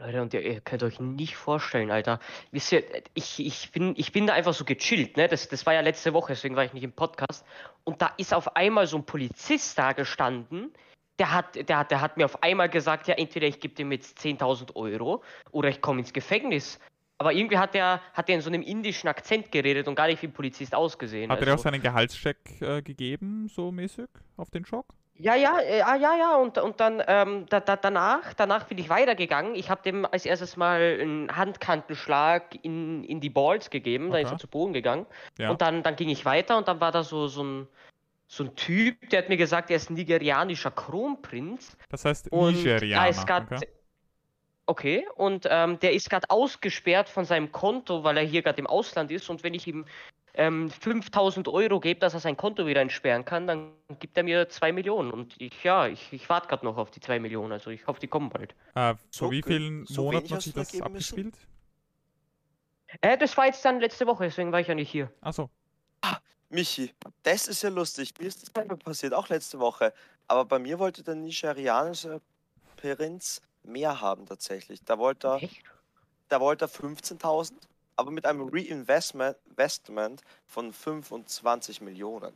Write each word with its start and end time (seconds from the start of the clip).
Leute, 0.00 0.22
und 0.22 0.32
ihr, 0.32 0.40
ihr 0.40 0.60
könnt 0.60 0.82
euch 0.82 0.98
nicht 0.98 1.36
vorstellen, 1.36 1.90
Alter. 1.90 2.20
Wisst 2.52 2.72
ihr, 2.72 2.82
ich, 3.14 3.38
ich, 3.44 3.70
bin, 3.70 3.94
ich 3.96 4.12
bin 4.12 4.26
da 4.26 4.32
einfach 4.32 4.54
so 4.54 4.64
gechillt, 4.64 5.16
ne? 5.18 5.28
Das, 5.28 5.48
das 5.48 5.66
war 5.66 5.74
ja 5.74 5.80
letzte 5.80 6.14
Woche, 6.14 6.32
deswegen 6.32 6.56
war 6.56 6.64
ich 6.64 6.72
nicht 6.72 6.84
im 6.84 6.92
Podcast. 6.92 7.44
Und 7.84 8.00
da 8.00 8.12
ist 8.16 8.32
auf 8.32 8.56
einmal 8.56 8.86
so 8.86 8.96
ein 8.96 9.04
Polizist 9.04 9.78
da 9.78 9.92
gestanden, 9.92 10.72
der 11.18 11.34
hat, 11.34 11.68
der, 11.68 11.78
hat, 11.78 11.90
der 11.90 12.00
hat 12.00 12.16
mir 12.16 12.24
auf 12.24 12.42
einmal 12.42 12.70
gesagt, 12.70 13.06
ja, 13.06 13.14
entweder 13.14 13.46
ich 13.46 13.60
gebe 13.60 13.74
dem 13.74 13.92
jetzt 13.92 14.18
10.000 14.18 14.74
Euro 14.74 15.22
oder 15.50 15.68
ich 15.68 15.82
komme 15.82 16.00
ins 16.00 16.14
Gefängnis. 16.14 16.80
Aber 17.18 17.34
irgendwie 17.34 17.58
hat 17.58 17.74
er 17.74 18.00
hat 18.14 18.30
in 18.30 18.40
so 18.40 18.48
einem 18.48 18.62
indischen 18.62 19.06
Akzent 19.06 19.52
geredet 19.52 19.86
und 19.86 19.94
gar 19.96 20.06
nicht 20.06 20.22
wie 20.22 20.28
ein 20.28 20.32
Polizist 20.32 20.74
ausgesehen. 20.74 21.30
Hat 21.30 21.40
er 21.42 21.48
also. 21.48 21.56
auch 21.56 21.64
seinen 21.64 21.82
Gehaltscheck 21.82 22.38
äh, 22.62 22.80
gegeben, 22.80 23.48
so 23.48 23.70
mäßig, 23.70 24.08
auf 24.38 24.48
den 24.48 24.64
Schock? 24.64 24.86
Ja, 25.22 25.34
ja, 25.34 25.60
äh, 25.60 25.82
ah, 25.82 25.96
ja, 25.96 26.16
ja, 26.16 26.36
und, 26.36 26.56
und 26.56 26.80
dann 26.80 27.02
ähm, 27.06 27.44
da, 27.50 27.60
da, 27.60 27.76
danach, 27.76 28.32
danach 28.32 28.64
bin 28.64 28.78
ich 28.78 28.88
weitergegangen. 28.88 29.54
Ich 29.54 29.68
habe 29.68 29.82
dem 29.82 30.06
als 30.06 30.24
erstes 30.24 30.56
mal 30.56 30.98
einen 30.98 31.36
Handkantenschlag 31.36 32.54
in, 32.64 33.04
in 33.04 33.20
die 33.20 33.28
Balls 33.28 33.68
gegeben, 33.68 34.10
dann 34.10 34.22
ist 34.22 34.28
Okay. 34.28 34.36
er 34.36 34.38
zu 34.38 34.48
Boden 34.48 34.72
gegangen. 34.72 35.04
Ja. 35.36 35.50
Und 35.50 35.60
dann, 35.60 35.82
dann 35.82 35.96
ging 35.96 36.08
ich 36.08 36.24
weiter 36.24 36.56
und 36.56 36.68
dann 36.68 36.80
war 36.80 36.90
da 36.90 37.02
so, 37.02 37.28
so, 37.28 37.44
ein, 37.44 37.68
so 38.28 38.44
ein 38.44 38.56
Typ, 38.56 39.10
der 39.10 39.18
hat 39.22 39.28
mir 39.28 39.36
gesagt, 39.36 39.68
er 39.68 39.76
ist 39.76 39.90
nigerianischer 39.90 40.70
Kronprinz. 40.70 41.76
Das 41.90 42.06
heißt 42.06 42.32
Und 42.32 42.54
Nigerianer. 42.54 43.04
da 43.04 43.10
ist 43.10 43.26
grad, 43.26 43.52
okay? 43.52 43.68
okay, 44.64 45.06
und 45.16 45.46
ähm, 45.50 45.78
der 45.80 45.92
ist 45.92 46.08
gerade 46.08 46.30
ausgesperrt 46.30 47.10
von 47.10 47.26
seinem 47.26 47.52
Konto, 47.52 48.04
weil 48.04 48.16
er 48.16 48.24
hier 48.24 48.40
gerade 48.40 48.58
im 48.58 48.66
Ausland 48.66 49.10
ist. 49.10 49.28
Und 49.28 49.42
wenn 49.44 49.52
ich 49.52 49.66
ihm 49.66 49.84
ähm, 50.34 50.70
5000 50.70 51.48
Euro 51.48 51.80
gebe, 51.80 52.00
dass 52.00 52.14
er 52.14 52.20
sein 52.20 52.36
Konto 52.36 52.66
wieder 52.66 52.80
entsperren 52.80 53.24
kann, 53.24 53.46
dann 53.46 53.72
gibt 53.98 54.16
er 54.16 54.22
mir 54.22 54.48
2 54.48 54.72
Millionen. 54.72 55.10
Und 55.10 55.34
ich, 55.40 55.64
ja, 55.64 55.86
ich, 55.86 56.12
ich 56.12 56.28
warte 56.28 56.48
gerade 56.48 56.64
noch 56.64 56.76
auf 56.76 56.90
die 56.90 57.00
2 57.00 57.20
Millionen. 57.20 57.52
Also 57.52 57.70
ich 57.70 57.86
hoffe, 57.86 58.00
die 58.00 58.08
kommen 58.08 58.30
bald. 58.30 58.54
Äh, 58.74 58.94
So 59.10 59.26
vor 59.26 59.32
wie 59.32 59.42
vielen 59.42 59.86
so 59.86 60.04
Monaten 60.04 60.30
hat 60.34 60.42
sich 60.42 60.54
das 60.54 60.80
abgespielt? 60.80 61.34
Äh, 63.00 63.18
das 63.18 63.36
war 63.36 63.46
jetzt 63.46 63.64
dann 63.64 63.80
letzte 63.80 64.06
Woche, 64.06 64.24
deswegen 64.24 64.52
war 64.52 64.60
ich 64.60 64.68
ja 64.68 64.74
nicht 64.74 64.90
hier. 64.90 65.12
Achso, 65.20 65.50
Michi, 66.50 66.92
das 67.22 67.46
ist 67.46 67.62
ja 67.62 67.70
lustig. 67.70 68.12
Mir 68.18 68.26
ist 68.26 68.42
das 68.42 68.50
selber 68.52 68.76
passiert, 68.76 69.14
auch 69.14 69.28
letzte 69.28 69.60
Woche. 69.60 69.94
Aber 70.26 70.44
bei 70.44 70.58
mir 70.58 70.80
wollte 70.80 71.04
der 71.04 71.14
nigerianische 71.14 72.20
Prinz 72.76 73.40
mehr 73.62 74.00
haben 74.00 74.26
tatsächlich. 74.26 74.82
Da 74.84 74.98
wollte 74.98 75.28
er, 75.28 75.42
Echt? 75.42 75.62
da 76.28 76.40
wollte 76.40 76.64
er 76.64 76.68
15.000, 76.68 77.52
aber 78.00 78.10
mit 78.10 78.24
einem 78.24 78.48
Reinvestment 78.48 79.36
Investment 79.50 80.22
von 80.46 80.72
25 80.72 81.82
Millionen. 81.82 82.32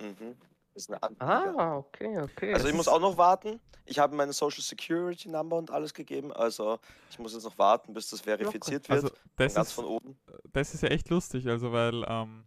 Mhm. 0.00 0.36
Das 0.72 0.84
ist 0.84 0.90
eine 0.90 1.02
Anliga. 1.02 1.54
Ah, 1.58 1.76
okay, 1.76 2.18
okay. 2.18 2.54
Also 2.54 2.68
ich 2.68 2.74
muss 2.74 2.88
auch 2.88 3.00
noch 3.00 3.18
warten. 3.18 3.60
Ich 3.84 3.98
habe 3.98 4.16
meine 4.16 4.32
Social 4.32 4.62
Security 4.62 5.28
Number 5.28 5.56
und 5.56 5.70
alles 5.70 5.92
gegeben. 5.92 6.32
Also 6.32 6.78
ich 7.10 7.18
muss 7.18 7.34
jetzt 7.34 7.44
noch 7.44 7.58
warten, 7.58 7.92
bis 7.92 8.08
das 8.08 8.22
verifiziert 8.22 8.88
wird. 8.88 9.04
also 9.04 9.14
das 9.36 9.54
ganz 9.54 9.68
ist, 9.68 9.74
von 9.74 9.84
oben. 9.84 10.18
das 10.52 10.72
ist 10.72 10.82
ja 10.82 10.88
echt 10.88 11.10
lustig, 11.10 11.46
also 11.46 11.72
weil 11.72 12.04
ähm, 12.08 12.44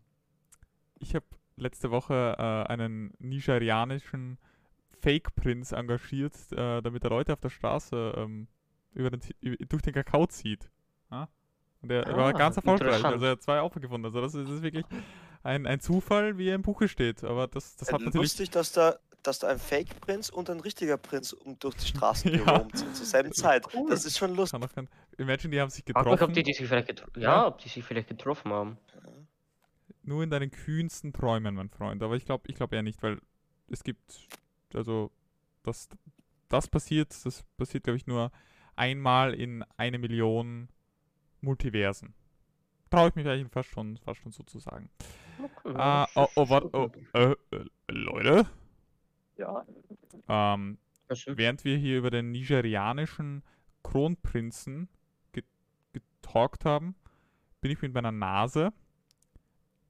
ich 0.98 1.14
habe 1.16 1.26
letzte 1.56 1.92
Woche 1.92 2.36
äh, 2.38 2.72
einen 2.72 3.14
nigerianischen 3.20 4.40
Fake-Prinz 5.02 5.72
engagiert, 5.72 6.36
äh, 6.52 6.82
damit 6.82 7.04
er 7.04 7.12
Leute 7.12 7.34
auf 7.34 7.40
der 7.40 7.50
Straße 7.50 8.14
ähm, 8.18 8.48
über 8.94 9.12
den, 9.12 9.22
durch 9.70 9.84
den 9.84 9.94
Kakao 9.94 10.26
zieht. 10.28 10.70
Ja? 11.12 11.30
Und 11.82 11.92
er, 11.92 12.06
er 12.06 12.18
war 12.18 12.28
Ah, 12.28 12.32
ganz 12.34 12.56
erfolgreich, 12.58 13.04
also 13.04 13.26
er 13.26 13.32
hat 13.32 13.42
zwei 13.42 13.62
Opfer 13.62 13.80
gefunden. 13.80 14.06
Also 14.06 14.20
das 14.22 14.34
ist, 14.36 14.48
das 14.48 14.56
ist 14.58 14.62
wirklich 14.64 14.86
ein, 15.44 15.66
ein 15.66 15.80
Zufall, 15.80 16.38
wie 16.38 16.50
er 16.50 16.56
im 16.56 16.62
Buche 16.62 16.88
steht. 16.88 17.24
Aber 17.24 17.48
das, 17.48 17.76
das 17.78 17.92
hat 17.92 18.02
Äh, 18.02 18.06
natürlich 18.06 18.32
Lustig, 18.32 18.50
dass 18.50 18.72
da, 18.74 18.98
dass 19.24 19.40
da 19.40 19.48
ein 19.48 19.60
Fake-Prinz 19.60 20.30
und 20.30 20.50
ein 20.50 20.60
richtiger 20.60 20.98
Prinz 20.98 21.32
um 21.34 21.58
durch 21.60 21.76
die 21.76 21.88
Straßen 21.88 22.32
Ja. 22.36 22.44
gerommt 22.44 22.78
sind 22.78 22.96
zur 22.96 23.06
selben 23.06 23.32
Zeit. 23.32 23.66
Cool. 23.74 23.90
Das 23.90 24.04
ist 24.06 24.18
schon 24.18 24.36
lustig. 24.36 24.60
kann 24.60 24.70
auch 24.70 24.74
kein, 24.76 24.90
Imagine, 25.18 25.52
die 25.52 25.62
haben 25.62 25.70
sich 25.70 25.84
Frag 25.86 25.96
mich, 26.06 26.14
ob 26.14 26.20
getroffen. 26.20 26.34
die, 26.34 26.44
die 26.44 26.54
sich 26.54 26.68
vielleicht 26.68 26.88
getroffen 26.88 27.22
Ja. 27.22 27.30
ja, 27.32 27.48
ob 27.48 27.60
die 27.60 27.70
sich 27.70 27.84
vielleicht 27.84 28.10
getroffen 28.10 28.52
haben. 28.52 28.78
Nur 30.04 30.24
in 30.24 30.30
deinen 30.30 30.50
kühnsten 30.52 31.14
Träumen, 31.14 31.56
mein 31.56 31.70
Freund. 31.70 32.02
Aber 32.04 32.16
ich 32.16 32.26
glaube 32.26 32.44
ich 32.48 32.56
glaub 32.56 32.74
eher 32.74 32.82
nicht, 32.84 33.02
weil 33.04 33.20
es 33.70 33.84
gibt, 33.84 34.28
also, 34.74 35.12
das, 35.64 35.88
das 36.48 36.68
passiert, 36.68 37.14
das 37.26 37.44
passiert, 37.58 37.84
glaube 37.84 37.98
ich, 37.98 38.08
nur 38.08 38.32
einmal 38.76 39.34
in 39.34 39.64
eine 39.78 40.00
Million 40.00 40.70
Multiversen. 41.42 42.14
Traue 42.90 43.10
ich 43.10 43.16
mich 43.16 43.28
eigentlich 43.28 43.52
fast 43.52 43.70
schon, 43.70 43.98
fast 43.98 44.20
schon 44.22 44.32
so 44.32 44.44
zu 44.44 44.60
sagen. 44.60 44.90
Okay, 45.42 45.76
Ah, 45.78 46.08
ja, 46.16 46.24
oh, 46.24 46.28
oh, 46.36 46.44
ist 46.44 46.50
warte, 46.50 46.70
oh, 46.74 46.82
okay. 46.84 47.06
äh, 47.14 47.36
äh, 47.56 47.66
Leute, 47.90 48.48
Ja. 49.38 49.66
ähm, 50.28 50.78
während 51.28 51.64
wir 51.64 51.78
hier 51.78 51.98
über 52.00 52.10
den 52.10 52.32
nigerianischen 52.32 53.44
Kronprinzen 53.84 54.90
ge 55.32 55.44
getalkt 55.94 56.66
haben, 56.66 56.96
bin 57.62 57.72
ich 57.72 57.82
mit 57.82 57.94
meiner 57.94 58.12
Nase 58.12 58.74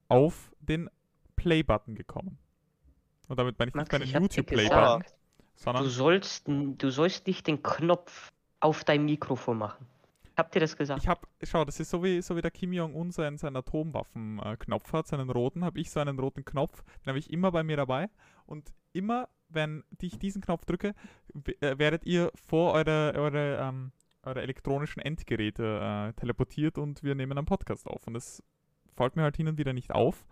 auf 0.08 0.52
den 0.60 0.88
Play-Button 1.36 1.94
gekommen. 1.94 2.38
Und 3.28 3.38
damit 3.38 3.58
meine 3.58 3.70
ich 3.70 3.74
nicht 3.74 3.90
Max, 3.90 3.92
meinen 3.92 4.02
ich 4.02 4.14
hab 4.14 4.22
dir 4.28 4.42
YouTube-Play-Button, 4.42 5.00
gesagt, 5.00 5.10
du 5.10 5.62
sondern 5.62 5.88
sollst, 5.88 6.48
du 6.48 6.90
sollst 6.90 7.26
nicht 7.26 7.46
den 7.46 7.62
Knopf 7.62 8.30
auf 8.60 8.84
dein 8.84 9.04
Mikrofon 9.04 9.58
machen. 9.58 9.86
Habt 10.40 10.54
ihr 10.54 10.60
das 10.62 10.74
gesagt? 10.74 11.02
ich 11.02 11.06
habe, 11.06 11.20
schau, 11.42 11.66
das 11.66 11.78
ist 11.80 11.90
so 11.90 12.02
wie, 12.02 12.22
so 12.22 12.34
wie 12.34 12.40
der 12.40 12.50
Kim 12.50 12.72
Jong-un 12.72 13.10
seinen, 13.10 13.36
seinen 13.36 13.56
Atomwaffen-Knopf 13.56 14.92
hat, 14.94 15.06
seinen 15.06 15.28
roten, 15.28 15.66
habe 15.66 15.78
ich 15.78 15.90
so 15.90 16.00
einen 16.00 16.18
roten 16.18 16.46
Knopf, 16.46 16.82
den 17.04 17.08
habe 17.08 17.18
ich 17.18 17.30
immer 17.30 17.52
bei 17.52 17.62
mir 17.62 17.76
dabei. 17.76 18.08
Und 18.46 18.72
immer, 18.94 19.28
wenn 19.50 19.84
ich 20.00 20.18
diesen 20.18 20.40
Knopf 20.40 20.64
drücke, 20.64 20.94
äh, 21.60 21.76
werdet 21.76 22.06
ihr 22.06 22.32
vor 22.34 22.72
eure, 22.72 23.12
eure, 23.16 23.58
ähm, 23.58 23.92
eure 24.22 24.40
elektronischen 24.40 25.02
Endgeräte 25.02 26.08
äh, 26.08 26.12
teleportiert 26.14 26.78
und 26.78 27.02
wir 27.02 27.14
nehmen 27.14 27.36
einen 27.36 27.46
Podcast 27.46 27.86
auf. 27.86 28.06
Und 28.06 28.14
das 28.14 28.42
fällt 28.96 29.16
mir 29.16 29.24
halt 29.24 29.36
hin 29.36 29.46
und 29.46 29.58
wieder 29.58 29.74
nicht 29.74 29.92
auf. 29.92 30.24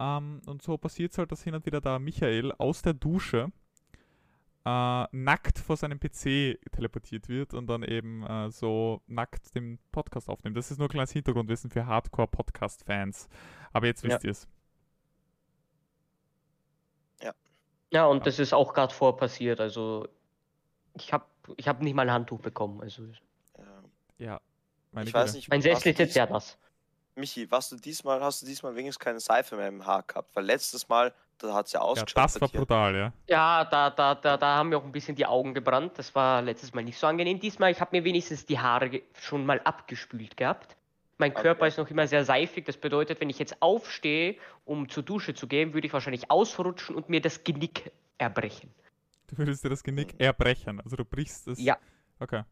Ähm, 0.00 0.40
und 0.46 0.62
so 0.62 0.78
passiert 0.78 1.12
es 1.12 1.18
halt, 1.18 1.32
dass 1.32 1.44
hin 1.44 1.54
und 1.54 1.66
wieder 1.66 1.82
da 1.82 1.98
Michael 1.98 2.50
aus 2.52 2.80
der 2.80 2.94
Dusche 2.94 3.52
äh, 4.64 5.04
nackt 5.12 5.53
vor 5.64 5.76
seinem 5.76 5.98
PC 5.98 6.58
teleportiert 6.72 7.28
wird 7.28 7.54
und 7.54 7.66
dann 7.66 7.82
eben 7.82 8.22
äh, 8.24 8.50
so 8.50 9.02
nackt 9.06 9.54
den 9.54 9.78
Podcast 9.92 10.28
aufnimmt. 10.28 10.56
Das 10.56 10.70
ist 10.70 10.78
nur 10.78 10.88
ein 10.88 10.90
kleines 10.90 11.12
Hintergrundwissen 11.12 11.70
für 11.70 11.86
Hardcore-Podcast-Fans. 11.86 13.28
Aber 13.72 13.86
jetzt 13.86 14.02
wisst 14.04 14.24
ihr 14.24 14.30
es. 14.30 14.48
ja, 17.90 18.06
und 18.06 18.18
Ja. 18.18 18.24
das 18.24 18.38
ist 18.38 18.52
auch 18.52 18.74
gerade 18.74 18.92
vor 18.92 19.16
passiert. 19.16 19.60
Also, 19.60 20.08
ich 20.94 21.12
habe 21.12 21.24
ich 21.56 21.68
hab 21.68 21.80
nicht 21.82 21.94
mal 21.94 22.02
ein 22.02 22.12
Handtuch 22.12 22.40
bekommen. 22.40 22.80
Also, 22.80 23.04
Ja. 23.58 23.84
Ja. 24.18 24.40
Meine 24.92 25.08
Ich 25.08 25.14
weiß 25.14 25.34
nicht, 25.34 25.48
mein 25.48 25.62
Sächsel 25.62 25.92
ist 25.92 25.98
jetzt 25.98 26.14
sehr 26.14 26.28
nass. 26.28 26.56
Michi, 27.16 27.50
warst 27.50 27.70
du 27.72 27.76
diesmal, 27.76 28.20
hast 28.20 28.42
du 28.42 28.46
diesmal 28.46 28.74
wenigstens 28.74 28.98
keine 29.04 29.20
Seife 29.20 29.56
mehr 29.56 29.68
im 29.68 29.86
Haar 29.86 30.02
gehabt? 30.02 30.34
Weil 30.34 30.44
letztes 30.44 30.88
Mal, 30.88 31.14
da 31.38 31.54
hat 31.54 31.66
es 31.66 31.72
ja 31.72 31.80
Ja, 31.80 31.84
ausgeschaut 31.84 32.16
das 32.16 32.34
bei 32.34 32.40
war 32.42 32.48
brutal, 32.48 32.94
ja. 32.94 33.12
Ja, 33.28 33.64
da, 33.64 33.90
da, 33.90 34.14
da, 34.14 34.36
da 34.36 34.56
haben 34.56 34.68
mir 34.70 34.78
auch 34.78 34.84
ein 34.84 34.92
bisschen 34.92 35.16
die 35.16 35.26
Augen 35.26 35.54
gebrannt. 35.54 35.92
Das 35.98 36.14
war 36.14 36.42
letztes 36.42 36.74
Mal 36.74 36.84
nicht 36.84 36.98
so 36.98 37.06
angenehm. 37.06 37.40
Diesmal, 37.40 37.70
ich 37.70 37.80
habe 37.80 37.96
mir 37.96 38.04
wenigstens 38.04 38.46
die 38.46 38.58
Haare 38.58 39.02
schon 39.20 39.44
mal 39.46 39.60
abgespült 39.64 40.36
gehabt. 40.36 40.76
Mein 41.18 41.32
Körper 41.32 41.60
Okay. 41.62 41.68
ist 41.68 41.78
noch 41.78 41.88
immer 41.90 42.06
sehr 42.08 42.24
seifig. 42.24 42.64
Das 42.64 42.76
bedeutet, 42.76 43.20
wenn 43.20 43.30
ich 43.30 43.38
jetzt 43.38 43.60
aufstehe, 43.62 44.36
um 44.64 44.88
zur 44.88 45.02
Dusche 45.02 45.34
zu 45.34 45.46
gehen, 45.46 45.72
würde 45.74 45.86
ich 45.86 45.92
wahrscheinlich 45.92 46.30
ausrutschen 46.30 46.96
und 46.96 47.08
mir 47.08 47.20
das 47.20 47.44
Genick 47.44 47.92
erbrechen. 48.18 48.72
Du 49.28 49.38
würdest 49.38 49.64
dir 49.64 49.70
das 49.70 49.82
Genick 49.82 50.14
erbrechen. 50.18 50.80
Also 50.80 50.96
du 50.96 51.04
brichst 51.04 51.46
es. 51.48 51.60
Ja. 51.60 51.78
Okay. 52.18 52.42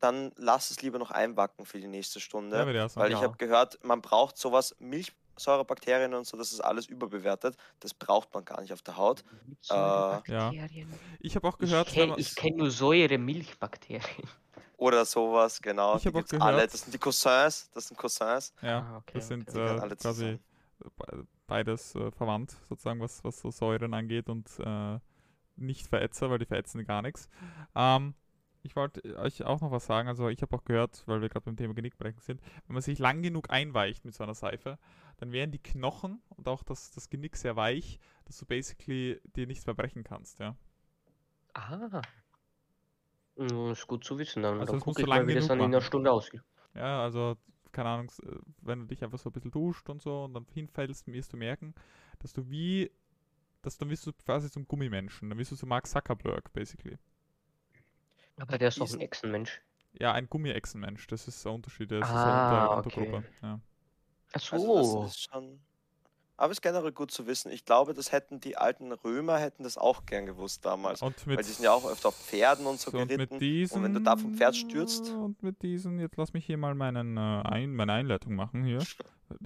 Dann 0.00 0.32
lass 0.36 0.70
es 0.70 0.82
lieber 0.82 0.98
noch 0.98 1.10
einbacken 1.12 1.64
für 1.64 1.78
die 1.78 1.86
nächste 1.86 2.18
Stunde. 2.18 2.56
Ja, 2.58 2.66
würde 2.66 2.78
ich 2.78 2.84
auch 2.84 2.88
sagen. 2.88 3.04
weil 3.04 3.12
ich 3.12 3.18
Ja. 3.18 3.24
habe 3.24 3.36
gehört, 3.36 3.78
man 3.84 4.00
braucht 4.02 4.36
sowas, 4.36 4.74
Milchsäurebakterien 5.36 6.14
und 6.14 6.26
so, 6.26 6.36
das 6.36 6.52
ist 6.52 6.60
alles 6.60 6.86
überbewertet. 6.86 7.56
Das 7.80 7.94
braucht 7.94 8.32
man 8.34 8.44
gar 8.44 8.60
nicht 8.60 8.72
auf 8.72 8.82
der 8.82 8.96
Haut. 8.96 9.24
Säurebakterien. 9.60 10.88
Ich 11.20 11.36
habe 11.36 11.48
auch 11.48 11.58
gehört, 11.58 11.88
kenne 11.88 12.14
ich 12.18 12.34
kenn 12.34 12.56
nur 12.56 12.70
Säure 12.70 13.18
Milchbakterien. 13.18 14.02
Oder 14.76 15.04
sowas, 15.04 15.60
genau. 15.62 15.96
Ich 15.96 16.02
Die 16.02 16.08
hab 16.08 16.14
auch 16.14 16.18
gibt's 16.18 16.34
alle. 16.34 16.56
gehört- 16.56 16.74
Das 16.74 16.80
sind 16.82 16.94
die 16.94 16.98
Cousins. 16.98 17.70
Das 17.72 17.88
sind 17.88 17.96
Cousins. 17.96 18.52
ja, 18.62 18.80
Ah, 18.80 18.96
okay, 18.98 19.12
das 19.14 19.28
sind 19.28 19.48
okay. 19.48 19.76
Äh, 19.76 19.80
alle 19.80 19.96
quasi 19.96 20.38
beides 21.46 21.94
äh, 21.94 22.10
verwandt, 22.10 22.56
sozusagen, 22.68 23.00
was, 23.00 23.22
was 23.22 23.38
so 23.38 23.50
Säuren 23.50 23.94
angeht 23.94 24.28
und 24.28 24.48
äh, 24.58 24.98
nicht 25.56 25.86
Verätzer, 25.86 26.30
weil 26.30 26.38
die 26.38 26.46
verätzen 26.46 26.84
gar 26.84 27.02
nichts. 27.02 27.28
Ähm, 27.76 28.14
ich 28.62 28.76
wollte 28.76 29.02
euch 29.18 29.44
auch 29.44 29.60
noch 29.60 29.70
was 29.70 29.86
sagen, 29.86 30.08
also 30.08 30.28
ich 30.28 30.42
habe 30.42 30.54
auch 30.56 30.64
gehört, 30.64 31.02
weil 31.06 31.20
wir 31.20 31.28
gerade 31.28 31.44
beim 31.44 31.56
Thema 31.56 31.74
Genickbrechen 31.74 32.20
sind, 32.20 32.40
wenn 32.66 32.74
man 32.74 32.82
sich 32.82 32.98
lang 32.98 33.22
genug 33.22 33.50
einweicht 33.50 34.04
mit 34.04 34.14
so 34.14 34.22
einer 34.24 34.34
Seife, 34.34 34.78
dann 35.18 35.32
werden 35.32 35.50
die 35.50 35.58
Knochen 35.62 36.22
und 36.30 36.48
auch 36.48 36.62
das, 36.62 36.90
das 36.92 37.10
Genick 37.10 37.36
sehr 37.36 37.56
weich, 37.56 37.98
dass 38.24 38.38
du 38.38 38.46
basically 38.46 39.20
dir 39.36 39.46
nichts 39.46 39.66
mehr 39.66 39.74
brechen 39.74 40.04
kannst, 40.04 40.38
ja. 40.38 40.56
Ah. 41.54 42.00
Mm, 43.36 43.70
Ist 43.72 43.86
gut 43.86 44.04
zu 44.04 44.18
wissen. 44.18 44.42
Dann, 44.42 44.60
Also 44.60 44.72
dann 44.72 44.80
gucke 44.80 45.02
ich 45.02 45.06
lang 45.08 45.20
mal, 45.22 45.26
wie 45.26 45.34
das 45.34 45.44
genug 45.44 45.48
dann 45.48 45.58
in 45.58 45.64
einer 45.64 45.76
machen. 45.78 45.86
Stunde 45.86 46.12
aussieht. 46.12 46.42
Ja, 46.74 47.02
also, 47.02 47.36
keine 47.72 47.88
Ahnung, 47.88 48.10
äh, 48.22 48.36
wenn 48.62 48.80
du 48.80 48.86
dich 48.86 49.02
einfach 49.04 49.18
so 49.18 49.30
ein 49.30 49.32
bisschen 49.32 49.50
duscht 49.50 49.88
und 49.88 50.00
so 50.02 50.24
und 50.24 50.34
dann 50.34 50.46
hinfällst, 50.52 51.06
wirst 51.08 51.32
du 51.32 51.36
merken, 51.36 51.74
dass 52.20 52.32
du 52.32 52.48
wie, 52.50 52.90
dass 53.62 53.78
dann 53.78 53.90
wirst 53.90 54.06
du 54.06 54.12
quasi 54.12 54.50
zum 54.50 54.66
Gummimenschen, 54.66 55.28
dann 55.30 55.38
wirst 55.38 55.52
du 55.52 55.56
zu 55.56 55.66
Mark 55.66 55.86
Zuckerberg, 55.86 56.52
basically. 56.52 56.98
Aber 58.42 58.58
der 58.58 58.68
ist 58.68 58.80
doch 58.80 58.92
ein 58.92 59.00
Echsenmensch. 59.00 59.60
Ja, 59.94 60.12
ein 60.12 60.28
Gummiechsenmensch, 60.28 61.06
das 61.06 61.28
ist 61.28 61.44
der 61.44 61.52
Unterschied. 61.52 61.90
Das 61.90 62.08
ist 62.08 62.14
Ah, 62.14 62.60
eine 62.60 62.76
Unter 62.76 62.86
okay. 62.86 63.00
Untergruppe. 63.00 63.28
Ja. 63.42 63.60
Ach 64.32 64.52
Also 64.52 64.84
so. 64.84 65.02
das 65.02 65.10
ist 65.16 65.30
schon. 65.30 65.60
Aber 66.38 66.50
ist 66.50 66.62
generell 66.62 66.90
gut 66.92 67.12
zu 67.12 67.26
wissen. 67.26 67.52
Ich 67.52 67.64
glaube, 67.66 67.92
das 67.94 68.10
hätten 68.10 68.40
die 68.40 68.56
alten 68.56 68.90
Römer 68.90 69.38
hätten 69.38 69.62
das 69.62 69.78
auch 69.78 70.06
gern 70.06 70.26
gewusst 70.26 70.64
damals. 70.64 71.00
Und 71.02 71.24
mit, 71.26 71.36
Weil 71.36 71.44
die 71.44 71.50
sind 71.52 71.64
ja 71.64 71.72
auch 71.72 71.84
öfter 71.88 72.08
auf 72.08 72.16
Pferden 72.16 72.66
und 72.66 72.80
so 72.80 72.90
so, 72.90 72.98
und 72.98 73.08
geritten. 73.08 73.34
mit 73.34 73.42
diesen, 73.42 73.82
wenn 73.84 73.94
du 73.94 74.00
da 74.00 74.16
vom 74.16 74.34
Pferd 74.34 74.56
stürzt- 74.56 75.12
Und 75.14 75.40
mit 75.42 75.62
diesen, 75.62 76.00
jetzt 76.00 76.16
lass 76.16 76.32
mich 76.32 76.44
hier 76.44 76.56
mal 76.56 76.74
meinen, 76.74 77.16
äh, 77.16 77.20
ein, 77.20 77.74
meine 77.74 77.92
Einleitung 77.92 78.34
machen 78.34 78.64
hier. 78.64 78.82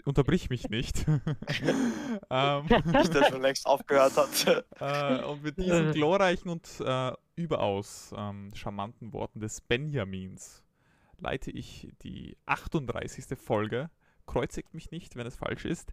Unterbrich 0.04 0.48
mich 0.48 0.70
nicht. 0.70 1.04
ähm, 2.30 2.66
Bis 2.92 3.10
der 3.10 3.24
schon 3.30 3.42
längst 3.42 3.66
aufgehört 3.66 4.16
hat. 4.16 4.64
äh, 4.80 5.24
und 5.24 5.42
mit 5.42 5.58
diesen 5.58 5.90
glorreichen 5.92 6.50
und 6.50 6.66
äh, 6.80 7.12
überaus 7.36 8.14
ähm, 8.16 8.50
charmanten 8.54 9.12
Worten 9.12 9.40
des 9.40 9.60
Benjamins 9.60 10.64
leite 11.18 11.50
ich 11.50 11.92
die 12.02 12.36
38. 12.46 13.38
Folge, 13.38 13.90
kreuzigt 14.26 14.74
mich 14.74 14.90
nicht, 14.90 15.16
wenn 15.16 15.26
es 15.26 15.36
falsch 15.36 15.64
ist, 15.64 15.92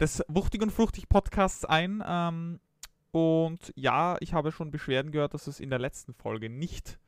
des 0.00 0.22
Wuchtig 0.28 0.62
und 0.62 0.70
Fruchtig 0.70 1.08
Podcasts 1.08 1.64
ein. 1.64 2.02
Ähm, 2.06 2.60
und 3.10 3.72
ja, 3.76 4.16
ich 4.20 4.34
habe 4.34 4.52
schon 4.52 4.70
Beschwerden 4.70 5.12
gehört, 5.12 5.34
dass 5.34 5.46
es 5.46 5.60
in 5.60 5.70
der 5.70 5.78
letzten 5.78 6.14
Folge 6.14 6.48
nicht 6.48 6.98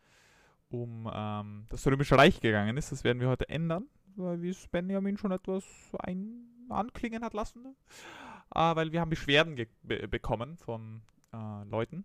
um 0.69 1.11
ähm, 1.13 1.67
das 1.71 1.87
Römische 1.87 2.19
Reich 2.19 2.41
gegangen 2.41 2.77
ist. 2.77 2.93
Das 2.93 3.05
werden 3.05 3.21
wir 3.21 3.29
heute 3.29 3.49
ändern, 3.49 3.87
weil 4.17 4.43
wie 4.43 4.51
es 4.51 4.67
Benjamin 4.69 5.17
schon 5.17 5.33
etwas 5.33 5.65
ein 6.01 6.67
anklingen 6.69 7.23
hat 7.25 7.35
lassen. 7.35 7.77
Äh, 8.55 8.77
weil 8.77 8.93
wir 8.93 9.01
haben 9.01 9.11
Beschwerden 9.11 9.57
be 9.83 10.09
bekommen 10.09 10.57
von 10.57 11.03
äh, 11.33 11.65
Leuten. 11.65 12.05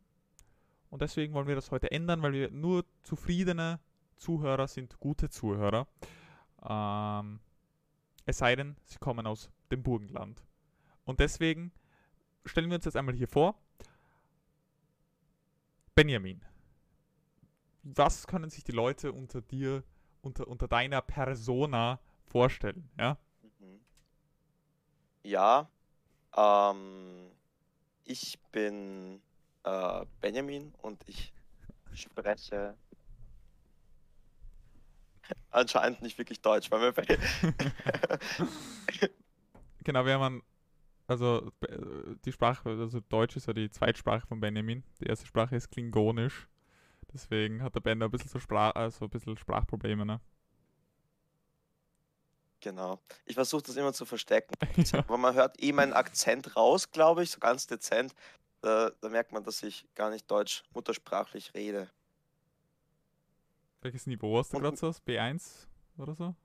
Und 0.90 1.02
deswegen 1.02 1.34
wollen 1.34 1.48
wir 1.48 1.56
das 1.56 1.72
heute 1.72 1.92
ändern, 1.92 2.22
weil 2.22 2.34
wir 2.34 2.52
nur 2.52 2.86
zufriedene 3.04 3.80
Zuhörer 4.18 4.68
sind 4.68 5.00
gute 5.00 5.30
Zuhörer. 5.30 5.88
Ähm, 6.68 7.40
es 8.26 8.40
sei 8.40 8.56
denn, 8.56 8.76
sie 8.86 8.98
kommen 9.00 9.26
aus 9.26 9.50
dem 9.72 9.84
Burgenland. 9.84 10.44
Und 11.06 11.20
deswegen 11.20 11.72
stellen 12.46 12.70
wir 12.70 12.76
uns 12.76 12.86
jetzt 12.86 12.98
einmal 12.98 13.16
hier 13.16 13.28
vor. 13.28 13.56
Benjamin, 15.96 16.42
was 17.84 18.28
können 18.28 18.50
sich 18.50 18.64
die 18.64 18.72
Leute 18.72 19.12
unter 19.12 19.42
dir, 19.42 19.84
unter, 20.22 20.48
unter 20.48 20.68
deiner 20.68 21.02
Persona 21.02 22.00
vorstellen? 22.26 22.90
Ja? 22.98 23.18
Mhm. 23.60 23.80
Ja, 25.24 25.70
ähm, 26.36 27.32
ich 28.06 28.40
bin 28.52 29.22
äh, 29.69 30.06
Benjamin 30.21 30.74
und 30.81 31.04
ich 31.07 31.33
spreche 31.94 32.75
anscheinend 35.51 36.01
nicht 36.01 36.18
wirklich 36.18 36.42
Deutsch, 36.42 36.71
weil 36.71 36.95
wir 36.95 37.04
Genau, 39.83 40.06
wir 40.06 40.19
haben 40.19 40.44
also 41.07 41.51
die 42.25 42.31
Sprache, 42.31 42.69
also 42.69 43.00
Deutsch 43.00 43.36
ist 43.36 43.48
ja 43.48 43.54
die 43.54 43.71
Zweitsprache 43.71 44.27
von 44.27 44.39
Benjamin. 44.39 44.83
Die 45.00 45.06
erste 45.06 45.25
Sprache 45.25 45.56
ist 45.56 45.71
Klingonisch. 45.71 46.48
Deswegen 47.12 47.63
hat 47.63 47.74
der 47.74 47.80
Ben 47.80 48.00
da 48.00 48.06
ein 48.06 48.12
bisschen 48.12 48.30
so, 48.30 48.38
Sprach, 48.38 48.75
also 48.75 49.06
ein 49.06 49.10
bisschen 49.10 49.36
Sprachprobleme, 49.36 50.06
ne? 50.06 50.21
genau. 52.62 53.00
Ich 53.25 53.36
versuche 53.36 53.63
das 53.63 53.75
immer 53.75 53.94
zu 53.94 54.06
verstecken, 54.06 54.56
ja. 54.77 55.00
aber 55.00 55.18
man 55.18 55.33
hört 55.33 55.62
eh 55.62 55.71
meinen 55.71 55.94
Akzent 55.94 56.56
raus, 56.56 56.92
glaube 56.92 57.24
ich, 57.24 57.31
so 57.31 57.39
ganz 57.39 57.68
dezent. 57.68 58.13
Da, 58.62 58.92
da 59.02 59.10
merkt 59.10 59.32
man, 59.32 59.44
dass 59.44 59.64
ich 59.64 59.88
gar 59.96 60.10
nicht 60.10 60.30
Deutsch 60.30 60.64
muttersprachlich 60.74 61.54
rede. 61.54 61.90
Welches 63.82 64.06
Niveau 64.08 64.38
hast 64.38 64.54
du 64.54 64.60
gerade 64.60 64.76
so? 64.76 64.90
B1 64.90 65.68
oder 65.98 66.14
so? 66.16 66.36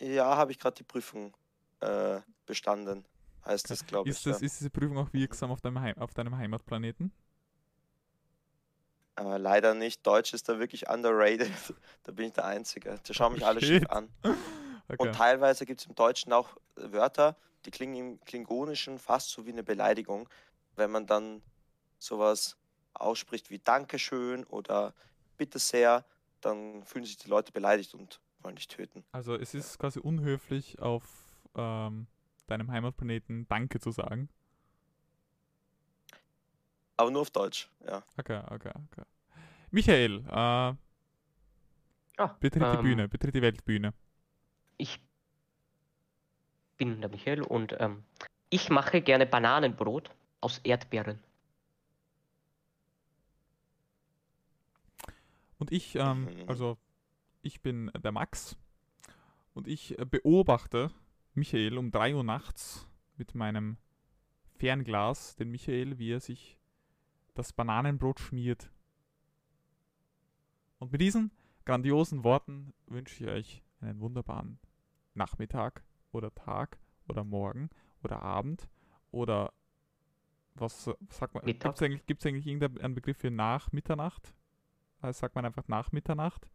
Ja, 0.00 0.36
habe 0.36 0.52
ich 0.52 0.58
gerade 0.58 0.76
die 0.76 0.82
Prüfung 0.82 1.36
äh, 1.80 2.20
bestanden, 2.46 3.04
heißt 3.44 3.70
das, 3.70 3.86
glaube 3.86 4.08
ich. 4.08 4.16
Ist, 4.16 4.26
das, 4.26 4.40
ja. 4.40 4.46
ist 4.46 4.60
diese 4.60 4.70
Prüfung 4.70 4.96
auch 4.98 5.12
wirksam 5.12 5.50
auf 5.50 5.60
deinem, 5.60 5.80
Heim, 5.80 5.98
auf 5.98 6.14
deinem 6.14 6.36
Heimatplaneten? 6.36 7.12
Aber 9.14 9.38
leider 9.38 9.74
nicht. 9.74 10.06
Deutsch 10.06 10.32
ist 10.32 10.48
da 10.48 10.58
wirklich 10.58 10.88
underrated. 10.88 11.50
Da 12.04 12.10
bin 12.10 12.26
ich 12.26 12.32
der 12.32 12.46
Einzige. 12.46 12.98
Da 13.06 13.14
schauen 13.14 13.34
mich 13.34 13.46
alle 13.46 13.60
Shit. 13.60 13.82
schief 13.82 13.90
an. 13.90 14.08
Okay. 14.88 15.08
Und 15.08 15.14
teilweise 15.14 15.64
gibt 15.64 15.80
es 15.80 15.86
im 15.86 15.94
Deutschen 15.94 16.32
auch 16.34 16.56
Wörter, 16.74 17.36
die 17.64 17.70
klingen 17.70 17.94
im 17.94 18.20
Klingonischen 18.24 18.98
fast 18.98 19.30
so 19.30 19.46
wie 19.46 19.50
eine 19.50 19.62
Beleidigung. 19.62 20.28
Wenn 20.76 20.90
man 20.90 21.06
dann 21.06 21.42
sowas 21.98 22.56
ausspricht 22.94 23.50
wie 23.50 23.58
Dankeschön 23.58 24.44
oder 24.44 24.94
Bitte 25.36 25.58
sehr, 25.58 26.04
dann 26.40 26.84
fühlen 26.84 27.04
sich 27.04 27.16
die 27.16 27.28
Leute 27.28 27.52
beleidigt 27.52 27.94
und 27.94 28.20
wollen 28.40 28.56
dich 28.56 28.68
töten. 28.68 29.04
Also 29.12 29.34
es 29.34 29.54
ist 29.54 29.78
quasi 29.78 29.98
unhöflich, 29.98 30.78
auf 30.80 31.04
ähm, 31.54 32.06
deinem 32.46 32.70
Heimatplaneten 32.70 33.46
Danke 33.48 33.80
zu 33.80 33.90
sagen. 33.90 34.28
Aber 36.96 37.10
nur 37.10 37.22
auf 37.22 37.30
Deutsch, 37.30 37.70
ja. 37.86 38.02
Okay, 38.18 38.42
okay, 38.50 38.72
okay. 38.90 39.02
Michael, 39.70 40.24
äh, 40.28 40.74
Ah, 42.18 42.36
betritt 42.40 42.62
die 42.62 42.76
ähm, 42.76 42.82
Bühne, 42.82 43.08
betritt 43.08 43.34
die 43.34 43.42
Weltbühne. 43.42 43.94
Ich 44.76 45.00
bin 46.76 47.00
der 47.00 47.10
Michael 47.10 47.42
und 47.42 47.74
ähm, 47.78 48.04
ich 48.50 48.68
mache 48.70 49.00
gerne 49.00 49.26
Bananenbrot 49.26 50.10
aus 50.42 50.58
Erdbeeren. 50.58 51.18
Und 55.58 55.72
ich, 55.72 55.94
ähm, 55.94 56.24
Mhm. 56.24 56.48
also 56.48 56.76
ich 57.42 57.62
bin 57.62 57.90
der 58.02 58.12
Max 58.12 58.56
und 59.54 59.68
ich 59.68 59.98
äh, 59.98 60.04
beobachte 60.04 60.90
Michael 61.34 61.78
um 61.78 61.90
3 61.90 62.14
Uhr 62.16 62.24
nachts 62.24 62.86
mit 63.16 63.34
meinem 63.34 63.76
Fernglas, 64.56 65.36
den 65.36 65.50
Michael, 65.50 65.98
wie 65.98 66.12
er 66.12 66.20
sich 66.20 66.58
das 67.34 67.52
Bananenbrot 67.52 68.20
schmiert. 68.20 68.70
Und 70.78 70.92
mit 70.92 71.00
diesen 71.00 71.30
grandiosen 71.64 72.24
Worten 72.24 72.74
wünsche 72.86 73.24
ich 73.24 73.30
euch 73.30 73.62
einen 73.80 74.00
wunderbaren 74.00 74.58
Nachmittag 75.14 75.84
oder 76.10 76.34
Tag 76.34 76.78
oder 77.08 77.24
Morgen 77.24 77.70
oder 78.02 78.22
Abend 78.22 78.68
oder 79.10 79.52
was 80.54 80.86
äh, 80.86 80.94
sagt 81.08 81.34
man? 81.34 81.44
Gibt 81.44 81.64
es 81.64 81.82
eigentlich, 81.82 82.06
gibt's 82.06 82.26
eigentlich 82.26 82.46
irgendeinen 82.46 82.94
Begriff 82.94 83.18
für 83.18 83.30
nach 83.30 83.72
Mitternacht? 83.72 84.34
Also 85.00 85.20
sagt 85.20 85.34
man 85.34 85.44
einfach 85.44 85.66
nach 85.68 85.92
Mitternacht? 85.92 86.48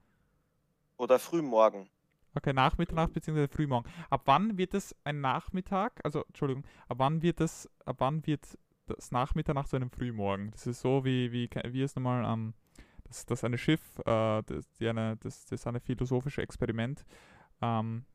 Oder 0.97 1.19
frühmorgen. 1.19 1.89
Okay, 2.33 2.53
nach 2.53 2.77
Mitternacht 2.77 3.13
bzw. 3.13 3.47
frühmorgen. 3.47 3.89
Ab 4.09 4.21
wann 4.25 4.57
wird 4.57 4.73
es 4.73 4.95
ein 5.03 5.21
Nachmittag? 5.21 5.99
Also, 6.03 6.23
Entschuldigung, 6.25 6.63
ab 6.87 6.99
wann 6.99 7.21
wird 7.21 7.41
es, 7.41 7.69
ab 7.85 7.97
wann 7.99 8.25
wird 8.27 8.57
das 8.85 9.11
nach 9.11 9.33
Mitternacht 9.35 9.69
zu 9.69 9.75
einem 9.75 9.89
Frühmorgen? 9.89 10.51
Das 10.51 10.67
ist 10.67 10.81
so 10.81 11.03
wie, 11.03 11.31
wie, 11.31 11.49
wie 11.69 11.81
es 11.81 11.95
nochmal, 11.95 12.23
ähm, 12.25 12.53
das, 13.05 13.25
das 13.25 13.43
eine 13.43 13.57
Schiff, 13.57 13.81
äh, 13.99 14.43
das, 14.43 14.71
die 14.79 14.87
eine, 14.87 15.17
das, 15.17 15.45
das 15.45 15.61
ist 15.61 15.67
eine 15.67 15.79
philosophische 15.79 16.41
Experiment, 16.41 17.05
ähm, 17.61 18.05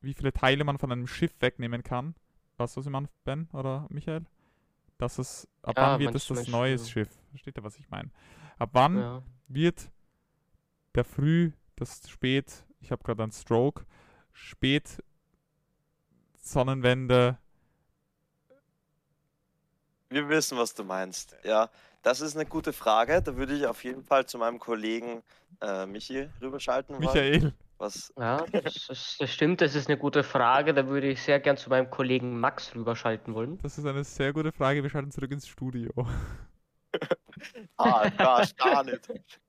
wie 0.00 0.14
viele 0.14 0.32
Teile 0.32 0.64
man 0.64 0.78
von 0.78 0.92
einem 0.92 1.06
Schiff 1.06 1.34
wegnehmen 1.40 1.82
kann. 1.82 2.14
Weißt 2.58 2.76
du, 2.76 2.80
was 2.80 2.86
ich 2.86 2.92
meine, 2.92 3.08
Ben 3.24 3.48
oder 3.52 3.86
Michael? 3.88 4.26
Dass 5.00 5.18
es, 5.18 5.48
ab 5.62 5.78
Ja, 5.78 5.92
wann 5.92 6.00
wird 6.00 6.14
es 6.14 6.26
das 6.26 6.44
du- 6.44 6.78
Schiff? 6.90 7.08
Versteht 7.30 7.56
ihr, 7.56 7.64
was 7.64 7.76
ich 7.78 7.88
meine? 7.88 8.10
Ab 8.58 8.68
wann 8.74 8.98
Ja. 8.98 9.22
wird 9.48 9.90
der 10.94 11.04
Früh, 11.04 11.52
das 11.76 12.06
Spät, 12.08 12.66
ich 12.80 12.92
habe 12.92 13.02
gerade 13.02 13.22
einen 13.22 13.32
Stroke, 13.32 13.86
Spät 14.34 15.02
Sonnenwende. 16.36 17.38
Wir 20.10 20.28
wissen, 20.28 20.58
was 20.58 20.74
du 20.74 20.84
meinst. 20.84 21.34
Ja, 21.44 21.70
das 22.02 22.20
ist 22.20 22.34
eine 22.36 22.44
gute 22.44 22.72
Frage. 22.74 23.22
Da 23.22 23.36
würde 23.36 23.54
ich 23.56 23.66
auf 23.66 23.82
jeden 23.84 24.04
Fall 24.04 24.26
zu 24.26 24.36
meinem 24.36 24.58
Kollegen 24.58 25.22
äh, 25.62 25.86
Michi 25.86 26.28
rüberschalten 26.42 27.02
wollen. 27.02 27.54
Was, 27.80 28.12
Ja, 28.18 28.44
das, 28.52 28.86
das, 28.88 29.16
das 29.18 29.32
stimmt, 29.32 29.62
das 29.62 29.74
ist 29.74 29.88
eine 29.88 29.96
gute 29.96 30.22
Frage. 30.22 30.74
Da 30.74 30.86
würde 30.86 31.08
ich 31.08 31.22
sehr 31.22 31.40
gern 31.40 31.56
zu 31.56 31.70
meinem 31.70 31.88
Kollegen 31.88 32.38
Max 32.38 32.74
rüberschalten 32.74 33.34
wollen. 33.34 33.56
das 33.62 33.78
ist 33.78 33.86
eine 33.86 34.04
sehr 34.04 34.34
gute 34.34 34.52
Frage. 34.52 34.82
Wir 34.82 34.90
schalten 34.90 35.10
zurück 35.10 35.30
ins 35.30 35.48
Studio. 35.48 35.90
ah, 37.78 38.06
Gosh, 38.10 38.54
gar 38.56 38.84
nicht. 38.84 39.08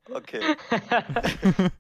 Okay. 0.10 0.40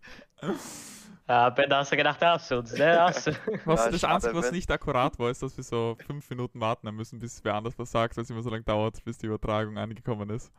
Ja, 1.28 1.50
Ben, 1.50 1.70
da 1.70 1.78
hast 1.78 1.94
du 1.94 1.96
gedacht, 1.96 2.22
da 2.22 2.34
hast 2.34 2.52
du 2.52 2.58
uns, 2.58 2.74
ne? 2.74 3.00
Hast 3.00 3.28
du. 3.28 3.32
Was, 3.66 3.86
Ja, 3.86 3.92
das 3.92 4.02
schade, 4.02 4.14
Einzige, 4.16 4.36
was 4.36 4.52
nicht 4.52 4.70
akkurat 4.70 5.18
war, 5.18 5.30
ist, 5.30 5.42
dass 5.42 5.56
wir 5.56 5.64
so 5.64 5.96
fünf 6.06 6.30
Minuten 6.30 6.60
warten 6.60 6.94
müssen, 6.94 7.20
bis 7.20 7.42
wer 7.46 7.54
anders 7.54 7.80
was 7.80 7.90
sagt, 7.92 8.18
weil 8.18 8.24
es 8.26 8.30
immer 8.30 8.42
so 8.42 8.50
lange 8.50 8.64
dauert, 8.64 9.02
bis 9.06 9.18
die 9.20 9.28
Übertragung 9.28 9.78
angekommen 9.78 10.30
ist. 10.30 10.52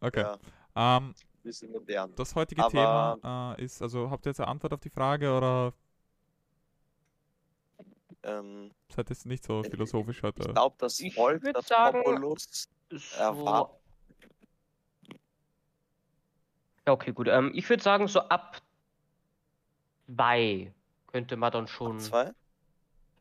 Okay. 0.00 0.22
Ja, 0.22 0.96
Ähm, 0.96 1.14
sind 1.50 1.72
modern. 1.72 2.14
das 2.14 2.34
heutige 2.34 2.62
Aber- 2.62 2.70
Thema 3.20 3.54
äh, 3.58 3.64
ist, 3.64 3.82
also 3.82 4.10
habt 4.10 4.24
ihr 4.26 4.30
jetzt 4.30 4.40
eine 4.40 4.48
Antwort 4.48 4.72
auf 4.74 4.80
die 4.80 4.90
Frage 4.90 5.34
oder 5.36 5.72
Ähm, 8.24 8.70
seid 8.94 9.10
ihr 9.10 9.16
nicht 9.24 9.42
so 9.44 9.64
philosophisch 9.64 10.18
ich 10.18 10.22
heute? 10.22 10.52
glaube, 10.52 10.76
das 10.78 11.00
Ich 11.00 11.12
Volk, 11.14 11.42
das 11.52 11.66
sagen- 11.66 12.02
Populus 12.04 12.68
So, 12.90 13.18
erwartet. 13.18 13.76
Ja, 16.86 16.92
okay, 16.92 17.12
gut. 17.12 17.26
Ähm, 17.28 17.50
ich 17.54 17.68
würde 17.68 17.82
sagen, 17.82 18.06
so 18.08 18.20
ab 18.20 18.60
zwei 20.06 20.72
könnte 21.08 21.36
man 21.36 21.50
dann 21.52 21.66
schon. 21.66 21.98
Zwei. 22.00 22.32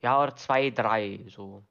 Ja, 0.02 0.22
oder 0.22 0.36
zwei, 0.36 0.70
drei, 0.72 1.24
so. 1.30 1.64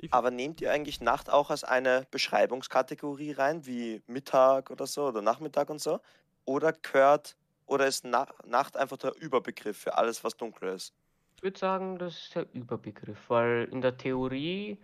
Ich, 0.00 0.12
Aber 0.12 0.30
nehmt 0.30 0.60
ihr 0.60 0.70
eigentlich 0.70 1.00
Nacht 1.00 1.28
auch 1.30 1.50
als 1.50 1.64
eine 1.64 2.06
Beschreibungskategorie 2.10 3.32
rein, 3.32 3.66
wie 3.66 4.02
Mittag 4.06 4.70
oder 4.70 4.86
so 4.86 5.08
oder 5.08 5.22
Nachmittag 5.22 5.70
und 5.70 5.80
so? 5.80 6.00
Oder 6.44 6.72
gehört 6.72 7.36
oder 7.66 7.86
ist 7.86 8.04
Na 8.04 8.26
Nacht 8.46 8.76
einfach 8.76 8.96
der 8.96 9.14
Überbegriff 9.16 9.76
für 9.76 9.96
alles, 9.96 10.24
was 10.24 10.36
dunkel 10.36 10.70
ist? 10.70 10.94
Ich 11.36 11.42
würde 11.42 11.58
sagen, 11.58 11.98
das 11.98 12.16
ist 12.16 12.34
der 12.34 12.46
Überbegriff, 12.52 13.18
weil 13.28 13.68
in 13.70 13.80
der 13.80 13.96
Theorie 13.96 14.78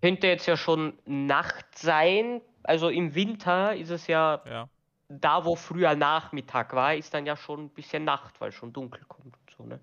könnte 0.00 0.26
jetzt 0.26 0.46
ja 0.46 0.56
schon 0.56 0.98
Nacht 1.04 1.78
sein. 1.78 2.40
Also 2.62 2.88
im 2.88 3.14
Winter 3.14 3.76
ist 3.76 3.90
es 3.90 4.06
ja 4.06 4.42
ja. 4.46 4.68
da, 5.08 5.44
wo 5.44 5.56
früher 5.56 5.94
Nachmittag 5.94 6.72
war, 6.74 6.94
ist 6.94 7.12
dann 7.12 7.26
ja 7.26 7.36
schon 7.36 7.64
ein 7.64 7.70
bisschen 7.70 8.04
Nacht, 8.04 8.40
weil 8.40 8.52
schon 8.52 8.72
dunkel 8.72 9.04
kommt 9.06 9.36
und 9.36 9.50
so, 9.56 9.64
ne? 9.64 9.80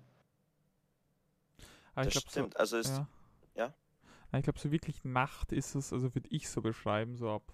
Aber 1.94 2.06
ich 2.06 2.14
das 2.14 2.24
glaube 2.24 2.26
so, 2.26 2.40
stimmt. 2.40 2.56
Also 2.58 2.76
ist 2.78 2.96
ja. 2.96 3.06
Ja. 3.58 3.74
Ja, 4.32 4.38
Ich 4.38 4.44
glaube, 4.44 4.58
so 4.58 4.70
wirklich 4.70 5.04
Nacht 5.04 5.52
ist 5.52 5.74
es, 5.74 5.92
also 5.92 6.14
würde 6.14 6.28
ich 6.30 6.48
so 6.48 6.62
beschreiben, 6.62 7.16
so 7.16 7.30
ab 7.30 7.52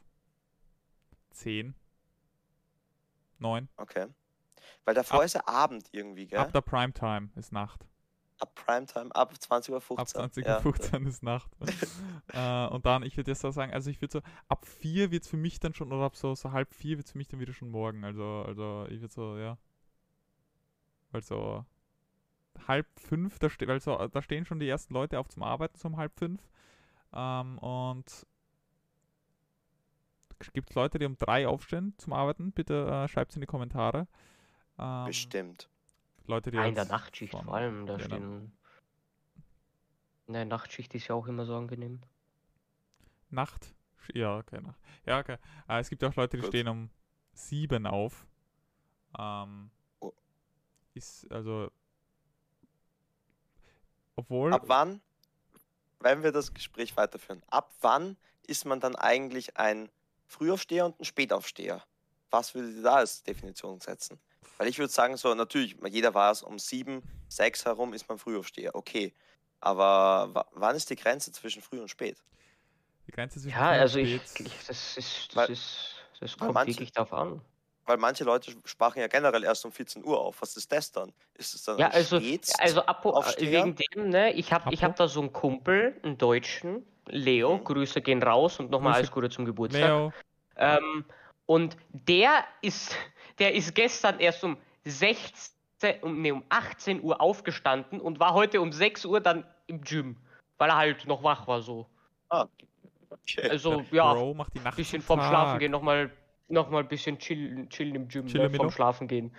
10, 1.31 1.75
9. 3.39 3.69
okay. 3.77 4.07
Weil 4.85 4.95
davor 4.95 5.21
Ab- 5.21 5.27
ist 5.27 5.35
ja 5.35 5.47
Abend 5.47 5.89
irgendwie, 5.93 6.27
gell? 6.27 6.41
Ab 6.41 6.53
der 6.53 6.61
Primetime 6.63 7.31
ist 7.37 7.53
Nacht. 7.53 7.87
Ab 8.41 8.55
Primetime, 8.55 9.15
ab 9.15 9.33
20.15 9.33 9.71
Uhr. 9.73 9.99
Ab 9.99 10.09
20.15 10.09 10.93
ja. 10.95 11.01
Uhr 11.01 11.07
ist 11.09 11.23
Nacht. 11.23 11.51
äh, 12.33 12.67
und 12.67 12.85
dann, 12.85 13.03
ich 13.05 13.17
würde 13.17 13.31
jetzt 13.31 13.45
auch 13.45 13.53
sagen, 13.53 13.73
also 13.73 13.91
ich 13.91 14.01
würde 14.01 14.13
so, 14.13 14.21
ab 14.49 14.67
4 14.67 15.11
wird 15.11 15.23
es 15.25 15.29
für 15.29 15.37
mich 15.37 15.61
dann 15.61 15.75
schon, 15.75 15.93
oder 15.93 16.05
ab 16.05 16.17
so, 16.17 16.35
so 16.35 16.53
halb 16.53 16.75
4 16.75 16.97
wird 16.97 17.07
es 17.07 17.13
für 17.13 17.19
mich 17.19 17.29
dann 17.29 17.41
wieder 17.41 17.53
schon 17.53 17.71
morgen. 17.71 18.05
Also, 18.05 18.45
also 18.47 18.87
ich 18.91 19.01
würde 19.01 19.15
so, 19.15 19.39
ja. 19.39 19.57
Weil 21.13 21.23
so 21.23 21.65
halb 22.69 22.87
5, 22.99 23.39
da, 23.39 23.49
ste 23.51 23.67
weil 23.69 23.81
so, 23.81 23.97
da 24.09 24.23
stehen 24.23 24.45
schon 24.45 24.59
die 24.61 24.69
ersten 24.69 24.95
Leute 24.95 25.19
auf 25.19 25.29
zum 25.29 25.43
Arbeiten, 25.43 25.77
so 25.79 25.89
um 25.89 25.97
halb 25.97 26.17
5. 26.19 26.41
Ähm, 27.13 27.59
und 27.59 28.27
gibt 30.53 30.71
es 30.71 30.75
Leute, 30.75 30.99
die 30.99 31.07
um 31.07 31.17
3 31.17 31.49
aufstehen 31.49 31.95
zum 31.99 32.13
Arbeiten? 32.13 32.53
Bitte 32.53 32.87
äh, 32.87 33.09
schreibt 33.09 33.31
es 33.31 33.37
in 33.37 33.41
die 33.41 33.47
Kommentare. 33.47 34.07
Ähm, 34.79 35.05
Bestimmt. 35.07 35.69
Leute, 36.27 36.51
die 36.51 36.57
Ja, 36.57 36.65
in 36.67 36.75
der 36.75 36.87
Nachtschicht 36.87 37.33
von- 37.33 37.45
vor 37.45 37.55
allem, 37.55 37.87
da 37.87 37.97
genau. 37.97 38.07
stehen. 38.07 38.53
Ne, 40.27 40.47
Nachtschicht 40.47 40.95
ist 40.95 41.09
ja 41.09 41.15
auch 41.15 41.27
immer 41.27 41.45
so 41.45 41.57
angenehm. 41.57 42.01
Nacht? 43.31 43.75
Ja, 44.15 44.39
okay. 44.39 44.61
Nacht. 44.61 44.79
Ja, 45.07 45.19
okay. 45.21 45.37
Äh, 45.69 45.81
es 45.81 45.89
gibt 45.91 46.03
auch 46.05 46.15
Leute, 46.15 46.37
die 46.37 46.43
Gut. 46.43 46.49
stehen 46.51 46.69
um 46.69 46.91
7 47.33 47.87
auf. 47.87 48.27
Ähm, 49.19 49.71
Oh. 50.01 50.13
Ist 50.95 51.31
also. 51.31 51.71
Obwohl. 54.17 54.53
Ab 54.53 54.63
wann, 54.67 55.01
wenn 56.01 56.23
wir 56.23 56.33
das 56.33 56.53
Gespräch 56.55 56.97
weiterführen, 56.97 57.43
ab 57.49 57.73
wann 57.81 58.17
ist 58.47 58.65
man 58.65 58.81
dann 58.81 58.95
eigentlich 58.97 59.57
ein 59.57 59.89
Frühaufsteher 60.27 60.87
und 60.87 61.01
ein 61.01 61.05
Spätaufsteher? 61.05 61.83
Was 62.31 62.55
würdet 62.55 62.77
ihr 62.77 62.83
da 62.83 62.97
als 62.97 63.23
Definition 63.23 63.81
setzen? 63.81 64.19
Weil 64.59 64.69
ich 64.69 64.79
würde 64.79 64.93
sagen, 64.93 65.17
so 65.17 65.35
natürlich, 65.35 65.77
jeder 65.91 66.15
war 66.15 66.31
es 66.31 66.43
um 66.43 66.59
sieben, 66.59 67.03
sechs 67.29 67.65
herum 67.65 67.93
ist 67.95 68.09
man 68.09 68.19
Frühaufsteher, 68.19 68.75
okay. 68.75 69.13
Aber 69.61 70.35
wa- 70.35 70.47
wann 70.53 70.77
ist 70.77 70.91
die 70.91 70.97
Grenze 70.97 71.33
zwischen 71.33 71.63
früh 71.63 71.81
und 71.81 71.89
spät? 71.89 72.23
Die 73.07 73.13
Grenze 73.13 73.41
zwischen 73.41 73.57
Ja, 73.57 73.69
früh 73.69 73.75
und 73.75 73.81
also 73.81 73.99
ich, 73.99 74.15
spät- 74.23 74.47
ich 74.47 74.67
das 74.67 74.97
ist, 74.97 75.29
das 75.31 75.37
Weil- 75.37 75.51
ist, 75.51 75.95
das 76.21 76.37
kommt 76.37 76.55
manche- 76.55 76.73
wirklich 76.75 76.93
darauf 76.93 77.13
an. 77.13 77.41
Weil 77.87 77.99
manche 77.99 78.25
Leute 78.25 78.53
sprachen 78.65 79.01
ja 79.01 79.09
generell 79.09 79.45
erst 79.45 79.65
um 79.65 79.73
14 79.73 80.05
Uhr 80.05 80.19
auf. 80.19 80.41
Was 80.41 80.57
ist 80.57 80.73
das 80.73 80.91
dann? 80.91 81.13
Ist 81.35 81.55
es 81.55 81.63
dann 81.65 81.79
Ja, 81.79 81.89
also, 81.89 82.19
spät? 82.19 82.51
also 82.59 82.83
Aufsteher? 82.83 83.65
wegen 83.65 83.77
dem, 83.77 84.09
ne, 84.09 84.33
ich 84.33 84.53
habe 84.53 84.73
ich 84.73 84.83
hab 84.83 84.97
da 84.97 85.07
so 85.07 85.21
einen 85.21 85.33
Kumpel, 85.33 85.99
einen 86.03 86.17
Deutschen, 86.17 86.87
Leo, 87.07 87.59
Mhm. 87.59 87.65
Grüße 87.65 88.01
gehen 88.01 88.23
raus 88.23 88.59
und 88.59 88.71
nochmal 88.71 88.95
alles 88.95 89.11
Gute 89.11 89.29
zum 89.29 89.45
Geburtstag. 89.45 89.83
Leo, 89.83 90.13
Ähm, 90.57 91.05
und 91.47 91.77
der 91.91 92.45
ist, 92.63 92.97
der 93.39 93.55
ist 93.55 93.75
gestern 93.75 94.19
erst 94.19 94.43
um 94.45 94.57
16, 94.85 96.01
um, 96.03 96.23
nee, 96.23 96.31
um 96.33 96.43
18 96.49 97.03
Uhr 97.03 97.21
aufgestanden 97.21 98.01
und 98.01 98.19
war 98.19 98.33
heute 98.33 98.61
um 98.63 98.73
6 98.73 99.05
Uhr 99.05 99.21
dann 99.21 99.45
im 99.67 99.83
Gym, 99.83 100.17
weil 100.57 100.71
er 100.71 100.77
halt 100.77 101.07
noch 101.07 101.23
wach 101.23 101.47
war 101.47 101.61
so. 101.61 101.87
Ah, 102.31 102.47
okay. 103.11 103.49
Also 103.51 103.85
ja, 103.91 104.15
Bro 104.15 104.35
macht 104.35 104.55
die 104.55 104.61
Nacht 104.61 104.77
bisschen 104.77 105.03
vorm. 105.03 105.21
Schlafen 105.21 105.59
gehen 105.59 105.71
nochmal 105.71 106.11
noch 106.49 106.71
mal 106.71 106.81
ein 106.81 106.89
bisschen 106.89 107.19
chillen, 107.19 107.69
chillen 107.71 107.95
im 107.95 108.09
Gym, 108.09 108.27
ne, 108.27 108.49
Milo? 108.49 108.55
vorm 108.65 108.71
Schlafen 108.71 109.09
gehen. 109.09 109.35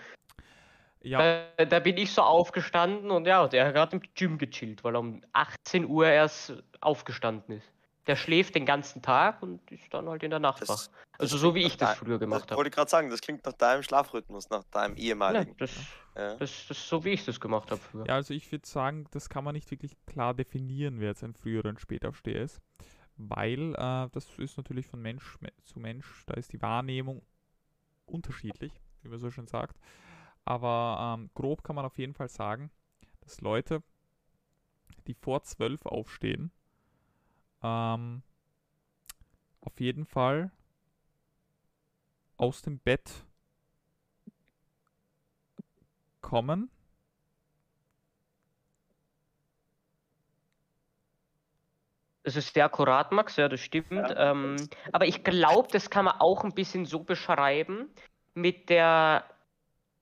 Ja, 1.02 1.48
Da, 1.58 1.66
da 1.66 1.80
bin 1.80 1.98
ich 1.98 2.12
so 2.12 2.24
aufgestanden 2.24 3.12
und 3.12 3.28
ja, 3.28 3.48
der 3.48 3.68
hat 3.68 3.74
gerade 3.76 3.98
im 3.98 4.02
Gym 4.16 4.38
gechillt, 4.40 4.84
weil 4.84 4.96
er 4.96 5.00
um 5.00 5.22
18 5.34 5.86
Uhr 5.86 6.08
erst 6.08 6.64
aufgestanden 6.82 7.58
ist. 7.58 7.72
Der 8.08 8.16
schläft 8.16 8.56
den 8.56 8.66
ganzen 8.66 9.02
Tag 9.02 9.42
und 9.42 9.60
ist 9.72 9.92
dann 9.94 10.08
halt 10.10 10.24
in 10.24 10.30
der 10.32 10.40
Nacht 10.40 10.62
Das- 10.62 10.70
wach. 10.70 10.88
Also 11.18 11.38
so 11.38 11.56
wie 11.56 11.64
ich 11.64 11.78
das 11.78 11.96
früher 11.98 12.20
gemacht 12.20 12.52
habe. 12.52 12.58
wollte 12.58 12.72
gerade 12.72 12.90
sagen, 12.90 13.10
das 13.10 13.22
klingt 13.22 13.46
nach 13.46 13.54
deinem 13.54 13.84
Schlafrhythmus, 13.84 14.50
nach 14.50 14.64
deinem 14.66 14.98
ehemaligen. 14.98 15.56
das, 15.58 15.72
Ja. 16.16 16.36
das, 16.36 16.68
das 16.68 16.78
ist 16.78 16.90
so 16.90 17.06
wie 17.06 17.12
ich 17.12 17.24
das 17.24 17.40
gemacht 17.40 17.72
habe 17.72 17.80
früher. 17.80 18.06
ja, 18.06 18.16
also 18.16 18.34
ich 18.34 18.52
würde 18.52 18.68
sagen, 18.68 19.06
das 19.12 19.30
kann 19.30 19.44
man 19.46 19.54
nicht 19.56 19.70
wirklich 19.72 19.96
klar 20.08 20.34
definieren, 20.34 21.00
wer 21.00 21.10
jetzt 21.10 21.24
ein 21.24 21.34
Früh- 21.34 21.58
oder 21.58 21.70
ein 21.70 21.78
Spätaufsteher 21.78 22.42
ist. 22.42 22.60
Weil 23.18 23.74
äh, 23.76 24.10
das 24.12 24.38
ist 24.40 24.58
natürlich 24.58 24.88
von 24.88 25.02
Mensch 25.02 25.40
me- 25.42 25.54
zu 25.64 25.80
Mensch, 25.80 26.24
da 26.28 26.34
ist 26.36 26.54
die 26.54 26.62
Wahrnehmung 26.62 27.22
unterschiedlich, 28.06 28.74
wie 29.04 29.10
man 29.10 29.20
so 29.20 29.32
schön 29.32 29.48
sagt. 29.48 29.78
Aber 30.46 31.18
ähm, 31.20 31.30
grob 31.36 31.64
kann 31.64 31.76
man 31.78 31.86
auf 31.86 31.98
jeden 32.00 32.14
Fall 32.16 32.30
sagen, 32.30 32.72
dass 33.22 33.42
Leute, 33.42 33.84
die 35.08 35.14
vor 35.14 35.42
12 35.44 35.86
aufstehen, 35.86 36.52
ähm, 37.64 38.22
auf 39.62 39.80
jeden 39.82 40.06
Fall 40.06 40.52
aus 42.38 42.62
dem 42.62 42.80
Bett 42.80 43.26
kommen. 46.22 46.70
Das 52.26 52.36
ist 52.36 52.56
sehr 52.56 52.66
akkurat, 52.66 53.12
Max, 53.12 53.36
ja, 53.36 53.48
das 53.48 53.60
stimmt. 53.60 54.14
Ähm, 54.18 54.56
aber 54.92 55.06
ich 55.06 55.24
glaube, 55.24 55.68
das 55.72 55.92
kann 55.92 56.06
man 56.06 56.16
auch 56.20 56.44
ein 56.44 56.56
bisschen 56.56 56.86
so 56.86 57.04
beschreiben 57.04 57.88
mit 58.34 58.70
der 58.70 59.26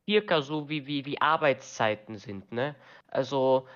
circa 0.10 0.42
so 0.42 0.70
wie, 0.70 0.88
wie, 0.88 1.06
wie 1.06 1.20
Arbeitszeiten 1.20 2.18
sind, 2.18 2.50
ne? 2.54 2.76
Also, 3.08 3.68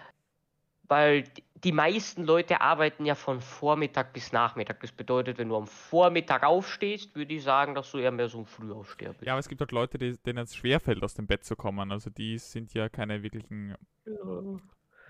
weil 0.84 1.25
die 1.56 1.74
meisten 1.74 2.24
Leute 2.24 2.62
arbeiten 2.62 3.06
ja 3.06 3.16
von 3.16 3.42
Vormittag 3.42 4.13
bis 4.13 4.32
Nachmittag. 4.32 4.80
Das 4.80 4.94
bedeutet, 4.94 5.38
wenn 5.39 5.50
du 5.50 5.58
am 5.58 5.68
Vormittag 5.68 6.44
aufstehst, 6.44 7.16
würde 7.16 7.34
ich 7.34 7.44
sagen, 7.44 7.75
dass 7.75 7.92
du 7.92 7.98
eher 7.98 8.12
mehr 8.12 8.30
so 8.30 8.39
ein 8.39 8.46
Frühaufsteher 8.46 9.12
bist. 9.12 9.25
Ja, 9.25 9.34
aber 9.34 9.39
es 9.39 9.50
gibt 9.50 9.60
halt 9.60 9.74
Leute, 9.74 9.98
die, 9.98 10.18
denen 10.20 10.39
es 10.39 10.56
schwerfällt, 10.56 11.04
aus 11.04 11.16
dem 11.16 11.27
Bett 11.27 11.44
zu 11.44 11.58
kommen. 11.58 11.92
Also 11.92 12.10
die 12.10 12.38
sind 12.38 12.74
ja 12.74 12.88
keine 12.88 13.24
wirklichen 13.24 13.75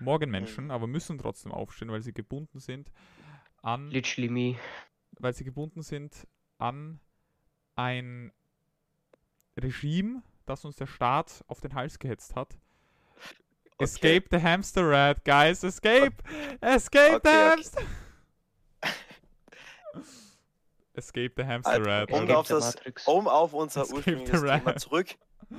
Morgenmenschen, 0.00 0.72
aber 0.72 0.88
müssen 0.88 1.18
trotzdem 1.18 1.52
aufstehen, 1.52 1.92
weil 1.92 2.02
sie 2.02 2.12
gebunden 2.12 2.58
sind 2.58 2.90
an, 3.62 3.90
Literally 3.90 4.28
me. 4.28 4.58
weil 5.18 5.32
sie 5.34 5.44
gebunden 5.44 5.82
sind 5.82 6.26
an 6.58 7.00
ein 7.76 8.32
Regime, 9.58 10.22
das 10.46 10.64
uns 10.64 10.76
der 10.76 10.86
Staat 10.86 11.44
auf 11.48 11.60
den 11.60 11.74
Hals 11.74 11.98
gehetzt 11.98 12.34
hat. 12.36 12.56
Escape 13.80 14.24
the 14.30 14.42
hamster 14.42 14.88
rat, 14.90 15.24
guys, 15.24 15.62
escape! 15.62 16.16
Escape 16.60 17.20
the 17.22 17.28
Okay, 17.30 17.30
okay. 17.30 17.50
hamster! 17.50 17.82
escape 20.94 21.32
the 21.36 21.44
hamster 21.44 21.72
Also, 21.72 21.84
rat. 21.90 22.10
um 22.12 22.30
auf 22.30 22.48
das-. 22.48 22.76
Um 23.06 23.28
auf 23.28 23.52
unser 23.52 23.82
Escape 23.82 23.96
ursprüngliches 23.98 24.40
the 24.40 24.46
Thema 24.46 24.76
zurück. 24.76 25.08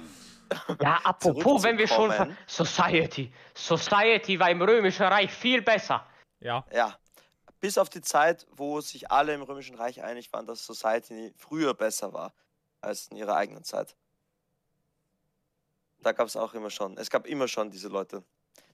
Ja, 0.81 0.99
apropos, 1.03 1.61
wenn 1.61 1.77
wir 1.77 1.87
schon. 1.87 2.11
Society. 2.47 3.31
Society 3.53 4.39
war 4.39 4.49
im 4.49 4.59
Römischen 4.63 5.03
Reich 5.05 5.31
viel 5.31 5.61
besser. 5.61 6.03
Ja, 6.39 6.65
Ja, 6.73 6.97
bis 7.59 7.77
auf 7.77 7.89
die 7.89 8.01
Zeit, 8.01 8.47
wo 8.51 8.79
sich 8.81 9.11
alle 9.11 9.33
im 9.33 9.41
Römischen 9.41 9.75
Reich 9.75 10.01
einig 10.03 10.31
waren, 10.33 10.45
dass 10.47 10.65
Society 10.65 11.33
früher 11.37 11.73
besser 11.73 12.13
war 12.13 12.33
als 12.81 13.07
in 13.07 13.17
ihrer 13.17 13.35
eigenen 13.35 13.63
Zeit. 13.63 13.95
Da 16.01 16.11
gab 16.13 16.27
es 16.27 16.35
auch 16.35 16.53
immer 16.53 16.69
schon, 16.69 16.97
es 16.97 17.09
gab 17.09 17.27
immer 17.27 17.47
schon 17.47 17.69
diese 17.69 17.89
Leute. 17.89 18.23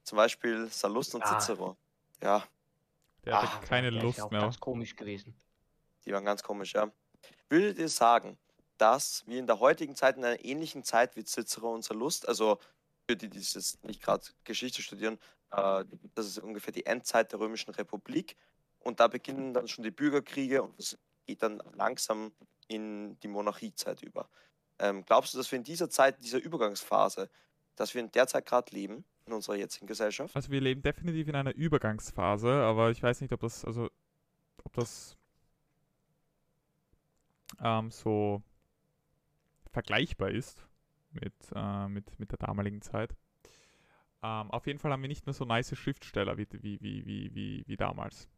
Zum 0.04 0.18
Beispiel 0.18 0.68
Sallust 0.70 1.16
und 1.16 1.24
Ah. 1.24 1.40
Cicero. 1.40 1.76
Ja, 2.22 2.44
der 3.24 3.42
hatte 3.42 3.52
Ah, 3.54 3.66
keine 3.66 3.90
der 3.90 3.98
ist 4.00 4.04
Lust 4.04 4.22
auch 4.22 4.32
mehr. 4.32 4.42
ganz 4.42 4.60
komisch 4.60 4.96
gewesen. 4.96 5.36
die 6.06 6.14
waren 6.14 6.24
ganz 6.26 6.44
komisch, 6.44 6.74
ja. 6.74 6.92
Würdet 7.50 7.80
ihr 7.80 7.90
sagen, 7.90 8.38
dass 8.78 9.26
wir 9.26 9.40
in 9.40 9.48
der 9.48 9.60
heutigen 9.60 9.96
Zeit, 9.96 10.18
in 10.18 10.24
einer 10.26 10.44
ähnlichen 10.46 10.84
Zeit 10.84 11.16
wie 11.16 11.24
Cicero 11.24 11.74
und 11.74 11.84
Sallust, 11.84 12.28
also 12.28 12.60
für 13.08 13.16
die, 13.16 13.28
die 13.30 13.40
jetzt 13.40 13.84
nicht 13.84 14.02
gerade 14.04 14.24
Geschichte 14.44 14.84
studieren, 14.84 15.18
äh, 15.52 15.84
das 16.14 16.28
ist 16.28 16.38
ungefähr 16.38 16.74
die 16.74 16.86
Endzeit 16.86 17.32
der 17.32 17.40
Römischen 17.40 17.72
Republik 17.74 18.36
und 18.86 19.00
da 19.00 19.08
beginnen 19.08 19.54
dann 19.54 19.68
schon 19.68 19.84
die 19.84 19.92
Bürgerkriege 19.92 20.62
und 20.62 20.80
es 20.80 20.98
geht 21.26 21.42
dann 21.42 21.62
langsam 21.74 22.32
in 22.68 23.20
die 23.20 23.28
Monarchiezeit 23.28 24.02
über. 24.04 24.30
Ähm, 24.78 25.04
glaubst 25.06 25.34
du, 25.34 25.40
dass 25.40 25.52
wir 25.52 25.58
in 25.58 25.64
dieser 25.64 25.90
Zeit, 25.90 26.24
dieser 26.24 26.38
Übergangsphase, 26.38 27.30
dass 27.76 27.94
wir 27.96 28.02
in 28.02 28.12
der 28.12 28.28
Zeit 28.28 28.46
gerade 28.46 28.74
leben, 28.74 29.04
in 29.26 29.34
unserer 29.34 29.56
jetzigen 29.56 29.88
Gesellschaft? 29.88 30.36
Also 30.36 30.52
wir 30.52 30.62
leben 30.62 30.84
definitiv 30.84 31.28
in 31.28 31.36
einer 31.36 31.56
Übergangsphase, 31.56 32.52
aber 32.52 32.92
ich 32.92 33.02
weiß 33.02 33.22
nicht, 33.22 33.34
ob 33.34 33.42
das, 33.42 33.66
also 33.66 33.90
ob 34.64 34.74
das 34.74 35.18
ähm, 37.60 37.90
so 37.90 38.44
vergleichbar 39.72 40.30
ist 40.30 40.64
mit, 41.10 41.34
äh, 41.56 41.88
mit, 41.88 42.20
mit 42.20 42.32
der 42.32 42.38
damaligen 42.38 42.82
Zeit. 42.82 43.16
Ähm, 44.22 44.52
auf 44.52 44.68
jeden 44.68 44.78
Fall 44.78 44.92
haben 44.92 45.02
wir 45.02 45.10
nicht 45.10 45.26
mehr 45.26 45.34
so 45.34 45.44
nice 45.44 45.76
Schriftsteller 45.76 46.38
wie, 46.38 46.48
wie, 46.52 46.80
wie, 46.82 47.06
wie, 47.06 47.34
wie, 47.34 47.64
wie 47.66 47.78
damals. 47.78 48.30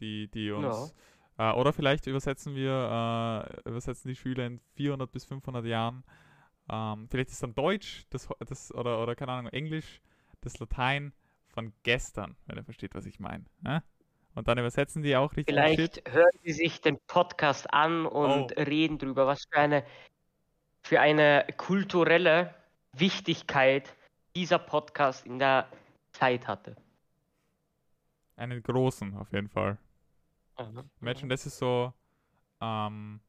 Die, 0.00 0.28
die 0.28 0.50
uns. 0.50 0.94
Ja. 1.38 1.52
Äh, 1.52 1.54
oder 1.54 1.72
vielleicht 1.72 2.06
übersetzen 2.06 2.54
wir, 2.54 3.48
äh, 3.64 3.68
übersetzen 3.68 4.08
die 4.08 4.16
Schüler 4.16 4.46
in 4.46 4.60
400 4.74 5.10
bis 5.10 5.24
500 5.24 5.64
Jahren. 5.64 6.04
Ähm, 6.68 7.06
vielleicht 7.10 7.30
ist 7.30 7.42
dann 7.42 7.54
Deutsch 7.54 8.04
das, 8.10 8.28
das, 8.40 8.74
oder, 8.74 9.02
oder 9.02 9.14
keine 9.14 9.32
Ahnung, 9.32 9.52
Englisch, 9.52 10.00
das 10.40 10.58
Latein 10.58 11.12
von 11.48 11.72
gestern, 11.82 12.36
wenn 12.46 12.56
ihr 12.56 12.64
versteht, 12.64 12.94
was 12.94 13.06
ich 13.06 13.20
meine. 13.20 13.44
Ja? 13.64 13.82
Und 14.34 14.48
dann 14.48 14.58
übersetzen 14.58 15.02
die 15.02 15.16
auch 15.16 15.32
richtig. 15.32 15.54
Vielleicht 15.54 15.96
Shit. 15.96 16.12
hören 16.12 16.38
sie 16.42 16.52
sich 16.52 16.80
den 16.80 16.98
Podcast 17.06 17.72
an 17.72 18.04
und 18.04 18.52
oh. 18.56 18.62
reden 18.62 18.98
drüber, 18.98 19.26
was 19.26 19.44
für 19.50 19.58
eine, 19.58 19.84
für 20.82 21.00
eine 21.00 21.46
kulturelle 21.56 22.54
Wichtigkeit 22.92 23.94
dieser 24.34 24.58
Podcast 24.58 25.24
in 25.24 25.38
der 25.38 25.68
Zeit 26.12 26.46
hatte. 26.46 26.76
Einen 28.36 28.62
großen, 28.62 29.14
auf 29.16 29.32
jeden 29.32 29.48
Fall. 29.48 29.78
Mhm. 30.58 30.90
Imagine, 31.00 31.28
das 31.28 31.46
ist 31.46 31.58
so, 31.58 31.92
ähm, 32.60 33.20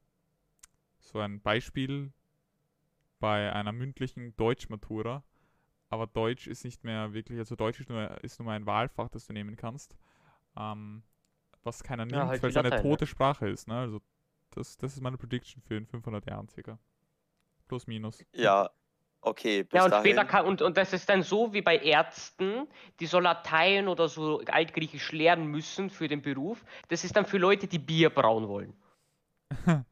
so 1.00 1.20
ein 1.20 1.42
Beispiel 1.42 2.12
bei 3.20 3.52
einer 3.52 3.72
mündlichen 3.72 4.36
Deutschmatura. 4.38 5.24
Aber 5.90 6.06
Deutsch 6.06 6.48
ist 6.48 6.66
nicht 6.66 6.84
mehr 6.84 7.14
wirklich, 7.14 7.40
also 7.40 7.56
Deutsch 7.56 7.80
ist 7.80 7.90
nur, 7.90 8.24
ist 8.24 8.40
nur 8.40 8.52
ein 8.52 8.66
Wahlfach, 8.66 9.08
das 9.10 9.26
du 9.26 9.34
nehmen 9.34 9.56
kannst 9.56 9.98
ähm, 10.58 11.04
was 11.64 11.84
keiner 11.84 12.06
nimmt, 12.06 12.18
ja, 12.18 12.28
halt 12.28 12.44
weil 12.44 12.50
es 12.50 12.58
eine 12.58 12.70
tote 12.70 13.04
ne? 13.04 13.08
Sprache 13.08 13.48
ist. 13.48 13.68
Ne? 13.68 13.78
Also 13.78 14.02
das, 14.52 14.78
das 14.78 14.94
ist 14.94 15.02
meine 15.02 15.18
Prediction 15.18 15.62
für 15.62 15.76
in 15.76 15.86
500 15.86 16.26
Jahren 16.26 16.48
circa. 16.48 16.80
Plus, 17.68 17.88
minus. 17.88 18.24
Ja, 18.34 18.70
okay. 19.22 19.66
ja, 19.74 19.84
und 19.84 19.92
dahin. 19.92 20.06
später 20.06 20.26
kann, 20.26 20.46
und, 20.46 20.62
und 20.62 20.78
das 20.78 20.94
ist 20.94 21.10
dann 21.10 21.24
so 21.24 21.54
wie 21.54 21.62
bei 21.62 21.78
Ärzten, 21.78 22.68
die 23.00 23.06
so 23.06 23.20
Latein 23.20 23.88
oder 23.88 24.08
so 24.08 24.42
Altgriechisch 24.48 25.12
lernen 25.12 25.48
müssen 25.48 25.90
für 25.90 26.08
den 26.08 26.22
Beruf. 26.22 26.64
Das 26.88 27.04
ist 27.04 27.16
dann 27.16 27.26
für 27.26 27.38
Leute, 27.38 27.68
die 27.68 27.80
Bier 27.80 28.10
brauen 28.10 28.48
wollen. 28.48 28.74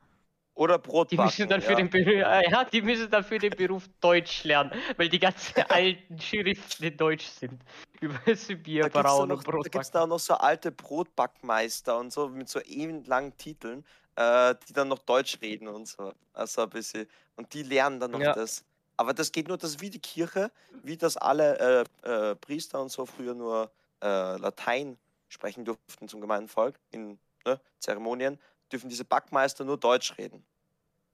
Oder 0.55 0.79
Brot 0.79 1.12
die 1.12 1.17
müssen 1.17 1.50
dann 1.50 1.60
ja. 1.60 1.67
für 1.67 1.75
den 1.75 1.89
Beruf, 1.89 2.08
ja, 2.50 2.63
die 2.63 2.82
müssen 2.82 3.10
dann 3.12 3.25
für 3.25 3.38
den 3.38 3.51
Beruf 3.51 3.89
Deutsch 4.00 4.46
lernen, 4.46 4.72
weil 4.96 5.10
die 5.10 5.20
ganzen 5.20 5.62
alten 5.70 6.20
Schriften 6.20 6.86
in 6.86 6.96
Deutsch 6.96 7.25
sind. 7.25 7.62
Über 8.00 8.17
Bier 8.63 8.88
brauen 8.88 9.32
und 9.34 9.44
Brot. 9.44 9.65
Da 9.65 9.70
gibt 9.70 9.84
es 9.84 9.91
da 9.91 10.03
auch 10.03 10.08
noch 10.08 10.20
so 10.20 10.34
alte 10.36 10.72
Brotbackmeister 10.72 11.98
und 12.00 12.13
so 12.13 12.29
mit 12.29 12.48
so 12.48 12.62
ewig 12.62 13.05
langen 13.05 13.36
Titeln, 13.36 13.86
äh, 14.15 14.55
die 14.67 14.72
dann 14.72 14.88
noch 14.88 15.00
Deutsch 15.00 15.39
reden 15.41 15.67
und 15.67 15.89
so. 15.89 16.13
Also 16.32 16.63
ein 16.63 16.70
bisschen. 16.70 17.05
Und 17.36 17.53
die 17.53 17.63
lernen 17.63 18.00
dann 18.00 18.12
noch 18.12 18.22
ja. 18.22 18.34
das. 18.34 18.63
Aber 18.97 19.13
das 19.13 19.31
geht 19.31 19.47
nur, 19.47 19.57
das 19.57 19.71
ist 19.71 19.81
wie 19.81 19.89
die 19.89 19.99
Kirche, 19.99 20.51
wie 20.83 20.97
das 20.97 21.17
alle 21.17 21.85
äh, 22.03 22.09
äh, 22.09 22.35
Priester 22.35 22.81
und 22.81 22.89
so 22.89 23.05
früher 23.05 23.33
nur 23.33 23.71
äh, 24.01 24.37
Latein 24.37 24.97
sprechen 25.27 25.65
durften 25.65 26.07
zum 26.07 26.21
gemeinen 26.21 26.47
Volk 26.47 26.79
in 26.91 27.19
ne, 27.45 27.59
Zeremonien 27.79 28.39
dürfen 28.71 28.89
diese 28.89 29.05
Backmeister 29.05 29.63
nur 29.63 29.77
Deutsch 29.77 30.17
reden. 30.17 30.45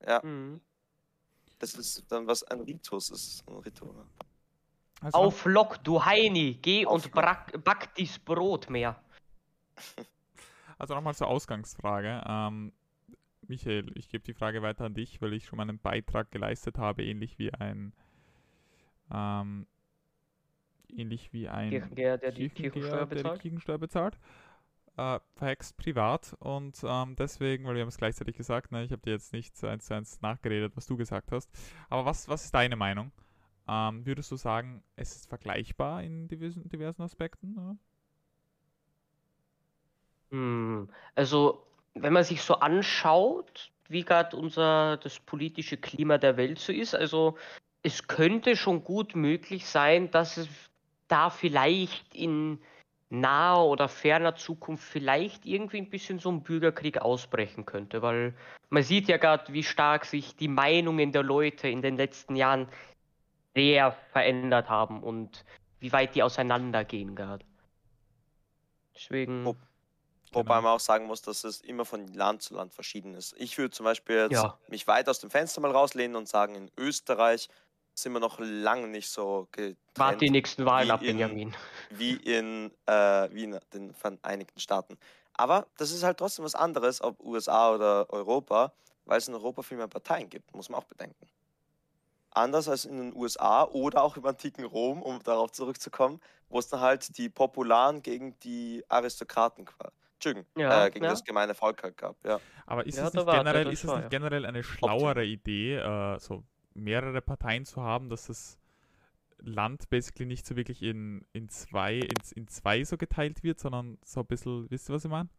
Ja. 0.05 0.21
Mhm. 0.23 0.61
Das 1.59 1.73
ist 1.75 2.11
dann 2.11 2.27
was 2.27 2.43
ein 2.43 2.61
Ritus 2.61 3.09
ist. 3.11 3.43
Ein 3.47 3.57
Ritual. 3.57 4.05
Also, 5.01 5.17
Auf 5.17 5.45
Lock, 5.45 5.83
du 5.83 6.03
Heini, 6.03 6.59
geh 6.61 6.85
und 6.85 7.11
brack, 7.11 7.63
back 7.63 7.93
dies 7.95 8.19
Brot 8.19 8.69
mehr. 8.69 9.01
Also 10.77 10.95
nochmal 10.95 11.13
zur 11.13 11.27
Ausgangsfrage. 11.27 12.23
Ähm, 12.27 12.73
Michael, 13.51 13.91
ich 13.95 14.09
gebe 14.09 14.23
die 14.23 14.33
Frage 14.33 14.61
weiter 14.61 14.85
an 14.85 14.93
dich, 14.93 15.21
weil 15.21 15.33
ich 15.33 15.45
schon 15.45 15.57
mal 15.57 15.63
einen 15.63 15.79
Beitrag 15.79 16.31
geleistet 16.31 16.77
habe, 16.77 17.03
ähnlich 17.03 17.37
wie 17.37 17.53
ein 17.53 17.93
ähm, 19.13 19.67
ähnlich 20.89 21.33
wie 21.33 21.49
ein 21.49 21.69
Kirchengeher, 21.69 22.17
der 22.17 22.31
die 22.31 22.49
Kirchensteuer 22.49 23.05
bezahlt. 23.05 23.25
Der 23.25 23.33
die 23.33 23.39
Kirchensteuer 23.39 23.77
bezahlt 23.77 24.17
äh, 24.97 25.19
verhext 25.35 25.77
privat 25.77 26.35
und 26.39 26.77
ähm, 26.83 27.15
deswegen, 27.15 27.65
weil 27.65 27.75
wir 27.75 27.81
haben 27.81 27.89
es 27.89 27.97
gleichzeitig 27.97 28.35
gesagt, 28.35 28.71
ne, 28.71 28.83
ich 28.83 28.91
habe 28.91 29.01
dir 29.01 29.11
jetzt 29.11 29.33
nicht 29.33 29.63
eins 29.63 29.85
zu 29.85 29.93
eins 29.93 30.21
nachgeredet, 30.21 30.75
was 30.75 30.85
du 30.85 30.97
gesagt 30.97 31.31
hast. 31.31 31.49
Aber 31.89 32.05
was, 32.05 32.27
was 32.27 32.45
ist 32.45 32.53
deine 32.53 32.75
Meinung? 32.75 33.11
Ähm, 33.67 34.05
würdest 34.05 34.31
du 34.31 34.35
sagen, 34.35 34.83
es 34.95 35.15
ist 35.15 35.29
vergleichbar 35.29 36.03
in 36.03 36.27
diversen, 36.27 36.67
diversen 36.67 37.01
Aspekten? 37.01 37.53
Ne? 37.53 37.77
Also, 41.15 41.65
wenn 41.93 42.13
man 42.13 42.23
sich 42.23 42.41
so 42.41 42.55
anschaut, 42.55 43.71
wie 43.89 44.03
gerade 44.03 44.35
unser 44.37 44.97
das 44.97 45.19
politische 45.19 45.77
Klima 45.77 46.17
der 46.17 46.37
Welt 46.37 46.59
so 46.59 46.71
ist, 46.71 46.95
also 46.95 47.37
es 47.83 48.07
könnte 48.07 48.55
schon 48.55 48.83
gut 48.83 49.15
möglich 49.15 49.65
sein, 49.65 50.11
dass 50.11 50.37
es 50.37 50.47
da 51.07 51.29
vielleicht 51.29 52.15
in 52.15 52.59
naher 53.09 53.65
oder 53.65 53.89
ferner 53.89 54.35
Zukunft 54.35 54.83
vielleicht 54.83 55.45
irgendwie 55.45 55.79
ein 55.79 55.89
bisschen 55.89 56.19
so 56.19 56.31
ein 56.31 56.43
Bürgerkrieg 56.43 56.99
ausbrechen 56.99 57.65
könnte, 57.65 58.01
weil 58.01 58.33
man 58.69 58.83
sieht 58.83 59.09
ja 59.09 59.17
gerade, 59.17 59.51
wie 59.51 59.63
stark 59.63 60.05
sich 60.05 60.37
die 60.37 60.47
Meinungen 60.47 61.11
der 61.11 61.23
Leute 61.23 61.67
in 61.67 61.81
den 61.81 61.97
letzten 61.97 62.37
Jahren 62.37 62.69
sehr 63.53 63.91
verändert 64.13 64.69
haben 64.69 65.03
und 65.03 65.43
wie 65.79 65.91
weit 65.91 66.15
die 66.15 66.23
auseinandergehen 66.23 67.15
gerade. 67.15 67.43
Deswegen. 68.95 69.43
Wo, 70.31 70.39
wobei 70.39 70.55
genau. 70.55 70.61
man 70.63 70.71
auch 70.75 70.79
sagen 70.79 71.07
muss, 71.07 71.21
dass 71.21 71.43
es 71.43 71.61
immer 71.61 71.85
von 71.85 72.07
Land 72.07 72.41
zu 72.41 72.55
Land 72.55 72.73
verschieden 72.73 73.15
ist. 73.15 73.35
Ich 73.37 73.57
würde 73.57 73.71
zum 73.71 73.83
Beispiel 73.83 74.15
jetzt 74.29 74.31
ja. 74.31 74.57
mich 74.67 74.87
weit 74.87 75.09
aus 75.09 75.19
dem 75.19 75.29
Fenster 75.29 75.59
mal 75.61 75.71
rauslehnen 75.71 76.15
und 76.15 76.27
sagen, 76.27 76.55
in 76.55 76.71
Österreich 76.77 77.49
sind 77.93 78.13
wir 78.13 78.19
noch 78.19 78.39
lange 78.39 78.87
nicht 78.87 79.09
so 79.09 79.47
getrennt. 79.51 79.77
Warte 79.95 80.17
die 80.19 80.29
nächsten 80.29 80.65
Wahlen 80.65 80.89
ab, 80.91 81.01
Benjamin. 81.01 81.53
Wie 81.89 82.13
in, 82.13 82.71
äh, 82.85 83.29
wie 83.31 83.43
in 83.43 83.59
den 83.73 83.93
Vereinigten 83.93 84.59
Staaten. 84.59 84.97
Aber 85.33 85.67
das 85.77 85.91
ist 85.91 86.03
halt 86.03 86.17
trotzdem 86.17 86.45
was 86.45 86.55
anderes, 86.55 87.01
ob 87.01 87.19
USA 87.21 87.73
oder 87.73 88.09
Europa, 88.11 88.73
weil 89.05 89.17
es 89.17 89.27
in 89.27 89.33
Europa 89.33 89.61
viel 89.61 89.77
mehr 89.77 89.87
Parteien 89.87 90.29
gibt, 90.29 90.53
muss 90.55 90.69
man 90.69 90.79
auch 90.79 90.85
bedenken. 90.85 91.27
Anders 92.31 92.69
als 92.69 92.85
in 92.85 92.97
den 92.97 93.15
USA 93.15 93.65
oder 93.65 94.03
auch 94.03 94.15
im 94.15 94.25
antiken 94.25 94.63
Rom, 94.63 95.01
um 95.01 95.21
darauf 95.23 95.51
zurückzukommen, 95.51 96.21
wo 96.47 96.59
es 96.59 96.69
dann 96.69 96.79
halt 96.79 97.17
die 97.17 97.27
Popularen 97.27 98.01
gegen 98.01 98.39
die 98.39 98.85
Aristokraten 98.87 99.65
Entschuldigung, 100.23 100.45
ja, 100.55 100.85
äh, 100.85 100.91
gegen 100.91 101.05
ja. 101.05 101.11
das 101.11 101.23
gemeine 101.23 101.55
Volk 101.55 101.81
halt 101.81 101.97
gab. 101.97 102.15
Ja. 102.23 102.39
Aber 102.67 102.85
ist 102.85 102.97
ja, 102.97 103.07
es 103.07 103.13
nicht, 103.13 103.25
generell, 103.25 103.67
ist 103.71 103.83
es 103.83 103.91
nicht 103.91 104.09
generell 104.11 104.45
eine 104.45 104.63
schlauere 104.63 105.25
Idee, 105.25 105.77
äh, 105.77 106.19
so 106.19 106.43
mehrere 106.75 107.21
Parteien 107.21 107.65
zu 107.65 107.81
haben, 107.81 108.07
dass 108.09 108.27
das 108.27 108.59
Land 109.39 109.89
basically 109.89 110.27
nicht 110.27 110.45
so 110.45 110.55
wirklich 110.55 110.83
in, 110.83 111.25
in, 111.33 111.49
zwei, 111.49 111.95
in, 111.95 112.13
in 112.35 112.47
zwei 112.47 112.83
so 112.83 112.97
geteilt 112.97 113.41
wird, 113.43 113.59
sondern 113.59 113.97
so 114.05 114.19
ein 114.19 114.27
bisschen, 114.27 114.69
wisst 114.69 114.89
ihr, 114.89 114.93
was 114.93 115.05
ich 115.05 115.11
meine? 115.11 115.29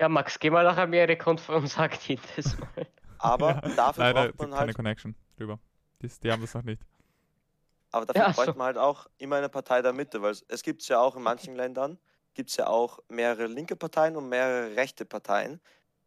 Ja, 0.00 0.08
Max, 0.08 0.38
geh 0.40 0.50
mal 0.50 0.64
nach 0.64 0.78
Amerika 0.78 1.30
und, 1.30 1.48
und 1.48 1.66
sag 1.68 1.98
dir 2.00 2.18
das 2.36 2.58
mal. 2.58 2.86
Aber 3.18 3.50
ja, 3.50 3.60
dafür 3.76 4.04
leider 4.04 4.28
braucht 4.28 4.38
man 4.40 4.50
keine 4.50 4.60
halt... 4.66 4.74
Connection 4.74 5.14
drüber. 5.36 5.60
Die, 6.02 6.08
die 6.08 6.32
haben 6.32 6.42
das 6.42 6.54
noch 6.54 6.64
nicht. 6.64 6.82
Aber 7.92 8.06
dafür 8.06 8.22
ja, 8.22 8.32
bräuchte 8.32 8.58
man 8.58 8.66
halt 8.66 8.78
auch 8.78 9.06
immer 9.18 9.36
eine 9.36 9.48
Partei 9.48 9.80
der 9.80 9.92
Mitte, 9.92 10.20
weil 10.22 10.34
es 10.48 10.62
gibt 10.64 10.82
es 10.82 10.88
ja 10.88 10.98
auch 10.98 11.14
in 11.14 11.22
manchen 11.22 11.54
Ländern, 11.54 11.98
gibt 12.34 12.50
es 12.50 12.56
ja 12.56 12.66
auch 12.66 12.98
mehrere 13.08 13.46
linke 13.46 13.76
Parteien 13.76 14.16
und 14.16 14.28
mehrere 14.28 14.76
rechte 14.76 15.04
Parteien 15.04 15.60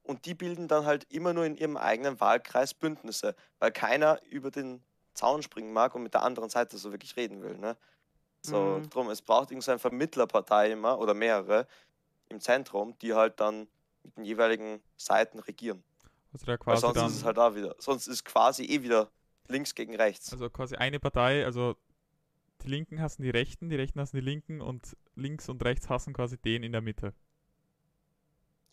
und 0.03 0.25
die 0.25 0.35
bilden 0.35 0.67
dann 0.67 0.85
halt 0.85 1.05
immer 1.11 1.33
nur 1.33 1.45
in 1.45 1.55
ihrem 1.55 1.77
eigenen 1.77 2.19
Wahlkreis 2.19 2.73
Bündnisse, 2.73 3.35
weil 3.59 3.71
keiner 3.71 4.21
über 4.29 4.51
den 4.51 4.83
Zaun 5.13 5.41
springen 5.41 5.73
mag 5.73 5.95
und 5.95 6.03
mit 6.03 6.13
der 6.13 6.23
anderen 6.23 6.49
Seite 6.49 6.77
so 6.77 6.91
wirklich 6.91 7.15
reden 7.15 7.41
will. 7.41 7.57
Ne? 7.57 7.75
So, 8.41 8.79
mhm. 8.79 8.89
drum, 8.89 9.09
es 9.09 9.21
braucht 9.21 9.51
irgendeine 9.51 9.79
Vermittlerpartei 9.79 10.71
immer 10.71 10.99
oder 10.99 11.13
mehrere 11.13 11.67
im 12.29 12.39
Zentrum, 12.39 12.97
die 12.99 13.13
halt 13.13 13.39
dann 13.39 13.67
mit 14.03 14.17
den 14.17 14.25
jeweiligen 14.25 14.81
Seiten 14.97 15.39
regieren. 15.39 15.83
Also 16.33 16.45
da 16.45 16.57
quasi 16.57 16.83
weil 16.83 16.93
sonst 16.93 17.11
ist 17.11 17.17
es 17.19 17.25
halt 17.25 17.38
da 17.38 17.55
wieder. 17.55 17.75
Sonst 17.79 18.07
ist 18.07 18.25
quasi 18.25 18.65
eh 18.65 18.83
wieder 18.83 19.09
links 19.47 19.73
gegen 19.73 19.95
rechts. 19.95 20.31
Also 20.31 20.49
quasi 20.49 20.75
eine 20.75 20.99
Partei, 20.99 21.45
also 21.45 21.75
die 22.65 22.71
Linken 22.71 23.01
hassen 23.01 23.23
die 23.23 23.30
Rechten, 23.30 23.69
die 23.69 23.75
Rechten 23.75 23.99
hassen 23.99 24.17
die 24.17 24.21
Linken 24.21 24.62
und 24.62 24.97
links 25.15 25.47
und 25.49 25.63
rechts 25.63 25.89
hassen 25.89 26.13
quasi 26.13 26.38
den 26.38 26.63
in 26.63 26.71
der 26.71 26.82
Mitte. 26.82 27.13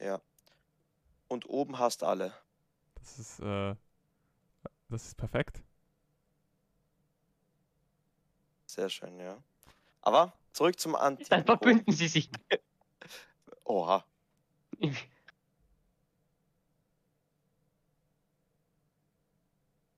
Ja 0.00 0.20
und 1.32 1.48
oben 1.48 1.78
hast 1.78 2.04
alle. 2.04 2.32
Das 2.94 3.18
ist, 3.18 3.40
äh, 3.40 3.74
das 4.88 5.06
ist 5.06 5.16
perfekt. 5.16 5.62
Sehr 8.66 8.88
schön, 8.88 9.18
ja. 9.18 9.42
Aber 10.02 10.32
zurück 10.52 10.78
zum 10.78 10.94
Anti. 10.94 11.24
Dann 11.24 11.44
verbünden 11.44 11.92
sie 11.92 12.08
sich. 12.08 12.30
Oha. 13.64 14.04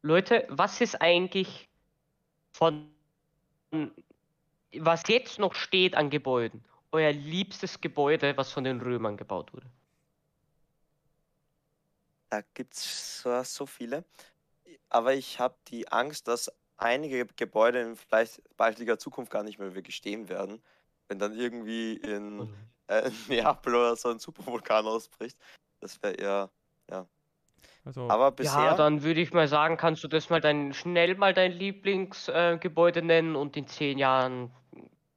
Leute, 0.03 0.47
was 0.51 0.81
ist 0.81 1.01
eigentlich 1.01 1.69
von 2.53 2.94
was 4.79 5.03
jetzt 5.09 5.39
noch 5.39 5.55
steht 5.55 5.97
an 5.97 6.11
Gebäuden? 6.11 6.65
Euer 6.93 7.13
liebstes 7.13 7.81
Gebäude, 7.81 8.37
was 8.37 8.53
von 8.53 8.65
den 8.65 8.81
Römern 8.81 9.17
gebaut 9.17 9.53
wurde? 9.53 9.67
Da 12.31 12.43
gibt 12.55 12.75
es 12.75 13.23
so, 13.23 13.43
so 13.43 13.67
viele. 13.67 14.05
Aber 14.89 15.15
ich 15.15 15.39
habe 15.39 15.57
die 15.69 15.89
Angst, 15.89 16.29
dass 16.29 16.53
einige 16.77 17.27
Gebäude 17.27 17.81
in 17.81 17.97
vielleicht 17.97 18.43
baldiger 18.57 18.99
Zukunft 18.99 19.31
gar 19.31 19.43
nicht 19.43 19.59
mehr 19.59 19.75
wirklich 19.75 19.97
stehen 19.97 20.29
werden. 20.29 20.63
Wenn 21.09 21.19
dann 21.19 21.37
irgendwie 21.37 21.95
in 21.95 22.49
äh, 22.87 23.11
Neapel 23.29 23.75
oder 23.75 23.97
so 23.97 24.11
ein 24.11 24.19
Supervulkan 24.19 24.87
ausbricht. 24.87 25.39
Das 25.81 26.03
wäre 26.03 26.15
eher, 26.15 26.51
ja. 26.91 27.07
Also, 27.85 28.09
Aber 28.09 28.25
Ja, 28.25 28.31
bisher, 28.31 28.75
dann 28.77 29.03
würde 29.03 29.21
ich 29.21 29.33
mal 29.33 29.47
sagen, 29.47 29.77
kannst 29.77 30.03
du 30.05 30.09
das 30.09 30.31
mal 30.31 30.41
dein 30.41 30.73
schnell 30.73 31.17
mal 31.17 31.35
dein 31.35 31.53
Lieblingsgebäude 31.53 33.01
äh, 33.01 33.03
nennen 33.03 33.37
und 33.37 33.57
in 33.57 33.67
zehn 33.67 33.99
Jahren 33.99 34.51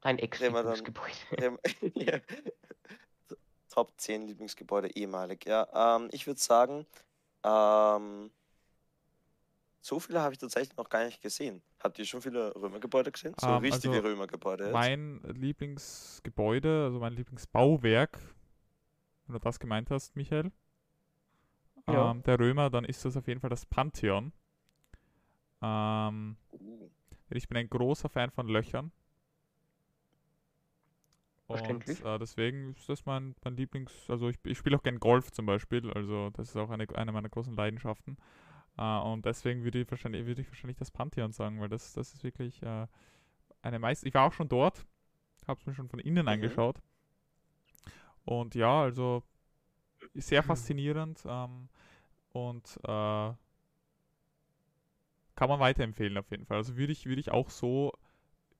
dein 0.01 0.19
Ex-Lieblingsgebäude. 0.19 1.60
ja. 1.93 2.19
Top 3.69 3.93
10 3.97 4.27
Lieblingsgebäude 4.27 4.89
ehemalig. 4.95 5.45
Ja, 5.45 5.97
ähm, 5.97 6.10
ich 6.12 6.25
würde 6.25 6.39
sagen, 6.39 6.86
ähm, 7.43 8.32
so 9.82 9.99
viele 9.99 10.21
habe 10.21 10.34
ich 10.34 10.39
tatsächlich 10.39 10.75
noch 10.75 10.89
gar 10.89 11.06
nicht 11.06 11.21
gesehen. 11.21 11.62
Habt 11.82 11.97
ihr 11.99 12.06
schon 12.06 12.21
viele 12.21 12.53
Römergebäude 12.56 13.12
gesehen? 13.12 13.36
So 13.39 13.47
Ähm, 13.47 13.58
richtige 13.58 13.95
also 13.95 14.08
Römergebäude 14.08 14.65
jetzt? 14.65 14.73
mein 14.73 15.21
Lieblingsgebäude, 15.23 16.86
also 16.86 16.99
mein 16.99 17.13
Lieblingsbauwerk, 17.13 18.19
wenn 19.27 19.34
du 19.34 19.39
das 19.39 19.60
gemeint 19.60 19.89
hast, 19.91 20.15
Michael, 20.15 20.51
Ja. 21.88 22.12
ähm, 22.12 22.23
der 22.23 22.39
Römer, 22.39 22.69
dann 22.69 22.86
ist 22.86 23.06
das 23.06 23.17
auf 23.17 23.28
jeden 23.28 23.39
Fall 23.39 23.50
das 23.50 23.65
Pantheon. 23.65 24.34
Ähm, 25.62 26.38
ich 27.30 27.47
bin 27.47 27.58
ein 27.58 27.69
großer 27.69 28.10
Fan 28.10 28.32
von 28.32 28.47
Löchern. 28.47 28.91
Und 31.47 32.02
äh, 32.04 32.19
deswegen 32.19 32.71
ist 32.76 32.89
das 32.89 33.06
mein, 33.06 33.34
mein 33.43 33.56
Lieblings-, 33.56 34.10
also 34.10 34.28
ich, 34.28 34.38
ich 34.43 34.58
spiele 34.58 34.76
auch 34.78 34.84
gern 34.84 35.00
Golf 35.00 35.32
zum 35.32 35.45
Beispiel, 35.45 35.89
also 35.93 36.30
das 36.32 36.50
ist 36.50 36.58
auch 36.58 36.69
eine, 36.69 36.86
eine 36.95 37.12
meiner 37.13 37.30
großen 37.30 37.54
Leidenschaften. 37.56 38.17
Äh, 38.78 39.00
und 39.00 39.26
deswegen 39.26 39.63
würde 39.63 39.82
ich 39.82 39.91
wahrscheinlich, 39.91 40.26
würde 40.26 40.41
ich 40.41 40.50
wahrscheinlich 40.50 40.78
das 40.78 40.91
Pantheon 40.91 41.32
sagen, 41.34 41.62
weil 41.62 41.69
das, 41.69 41.93
das 41.93 42.13
ist 42.13 42.23
wirklich 42.23 42.62
äh, 42.63 42.88
eine 43.62 43.80
meist. 43.80 44.06
Ich 44.06 44.13
war 44.13 44.28
auch 44.28 44.34
schon 44.34 44.50
dort, 44.50 44.86
habe 45.47 45.60
es 45.60 45.65
mir 45.67 45.76
schon 45.76 45.89
von 45.89 46.00
innen 46.00 46.28
Mhm. 46.28 46.30
angeschaut. 46.30 46.82
Und 48.26 48.56
ja, 48.56 48.82
also 48.82 49.23
sehr 50.15 50.43
faszinierend 50.43 51.23
ähm, 51.28 51.69
und 52.45 52.80
äh, 52.84 53.34
kann 55.36 55.47
man 55.50 55.60
weiterempfehlen 55.62 56.17
auf 56.17 56.30
jeden 56.32 56.45
Fall. 56.45 56.58
Also 56.58 56.76
würde 56.78 56.91
ich, 56.93 57.06
würde 57.06 57.21
ich 57.21 57.32
auch 57.32 57.50
so, 57.50 57.93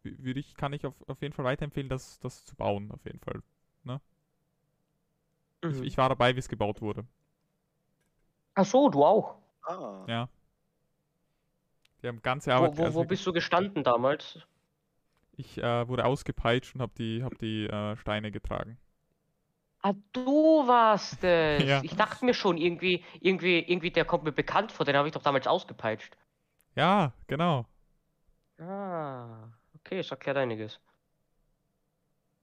wü- 0.06 0.24
würde 0.24 0.40
ich, 0.42 0.56
kann 0.56 0.74
ich 0.74 0.86
auf, 0.86 0.96
auf 1.10 1.22
jeden 1.22 1.34
Fall 1.36 1.46
weiterempfehlen, 1.46 1.90
das, 1.90 2.20
das 2.20 2.46
zu 2.46 2.56
bauen, 2.56 2.92
auf 2.92 3.06
jeden 3.06 3.20
Fall. 3.22 3.42
Ich, 5.70 5.80
Mhm. 5.80 5.84
ich 5.84 5.98
war 5.98 6.10
dabei, 6.10 6.36
wie 6.36 6.40
es 6.40 6.50
gebaut 6.50 6.82
wurde. 6.82 7.06
Ach 8.56 8.66
so, 8.66 8.90
du 8.90 9.06
auch. 9.06 9.36
ah, 9.63 10.08
Ja. 10.08 10.30
Die 12.02 12.08
haben 12.08 12.22
ganze 12.24 12.54
Arbeit. 12.56 12.74
Wo, 12.74 12.78
wo, 12.78 12.94
wo 12.94 13.06
bist 13.06 13.26
du 13.26 13.32
gestanden 13.32 13.86
damals? 13.86 14.40
ich 15.38 15.58
äh, 15.60 15.88
wurde 15.88 16.04
ausgepeitscht 16.06 16.76
und 16.76 16.82
habe 16.82 16.92
die, 16.98 17.24
hab 17.24 17.38
die 17.38 17.66
äh, 17.68 17.96
Steine 17.96 18.30
getragen. 18.32 18.78
Ah, 19.82 19.94
du 20.13 20.68
warst 20.68 21.24
es. 21.24 21.63
Ja. 21.63 21.82
Ich 21.84 21.96
dachte 21.96 22.26
mir 22.26 22.34
schon, 22.34 22.58
irgendwie, 22.58 23.04
irgendwie, 23.22 23.60
irgendwie, 23.60 23.92
der 23.92 24.06
kommt 24.06 24.24
mir 24.24 24.32
bekannt 24.32 24.72
vor, 24.72 24.86
den 24.86 24.96
habe 24.96 25.08
ich 25.08 25.13
doch 25.13 25.22
damals 25.24 25.48
ausgepeitscht. 25.48 26.16
Ja, 26.76 27.13
genau. 27.28 27.66
Ah, 28.60 29.50
okay, 29.76 29.98
das 29.98 30.12
erklärt 30.12 30.38
einiges. 30.38 30.80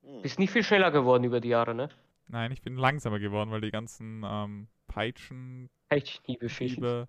hm. 0.02 0.22
Bist 0.22 0.38
nicht 0.38 0.50
viel 0.52 0.62
schneller 0.62 0.90
geworden 0.90 1.24
über 1.24 1.40
die 1.40 1.48
Jahre, 1.48 1.74
ne? 1.74 1.88
Nein, 2.28 2.52
ich 2.52 2.62
bin 2.62 2.76
langsamer 2.76 3.18
geworden, 3.18 3.50
weil 3.50 3.60
die 3.60 3.70
ganzen 3.70 4.22
ähm, 4.26 4.68
Peitschen, 4.86 5.68
Echt 5.88 6.26
nie 6.28 6.36
beschissen. 6.36 6.76
Hiebe, 6.76 7.08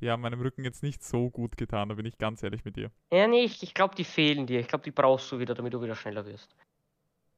die 0.00 0.10
haben 0.10 0.22
meinem 0.22 0.40
Rücken 0.40 0.64
jetzt 0.64 0.82
nicht 0.82 1.02
so 1.04 1.30
gut 1.30 1.56
getan, 1.56 1.88
da 1.88 1.94
bin 1.94 2.06
ich 2.06 2.18
ganz 2.18 2.42
ehrlich 2.42 2.64
mit 2.64 2.76
dir. 2.76 2.90
Ja, 3.12 3.26
nee, 3.26 3.44
ich, 3.44 3.62
ich 3.64 3.74
glaube, 3.74 3.94
die 3.96 4.04
fehlen 4.04 4.46
dir. 4.46 4.60
Ich 4.60 4.68
glaube, 4.68 4.84
die 4.84 4.90
brauchst 4.92 5.30
du 5.32 5.38
wieder, 5.40 5.54
damit 5.54 5.74
du 5.74 5.82
wieder 5.82 5.94
schneller 5.96 6.24
wirst. 6.26 6.54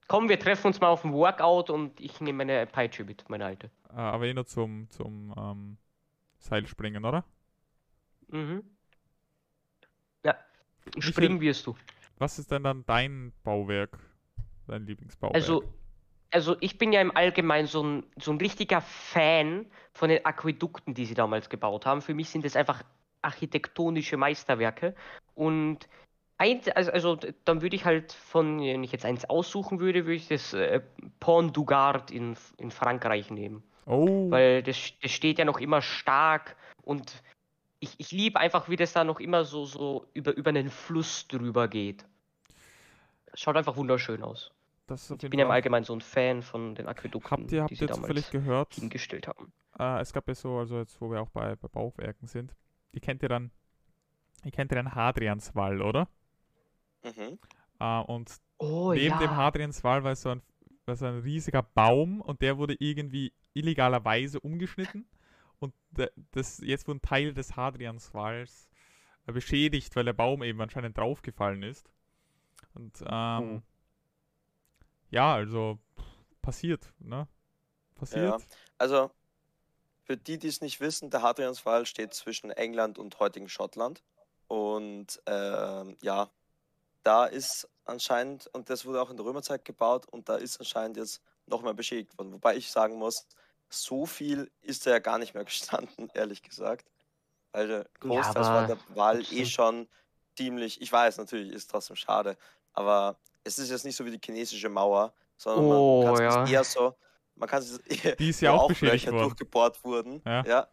Komm, 0.09 0.31
wir 0.31 0.41
treffen 0.41 0.69
uns 0.69 0.81
mal 0.81 0.89
auf 0.89 1.03
dem 1.03 1.13
Workout 1.13 1.69
und 1.69 2.01
ich 2.01 2.21
nehme 2.21 2.39
meine 2.39 2.67
Peitsche 2.67 3.05
mit, 3.05 3.29
meine 3.29 3.45
alte. 3.45 3.71
Äh, 3.91 3.97
aber 3.97 4.25
eh 4.25 4.33
nur 4.33 4.47
zum, 4.47 4.89
zum 4.91 5.35
ähm, 5.37 5.77
Seilspringen, 6.39 7.05
oder? 7.05 7.25
Mhm. 8.29 8.63
Ja, 10.25 10.35
springen 10.99 11.41
wirst 11.43 11.67
du. 11.67 11.77
Was 12.17 12.39
ist 12.39 12.51
denn 12.51 12.65
dann 12.65 12.85
dein 12.87 13.33
Bauwerk, 13.45 13.99
dein 14.67 14.87
Lieblingsbauwerk? 14.87 15.35
Also, 15.35 15.63
also 16.31 16.57
ich 16.61 16.79
bin 16.79 16.93
ja 16.93 17.03
im 17.03 17.15
Allgemeinen 17.15 17.67
so 17.67 17.83
ein, 17.83 18.07
so 18.17 18.33
ein 18.33 18.39
richtiger 18.39 18.81
Fan 18.81 19.67
von 19.93 20.09
den 20.09 20.25
Aquädukten, 20.25 20.95
die 20.95 21.05
sie 21.05 21.15
damals 21.15 21.51
gebaut 21.51 21.85
haben. 21.85 22.01
Für 22.01 22.15
mich 22.15 22.31
sind 22.31 22.47
das 22.47 22.57
einfach 22.57 22.83
architektonische 23.21 24.17
Meisterwerke. 24.17 24.95
Und 25.35 25.87
eins, 26.39 26.69
also, 26.69 26.91
also 26.93 27.19
dann 27.45 27.63
würde 27.63 27.77
ich 27.77 27.85
halt 27.85 28.13
von, 28.13 28.61
wenn 28.61 28.85
ich 28.85 28.93
jetzt 28.93 29.05
eins 29.05 29.25
aussuchen 29.27 29.81
würde, 29.81 30.05
würde 30.05 30.15
ich 30.15 30.29
das 30.29 30.55
äh, 30.55 30.81
Pont 31.21 31.57
du 31.57 31.65
Gard 31.65 32.11
in, 32.11 32.37
in 32.57 32.71
Frankreich 32.71 33.31
nehmen. 33.31 33.63
oh, 33.87 34.31
Weil 34.31 34.63
das, 34.63 34.93
das 35.03 35.11
steht 35.11 35.39
ja 35.39 35.45
noch 35.45 35.59
immer 35.59 35.83
stark 35.83 36.57
und 36.83 37.23
ich, 37.81 37.95
ich 37.99 38.11
liebe 38.11 38.41
einfach, 38.41 38.69
wie 38.69 38.77
das 38.77 38.93
da 38.93 39.05
noch 39.05 39.21
immer 39.21 39.45
so, 39.45 39.65
so 39.65 40.07
über, 40.15 40.35
über 40.37 40.51
einen 40.51 40.71
Fluss 40.71 41.29
drüber 41.29 41.69
geht. 41.69 42.05
Schaut 43.35 43.57
einfach 43.57 43.77
wunderschön 43.77 44.23
aus. 44.23 44.51
Ich 44.91 45.31
bin 45.31 45.39
ja 45.39 45.45
im. 45.45 45.51
Allgemeinen 45.51 45.85
so 45.85 45.93
ein 45.93 46.01
Fan 46.01 46.43
von 46.43 46.75
den 46.75 46.89
Aquädukten, 46.89 47.31
Habt 47.31 47.53
ihr, 47.53 47.61
habt 47.63 47.71
die 47.71 47.75
sie 47.77 47.85
ihr 47.85 47.89
damals 47.89 48.31
gehört? 48.31 48.75
hingestellt 48.75 49.29
haben. 49.29 49.53
Äh, 49.79 50.01
es 50.01 50.13
gab 50.13 50.27
ja 50.29 50.35
so, 50.35 50.57
also 50.59 50.79
jetzt, 50.79 51.01
wo 51.01 51.11
wir 51.11 51.21
auch 51.21 51.29
bei, 51.29 51.57
bei 51.57 51.69
Bauwerken 51.69 52.27
sind, 52.27 52.55
ihr 52.93 53.01
kennt 53.01 53.23
ja 53.23 53.29
dann, 53.29 53.51
ihr 54.45 54.51
kennt 54.51 54.73
ja 54.73 54.77
den 54.83 54.95
Hadrianswall, 54.95 55.83
oder? 55.83 56.09
Mhm. 57.03 57.39
Äh, 57.81 58.01
und 58.03 58.37
Oh 58.59 58.93
neben 58.93 59.19
dem 59.19 59.31
ja. 59.31 59.37
Hadrianswall 59.37 60.03
war 60.05 60.17
so 60.17 60.31
ein, 60.31 60.43
war 60.87 60.97
so 60.97 61.07
ein 61.07 61.19
riesiger 61.21 61.63
Baum 61.63 62.21
und 62.21 62.43
der 62.43 62.59
wurde 62.59 62.75
irgendwie 62.79 63.33
illegalerweise 63.55 64.41
umgeschnitten. 64.41 65.09
Und 65.61 65.75
das, 66.33 66.59
jetzt 66.59 66.87
wurde 66.89 66.99
ein 66.99 67.03
Teil 67.03 67.35
des 67.35 67.57
Hadrianswalls 67.57 68.69
äh, 69.27 69.33
beschädigt, 69.33 69.95
weil 69.97 70.05
der 70.05 70.13
Baum 70.13 70.43
eben 70.43 70.61
anscheinend 70.61 70.97
draufgefallen 70.97 71.63
ist. 71.63 71.91
Und 72.75 73.03
ähm, 73.07 73.39
Hm. 73.39 73.63
ja, 75.11 75.35
also 75.35 75.79
passiert, 76.43 76.93
ne? 76.99 77.29
Passiert. 77.95 78.47
Also, 78.79 79.11
für 80.05 80.17
die, 80.17 80.39
die 80.39 80.49
es 80.49 80.61
nicht 80.61 80.81
wissen, 80.81 81.11
der 81.11 81.23
Hadrianswall 81.23 81.85
steht 81.87 82.15
zwischen 82.15 82.51
England 82.51 82.99
und 82.99 83.19
heutigen 83.19 83.49
Schottland. 83.49 84.03
Und 84.47 85.21
ähm, 85.27 85.97
ja, 86.01 86.31
da 87.03 87.25
ist 87.27 87.69
anscheinend, 87.85 88.47
und 88.49 88.69
das 88.71 88.85
wurde 88.85 89.01
auch 89.01 89.11
in 89.11 89.17
der 89.17 89.25
Römerzeit 89.27 89.65
gebaut, 89.65 90.07
und 90.07 90.29
da 90.29 90.37
ist 90.37 90.59
anscheinend 90.59 90.97
jetzt 90.97 91.23
noch 91.47 91.63
mal 91.63 91.75
beschädigt 91.75 92.17
worden. 92.19 92.33
Wobei 92.33 92.57
ich 92.57 92.71
sagen 92.71 92.97
muss, 92.97 93.27
so 93.71 94.07
viel 94.07 94.51
ist 94.61 94.87
er 94.87 94.95
ja 94.95 94.99
gar 94.99 95.19
nicht 95.19 95.35
mehr 95.35 95.45
gestanden, 95.47 96.11
ehrlich 96.15 96.43
gesagt. 96.43 96.87
Weil 97.53 97.67
der 97.69 97.87
Großteil 98.01 98.43
war 98.43 98.51
aber 98.51 98.67
der 98.67 98.97
Wall 98.97 99.23
eh 99.33 99.47
schon 99.47 99.89
ziemlich, 100.37 100.81
ich 100.81 100.93
weiß 100.93 101.17
natürlich, 101.19 101.53
ist 101.53 101.71
trotzdem 101.71 101.97
schade, 101.97 102.37
aber 102.75 103.19
es 103.45 103.59
ist 103.59 103.71
jetzt 103.71 103.85
nicht 103.85 103.97
so 103.97 104.05
wie 104.05 104.11
die 104.11 104.21
chinesische 104.23 104.69
Mauer, 104.69 105.13
sondern 105.37 105.65
Oh, 105.65 106.05
man 106.05 106.15
kann 106.17 106.27
es 106.29 106.35
ja. 106.35 106.47
eher 106.59 106.65
so, 106.65 106.95
man 107.37 107.49
kann 107.49 107.63
es 107.63 107.79
eher, 107.79 108.17
Die 108.17 108.29
ist 108.29 108.41
ja 108.41 108.53
auch 108.53 108.69
beschädigt 108.69 109.07
Löcher 109.07 109.13
worden. 109.13 109.29
durchgebohrt 109.31 109.83
wurden. 109.85 110.23
Ja. 110.27 110.45
Ja. 110.45 110.69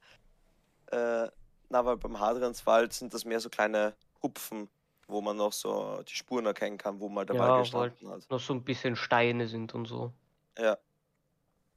Äh, 1.25 1.31
na, 1.69 1.79
aber 1.79 1.97
beim 1.97 2.19
Hadrianswald 2.19 2.93
sind 2.93 3.13
das 3.13 3.25
mehr 3.25 3.39
so 3.39 3.49
kleine 3.49 3.95
Hupfen, 4.21 4.69
wo 5.08 5.22
man 5.22 5.38
noch 5.38 5.54
so 5.54 6.02
die 6.04 6.15
Spuren 6.15 6.46
erkennen 6.46 6.78
kann, 6.78 7.00
wo 7.00 7.10
mal 7.10 7.26
der 7.26 7.36
Ja, 7.36 7.60
gestanden 7.60 8.10
hat. 8.10 8.30
Noch 8.30 8.39
so 8.39 8.54
ein 8.54 8.63
bisschen 8.63 8.96
Steine 8.96 9.48
sind 9.48 9.74
und 9.74 9.86
so. 9.86 10.12
Ja. 10.58 10.78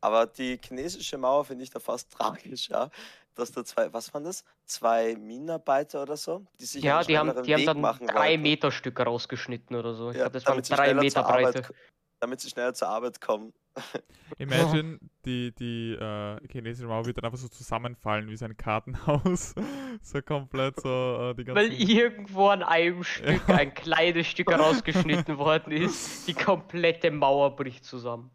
Aber 0.01 0.27
die 0.27 0.59
chinesische 0.63 1.19
Mauer 1.19 1.45
finde 1.45 1.65
ich 1.65 1.71
da 1.71 1.81
fast 1.81 2.11
tragisch, 2.13 2.69
ja. 2.69 2.91
Dass 3.35 3.53
da 3.53 3.65
zwei, 3.65 3.93
was 3.93 4.13
waren 4.15 4.25
das? 4.25 4.45
Zwei 4.65 5.15
Minenarbeiter 5.17 6.03
oder 6.03 6.17
so, 6.17 6.45
die 6.61 6.65
sich 6.65 6.83
Ja, 6.83 7.03
die 7.05 7.17
haben, 7.17 7.29
die 7.45 7.53
haben 7.55 7.61
Weg 7.61 7.67
dann 7.67 7.81
machen 7.81 8.07
drei 8.07 8.31
wollten. 8.31 8.43
Meter 8.43 8.73
Stücke 8.73 9.03
rausgeschnitten 9.05 9.77
oder 9.77 9.95
so. 9.95 10.11
Ich 10.11 10.17
Ja, 10.17 10.29
glaube, 10.29 10.33
das 10.41 10.47
waren 10.47 10.63
drei 10.63 10.95
Meter 10.95 11.25
Arbeit 11.27 11.55
Breite. 11.55 11.63
ko- 11.69 11.75
damit 12.21 12.41
sie 12.41 12.49
schneller 12.51 12.75
zur 12.75 12.89
Arbeit 12.89 13.21
kommen. 13.21 13.53
Imagine, 14.39 14.99
die, 15.25 15.55
die 15.55 15.93
äh, 15.93 16.39
chinesische 16.51 16.89
Mauer 16.89 17.07
wird 17.07 17.19
dann 17.19 17.25
einfach 17.25 17.39
so 17.39 17.49
zusammenfallen 17.49 18.29
wie 18.29 18.37
so 18.37 18.45
ein 18.45 18.57
Kartenhaus. 18.57 19.55
so 20.03 20.23
komplett 20.23 20.81
so 20.81 21.31
äh, 21.31 21.35
die 21.35 21.45
ganzen. 21.45 21.57
Weil 21.57 21.73
irgendwo 21.73 22.49
an 22.49 22.63
einem 22.63 23.05
Stück 23.05 23.49
ein 23.49 23.75
kleines 23.75 24.27
Stück 24.27 24.53
rausgeschnitten 24.53 25.39
worden 25.39 25.73
ist. 25.73 26.29
Die 26.29 26.35
komplette 26.35 27.11
Mauer 27.11 27.57
bricht 27.57 27.85
zusammen. 27.85 28.31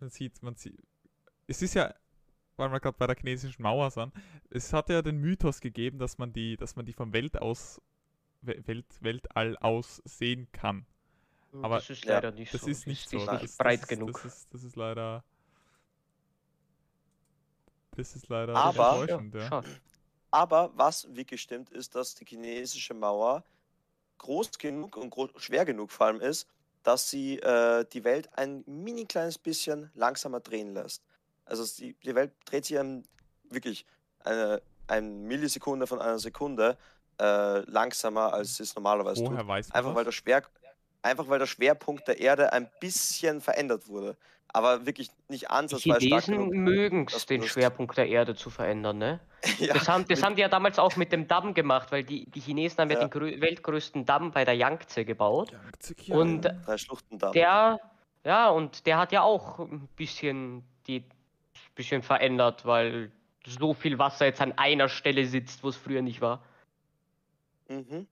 man 0.00 0.10
sieht, 0.10 0.42
man 0.42 0.54
sieht. 0.56 0.82
Es 1.46 1.60
ist 1.62 1.74
ja 1.74 1.94
weil 2.56 2.70
wir 2.70 2.80
gerade 2.80 2.96
bei 2.98 3.06
der 3.06 3.16
chinesischen 3.16 3.62
Mauer 3.62 3.90
sind, 3.90 4.12
es 4.50 4.72
hat 4.72 4.88
ja 4.88 5.02
den 5.02 5.18
Mythos 5.18 5.60
gegeben, 5.60 5.98
dass 5.98 6.18
man 6.18 6.32
die, 6.32 6.56
dass 6.56 6.76
man 6.76 6.86
die 6.86 6.92
vom 6.92 7.12
Welt 7.12 7.40
aus, 7.40 7.80
Welt, 8.42 8.86
Weltall 9.00 9.56
aus 9.58 10.02
sehen 10.04 10.48
kann. 10.52 10.86
Aber 11.62 11.76
das 11.76 11.90
ist 11.90 12.04
leider 12.04 12.30
nicht 12.32 12.52
Das 12.52 12.62
so. 12.62 12.66
ist 12.68 12.86
nicht 12.86 13.08
so. 13.08 13.16
Ist 13.18 13.26
Das 13.26 13.34
nicht 13.34 13.44
ist, 13.50 13.58
breit 13.58 13.74
das 13.82 13.82
ist, 13.82 13.88
genug. 13.88 14.12
Das 14.22 14.24
ist, 14.24 14.48
das 14.54 14.62
ist 14.64 14.76
leider. 14.76 15.24
Das 17.96 18.16
ist 18.16 18.28
leider 18.28 18.54
Aber- 18.56 19.00
enttäuschend, 19.02 19.34
ja. 19.34 19.62
Aber 20.30 20.72
was 20.74 21.06
wirklich 21.14 21.40
stimmt, 21.40 21.70
ist, 21.70 21.94
dass 21.94 22.14
die 22.16 22.24
chinesische 22.24 22.92
Mauer 22.92 23.44
groß 24.18 24.58
genug 24.58 24.96
und 24.96 25.10
gro 25.10 25.28
schwer 25.36 25.64
genug 25.64 25.92
vor 25.92 26.06
allem 26.06 26.20
ist, 26.20 26.48
dass 26.82 27.08
sie 27.08 27.38
äh, 27.38 27.84
die 27.92 28.02
Welt 28.02 28.28
ein 28.36 28.64
mini 28.66 29.04
kleines 29.06 29.38
bisschen 29.38 29.90
langsamer 29.94 30.40
drehen 30.40 30.74
lässt. 30.74 31.04
Also 31.44 31.64
die, 31.78 31.94
die 31.94 32.14
Welt 32.16 32.32
dreht 32.46 32.64
sich 32.64 32.76
wirklich 33.50 33.86
eine, 34.20 34.60
eine 34.88 35.06
Millisekunde 35.08 35.86
von 35.86 36.00
einer 36.00 36.18
Sekunde 36.18 36.76
äh, 37.20 37.60
langsamer, 37.70 38.32
als 38.32 38.58
es 38.58 38.74
normalerweise 38.74 39.22
tut. 39.22 39.32
Woher 39.32 39.46
weiß 39.46 39.68
man 39.68 39.76
Einfach 39.78 39.94
weil, 39.94 40.04
das? 40.04 40.14
der 40.16 40.20
Schwer, 40.20 40.42
einfach 41.04 41.28
weil 41.28 41.38
der 41.38 41.46
Schwerpunkt 41.46 42.08
der 42.08 42.20
Erde 42.20 42.52
ein 42.52 42.68
bisschen 42.80 43.40
verändert 43.40 43.88
wurde. 43.88 44.16
Aber 44.48 44.86
wirklich 44.86 45.08
nicht 45.28 45.42
Die 45.42 45.50
ansatzweise 45.50 46.06
stark 46.06 46.24
Chinesen 46.24 46.48
mögen 46.62 47.06
es, 47.12 47.26
den. 47.26 47.42
Schwerpunkt 47.42 47.96
der 47.96 48.06
Erde 48.08 48.36
zu 48.36 48.50
verändern, 48.50 48.98
ne? 48.98 49.20
ja, 49.58 49.74
Das, 49.74 49.88
haben, 49.88 50.06
das 50.08 50.22
haben 50.22 50.36
die 50.36 50.42
ja 50.42 50.48
damals 50.48 50.78
auch 50.78 50.94
mit 50.96 51.10
dem 51.12 51.26
Damm 51.26 51.54
gemacht, 51.54 51.90
weil 51.90 52.04
die, 52.04 52.30
die 52.30 52.40
Chinesen 52.40 52.78
haben 52.78 52.90
ja, 52.90 52.96
Ja. 52.96 53.04
den 53.06 53.10
grö 53.10 53.40
weltgrößten 53.40 54.04
Damm 54.06 54.30
bei 54.30 54.44
der 54.44 54.54
Yangtze 54.54 55.04
gebaut. 55.04 55.52
Ja, 56.06 56.16
Und 56.16 56.44
der, 57.34 57.80
ja, 58.24 58.48
und 58.48 58.86
der 58.86 58.98
hat 58.98 59.10
ja 59.12 59.22
auch 59.22 59.58
ein 59.58 59.88
bisschen 59.96 60.64
die 60.86 61.04
bisschen 61.74 62.02
verändert, 62.02 62.64
weil 62.64 63.10
so 63.44 63.74
viel 63.74 63.98
Wasser 63.98 64.26
jetzt 64.26 64.40
an 64.40 64.52
einer 64.56 64.88
Stelle 64.88 65.26
sitzt, 65.26 65.64
wo 65.64 65.68
es 65.68 65.76
früher 65.76 66.02
nicht 66.02 66.20
war. 66.20 66.44
Mhm. 67.68 68.06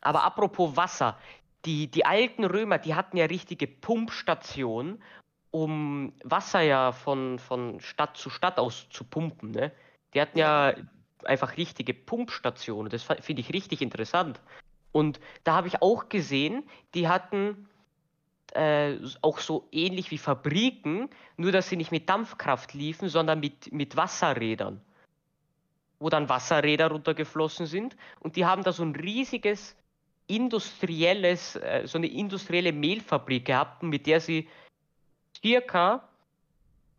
Aber 0.00 0.24
apropos 0.24 0.76
Wasser, 0.76 1.18
die, 1.64 1.90
die 1.90 2.04
alten 2.06 2.44
Römer, 2.44 2.78
die 2.78 2.94
hatten 2.94 3.16
ja 3.16 3.26
richtige 3.26 3.66
Pumpstationen, 3.66 5.02
um 5.50 6.12
Wasser 6.22 6.60
ja 6.60 6.92
von, 6.92 7.38
von 7.38 7.80
Stadt 7.80 8.16
zu 8.16 8.30
Stadt 8.30 8.58
aus 8.58 8.88
zu 8.90 9.04
pumpen. 9.04 9.50
Ne? 9.50 9.72
Die 10.14 10.20
hatten 10.20 10.38
ja 10.38 10.74
einfach 11.24 11.56
richtige 11.56 11.94
Pumpstationen. 11.94 12.90
Das 12.90 13.02
finde 13.02 13.40
ich 13.40 13.52
richtig 13.52 13.82
interessant. 13.82 14.40
Und 14.92 15.20
da 15.44 15.54
habe 15.54 15.68
ich 15.68 15.82
auch 15.82 16.08
gesehen, 16.08 16.64
die 16.94 17.08
hatten 17.08 17.68
äh, 18.52 18.96
auch 19.22 19.38
so 19.38 19.68
ähnlich 19.70 20.10
wie 20.10 20.18
Fabriken, 20.18 21.08
nur 21.36 21.52
dass 21.52 21.68
sie 21.68 21.76
nicht 21.76 21.92
mit 21.92 22.08
Dampfkraft 22.08 22.74
liefen, 22.74 23.08
sondern 23.08 23.40
mit, 23.40 23.72
mit 23.72 23.96
Wasserrädern. 23.96 24.80
Wo 25.98 26.08
dann 26.08 26.28
Wasserräder 26.28 26.90
runtergeflossen 26.90 27.66
sind. 27.66 27.96
Und 28.20 28.36
die 28.36 28.46
haben 28.46 28.64
da 28.64 28.72
so 28.72 28.82
ein 28.82 28.96
riesiges 28.96 29.76
industrielles, 30.30 31.56
äh, 31.56 31.82
so 31.86 31.98
eine 31.98 32.06
industrielle 32.06 32.72
Mehlfabrik 32.72 33.46
gehabt, 33.46 33.82
mit 33.82 34.06
der 34.06 34.20
sie 34.20 34.48
circa, 35.42 36.08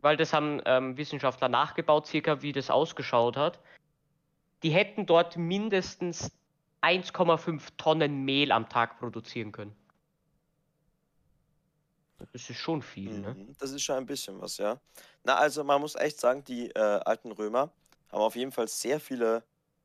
weil 0.02 0.16
das 0.16 0.32
haben 0.32 0.60
ähm, 0.66 0.96
Wissenschaftler 0.96 1.48
nachgebaut, 1.48 2.06
circa 2.06 2.42
wie 2.42 2.52
das 2.52 2.70
ausgeschaut 2.70 3.36
hat, 3.36 3.58
die 4.62 4.70
hätten 4.70 5.06
dort 5.06 5.36
mindestens 5.36 6.30
1,5 6.82 7.68
Tonnen 7.78 8.24
Mehl 8.24 8.52
am 8.52 8.68
Tag 8.68 8.98
produzieren 8.98 9.52
können. 9.52 9.74
Das 12.32 12.48
ist 12.48 12.58
schon 12.58 12.82
viel, 12.82 13.18
ne? 13.18 13.34
Mhm. 13.34 13.56
Das 13.58 13.70
ist 13.72 13.82
schon 13.82 13.96
ein 13.96 14.06
bisschen 14.06 14.40
was, 14.40 14.58
ja. 14.58 14.78
Na, 15.24 15.36
also 15.36 15.64
man 15.64 15.80
muss 15.80 15.94
echt 15.96 16.20
sagen, 16.20 16.44
die 16.44 16.68
äh, 16.70 16.78
alten 16.78 17.32
Römer 17.32 17.72
haben 18.10 18.20
auf 18.20 18.36
jeden 18.36 18.52
Fall 18.52 18.68
sehr 18.68 19.00
viele 19.00 19.42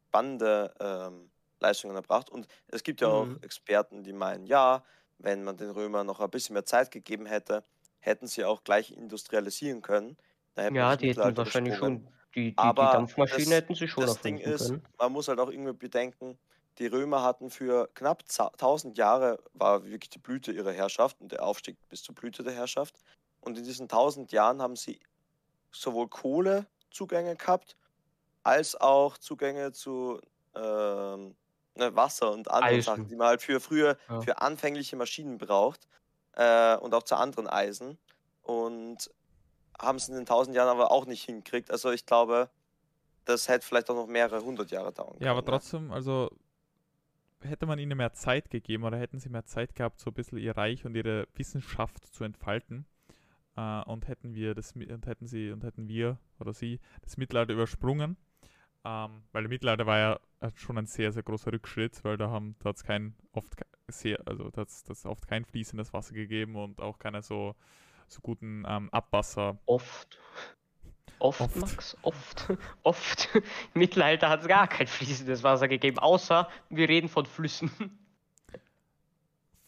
spannende 0.08 0.74
ähm, 0.80 1.30
Leistungen 1.62 1.96
erbracht. 1.96 2.30
Und 2.30 2.48
es 2.68 2.84
gibt 2.84 3.02
ja 3.02 3.08
Mhm. 3.08 3.10
auch 3.10 3.42
Experten, 3.42 4.04
die 4.04 4.14
meinen, 4.14 4.46
ja, 4.46 4.84
wenn 5.18 5.44
man 5.44 5.58
den 5.58 5.72
Römern 5.72 6.06
noch 6.08 6.20
ein 6.20 6.30
bisschen 6.30 6.54
mehr 6.54 6.66
Zeit 6.66 6.92
gegeben 6.92 7.26
hätte, 7.26 7.64
hätten 8.00 8.28
sie 8.28 8.46
auch 8.46 8.64
gleich 8.64 8.92
industrialisieren 8.92 9.82
können. 9.82 10.18
Ja, 10.70 10.96
die 10.96 11.10
hätten 11.10 11.36
wahrscheinlich 11.38 11.76
schon, 11.76 12.10
die, 12.36 12.56
die, 12.56 12.74
die 12.76 12.88
Aber 12.88 12.90
Dampfmaschine 12.90 13.56
das- 13.56 13.56
hätten 13.56 13.76
sie 13.76 13.88
schon 13.88 14.04
Das 14.06 14.22
Ding 14.22 14.38
ist, 14.40 14.74
können. 14.74 14.84
man 15.00 15.12
muss 15.12 15.28
halt 15.28 15.40
auch 15.40 15.50
irgendwie 15.50 15.74
bedenken, 15.74 16.40
die 16.80 16.88
Römer 16.88 17.24
hatten 17.24 17.50
für 17.50 17.90
knapp 17.96 18.24
za- 18.30 18.52
1000 18.58 18.98
Jahre, 18.98 19.44
war 19.54 19.84
wirklich 19.86 20.10
die 20.12 20.20
Blüte 20.20 20.52
ihrer 20.52 20.72
Herrschaft 20.72 21.20
und 21.22 21.32
der 21.32 21.44
Aufstieg 21.44 21.78
bis 21.90 22.04
zur 22.04 22.14
Blüte 22.16 22.44
der 22.44 22.54
Herrschaft. 22.54 22.96
Und 23.42 23.58
in 23.58 23.64
diesen 23.64 23.88
1000 23.88 24.32
Jahren 24.32 24.62
haben 24.62 24.76
sie 24.76 25.00
sowohl 25.72 26.10
Kohlezugänge 26.10 27.36
gehabt, 27.38 27.76
als 28.44 28.76
auch 28.76 29.18
Zugänge 29.18 29.72
zu 29.74 30.22
ähm, 30.56 31.36
ne, 31.78 31.96
Wasser 31.96 32.32
und 32.32 32.50
anderen 32.52 32.76
Eisen. 32.76 32.82
Sachen, 32.86 33.08
die 33.08 33.16
man 33.16 33.28
halt 33.28 33.42
für 33.42 33.60
früher, 33.60 33.98
Ja. 34.10 34.22
für 34.22 34.42
anfängliche 34.42 34.96
Maschinen 34.96 35.38
braucht 35.38 35.88
äh, 36.34 36.76
und 36.78 36.94
auch 36.94 37.04
zu 37.04 37.16
anderen 37.16 37.48
Eisen. 37.48 37.98
Und 38.44 39.10
haben 39.80 39.98
es 39.98 40.08
in 40.08 40.16
den 40.16 40.22
1000 40.22 40.56
Jahren 40.56 40.70
aber 40.70 40.92
auch 40.92 41.06
nicht 41.06 41.24
hingekriegt. 41.24 41.70
Also 41.72 41.92
ich 41.92 42.06
glaube, 42.06 42.50
das 43.26 43.48
hätte 43.48 43.66
vielleicht 43.66 43.90
auch 43.90 43.96
noch 43.96 44.08
mehrere 44.08 44.42
hundert 44.42 44.72
Jahre 44.72 44.92
dauern 44.94 45.12
können. 45.14 45.24
Ja, 45.24 45.32
aber 45.32 45.46
trotzdem, 45.46 45.92
also 45.92 46.30
hätte 47.42 47.66
man 47.66 47.78
ihnen 47.78 47.96
mehr 47.98 48.14
Zeit 48.14 48.50
gegeben 48.50 48.84
oder 48.84 48.98
hätten 48.98 49.20
sie 49.20 49.30
mehr 49.30 49.46
Zeit 49.46 49.76
gehabt, 49.76 50.00
so 50.00 50.10
ein 50.10 50.14
bisschen 50.14 50.38
ihr 50.40 50.58
Reich 50.58 50.86
und 50.86 50.96
ihre 50.96 51.28
Wissenschaft 51.36 52.08
zu 52.14 52.24
entfalten. 52.24 52.86
Äh, 53.56 53.84
und 53.84 54.08
hätten 54.08 54.34
wir 54.34 54.56
das 54.56 54.74
und 54.74 55.06
hätten 55.06 55.28
sie 55.28 55.52
und 55.52 55.64
hätten 55.64 55.88
wir 55.88 56.18
oder 56.40 56.54
sie 56.54 56.80
das 57.02 57.18
Mittelalter 57.18 57.54
übersprungen. 57.54 58.18
Ähm, 58.86 59.24
weil 59.32 59.44
im 59.44 59.50
Mittelalter 59.50 59.86
war 59.86 59.98
ja 59.98 60.20
schon 60.56 60.78
ein 60.78 60.86
sehr, 60.86 61.12
sehr 61.12 61.24
großer 61.24 61.52
Rückschritt, 61.52 62.04
weil 62.04 62.18
da 62.18 62.30
haben 62.30 62.56
da 62.60 62.70
hat's 62.70 62.84
kein 62.84 63.16
oft 63.32 63.56
sehr, 63.88 64.20
also 64.28 64.50
da 64.50 64.62
hat's 64.62 64.84
das 64.84 65.06
oft 65.06 65.28
kein 65.28 65.46
fließendes 65.46 65.94
Wasser 65.94 66.14
gegeben 66.14 66.56
und 66.56 66.82
auch 66.82 67.00
keine 67.00 67.22
so, 67.22 67.56
so 68.08 68.22
guten 68.22 68.64
ähm, 68.68 68.90
Abwasser. 68.92 69.58
Oft. 69.66 70.20
Oft, 71.20 71.42
Oft. 71.42 71.56
Max, 71.56 71.98
oft. 72.04 72.54
Oft. 72.84 73.30
Im 73.34 73.80
Mittelalter 73.80 74.30
hat 74.30 74.42
es 74.42 74.48
gar 74.48 74.68
kein 74.68 74.86
fließendes 74.86 75.42
Wasser 75.42 75.68
gegeben, 75.68 75.98
außer 75.98 76.48
wir 76.70 76.90
reden 76.90 77.10
von 77.10 77.26
Flüssen. 77.26 77.72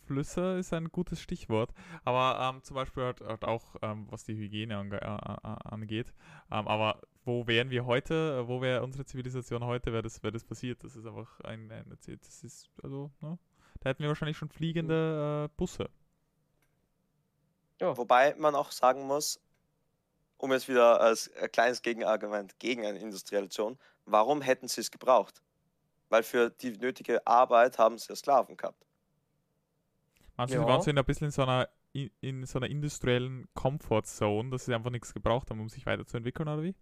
Flüsse 0.06 0.58
ist 0.58 0.74
ein 0.74 0.90
gutes 0.90 1.22
Stichwort, 1.22 1.72
aber 2.04 2.40
ähm, 2.42 2.64
zum 2.64 2.76
Beispiel 2.76 3.04
halt, 3.04 3.22
halt 3.22 3.46
auch, 3.46 3.76
ähm, 3.84 4.08
was 4.10 4.24
die 4.24 4.36
Hygiene 4.36 4.78
ange 4.78 5.02
angeht. 5.04 6.14
Ähm, 6.52 6.68
aber 6.68 7.02
wo 7.30 7.48
wären 7.48 7.70
wir 7.70 7.86
heute, 7.86 8.42
äh, 8.44 8.48
wo 8.48 8.62
wäre 8.62 8.84
unsere 8.84 9.06
Zivilisation 9.06 9.64
heute, 9.64 9.94
wäre 9.94 10.02
das, 10.02 10.22
wär 10.24 10.32
das 10.32 10.44
passiert? 10.44 10.84
Das 10.84 10.96
ist 10.96 11.06
einfach 11.06 11.40
ein, 11.42 11.72
ein 11.72 11.98
das 12.22 12.44
ist, 12.44 12.70
also, 12.82 13.12
ne? 13.22 13.38
Da 13.80 13.90
hätten 13.90 14.02
wir 14.02 14.10
wahrscheinlich 14.10 14.36
schon 14.38 14.50
fliegende 14.50 15.46
äh, 15.46 15.56
Busse. 15.56 15.90
Wobei 17.80 18.36
man 18.36 18.56
auch 18.56 18.72
sagen 18.72 19.04
muss, 19.08 19.40
um 20.38 20.52
jetzt 20.52 20.68
wieder 20.68 21.00
als 21.00 21.32
ein 21.36 21.52
kleines 21.52 21.82
Gegenargument 21.82 22.60
gegen 22.60 22.86
eine 22.86 23.00
Industrialisation, 23.00 23.78
warum 24.06 24.42
hätten 24.42 24.68
sie 24.68 24.82
es 24.82 24.92
gebraucht? 24.92 25.42
Weil 26.10 26.24
für 26.24 26.50
die 26.50 26.72
nötige 26.72 27.26
Arbeit 27.26 27.78
haben 27.78 27.98
sie 27.98 28.10
ja 28.10 28.16
Sklaven 28.16 28.58
gehabt. 28.58 28.86
Manche 30.36 30.56
Ja. 30.56 30.66
waren 30.66 30.82
so 30.82 30.90
in 30.90 30.98
ein 30.98 31.06
bisschen 31.06 31.26
in 31.26 31.32
so 31.32 31.44
einer 31.44 31.70
in, 31.94 32.12
in 32.22 32.46
so 32.46 32.60
einer 32.60 32.70
industriellen 32.70 33.48
Comfort 33.54 34.04
Zone, 34.04 34.50
dass 34.52 34.66
sie 34.66 34.74
einfach 34.74 34.92
nichts 34.92 35.14
gebraucht 35.14 35.50
haben, 35.50 35.60
um 35.60 35.70
sich 35.70 35.86
weiterzuentwickeln, 35.86 36.48
oder 36.50 36.64
wie? 36.64 36.76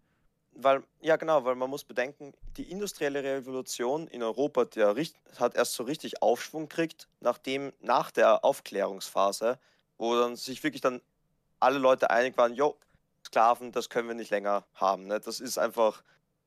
Weil, 0.60 0.82
ja 1.00 1.14
genau, 1.14 1.44
weil 1.44 1.54
man 1.54 1.70
muss 1.70 1.84
bedenken, 1.84 2.34
die 2.56 2.68
industrielle 2.68 3.22
Revolution 3.22 4.08
in 4.08 4.24
Europa, 4.24 4.62
richt- 4.90 5.14
hat 5.38 5.54
erst 5.54 5.74
so 5.74 5.84
richtig 5.84 6.20
Aufschwung 6.20 6.68
gekriegt, 6.68 7.06
nachdem, 7.20 7.72
nach 7.78 8.10
der 8.10 8.44
Aufklärungsphase, 8.44 9.60
wo 9.98 10.16
dann 10.16 10.34
sich 10.34 10.64
wirklich 10.64 10.80
dann 10.80 11.00
alle 11.60 11.78
Leute 11.78 12.10
einig 12.10 12.36
waren, 12.36 12.54
jo, 12.54 12.76
Sklaven, 13.24 13.70
das 13.70 13.88
können 13.88 14.08
wir 14.08 14.16
nicht 14.16 14.30
länger 14.30 14.64
haben. 14.74 15.06
Ne? 15.06 15.20
Das 15.20 15.38
ist 15.38 15.58
einfach, 15.58 16.02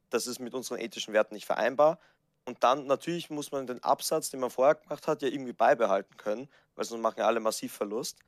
das 0.09 0.27
ist 0.27 0.39
mit 0.39 0.53
unseren 0.53 0.79
ethischen 0.79 1.13
Werten 1.13 1.33
nicht 1.33 1.45
vereinbar. 1.45 1.97
Und 2.43 2.65
dann 2.65 2.87
natürlich 2.87 3.29
muss 3.29 3.53
man 3.53 3.65
den 3.65 3.81
Absatz, 3.81 4.29
den 4.29 4.41
man 4.41 4.49
vorher 4.49 4.75
gemacht 4.75 5.07
hat, 5.07 5.21
ja 5.21 5.29
irgendwie 5.29 5.53
beibehalten 5.53 6.17
können, 6.17 6.49
weil 6.75 6.83
sonst 6.83 7.01
machen 7.01 7.21
alle 7.21 7.39
massiv 7.39 7.71
Verlust. 7.71 8.19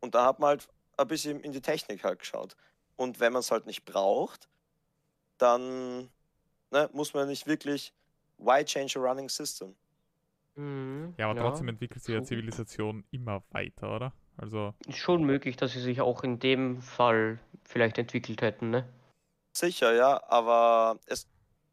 Und 0.00 0.16
da 0.16 0.24
hat 0.24 0.40
man 0.40 0.48
halt 0.48 0.68
ein 0.96 1.06
bisschen 1.06 1.38
in 1.42 1.52
die 1.52 1.62
Technik 1.62 2.02
halt 2.02 2.18
geschaut. 2.18 2.56
Und 2.96 3.20
wenn 3.20 3.32
man 3.32 3.40
es 3.40 3.52
halt 3.52 3.66
nicht 3.66 3.84
braucht, 3.84 4.48
dann 5.38 6.10
ne, 6.70 6.90
muss 6.92 7.14
man 7.14 7.28
nicht 7.28 7.46
wirklich, 7.46 7.94
why 8.38 8.64
change 8.64 8.98
a 8.98 9.02
running 9.02 9.28
system? 9.30 9.76
Mhm, 10.56 11.14
Ja, 11.18 11.26
aber 11.26 11.38
trotzdem 11.38 11.68
entwickelt 11.68 12.04
sich 12.04 12.14
ja. 12.14 12.22
Zivilisation 12.22 13.04
immer 13.10 13.44
weiter, 13.50 13.94
oder? 13.94 14.12
Also, 14.36 14.74
Ist 14.88 14.98
schon 14.98 15.22
möglich, 15.24 15.56
dass 15.56 15.72
sie 15.72 15.80
sich 15.80 16.00
auch 16.00 16.24
in 16.24 16.40
dem 16.40 16.82
Fall 16.82 17.38
vielleicht 17.64 17.96
entwickelt 17.98 18.42
hätten, 18.42 18.70
ne? 18.70 18.88
Sicher, 19.56 19.92
ja, 19.94 20.22
aber 20.28 21.00
es 21.06 21.26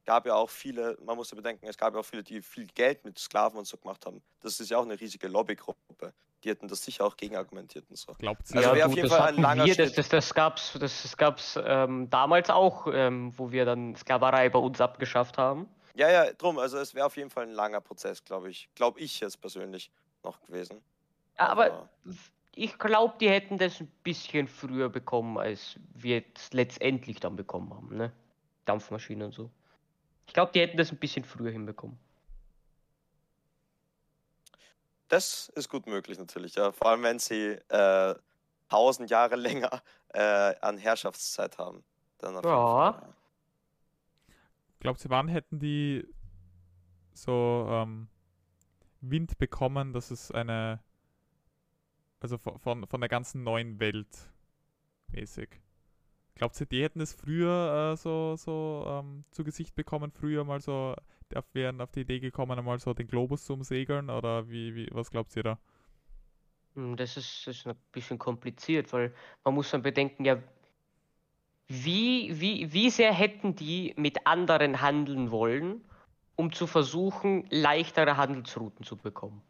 gab 0.06 0.26
ja 0.26 0.36
auch 0.36 0.50
viele, 0.50 0.98
man 1.02 1.16
muss 1.18 1.32
ja 1.32 1.36
bedenken, 1.36 1.68
es 1.68 1.78
gab 1.78 1.94
ja 1.94 2.00
auch 2.00 2.06
viele, 2.06 2.24
die 2.24 2.42
viel 2.42 2.68
Geld 2.68 3.04
mit 3.04 3.20
Sklaven 3.20 3.58
und 3.60 3.66
so 3.66 3.78
gemacht 3.78 4.06
haben. 4.06 4.24
Das 4.40 4.60
ist 4.60 4.70
ja 4.70 4.78
auch 4.78 4.84
eine 4.84 5.00
riesige 5.00 5.28
Lobbygruppe, 5.28 6.14
die 6.46 6.50
hätten 6.52 6.68
das 6.68 6.84
sicher 6.84 7.06
auch 7.06 7.18
gegen 7.18 7.36
argumentiert 7.36 7.86
und 7.90 7.98
so. 7.98 8.14
Glaubt 8.14 8.48
sie? 8.48 8.58
Also 8.58 8.70
ja, 8.70 8.76
wäre 8.76 8.86
auf 8.86 8.92
gut, 8.92 8.98
jeden 8.98 9.10
das 9.10 9.18
Fall 9.18 9.28
ein 9.28 9.34
hatten 9.34 9.42
langer 9.42 9.66
wir, 9.66 9.76
das, 9.76 9.94
das, 9.94 10.10
das 10.10 10.34
gab's, 10.34 10.78
das, 10.80 11.02
das 11.02 11.18
gab's 11.18 11.60
ähm, 11.62 12.10
damals 12.10 12.50
auch, 12.50 12.88
ähm, 12.94 13.34
wo 13.36 13.52
wir 13.52 13.66
dann 13.66 13.96
Sklaverei 13.96 14.50
bei 14.50 14.60
uns 14.60 14.80
abgeschafft 14.80 15.38
haben. 15.38 15.68
Ja, 15.96 16.12
ja, 16.12 16.32
drum, 16.34 16.60
also 16.60 16.78
es 16.78 16.94
wäre 16.94 17.06
auf 17.06 17.18
jeden 17.18 17.30
Fall 17.30 17.44
ein 17.44 17.54
langer 17.54 17.82
Prozess, 17.82 18.24
glaube 18.24 18.50
ich. 18.50 18.70
Glaube 18.76 19.00
ich 19.00 19.20
jetzt 19.20 19.42
persönlich 19.42 19.92
noch 20.24 20.42
gewesen. 20.42 20.82
Aber 21.38 21.90
ich 22.54 22.78
glaube, 22.78 23.16
die 23.20 23.30
hätten 23.30 23.58
das 23.58 23.80
ein 23.82 23.92
bisschen 24.04 24.48
früher 24.48 24.90
bekommen, 24.90 25.38
als 25.38 25.78
wir 25.94 26.24
es 26.36 26.54
letztendlich 26.54 27.20
dann 27.20 27.36
bekommen 27.36 27.74
haben, 27.74 27.98
ne? 27.98 28.12
Dampfmaschinen 28.66 29.28
und 29.28 29.34
so. 29.34 29.50
Ich 30.28 30.34
glaube, 30.34 30.52
die 30.54 30.60
hätten 30.60 30.78
das 30.78 30.92
ein 30.92 30.98
bisschen 30.98 31.24
früher 31.24 31.52
hinbekommen. 31.52 31.98
Das 35.08 35.50
ist 35.50 35.70
gut 35.70 35.86
möglich 35.88 36.18
natürlich, 36.18 36.56
ja. 36.56 36.72
Vor 36.72 36.90
allem, 36.90 37.04
wenn 37.04 37.20
sie 37.20 37.60
äh, 37.70 38.16
tausend 38.70 39.10
Jahre 39.10 39.36
länger 39.36 39.82
äh, 40.10 40.56
an 40.62 40.78
Herrschaftszeit 40.78 41.58
haben. 41.58 41.84
Dann 42.18 42.36
Ja. 42.36 42.42
Fall, 42.42 43.02
ja. 43.02 43.16
Glaubt 44.80 45.00
sie, 45.00 45.10
wann 45.10 45.28
hätten 45.28 45.60
die 45.60 46.08
so 47.14 47.68
ähm, 47.70 48.08
Wind 49.02 49.38
bekommen, 49.38 49.94
dass 49.94 50.12
es 50.12 50.32
eine, 50.32 50.80
also 52.20 52.38
von, 52.38 52.60
von, 52.60 52.88
von 52.88 53.02
der 53.02 53.10
ganzen 53.10 53.44
neuen 53.44 53.80
Welt 53.80 54.32
mäßig? 55.08 55.62
Glaubt 56.36 56.60
ihr, 56.60 56.66
die 56.66 56.84
hätten 56.84 57.00
es 57.00 57.14
früher 57.14 57.94
äh, 57.94 57.98
so, 57.98 58.36
so 58.36 58.86
ähm, 58.88 59.24
zu 59.32 59.44
Gesicht 59.44 59.74
bekommen, 59.74 60.12
früher 60.12 60.44
mal 60.44 60.60
so, 60.60 60.94
auf, 61.38 61.46
wären 61.54 61.82
auf 61.82 61.92
die 61.92 62.02
Idee 62.02 62.20
gekommen, 62.20 62.58
einmal 62.58 62.80
so 62.80 62.94
den 62.94 63.08
Globus 63.08 63.46
zu 63.46 63.54
umsegeln? 63.54 64.10
Oder 64.10 64.50
wie, 64.50 64.76
wie, 64.76 64.90
was 64.92 65.12
glaubt 65.12 65.36
ihr 65.36 65.44
da? 65.44 65.60
Hm, 66.76 66.96
Das 66.98 67.18
ist, 67.18 67.48
das 67.48 67.58
ist 67.58 67.68
ein 67.68 67.76
bisschen 67.92 68.20
kompliziert, 68.20 68.92
weil 68.94 69.14
man 69.44 69.54
muss 69.56 69.72
dann 69.72 69.82
bedenken, 69.82 70.26
ja, 70.26 70.42
wie, 71.68 72.40
wie, 72.40 72.74
wie 72.74 72.90
sehr 72.90 73.14
hätten 73.14 73.56
die 73.56 73.94
mit 73.98 74.26
anderen 74.28 74.82
handeln 74.82 75.32
wollen, 75.32 75.84
um 76.36 76.52
zu 76.52 76.68
versuchen, 76.68 77.46
leichtere 77.52 78.18
Handelsrouten 78.18 78.84
zu 78.86 78.98
bekommen? 78.98 79.42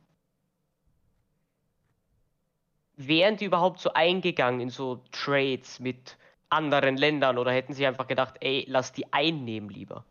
Wären 2.97 3.37
die 3.37 3.45
überhaupt 3.45 3.79
so 3.79 3.93
eingegangen 3.93 4.59
in 4.59 4.69
so 4.69 4.97
Trades 5.11 5.79
mit 5.79 6.17
anderen 6.49 6.97
Ländern 6.97 7.37
oder 7.37 7.51
hätten 7.53 7.73
sie 7.73 7.85
einfach 7.87 8.07
gedacht, 8.07 8.35
ey, 8.41 8.65
lass 8.67 8.91
die 8.91 9.13
einnehmen 9.13 9.69
lieber? 9.69 10.05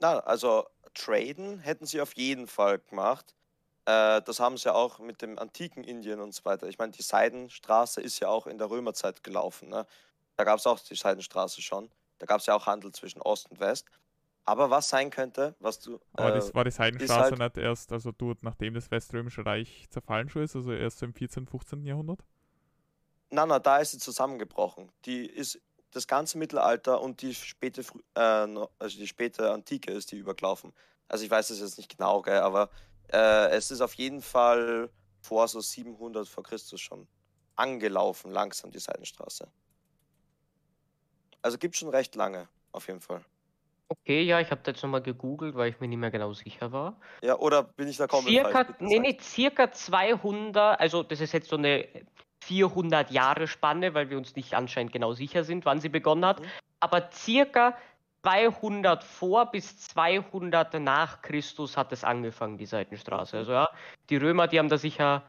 Na, 0.00 0.20
also 0.20 0.68
traden 0.94 1.58
hätten 1.58 1.86
sie 1.86 2.00
auf 2.00 2.14
jeden 2.14 2.46
Fall 2.46 2.78
gemacht. 2.78 3.34
Äh, 3.86 4.22
das 4.22 4.40
haben 4.40 4.56
sie 4.56 4.72
auch 4.72 4.98
mit 4.98 5.20
dem 5.20 5.38
antiken 5.38 5.84
Indien 5.84 6.20
und 6.20 6.34
so 6.34 6.44
weiter. 6.44 6.68
Ich 6.68 6.78
meine, 6.78 6.92
die 6.92 7.02
Seidenstraße 7.02 8.00
ist 8.00 8.20
ja 8.20 8.28
auch 8.28 8.46
in 8.46 8.58
der 8.58 8.70
Römerzeit 8.70 9.22
gelaufen. 9.22 9.68
Ne? 9.68 9.86
Da 10.36 10.44
gab 10.44 10.58
es 10.58 10.66
auch 10.66 10.78
die 10.80 10.94
Seidenstraße 10.94 11.60
schon. 11.60 11.90
Da 12.18 12.26
gab 12.26 12.40
es 12.40 12.46
ja 12.46 12.54
auch 12.54 12.66
Handel 12.66 12.92
zwischen 12.92 13.20
Ost 13.20 13.50
und 13.50 13.60
West. 13.60 13.86
Aber 14.46 14.70
was 14.70 14.88
sein 14.88 15.10
könnte, 15.10 15.54
was 15.58 15.80
du. 15.80 15.98
Aber 16.12 16.30
äh, 16.30 16.34
das 16.34 16.54
war 16.54 16.64
die 16.64 16.70
Seidenstraße 16.70 17.36
halt- 17.36 17.56
nicht 17.56 17.56
erst, 17.56 17.92
also 17.92 18.12
dort, 18.12 18.42
nachdem 18.42 18.74
das 18.74 18.90
Weströmische 18.90 19.44
Reich 19.44 19.86
zerfallen 19.90 20.28
schon 20.28 20.42
ist, 20.42 20.54
also 20.54 20.72
erst 20.72 20.98
so 20.98 21.06
im 21.06 21.14
14., 21.14 21.46
15. 21.46 21.84
Jahrhundert? 21.84 22.20
Na, 23.30 23.46
na, 23.46 23.58
da 23.58 23.78
ist 23.78 23.92
sie 23.92 23.98
zusammengebrochen. 23.98 24.92
Die 25.06 25.26
ist 25.26 25.60
das 25.94 26.06
ganze 26.06 26.38
Mittelalter 26.38 27.00
und 27.00 27.22
die 27.22 27.34
späte, 27.34 27.82
äh, 28.14 28.20
also 28.20 28.98
die 28.98 29.06
späte 29.06 29.50
Antike 29.50 29.92
ist 29.92 30.12
die 30.12 30.16
übergelaufen. 30.16 30.72
Also 31.08 31.24
ich 31.24 31.30
weiß 31.30 31.50
es 31.50 31.60
jetzt 31.60 31.78
nicht 31.78 31.96
genau, 31.96 32.22
gell, 32.22 32.38
aber 32.40 32.70
äh, 33.12 33.48
es 33.50 33.70
ist 33.70 33.80
auf 33.80 33.94
jeden 33.94 34.22
Fall 34.22 34.90
vor 35.20 35.48
so 35.48 35.60
700 35.60 36.28
vor 36.28 36.42
Christus 36.42 36.80
schon 36.80 37.06
angelaufen, 37.56 38.30
langsam 38.30 38.70
die 38.70 38.78
Seidenstraße. 38.78 39.48
Also 41.42 41.58
gibt 41.58 41.76
schon 41.76 41.90
recht 41.90 42.14
lange, 42.14 42.48
auf 42.72 42.88
jeden 42.88 43.00
Fall. 43.00 43.24
Okay, 43.88 44.22
ja, 44.22 44.40
ich 44.40 44.50
habe 44.50 44.62
das 44.64 44.74
jetzt 44.74 44.82
nochmal 44.82 45.02
gegoogelt, 45.02 45.54
weil 45.54 45.70
ich 45.70 45.78
mir 45.78 45.88
nicht 45.88 45.98
mehr 45.98 46.10
genau 46.10 46.32
sicher 46.32 46.72
war. 46.72 46.98
Ja, 47.22 47.38
oder 47.38 47.62
bin 47.62 47.86
ich 47.86 47.98
da 47.98 48.06
komplett 48.06 48.34
Circa, 48.34 48.64
falsch? 48.64 48.76
Nee, 48.80 48.98
nee, 48.98 49.18
circa 49.20 49.70
200, 49.70 50.80
also 50.80 51.02
das 51.02 51.20
ist 51.20 51.32
jetzt 51.32 51.48
so 51.48 51.56
eine 51.56 51.86
400 52.44 53.10
Jahre 53.10 53.46
Spanne, 53.46 53.94
weil 53.94 54.10
wir 54.10 54.18
uns 54.18 54.36
nicht 54.36 54.54
anscheinend 54.54 54.92
genau 54.92 55.12
sicher 55.12 55.44
sind, 55.44 55.64
wann 55.64 55.80
sie 55.80 55.88
begonnen 55.88 56.24
hat, 56.24 56.40
Mhm. 56.40 56.46
aber 56.80 57.10
circa 57.12 57.76
200 58.22 59.04
vor 59.04 59.50
bis 59.50 59.76
200 59.78 60.80
nach 60.80 61.22
Christus 61.22 61.76
hat 61.76 61.92
es 61.92 62.04
angefangen, 62.04 62.56
die 62.56 62.66
Seitenstraße. 62.66 63.36
Mhm. 63.36 63.40
Also 63.40 63.52
ja, 63.52 63.68
die 64.08 64.16
Römer, 64.16 64.48
die 64.48 64.58
haben 64.58 64.68
da 64.68 64.78
sicher 64.78 65.24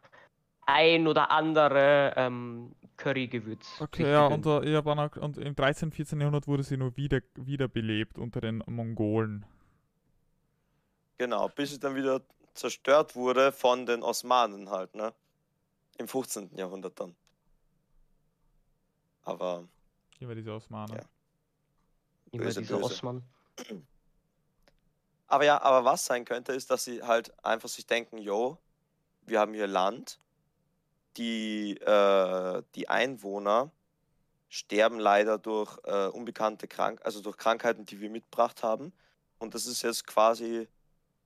ein 0.65 1.07
oder 1.07 1.31
andere 1.31 2.13
ähm, 2.15 2.75
Currygewürz. 2.97 3.81
Okay, 3.81 4.03
ja, 4.03 4.29
äh, 4.29 4.71
ja, 4.71 4.81
noch- 4.81 5.17
und 5.17 5.37
im 5.37 5.55
13., 5.55 5.91
14. 5.91 6.19
Jahrhundert 6.19 6.47
wurde 6.47 6.63
sie 6.63 6.77
nur 6.77 6.95
wieder, 6.97 7.19
wiederbelebt 7.35 8.17
unter 8.17 8.41
den 8.41 8.63
Mongolen. 8.65 9.45
Genau, 11.17 11.47
bis 11.49 11.71
sie 11.71 11.79
dann 11.79 11.95
wieder 11.95 12.21
zerstört 12.53 13.15
wurde 13.15 13.51
von 13.51 13.85
den 13.85 14.03
Osmanen 14.03 14.69
halt, 14.69 14.95
ne? 14.95 15.13
Im 15.97 16.07
15. 16.07 16.55
Jahrhundert 16.55 16.99
dann. 16.99 17.15
Aber 19.23 19.67
Immer 20.19 20.35
diese 20.35 20.53
Osmanen. 20.53 20.95
Ja. 20.95 21.03
Immer 22.31 22.45
böse, 22.45 22.61
dieser 22.61 22.77
böse. 22.77 22.93
Osman. 22.93 23.23
Aber 25.27 25.45
ja, 25.45 25.61
aber 25.61 25.85
was 25.85 26.05
sein 26.05 26.23
könnte, 26.23 26.53
ist, 26.53 26.69
dass 26.69 26.83
sie 26.83 27.01
halt 27.01 27.33
einfach 27.43 27.69
sich 27.69 27.87
denken, 27.87 28.17
yo, 28.17 28.59
wir 29.23 29.39
haben 29.39 29.53
hier 29.53 29.67
Land, 29.67 30.19
die, 31.17 31.77
äh, 31.77 32.63
die 32.75 32.89
Einwohner 32.89 33.71
sterben 34.49 34.99
leider 34.99 35.37
durch 35.37 35.77
äh, 35.83 36.07
unbekannte 36.07 36.67
Krank 36.67 37.01
also 37.03 37.21
durch 37.21 37.37
Krankheiten, 37.37 37.85
die 37.85 37.99
wir 37.99 38.09
mitgebracht 38.09 38.63
haben. 38.63 38.93
Und 39.39 39.55
das 39.55 39.65
ist 39.65 39.81
jetzt 39.81 40.05
quasi 40.05 40.67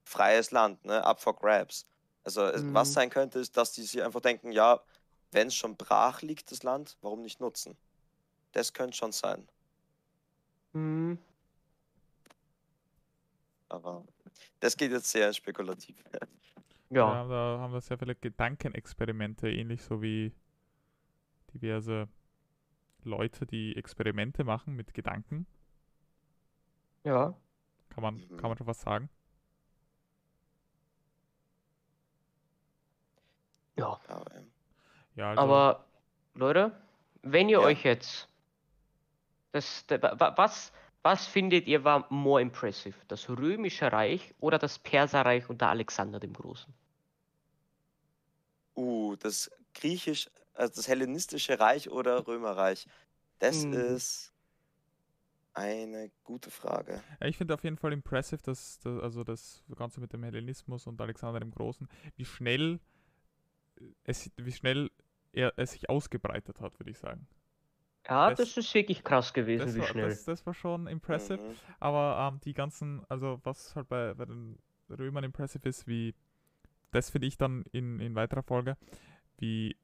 freies 0.03 0.51
Land, 0.51 0.83
ne? 0.85 1.03
Up 1.03 1.19
for 1.19 1.35
grabs. 1.35 1.85
Also 2.23 2.43
es, 2.45 2.63
was 2.73 2.89
Mhm. 2.89 2.93
sein 2.93 3.09
könnte, 3.09 3.39
ist, 3.39 3.57
dass 3.57 3.71
die 3.73 3.83
sich 3.83 4.03
einfach 4.03 4.21
denken, 4.21 4.51
ja, 4.51 4.81
wenn 5.31 5.47
es 5.47 5.55
schon 5.55 5.77
brach 5.77 6.21
liegt, 6.21 6.51
das 6.51 6.63
Land, 6.63 6.97
warum 7.01 7.21
nicht 7.21 7.39
nutzen? 7.39 7.77
Das 8.53 8.73
könnte 8.73 8.97
schon 8.97 9.11
sein. 9.11 9.47
Hm. 10.73 11.17
Aber 13.69 14.03
das 14.59 14.75
geht 14.77 14.91
jetzt 14.91 15.09
sehr 15.11 15.33
spekulativ. 15.33 15.95
Ja. 16.91 17.23
Ja. 17.23 17.27
da 17.27 17.59
haben 17.59 17.71
wir 17.71 17.81
sehr 17.81 17.99
viele 17.99 18.15
Gedankenexperimente, 18.15 19.47
ähnlich 19.47 19.83
so 19.83 20.01
wie 20.01 20.33
diverse 21.53 22.09
Leute, 23.03 23.45
die 23.45 23.75
Experimente 23.75 24.43
machen 24.43 24.75
mit 24.75 24.95
Gedanken. 24.95 25.45
ja. 27.03 27.33
Kann 27.89 28.01
man, 28.03 28.15
Mhm. 28.15 28.37
kann 28.37 28.49
man 28.49 28.57
schon 28.57 28.67
was 28.67 28.81
sagen? 28.81 29.09
Ja. 33.79 33.99
Aber, 34.07 34.35
ähm, 34.35 34.51
Ja, 35.15 35.29
also, 35.31 35.41
Aber 35.41 35.85
Leute, 36.35 36.71
wenn 37.23 37.49
ihr 37.49 37.59
Ja. 37.59 37.65
euch 37.65 37.83
jetzt 37.83 38.27
das, 39.51 39.85
da- 39.87 40.01
wa- 40.01 40.19
wa- 40.19 40.33
was, 40.37 40.71
was 41.03 41.25
findet 41.27 41.67
ihr 41.67 41.83
war 41.83 42.05
more 42.11 42.41
impressive? 42.41 42.95
Das 43.07 43.29
Römische 43.29 43.91
Reich 43.91 44.33
oder 44.39 44.57
das 44.59 44.79
Perserreich 44.79 45.49
unter 45.49 45.69
Alexander 45.69 46.19
dem 46.19 46.33
Großen? 46.33 46.73
Uh, 48.75 49.15
das 49.17 49.51
griechisch, 49.73 50.29
also 50.53 50.75
das 50.75 50.87
hellenistische 50.87 51.59
Reich 51.59 51.89
oder 51.89 52.25
Römerreich? 52.27 52.87
Das 53.39 53.63
Hm. 53.63 53.73
ist 53.73 54.33
eine 55.53 56.11
gute 56.23 56.51
Frage. 56.51 57.03
Ja, 57.19 57.27
ich 57.27 57.37
finde 57.37 57.53
auf 57.53 57.63
jeden 57.63 57.77
Fall 57.77 57.93
impressive, 57.93 58.41
dass, 58.41 58.79
dass 58.79 59.01
also 59.01 59.23
das 59.23 59.63
Ganze 59.75 59.99
mit 59.99 60.13
dem 60.13 60.23
Hellenismus 60.23 60.87
und 60.87 60.99
Alexander 61.01 61.39
dem 61.39 61.51
Großen, 61.51 61.87
wie 62.15 62.25
schnell 62.25 62.75
äh, 62.75 62.79
es, 64.03 64.31
wie 64.37 64.51
schnell 64.51 64.91
er 65.31 65.53
es 65.57 65.71
sich 65.73 65.89
ausgebreitet 65.89 66.59
hat, 66.61 66.79
würde 66.79 66.91
ich 66.91 66.97
sagen. 66.97 67.27
Ja, 68.07 68.29
Das- 68.29 68.39
das, 68.39 68.57
ist 68.57 68.73
wirklich 68.73 69.03
krass 69.03 69.33
gewesen, 69.33 69.65
Das 69.65 69.75
wie 69.75 69.79
war, 69.79 69.87
schnell. 69.87 70.09
das, 70.09 70.25
das 70.25 70.45
war 70.45 70.53
schon 70.53 70.87
impressive. 70.87 71.37
Mhm. 71.41 71.55
Aber 71.79 72.31
ähm, 72.33 72.39
die 72.41 72.53
ganzen, 72.53 73.03
also 73.09 73.39
was 73.43 73.75
halt 73.75 73.87
bei, 73.89 74.13
bei 74.13 74.25
den 74.25 74.57
Römern 74.89 75.23
impressive 75.23 75.67
ist, 75.69 75.85
wie, 75.87 76.15
das 76.91 77.09
finde 77.11 77.27
ich 77.27 77.37
dann 77.37 77.63
in, 77.71 77.99
in 77.99 78.15
weiterer 78.15 78.41
Folge, 78.41 78.77
wie 79.37 79.77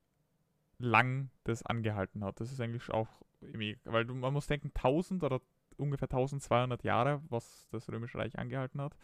lang 0.79 1.29
das 1.43 1.63
angehalten 1.63 2.23
hat. 2.23 2.39
Das 2.39 2.51
ist 2.51 2.59
eigentlich 2.59 2.89
auch, 2.89 3.07
irgendwie- 3.41 3.77
weil 3.83 4.05
du, 4.05 4.15
man 4.15 4.33
muss 4.33 4.47
denken, 4.47 4.71
1000 4.73 5.23
oder 5.23 5.39
ungefähr 5.77 6.09
1200 6.09 6.83
Jahre, 6.83 7.21
was 7.29 7.67
das 7.69 7.89
Römische 7.89 8.17
Reich 8.17 8.37
angehalten 8.39 8.81
hat, 8.81 8.95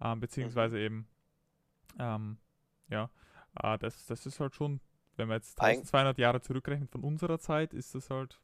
ähm, 0.00 0.20
beziehungsweise 0.20 0.78
eben, 0.78 1.08
ähm, 1.98 2.38
ja, 2.90 3.08
äh, 3.62 3.78
das, 3.78 4.06
das 4.06 4.26
ist 4.26 4.40
halt 4.40 4.54
schon, 4.54 4.80
wenn 5.16 5.28
man 5.28 5.36
jetzt 5.38 5.58
Eig- 5.60 5.78
1200 5.78 6.18
Jahre 6.18 6.40
zurückrechnet 6.40 6.90
von 6.90 7.02
unserer 7.02 7.38
Zeit, 7.38 7.72
ist 7.74 7.94
das 7.94 8.10
halt 8.10 8.38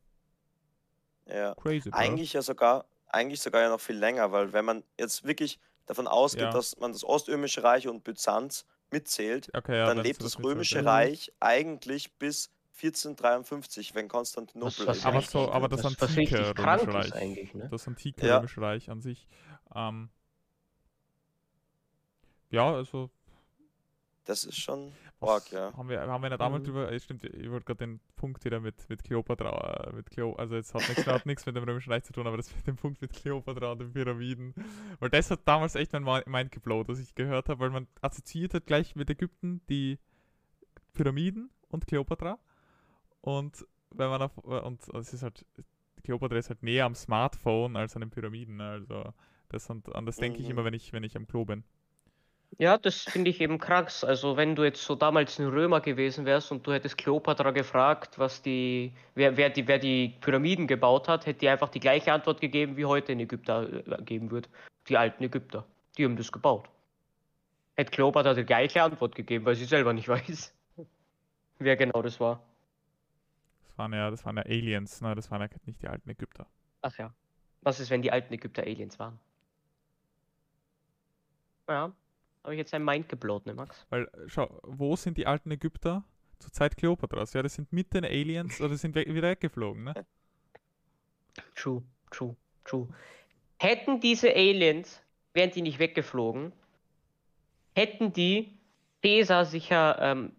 Ja. 1.27 1.55
crazy. 1.55 1.91
bro. 1.91 1.99
Eigentlich 1.99 2.33
ja 2.33 2.43
sogar, 2.43 2.85
eigentlich 3.09 3.41
sogar 3.41 3.63
ja 3.63 3.69
noch 3.69 3.81
viel 3.81 3.97
länger, 3.97 4.33
weil 4.33 4.53
wenn 4.53 4.65
man 4.65 4.83
jetzt 4.99 5.25
wirklich 5.25 5.59
davon 5.87 6.07
ausgeht, 6.07 6.43
Ja. 6.45 6.51
dass 6.51 6.77
man 6.79 6.93
das 6.93 7.05
Ostömische 7.05 7.63
Reich 7.63 7.87
und 7.89 8.05
Byzanz 8.05 8.65
mitzählt, 8.91 9.51
Okay, 9.55 9.77
ja, 9.79 9.87
dann 9.87 9.99
lebt 9.99 10.21
das 10.23 10.37
mitzählst, 10.39 10.45
Römische 10.45 10.79
ja. 10.81 10.91
Reich 10.91 11.33
eigentlich 11.41 12.13
bis 12.15 12.51
1453, 12.77 13.95
wenn 13.95 14.09
Konstantinopel 14.09 14.89
eben- 14.89 15.05
Aber 15.05 15.21
so- 15.23 15.51
aber 15.53 15.69
das 15.69 15.85
was 15.85 15.93
antike 16.01 16.17
richtig 16.21 16.33
Römische 16.39 16.55
krank 16.55 16.83
ist 16.83 16.95
Reich. 16.95 17.15
eigentlich, 17.15 17.55
ne? 17.55 17.69
Das 17.71 17.87
antike 17.87 18.27
Ja. 18.27 18.37
Römische 18.39 18.61
Reich 18.61 18.91
an 18.91 19.01
sich. 19.01 19.29
Ähm, 19.75 20.09
ja, 22.51 22.73
also 22.75 23.11
Das 24.25 24.45
ist 24.45 24.57
schon 24.57 24.93
arg, 25.21 25.51
ja. 25.53 25.75
haben 25.77 25.89
wir 25.89 26.01
haben 26.01 26.23
wir 26.23 26.31
nicht 26.31 26.41
einmal 26.41 26.61
Mhm. 26.61 26.65
drüber, 26.65 26.93
äh, 26.93 27.01
stimmt, 27.01 27.25
ich 27.25 27.51
wollte 27.51 27.65
gerade 27.67 27.79
den 27.87 28.01
Punkt 28.17 28.45
wieder 28.45 28.61
mit 28.61 28.89
mit 28.89 29.03
Kleopatra, 29.05 29.89
äh, 29.89 29.93
mit 29.93 30.11
Kleo, 30.11 30.35
also 30.35 30.55
jetzt 30.57 30.75
hat 30.75 30.89
nichts 30.89 31.07
hat 31.07 31.27
nichts 31.27 31.47
mit 31.47 31.57
dem 31.57 31.65
Römischen 31.65 31.93
Reich 31.93 32.05
zu 32.05 32.13
tun, 32.13 32.27
aber 32.27 32.37
das 32.37 32.55
mit 32.55 32.67
dem 32.67 32.77
Punkt 32.77 33.01
mit 33.03 33.13
Kleopatra 33.13 33.73
und 33.73 33.81
den 33.81 33.93
Pyramiden, 33.93 34.55
weil 35.01 35.11
das 35.11 35.31
hat 35.31 35.41
damals 35.47 35.75
echt 35.75 35.93
mein 35.93 36.05
Mi- 36.05 36.29
Mind 36.29 36.53
geblowt, 36.53 36.89
was 36.89 36.99
ich 37.01 37.15
gehört 37.15 37.49
habe, 37.49 37.61
weil 37.61 37.71
man 37.71 37.89
assoziiert 38.03 38.55
hat 38.55 38.67
gleich 38.67 38.95
mit 38.97 39.11
Ägypten 39.11 39.63
die 39.69 39.99
Pyramiden 40.93 41.51
und 41.69 41.87
Kleopatra 41.87 42.39
und 43.21 43.67
wenn 43.91 44.09
man 44.11 44.23
auf, 44.23 44.37
und 44.39 44.81
es 44.95 45.13
ist 45.15 45.23
halt 45.23 45.45
Kleopatra 46.03 46.37
ist 46.37 46.51
halt 46.51 46.63
näher 46.63 46.85
am 46.85 46.95
Smartphone 46.95 47.77
als 47.77 47.95
an 47.97 48.01
den 48.01 48.11
Pyramiden, 48.11 48.57
ne? 48.57 48.69
also 48.71 49.13
das 49.49 49.69
und 49.71 49.95
an 49.95 50.05
das 50.07 50.19
denke 50.19 50.41
ich 50.43 50.47
Mhm. 50.47 50.53
immer, 50.53 50.65
wenn 50.65 50.75
ich 50.75 50.93
wenn 50.93 51.03
ich 51.05 51.17
am 51.17 51.27
Klo 51.27 51.45
bin. 51.45 51.65
Ja, 52.59 52.79
das 52.79 53.03
finde 53.03 53.31
ich 53.31 53.41
eben 53.41 53.59
krass. 53.59 54.05
Also 54.05 54.37
wenn 54.37 54.55
du 54.55 54.63
jetzt 54.63 54.83
so 54.83 54.95
damals 54.95 55.39
ein 55.39 55.49
Römer 55.49 55.81
gewesen 55.81 56.25
wärst 56.25 56.53
und 56.53 56.67
du 56.67 56.73
hättest 56.73 56.99
Kleopatra 56.99 57.51
gefragt, 57.51 58.19
was 58.19 58.43
die, 58.43 58.93
wer, 59.15 59.37
wer 59.37 59.51
die, 59.51 59.67
wer 59.67 59.79
die 59.79 60.15
Pyramiden 60.21 60.67
gebaut 60.67 61.09
hat, 61.09 61.27
hätte 61.27 61.41
die 61.41 61.49
einfach 61.49 61.69
die 61.69 61.81
gleiche 61.81 62.13
Antwort 62.13 62.41
gegeben, 62.41 62.77
wie 62.77 62.85
heute 62.85 63.13
in 63.13 63.21
Ägypter 63.21 63.87
äh, 63.87 64.03
geben 64.03 64.31
wird. 64.31 64.49
Die 64.89 64.97
alten 64.97 65.25
Ägypter. 65.25 65.65
Die 65.99 66.05
haben 66.05 66.17
das 66.17 66.31
gebaut. 66.31 66.69
Hätte 67.77 67.91
Kleopatra 67.91 68.35
die 68.35 68.45
gleiche 68.45 68.83
Antwort 68.83 69.17
gegeben, 69.17 69.45
weil 69.47 69.57
sie 69.57 69.65
selber 69.65 69.93
nicht 69.93 70.09
weiß, 70.09 70.55
wer 71.59 71.77
genau 71.77 72.03
das 72.03 72.21
war. 72.21 72.41
Das 73.67 73.79
waren 73.79 73.93
ja 73.93 74.11
das 74.11 74.25
waren 74.25 74.37
ja 74.37 74.45
Aliens, 74.45 75.01
ne? 75.01 75.15
Das 75.17 75.31
waren 75.31 75.41
ja 75.41 75.49
nicht 75.65 75.83
die 75.83 75.89
alten 75.89 76.09
Ägypter. 76.09 76.47
Ach 76.83 76.97
ja. 76.99 77.13
Was 77.63 77.81
ist, 77.81 77.91
wenn 77.91 78.03
die 78.03 78.13
alten 78.13 78.33
Ägypter 78.33 78.63
Aliens 78.63 78.99
waren? 78.99 79.19
Ja, 81.69 81.93
habe 82.45 82.55
ich 82.55 82.59
jetzt 82.59 82.73
ein 82.75 82.85
Mind 82.85 83.09
geblowt, 83.09 83.47
ne, 83.47 83.55
Max? 83.55 83.85
Weil, 83.91 84.05
äh, 84.05 84.09
schau, 84.29 84.61
wo 84.63 84.95
sind 84.97 85.19
die 85.19 85.27
alten 85.27 85.51
Ägypter 85.51 86.05
zur 86.39 86.53
Zeit 86.53 86.77
Kleopatras? 86.77 87.33
Ja, 87.33 87.43
das 87.43 87.55
sind 87.55 87.73
mit 87.73 87.93
den 87.95 88.05
Aliens 88.05 88.61
oder 88.61 88.77
sind 88.77 88.95
we 88.95 89.05
wieder 89.07 89.31
weggeflogen, 89.31 89.85
ne? 89.85 89.95
True, 91.57 91.83
true, 92.11 92.37
true. 92.65 92.89
Hätten 93.59 93.99
diese 94.01 94.33
Aliens, 94.35 95.03
wären 95.33 95.51
die 95.51 95.63
nicht 95.63 95.79
weggeflogen, 95.81 96.53
hätten 97.75 98.13
die 98.13 98.57
Caesar 99.03 99.45
sicher 99.45 99.99
ähm, 100.01 100.33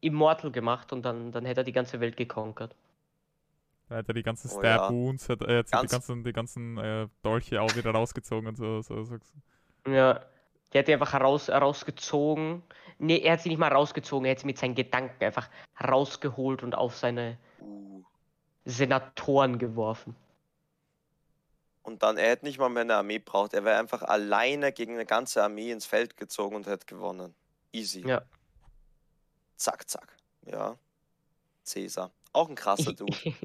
immortal 0.00 0.50
gemacht 0.50 0.92
und 0.92 1.02
dann, 1.04 1.30
dann 1.32 1.44
hätte 1.44 1.60
er 1.60 1.64
die 1.64 1.72
ganze 1.72 2.00
Welt 2.00 2.16
gekonkert. 2.16 2.74
Da 3.88 3.96
hat 3.96 4.08
er 4.08 4.14
die 4.14 4.22
ganzen 4.22 4.50
Oh 4.50 4.58
Stab 4.58 4.64
ja. 4.64 4.90
Wounds, 4.90 5.28
hat 5.28 5.40
er 5.42 5.56
jetzt 5.56 5.72
die 5.72 5.76
Ganz- 5.76 5.90
ganzen, 5.90 6.24
die 6.24 6.32
ganzen 6.32 6.78
äh, 6.78 7.08
Dolche 7.22 7.62
auch 7.62 7.74
wieder 7.76 7.90
rausgezogen 7.92 8.48
und 8.48 8.56
so. 8.56 8.82
so, 8.82 9.04
so. 9.04 9.16
Ja, 9.86 10.20
der 10.72 10.80
hat 10.80 10.88
die 10.88 10.92
einfach 10.92 11.12
heraus, 11.12 11.48
rausgezogen. 11.48 12.62
Nee, 12.98 13.18
er 13.18 13.34
hat 13.34 13.40
sie 13.40 13.48
nicht 13.48 13.58
mal 13.58 13.72
rausgezogen, 13.72 14.26
er 14.26 14.32
hat 14.32 14.40
sie 14.40 14.46
mit 14.46 14.58
seinen 14.58 14.74
Gedanken 14.74 15.22
einfach 15.24 15.48
rausgeholt 15.82 16.62
und 16.62 16.74
auf 16.74 16.96
seine 16.96 17.38
Uh. 17.60 18.02
Senatoren 18.64 19.58
geworfen. 19.58 20.14
Und 21.82 22.02
dann, 22.02 22.18
er 22.18 22.30
hätte 22.30 22.44
nicht 22.44 22.58
mal 22.58 22.68
mehr 22.68 22.82
eine 22.82 22.96
Armee 22.96 23.18
braucht. 23.18 23.54
Er 23.54 23.64
wäre 23.64 23.78
einfach 23.78 24.02
alleine 24.02 24.72
gegen 24.72 24.94
eine 24.94 25.06
ganze 25.06 25.42
Armee 25.42 25.70
ins 25.70 25.86
Feld 25.86 26.18
gezogen 26.18 26.54
und 26.54 26.66
hätte 26.66 26.84
gewonnen. 26.84 27.34
Easy. 27.72 28.06
Ja. 28.06 28.22
Zack, 29.56 29.88
zack. 29.88 30.14
Ja. 30.44 30.76
Cäsar. 31.64 32.10
Auch 32.32 32.48
ein 32.48 32.54
krasser 32.54 32.92
Dude. 32.92 33.16
ich, 33.24 33.36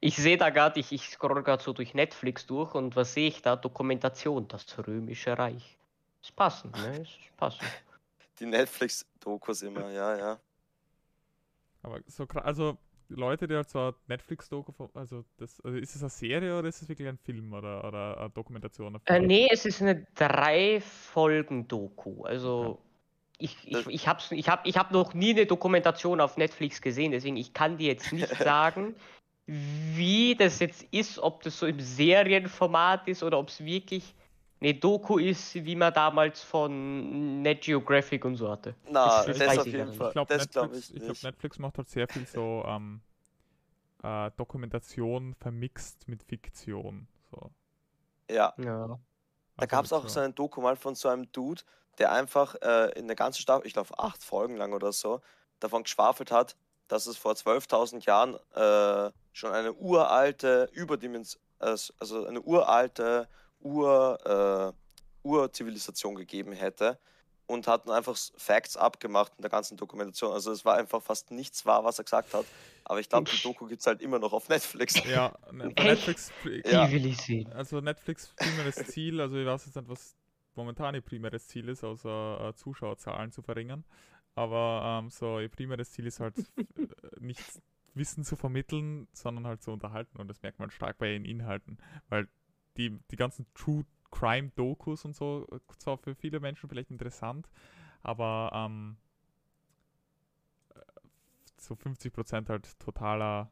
ich 0.00 0.16
sehe 0.16 0.36
da 0.36 0.50
gerade, 0.50 0.78
ich, 0.78 0.92
ich 0.92 1.08
scroll 1.08 1.42
gerade 1.42 1.62
so 1.62 1.72
durch 1.72 1.94
Netflix 1.94 2.46
durch 2.46 2.74
und 2.74 2.96
was 2.96 3.14
sehe 3.14 3.28
ich 3.28 3.40
da? 3.40 3.56
Dokumentation, 3.56 4.46
das 4.46 4.66
Römische 4.86 5.38
Reich. 5.38 5.78
Ist 6.26 6.34
passend, 6.34 6.76
ne? 6.76 7.02
Ist 7.02 7.36
passend. 7.36 7.62
Die 8.40 8.46
Netflix-Dokus 8.46 9.62
immer, 9.62 9.88
ja, 9.90 10.18
ja. 10.18 10.40
Aber 11.82 12.00
so 12.08 12.24
gra- 12.24 12.40
also 12.40 12.76
Leute, 13.08 13.46
die 13.46 13.54
halt 13.54 13.70
so 13.70 13.94
Netflix-Doku, 14.08 14.72
von- 14.72 14.90
also 14.94 15.24
das, 15.36 15.60
also 15.60 15.78
ist 15.78 15.94
es 15.94 16.02
eine 16.02 16.10
Serie 16.10 16.58
oder 16.58 16.66
ist 16.68 16.82
es 16.82 16.88
wirklich 16.88 17.06
ein 17.06 17.18
Film 17.18 17.52
oder, 17.52 17.86
oder 17.86 18.18
eine 18.18 18.30
Dokumentation? 18.30 18.96
auf 18.96 19.02
Äh, 19.04 19.20
nee, 19.20 19.48
es 19.52 19.64
ist 19.66 19.80
eine 19.80 20.04
Drei-Folgen-Doku. 20.16 22.24
Also, 22.24 22.82
ich, 23.38 23.56
ich, 23.64 23.72
Das- 23.72 23.86
ich 23.86 24.08
habe 24.08 24.20
ich 24.30 24.48
hab, 24.48 24.66
ich 24.66 24.76
hab 24.76 24.90
noch 24.90 25.14
nie 25.14 25.30
eine 25.30 25.46
Dokumentation 25.46 26.20
auf 26.20 26.36
Netflix 26.36 26.82
gesehen, 26.82 27.12
deswegen 27.12 27.36
ich 27.36 27.52
kann 27.52 27.78
dir 27.78 27.86
jetzt 27.86 28.12
nicht 28.12 28.28
sagen, 28.36 28.96
wie 29.46 30.34
das 30.34 30.58
jetzt 30.58 30.82
ist, 30.90 31.20
ob 31.20 31.44
das 31.44 31.60
so 31.60 31.66
im 31.66 31.78
Serienformat 31.78 33.06
ist 33.06 33.22
oder 33.22 33.38
ob 33.38 33.50
es 33.50 33.64
wirklich 33.64 34.12
eine 34.60 34.74
Doku 34.74 35.18
ist, 35.18 35.54
wie 35.54 35.76
man 35.76 35.92
damals 35.92 36.42
von 36.42 37.42
Net 37.42 37.60
Geographic 37.62 38.24
und 38.24 38.36
so 38.36 38.50
hatte. 38.50 38.74
Na, 38.88 39.24
Das- 39.24 39.38
das, 39.38 39.58
auf 39.58 39.66
ich 39.66 39.72
jeden. 39.72 39.92
Fall. 39.92 40.06
Ich 40.08 40.12
glaube, 40.12 40.36
Netflix, 40.36 40.92
glaub. 40.94 41.22
Netflix 41.22 41.58
macht 41.58 41.78
halt 41.78 41.88
sehr 41.88 42.08
viel 42.08 42.26
so 42.26 42.64
ähm, 42.66 43.00
äh, 44.02 44.30
Dokumentation 44.36 45.34
vermixt 45.34 46.08
mit 46.08 46.22
Fiktion. 46.22 47.06
So. 47.30 47.50
ja. 48.30 48.54
Ja. 48.56 48.98
Da 49.58 49.62
Also 49.62 49.68
gab 49.68 49.84
es 49.86 49.92
auch 49.92 50.08
so 50.08 50.20
ein 50.20 50.34
Doku 50.34 50.60
mal 50.60 50.76
von 50.76 50.94
so 50.94 51.08
einem 51.08 51.30
Dude, 51.32 51.62
der 51.98 52.12
einfach 52.12 52.54
äh, 52.62 52.90
in 52.98 53.06
der 53.06 53.16
ganzen 53.16 53.40
Staffel, 53.40 53.66
ich 53.66 53.72
glaube 53.72 53.98
acht 53.98 54.22
Folgen 54.22 54.56
lang 54.56 54.72
oder 54.74 54.92
so, 54.92 55.20
davon 55.60 55.82
geschwafelt 55.84 56.30
hat, 56.30 56.56
dass 56.88 57.06
es 57.06 57.16
vor 57.16 57.32
12.000 57.32 58.04
Jahren 58.06 58.34
äh, 58.54 59.10
schon 59.32 59.52
eine 59.52 59.72
uralte 59.72 60.68
Überdimension, 60.72 61.40
also 61.58 62.26
eine 62.26 62.40
uralte 62.42 63.28
Ur, 63.60 64.74
äh, 64.74 65.26
Urzivilisation 65.26 66.14
gegeben 66.14 66.52
hätte 66.52 66.98
und 67.46 67.66
hat 67.68 67.86
dann 67.86 67.94
einfach 67.94 68.16
Facts 68.36 68.76
abgemacht 68.76 69.32
in 69.36 69.42
der 69.42 69.50
ganzen 69.50 69.76
Dokumentation. 69.76 70.32
Also 70.32 70.52
es 70.52 70.64
war 70.64 70.76
einfach 70.76 71.02
fast 71.02 71.30
nichts 71.30 71.64
wahr, 71.66 71.84
was 71.84 71.98
er 71.98 72.04
gesagt 72.04 72.34
hat. 72.34 72.46
Aber 72.84 73.00
ich 73.00 73.08
glaube, 73.08 73.30
die 73.30 73.40
Doku 73.42 73.66
gibt 73.66 73.80
es 73.80 73.86
halt 73.86 74.00
immer 74.02 74.18
noch 74.18 74.32
auf 74.32 74.48
Netflix. 74.48 74.94
Ja, 75.06 75.36
ne? 75.52 75.72
Netflix, 75.76 76.32
Die 76.44 76.62
Ja. 76.66 76.90
will 76.90 77.06
ich 77.06 77.16
sehen. 77.18 77.52
also 77.52 77.80
Netflix 77.80 78.28
primäres 78.38 78.76
Ziel, 78.76 79.20
also 79.20 79.36
ich 79.36 79.46
weiß 79.46 79.66
jetzt 79.66 79.76
nicht, 79.76 79.88
was 79.88 80.16
momentan 80.54 80.94
ihr 80.94 81.00
primäres 81.02 81.46
Ziel 81.48 81.68
ist, 81.68 81.84
außer 81.84 82.48
äh, 82.48 82.54
Zuschauerzahlen 82.54 83.30
zu 83.32 83.42
verringern. 83.42 83.84
Aber 84.34 85.00
ähm, 85.02 85.10
so 85.10 85.40
ihr 85.40 85.48
primäres 85.48 85.90
Ziel 85.90 86.06
ist 86.06 86.20
halt 86.20 86.36
äh, 86.58 86.86
nicht 87.20 87.40
Wissen 87.94 88.24
zu 88.24 88.36
vermitteln, 88.36 89.08
sondern 89.12 89.46
halt 89.46 89.62
zu 89.62 89.70
unterhalten 89.72 90.18
und 90.18 90.28
das 90.28 90.42
merkt 90.42 90.58
man 90.58 90.70
stark 90.70 90.98
bei 90.98 91.12
ihren 91.12 91.24
Inhalten, 91.24 91.78
weil 92.08 92.28
die, 92.76 92.98
die 93.10 93.16
ganzen 93.16 93.46
True 93.54 93.84
Crime 94.10 94.50
Dokus 94.56 95.04
und 95.04 95.14
so 95.16 95.46
äh, 95.52 95.58
zwar 95.78 95.98
für 95.98 96.14
viele 96.14 96.40
Menschen 96.40 96.68
vielleicht 96.68 96.90
interessant, 96.90 97.48
aber 98.02 98.50
ähm, 98.54 98.96
äh, 100.74 100.80
so 101.58 101.74
50% 101.74 102.48
halt 102.48 102.78
totaler 102.78 103.50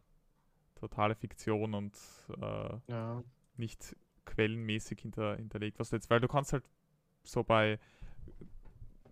totale 0.77 1.15
Fiktion 1.15 1.75
und 1.75 1.97
äh, 2.41 2.79
Ja. 2.89 3.23
nicht 3.57 3.97
quellenmäßig 4.27 5.01
hinter, 5.01 5.37
hinterlegt. 5.37 5.79
Was 5.79 5.91
du 5.91 5.97
jetzt, 5.97 6.11
weil 6.11 6.21
du 6.21 6.29
kannst 6.29 6.53
halt 6.53 6.65
so 7.25 7.43
bei 7.45 7.79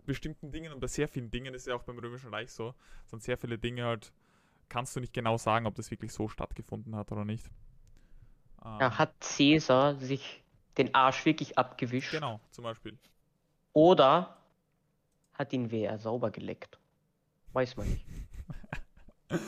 bestimmten 0.05 0.51
Dingen 0.51 0.73
und 0.73 0.79
bei 0.79 0.87
sehr 0.87 1.07
vielen 1.07 1.31
Dingen 1.31 1.53
ist 1.53 1.67
ja 1.67 1.75
auch 1.75 1.83
beim 1.83 1.97
Römischen 1.97 2.29
Reich 2.29 2.51
so, 2.51 2.75
sind 3.07 3.23
sehr 3.23 3.37
viele 3.37 3.57
Dinge 3.57 3.85
halt, 3.85 4.13
kannst 4.69 4.95
du 4.95 4.99
nicht 4.99 5.13
genau 5.13 5.37
sagen, 5.37 5.65
ob 5.65 5.75
das 5.75 5.91
wirklich 5.91 6.11
so 6.11 6.27
stattgefunden 6.27 6.95
hat 6.95 7.11
oder 7.11 7.25
nicht. 7.25 7.49
Ähm, 8.65 8.79
Ja, 8.79 8.97
hat 8.97 9.13
Caesar 9.19 9.95
sich 9.95 10.43
den 10.77 10.93
Arsch 10.95 11.25
wirklich 11.25 11.57
abgewischt? 11.57 12.11
Genau, 12.11 12.39
zum 12.51 12.63
Beispiel. 12.63 12.97
Oder 13.73 14.37
hat 15.33 15.53
ihn 15.53 15.71
wer 15.71 15.97
sauber 15.99 16.31
geleckt? 16.31 16.77
Weiß 17.53 17.75
man 17.77 17.89
nicht. 17.89 18.05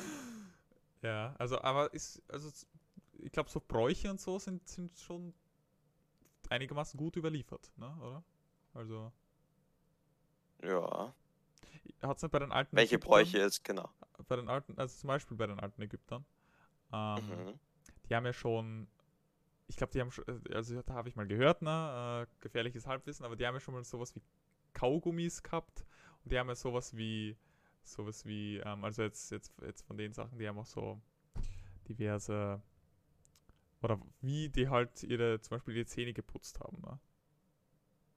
Ja, 1.01 1.35
also, 1.37 1.61
aber 1.61 1.93
ist, 1.93 2.23
also 2.29 2.49
ich 3.19 3.31
glaube, 3.31 3.49
so 3.51 3.61
Bräuche 3.65 4.09
und 4.09 4.19
so 4.19 4.39
sind, 4.39 4.67
sind 4.67 4.97
schon 4.97 5.35
einigermaßen 6.49 6.97
gut 6.97 7.15
überliefert, 7.15 7.71
ne, 7.77 7.95
oder? 8.01 8.23
Also, 8.73 9.11
Ja. 10.63 11.13
hat 12.01 12.17
es 12.17 12.23
nicht 12.23 12.31
bei 12.31 12.39
den 12.39 12.51
alten 12.51 12.75
Welche 12.75 12.95
Ägyptern- 12.95 13.09
Bräuche 13.09 13.37
jetzt 13.37 13.63
genau? 13.63 13.89
bei 14.27 14.35
den 14.35 14.49
alten, 14.49 14.75
also 14.79 14.97
zum 14.97 15.07
Beispiel 15.09 15.37
bei 15.37 15.45
den 15.45 15.59
alten 15.59 15.81
Ägyptern, 15.83 16.25
ähm, 16.91 17.27
Mhm. 17.29 17.59
die 18.09 18.15
haben 18.15 18.25
ja 18.25 18.33
schon, 18.33 18.87
ich 19.67 19.77
glaube, 19.77 19.91
die 19.93 20.01
haben 20.01 20.11
schon, 20.11 20.25
also 20.53 20.81
da 20.81 20.93
habe 20.93 21.09
ich 21.09 21.15
mal 21.15 21.27
gehört, 21.27 21.61
ne, 21.61 22.27
äh, 22.27 22.41
gefährliches 22.41 22.85
Halbwissen, 22.85 23.25
aber 23.25 23.35
die 23.35 23.45
haben 23.45 23.55
ja 23.55 23.59
schon 23.59 23.73
mal 23.73 23.83
sowas 23.83 24.15
wie 24.15 24.21
Kaugummis 24.73 25.41
gehabt 25.43 25.85
und 26.23 26.31
die 26.31 26.39
haben 26.39 26.49
ja 26.49 26.55
sowas 26.55 26.95
wie, 26.95 27.37
sowas 27.83 28.25
wie, 28.25 28.57
ähm, 28.57 28.83
also 28.83 29.03
jetzt, 29.03 29.31
jetzt, 29.31 29.53
jetzt 29.61 29.81
von 29.83 29.97
den 29.97 30.13
Sachen, 30.13 30.37
die 30.37 30.47
haben 30.47 30.59
auch 30.59 30.65
so 30.65 31.01
diverse, 31.87 32.61
oder 33.81 33.99
wie 34.21 34.49
die 34.49 34.69
halt 34.69 35.03
ihre, 35.03 35.39
zum 35.41 35.57
Beispiel 35.57 35.75
ihre 35.75 35.85
Zähne 35.85 36.13
geputzt 36.13 36.59
haben, 36.59 36.81
ne? 36.81 36.99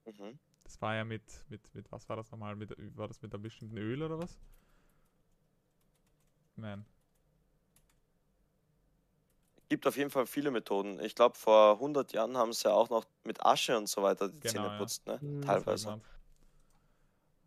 Mhm. 0.06 0.38
Das 0.64 0.80
war 0.82 0.94
ja 0.94 1.04
mit, 1.04 1.46
mit, 1.48 1.74
mit, 1.74 1.90
was 1.90 2.08
war 2.08 2.16
das 2.16 2.30
nochmal? 2.30 2.54
Mit, 2.56 2.74
war 2.96 3.08
das 3.08 3.22
mit 3.22 3.32
einem 3.32 3.42
bestimmten 3.42 3.78
Öl 3.78 4.02
oder 4.02 4.18
was? 4.18 4.38
Nein. 6.56 6.84
Gibt 9.68 9.86
auf 9.86 9.96
jeden 9.96 10.10
Fall 10.10 10.26
viele 10.26 10.50
Methoden. 10.50 11.00
Ich 11.00 11.14
glaube, 11.14 11.36
vor 11.38 11.78
100 11.78 12.12
Jahren 12.12 12.36
haben 12.36 12.52
sie 12.52 12.68
ja 12.68 12.74
auch 12.74 12.90
noch 12.90 13.04
mit 13.24 13.44
Asche 13.44 13.76
und 13.78 13.88
so 13.88 14.02
weiter 14.02 14.28
die 14.28 14.42
Genau, 14.42 14.44
Zähne 14.44 14.70
ja. 14.70 14.78
putzt, 14.78 15.06
ne? 15.06 15.20
Hm. 15.20 15.64
Das 15.68 15.84
war 15.86 15.98
Teilweise. 15.98 16.00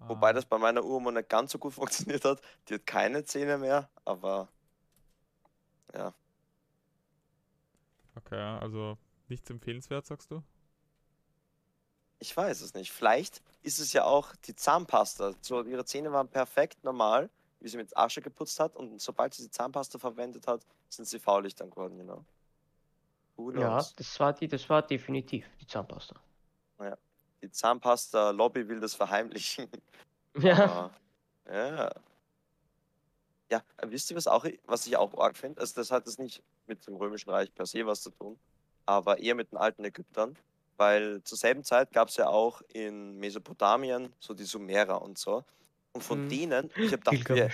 Wobei 0.08 0.32
Ah, 0.32 0.34
das 0.34 0.46
bei 0.46 0.58
meiner 0.60 0.84
Uroma 0.84 1.12
nicht 1.12 1.30
ganz 1.30 1.52
so 1.52 1.58
gut 1.60 1.74
funktioniert 1.74 2.24
hat. 2.26 2.42
Die 2.70 2.76
hat 2.76 2.86
keine 2.86 3.24
Zähne 3.26 3.58
mehr, 3.58 3.90
aber 4.06 4.50
ja. 5.94 6.14
Okay, 8.16 8.38
ja, 8.38 8.60
also 8.60 8.98
nichts 9.28 9.50
empfehlenswert, 9.50 10.06
sagst 10.06 10.32
du? 10.32 10.44
Ich 12.20 12.36
weiß 12.38 12.62
es 12.62 12.74
nicht. 12.74 12.92
Vielleicht 12.92 13.42
ist 13.64 13.80
es 13.80 13.94
ja 13.94 14.06
auch 14.06 14.36
die 14.46 14.56
Zahnpasta. 14.56 15.34
So, 15.42 15.64
ihre 15.64 15.86
Zähne 15.86 16.12
waren 16.12 16.30
perfekt 16.30 16.84
normal, 16.84 17.30
wie 17.62 17.70
sie 17.70 17.78
mit 17.78 17.96
Asche 17.96 18.22
geputzt 18.22 18.60
hat. 18.60 18.76
Und 18.76 19.00
sobald 19.02 19.34
sie 19.34 19.44
die 19.44 19.52
Zahnpasta 19.52 19.98
verwendet 20.00 20.48
hat, 20.48 20.66
sind 20.90 21.06
sie 21.08 21.20
faulig 21.20 21.56
dann 21.56 21.70
geworden, 21.70 21.98
genau. 21.98 22.26
Who 23.38 23.52
Ja, 23.52 23.70
knows? 23.70 23.96
das 23.96 24.20
war 24.20 24.34
die, 24.34 24.48
das 24.48 24.70
war 24.70 24.82
definitiv 24.82 25.46
die 25.60 25.68
Zahnpasta. 25.68 26.16
Die 27.44 27.50
Zahnpasta-Lobby 27.52 28.68
will 28.68 28.80
das 28.80 28.96
verheimlichen. 28.96 29.68
Ja. 30.40 30.64
Aber, 30.64 30.92
ja. 31.54 31.92
Ja, 33.52 33.62
wisst 33.84 34.10
ihr, 34.10 34.16
was, 34.16 34.28
auch, 34.28 34.46
was 34.66 34.88
ich 34.88 34.96
auch 34.96 35.14
arg 35.18 35.36
finde? 35.36 35.60
Also, 35.60 35.74
das 35.76 35.92
hat 35.92 36.08
es 36.08 36.18
nicht 36.18 36.42
mit 36.68 36.88
dem 36.88 36.96
Römischen 36.96 37.30
Reich 37.30 37.54
per 37.54 37.66
se 37.66 37.86
was 37.86 38.02
zu 38.02 38.12
tun, 38.12 38.40
aber 38.86 39.20
eher 39.20 39.36
mit 39.36 39.52
den 39.52 39.58
alten 39.58 39.84
Ägyptern. 39.84 40.38
Weil 40.78 41.22
zur 41.24 41.38
selben 41.38 41.66
Zeit 41.66 41.92
gab 41.92 42.08
es 42.08 42.16
ja 42.16 42.28
auch 42.30 42.62
in 42.70 43.18
Mesopotamien 43.18 44.14
so 44.20 44.34
die 44.34 44.46
Sumerer 44.46 45.02
und 45.02 45.18
so. 45.18 45.44
Und 45.94 46.04
von 46.04 46.28
Mhm. 46.28 46.28
denen, 46.28 46.72
ich 46.86 46.94
habe 46.94 47.00
gedacht, 47.02 47.20
wir. 47.28 47.52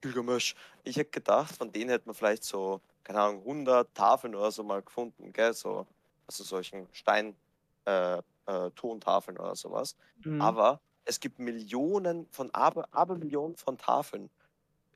Gilgamesch. 0.00 0.54
Ich 0.84 0.96
hätte 0.96 1.10
gedacht, 1.10 1.56
von 1.56 1.72
denen 1.72 1.90
hätte 1.90 2.06
man 2.06 2.14
vielleicht 2.14 2.44
so, 2.44 2.80
keine 3.04 3.20
Ahnung, 3.22 3.44
100 3.44 3.94
Tafeln 3.94 4.34
oder 4.34 4.50
so 4.52 4.62
mal 4.64 4.82
gefunden, 4.82 5.32
gell? 5.32 5.54
So, 5.54 5.86
also 6.26 6.44
solchen 6.44 6.88
Stein, 6.92 7.36
äh, 7.86 8.18
äh, 8.46 8.70
Tontafeln 8.74 9.38
oder 9.38 9.56
sowas. 9.56 9.96
Mhm. 10.24 10.36
Aber 10.38 10.80
es 11.04 11.20
gibt 11.20 11.38
Millionen 11.38 12.28
von, 12.30 12.50
aber, 12.54 12.88
aber 12.92 13.16
Millionen 13.16 13.56
von 13.56 13.78
Tafeln. 13.78 14.30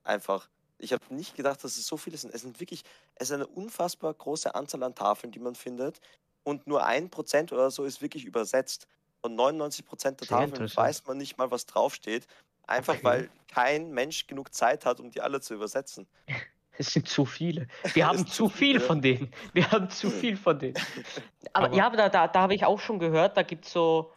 Einfach. 0.05 0.51
Ich 0.79 0.93
habe 0.95 1.15
nicht 1.15 1.35
gedacht, 1.37 1.63
dass 1.65 1.77
es 1.77 1.87
so 1.87 1.97
viele 1.99 2.17
sind. 2.17 2.35
Es 2.35 2.43
sind 2.43 2.61
wirklich, 2.61 2.83
es 3.17 3.29
ist 3.31 3.35
eine 3.35 3.47
unfassbar 3.47 4.15
große 4.15 4.55
Anzahl 4.55 4.83
an 4.83 4.95
Tafeln, 4.95 5.33
die 5.33 5.39
man 5.41 5.55
findet. 5.55 6.01
Und 6.43 6.67
nur 6.67 6.85
ein 6.85 7.11
Prozent 7.11 7.53
oder 7.53 7.71
so 7.71 7.85
ist 7.85 8.01
wirklich 8.03 8.25
übersetzt. 8.25 8.87
Und 9.23 9.35
99 9.37 9.85
Prozent 9.87 10.21
der 10.21 10.27
Tafeln 10.29 10.71
weiß 10.75 11.05
man 11.07 11.19
nicht 11.19 11.37
mal, 11.39 11.51
was 11.51 11.67
draufsteht. 11.67 12.27
Einfach 12.71 12.95
Okay. 12.95 13.05
weil 13.05 13.31
kein 13.53 13.91
Mensch 13.91 14.27
genug 14.27 14.55
Zeit 14.55 14.87
hat, 14.87 15.01
um 15.01 15.11
die 15.11 15.21
alle 15.21 15.41
zu 15.41 15.55
übersetzen. 15.55 16.07
Es 16.79 16.95
sind 16.95 17.09
zu 17.09 17.27
viele. 17.27 17.67
Wir 17.93 18.07
haben 18.09 18.27
zu 18.27 18.49
viel 18.49 18.77
viele. 18.77 18.81
von 18.81 19.03
denen. 19.03 19.31
Wir 19.53 19.71
haben 19.71 19.91
zu 19.91 20.09
viel 20.09 20.35
von 20.39 20.59
denen. 20.59 20.77
Aber, 21.53 21.67
Aber- 21.67 21.77
ja, 21.77 21.87
aber 21.87 21.97
da, 21.99 22.09
da, 22.09 22.27
da 22.27 22.41
habe 22.41 22.55
ich 22.55 22.65
auch 22.65 22.81
schon 22.81 22.99
gehört, 22.99 23.37
da 23.37 23.43
gibt 23.43 23.67
es 23.67 23.73
so, 23.73 24.15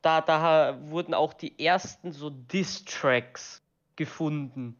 da, 0.00 0.22
da 0.22 0.78
wurden 0.88 1.12
auch 1.12 1.34
die 1.34 1.58
ersten 1.62 2.12
so 2.12 2.30
Diss-Tracks 2.30 3.60
gefunden. 3.96 4.78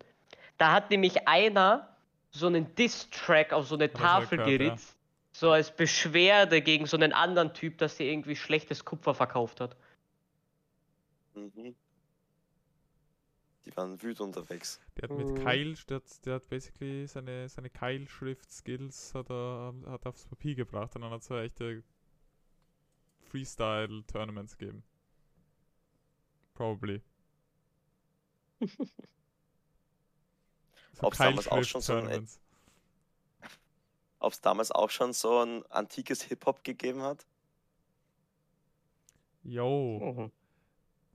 Da 0.57 0.73
hat 0.73 0.89
nämlich 0.89 1.29
einer 1.29 1.95
so 2.31 2.47
einen 2.47 2.75
Diss-Track 2.75 3.53
auf 3.53 3.67
so 3.67 3.75
eine 3.75 3.93
Tafel 3.93 4.39
gehört, 4.39 4.51
ja. 4.53 4.57
geritzt. 4.59 4.97
So 5.33 5.51
als 5.51 5.71
Beschwerde 5.77 6.63
gegen 6.63 6.87
so 6.87 6.97
einen 6.97 7.13
anderen 7.13 7.53
Typ, 7.53 7.77
dass 7.79 7.99
der 7.99 8.07
irgendwie 8.07 8.37
schlechtes 8.37 8.87
Kupfer 8.87 9.15
verkauft 9.15 9.61
hat. 9.61 9.77
Mhm. 11.35 11.75
Die 13.67 13.77
waren 13.77 14.01
wütend 14.01 14.21
unterwegs. 14.37 14.81
Der 14.97 15.09
hat 15.09 15.17
mit 15.19 15.27
Mhm. 15.29 15.43
Keil, 15.45 15.75
der 15.89 15.97
hat, 15.97 16.25
der 16.27 16.35
hat 16.37 16.49
basically 16.49 17.07
seine, 17.09 17.49
seine 17.49 17.69
Keilschrift-Skills 17.69 19.13
hat 19.15 19.29
er, 19.29 19.75
hat 19.87 20.05
er 20.07 20.11
aufs 20.11 20.25
Papier 20.25 20.55
gebracht 20.55 20.95
und 20.95 21.03
dann 21.03 21.11
hat 21.11 21.21
es 21.23 21.27
so 21.27 21.37
echte 21.37 21.83
Freestyle-Tournaments 23.25 24.57
gegeben. 24.57 24.85
Probably. 26.55 27.03
so 28.61 28.67
Ob's 31.03 31.19
damals 31.19 31.49
auch 31.49 31.63
schon 31.65 31.81
so 31.81 31.93
ein- 31.95 31.99
Keilschrift-Tournaments. 32.05 32.41
Ob 34.21 34.33
es 34.33 34.41
damals 34.41 34.71
auch 34.73 34.91
schon 34.91 35.13
so 35.13 35.41
ein 35.41 35.67
antikes 35.67 36.23
Hip-Hop 36.23 36.65
gegeben 36.65 37.03
hat? 37.03 37.27
Yo, 39.43 39.99
Mhm. 40.01 40.33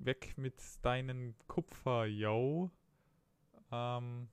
Weg 0.06 0.34
mit 0.38 0.56
deinen 0.82 1.36
Kupfer, 1.48 2.06
yo. 2.06 2.70
Ähm, 3.72 4.28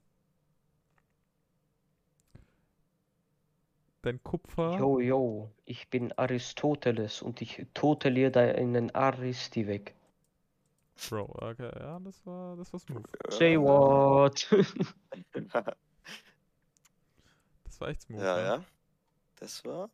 dein 4.03 4.23
Kupfer. 4.23 4.79
Yo, 4.79 5.01
yo, 5.01 5.51
ich 5.65 5.89
bin 5.89 6.13
Aristoteles 6.13 7.23
und 7.23 7.41
ich 7.43 7.67
totaliere 7.75 8.31
deinen 8.31 8.95
Aristi 8.95 9.67
weg. 9.67 9.95
Bro, 11.09 11.27
okay, 11.41 11.71
ja, 11.79 12.01
das 12.01 12.27
war, 12.27 12.57
das 12.57 12.73
war 12.73 12.81
smooth. 12.81 13.07
Say 13.31 13.57
what? 13.57 14.49
Das 17.65 17.81
war 17.83 17.89
echt 17.91 18.03
smooth. 18.03 18.21
Ja, 18.21 18.41
ja. 18.41 18.65
Das 19.37 19.65
war. 19.65 19.89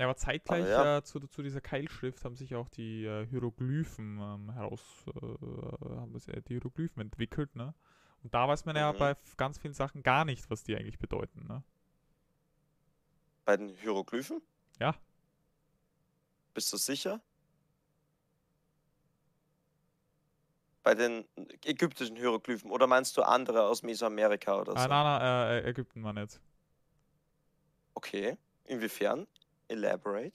Ja, 0.00 0.06
aber 0.06 0.16
zeitgleich 0.16 0.64
ja. 0.70 0.98
Äh, 0.98 1.02
zu, 1.04 1.20
zu 1.28 1.42
dieser 1.42 1.60
Keilschrift 1.60 2.24
haben 2.24 2.34
sich 2.34 2.54
auch 2.54 2.70
die 2.70 3.04
äh, 3.04 3.26
Hieroglyphen 3.26 4.18
ähm, 4.18 4.50
heraus, 4.52 5.04
äh, 5.08 5.10
haben 5.96 6.14
äh, 6.28 6.40
die 6.42 6.54
Hieroglyphen 6.54 7.02
entwickelt, 7.02 7.54
ne? 7.54 7.74
Und 8.22 8.32
da 8.34 8.48
weiß 8.48 8.64
man 8.64 8.76
ja 8.76 8.92
Mhm. 8.92 8.98
bei 8.98 9.10
f- 9.10 9.36
ganz 9.36 9.58
vielen 9.58 9.74
Sachen 9.74 10.02
gar 10.02 10.24
nicht, 10.24 10.48
was 10.50 10.64
die 10.64 10.74
eigentlich 10.76 10.98
bedeuten, 10.98 11.46
ne? 11.46 11.62
Bei 13.44 13.56
den 13.58 13.68
Hieroglyphen? 13.76 14.40
Ja. 14.80 14.94
Bist 16.54 16.72
du 16.72 16.76
sicher? 16.76 17.20
Bei 20.82 20.94
den 20.94 21.24
ägyptischen 21.64 22.16
Hieroglyphen 22.16 22.70
oder 22.70 22.86
meinst 22.86 23.16
du 23.16 23.22
andere 23.22 23.62
aus 23.64 23.82
Mesoamerika 23.82 24.60
oder 24.60 24.76
Ah, 24.76 24.76
so? 24.76 24.88
nein, 24.88 25.04
nein, 25.04 25.22
äh, 25.64 25.68
Ägypten 25.68 26.02
war 26.02 26.12
nicht. 26.12 26.40
Okay. 27.94 28.36
Inwiefern? 28.64 29.26
Elaborate. 29.70 30.32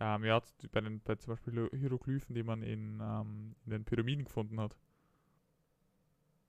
Ähm, 0.00 0.24
ja, 0.24 0.40
bei, 0.72 0.80
den, 0.80 1.00
bei 1.00 1.16
zum 1.16 1.34
Beispiel 1.34 1.52
Hier- 1.52 1.78
Hieroglyphen, 1.78 2.34
die 2.34 2.42
man 2.42 2.62
in, 2.62 3.00
ähm, 3.00 3.54
in 3.66 3.70
den 3.72 3.84
Pyramiden 3.84 4.24
gefunden 4.24 4.58
hat. 4.60 4.74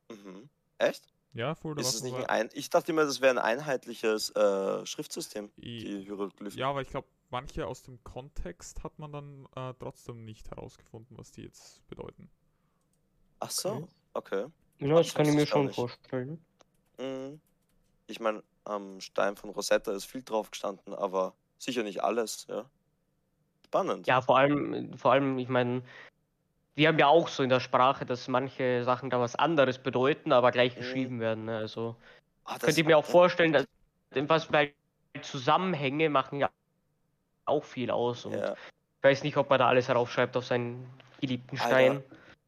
Mhm. 0.09 0.49
Echt? 0.77 1.11
Ja, 1.33 1.55
voll, 1.55 1.79
Ist 1.79 1.95
es 1.95 2.03
nicht 2.03 2.13
weit. 2.13 2.29
ein, 2.29 2.49
ich 2.53 2.69
dachte 2.69 2.91
immer, 2.91 3.05
das 3.05 3.19
wäre 3.19 3.31
ein 3.31 3.39
einheitliches 3.39 4.29
äh, 4.35 4.85
Schriftsystem, 4.85 5.51
I- 5.57 5.83
die 5.83 6.01
Hieroglyphen. 6.03 6.57
Ja, 6.59 6.69
aber 6.69 6.81
ich 6.81 6.89
glaube, 6.89 7.07
manche 7.31 7.65
aus 7.65 7.81
dem 7.83 8.03
Kontext 8.03 8.83
hat 8.83 8.97
man 8.99 9.11
dann 9.11 9.47
äh, 9.55 9.73
trotzdem 9.79 10.23
nicht 10.25 10.49
herausgefunden, 10.51 11.17
was 11.17 11.31
die 11.31 11.41
jetzt 11.41 11.85
bedeuten. 11.87 12.29
Ach 13.39 13.49
so, 13.49 13.89
okay. 14.13 14.45
Ja, 14.79 14.95
das 14.95 15.13
kann 15.13 15.25
ich 15.27 15.33
mir 15.33 15.43
ich 15.43 15.49
schon 15.49 15.65
nicht. 15.65 15.75
vorstellen. 15.75 16.45
Mhm. 16.99 17.41
Ich 18.07 18.19
meine, 18.19 18.43
am 18.63 19.01
Stein 19.01 19.35
von 19.35 19.49
Rosetta 19.49 19.91
ist 19.91 20.05
viel 20.05 20.23
drauf 20.23 20.51
gestanden, 20.51 20.93
aber 20.93 21.33
sicher 21.63 21.83
nicht 21.83 22.03
alles, 22.03 22.45
ja. 22.47 22.69
Spannend. 23.65 24.05
Ja, 24.07 24.21
vor 24.21 24.37
allem, 24.37 24.97
vor 24.97 25.11
allem, 25.13 25.39
ich 25.39 25.49
meine, 25.49 25.81
wir 26.75 26.87
haben 26.87 26.99
ja 26.99 27.07
auch 27.07 27.27
so 27.27 27.43
in 27.43 27.49
der 27.49 27.59
Sprache, 27.59 28.05
dass 28.05 28.27
manche 28.27 28.83
Sachen 28.83 29.09
da 29.09 29.19
was 29.19 29.35
anderes 29.35 29.79
bedeuten, 29.79 30.31
aber 30.31 30.51
gleich 30.51 30.75
Mhm. 30.75 30.79
geschrieben 30.79 31.19
werden. 31.19 31.45
Ne? 31.45 31.57
Also 31.57 31.95
das- 32.45 32.59
könnte 32.59 32.81
ich 32.81 32.85
mir 32.85 32.97
auch 32.97 33.05
vorstellen, 33.05 33.53
dass 33.53 33.65
was 34.15 34.51
weil 34.51 34.73
Zusammenhänge 35.21 36.09
machen 36.09 36.39
ja 36.39 36.49
auch 37.45 37.63
viel 37.63 37.89
aus. 37.91 38.25
Und 38.25 38.33
Ja. 38.33 38.53
ich 38.53 39.03
weiß 39.03 39.23
nicht, 39.23 39.37
ob 39.37 39.49
man 39.49 39.59
da 39.59 39.67
alles 39.67 39.87
heraufschreibt 39.87 40.35
auf 40.37 40.45
seinen 40.45 40.87
geliebten 41.19 41.57
Alter, 41.57 41.65
Stein. 41.65 42.03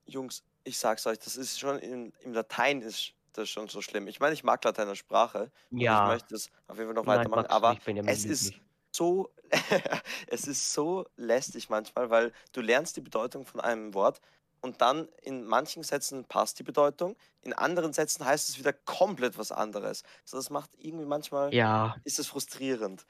Jungs, 0.06 0.44
ich 0.64 0.78
sag's 0.78 1.06
euch, 1.08 1.20
das 1.20 1.36
ist 1.36 1.60
schon 1.60 1.80
in, 1.80 2.14
im 2.22 2.34
Latein 2.34 2.82
ist 2.82 3.14
das 3.34 3.50
schon 3.50 3.68
so 3.68 3.82
schlimm. 3.82 4.08
Ich 4.08 4.20
meine, 4.20 4.34
ich 4.34 4.44
mag 4.44 4.64
Latein 4.64 4.88
als 4.88 5.00
Sprache. 5.00 5.52
und 5.72 5.78
Ich 5.78 5.84
Ja, 5.84 6.08
möchte 6.08 6.36
es 6.36 6.50
auf 6.68 6.78
jeden 6.78 6.88
Fall 6.90 6.96
noch 6.96 7.06
nein, 7.06 7.20
weitermachen, 7.20 7.48
aber 7.48 7.78
es 8.06 8.26
ist. 8.26 8.54
So, 8.96 9.32
es 10.28 10.48
ist 10.48 10.74
so 10.74 11.06
lästig 11.18 11.70
manchmal, 11.70 12.10
weil 12.10 12.34
du 12.54 12.62
lernst 12.62 12.98
die 12.98 13.02
Bedeutung 13.02 13.46
von 13.46 13.60
einem 13.62 13.94
Wort 13.94 14.22
und 14.62 14.82
dann 14.82 15.08
in 15.22 15.46
manchen 15.46 15.84
Sätzen 15.84 16.26
passt 16.26 16.60
die 16.60 16.64
Bedeutung, 16.64 17.16
in 17.42 17.54
anderen 17.54 17.94
Sätzen 17.94 18.26
heißt 18.26 18.50
es 18.50 18.58
wieder 18.60 18.74
komplett 18.74 19.38
was 19.38 19.52
anderes. 19.52 20.04
So, 20.26 20.38
das 20.38 20.50
macht 20.50 20.72
irgendwie 20.78 21.06
manchmal, 21.06 21.54
Ja, 21.54 21.96
ist 22.04 22.20
es 22.20 22.28
frustrierend. 22.28 23.06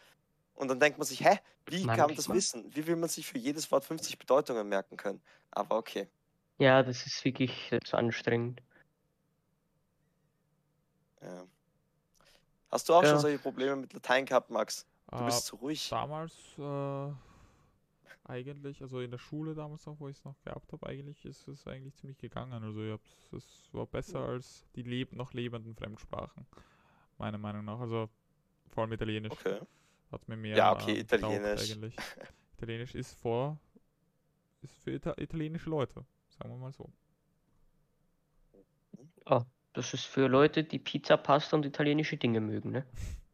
Und 0.56 0.70
dann 0.70 0.80
denkt 0.80 0.98
man 1.00 1.08
sich, 1.08 1.22
hä, 1.24 1.40
wie 1.68 1.90
kann 1.90 2.08
man 2.10 2.16
das 2.16 2.30
Manchmal. 2.30 2.38
wissen? 2.38 2.76
Wie 2.76 2.88
will 2.88 2.96
man 2.98 3.10
sich 3.10 3.28
für 3.28 3.38
jedes 3.38 3.72
Wort 3.72 3.86
50 3.86 4.18
Bedeutungen 4.20 4.68
merken 4.70 4.98
können? 4.98 5.22
Aber 5.52 5.78
okay. 5.78 6.10
ja, 6.58 6.84
das 6.84 7.06
ist 7.06 7.24
wirklich 7.26 7.72
zu 7.86 7.98
anstrengend. 7.98 8.62
Ja. 11.22 11.48
Hast 12.70 12.90
du 12.90 12.94
auch 12.94 13.04
Ja. 13.04 13.10
schon 13.10 13.20
solche 13.20 13.40
Probleme 13.40 13.76
mit 13.76 13.94
Latein 13.94 14.26
gehabt, 14.26 14.50
Max? 14.52 14.86
Du 15.18 15.24
Äh, 15.24 15.26
bist 15.26 15.46
zu 15.48 15.56
ruhig. 15.58 15.90
damals, 15.92 16.34
äh, 16.58 17.12
Eigentlich, 18.28 18.82
also 18.82 19.02
in 19.02 19.12
der 19.12 19.20
Schule 19.20 19.54
damals 19.54 19.86
noch, 19.86 20.00
wo 20.00 20.08
ich 20.08 20.18
es 20.18 20.26
noch 20.26 20.42
gehabt 20.42 20.72
habe, 20.74 20.88
eigentlich 20.88 21.24
ist 21.26 21.48
es 21.48 21.68
eigentlich 21.68 21.94
ziemlich 21.96 22.18
gegangen. 22.18 22.54
Also 22.64 22.84
ich 22.84 22.92
hab's, 22.92 23.30
es 23.34 23.70
war 23.72 23.86
besser 23.86 24.20
als 24.20 24.66
die 24.76 24.82
leb 24.82 25.14
noch 25.14 25.34
lebenden 25.34 25.76
Fremdsprachen, 25.76 26.48
meiner 27.20 27.38
Meinung 27.38 27.66
nach. 27.66 27.80
Also 27.80 28.10
vor 28.72 28.84
allem 28.84 28.94
Italienisch 28.94 29.34
Okay. 29.34 29.60
hat 30.12 30.28
mir 30.28 30.38
mehr 30.38 30.58
Ja, 30.58 30.72
okay, 30.72 31.00
Italienisch. 31.00 31.72
eigentlich. 31.72 31.96
Italienisch 32.58 32.96
ist 32.96 33.14
vor, 33.14 33.60
ist 34.64 34.74
für 34.80 34.92
Ita 34.94 35.14
italienische 35.18 35.70
Leute, 35.70 36.04
sagen 36.30 36.50
wir 36.50 36.58
mal 36.58 36.72
so. 36.72 36.90
Das 39.76 39.94
ist 39.94 40.06
für 40.06 40.28
Leute, 40.30 40.64
die 40.64 40.80
Pizza, 40.80 41.18
Pasta 41.18 41.58
und 41.58 41.66
italienische 41.66 42.16
Dinge 42.16 42.40
mögen, 42.40 42.72
ne? 42.72 42.86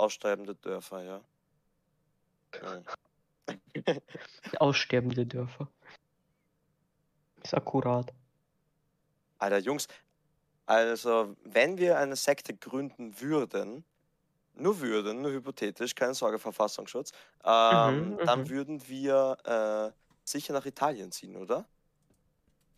aussterbende 0.00 0.54
Dörfer, 0.54 1.02
ja. 1.02 1.24
Mhm. 2.62 2.84
Aussterbende 4.60 5.26
Dörfer. 5.26 5.68
Ist 7.42 7.54
akkurat. 7.54 8.12
Alter, 9.38 9.58
Jungs, 9.58 9.86
also 10.66 11.36
wenn 11.44 11.78
wir 11.78 11.98
eine 11.98 12.16
Sekte 12.16 12.56
gründen 12.56 13.20
würden, 13.20 13.84
nur 14.54 14.80
würden, 14.80 15.22
nur 15.22 15.32
hypothetisch, 15.32 15.94
keine 15.94 16.14
Sorge, 16.14 16.38
Verfassungsschutz, 16.38 17.12
ähm, 17.44 18.18
Mhm, 18.18 18.24
dann 18.24 18.40
mhm. 18.40 18.48
würden 18.48 18.86
wir 18.88 19.38
äh, 19.44 19.98
sicher 20.24 20.52
nach 20.54 20.66
Italien 20.66 21.12
ziehen, 21.12 21.36
oder? 21.36 21.68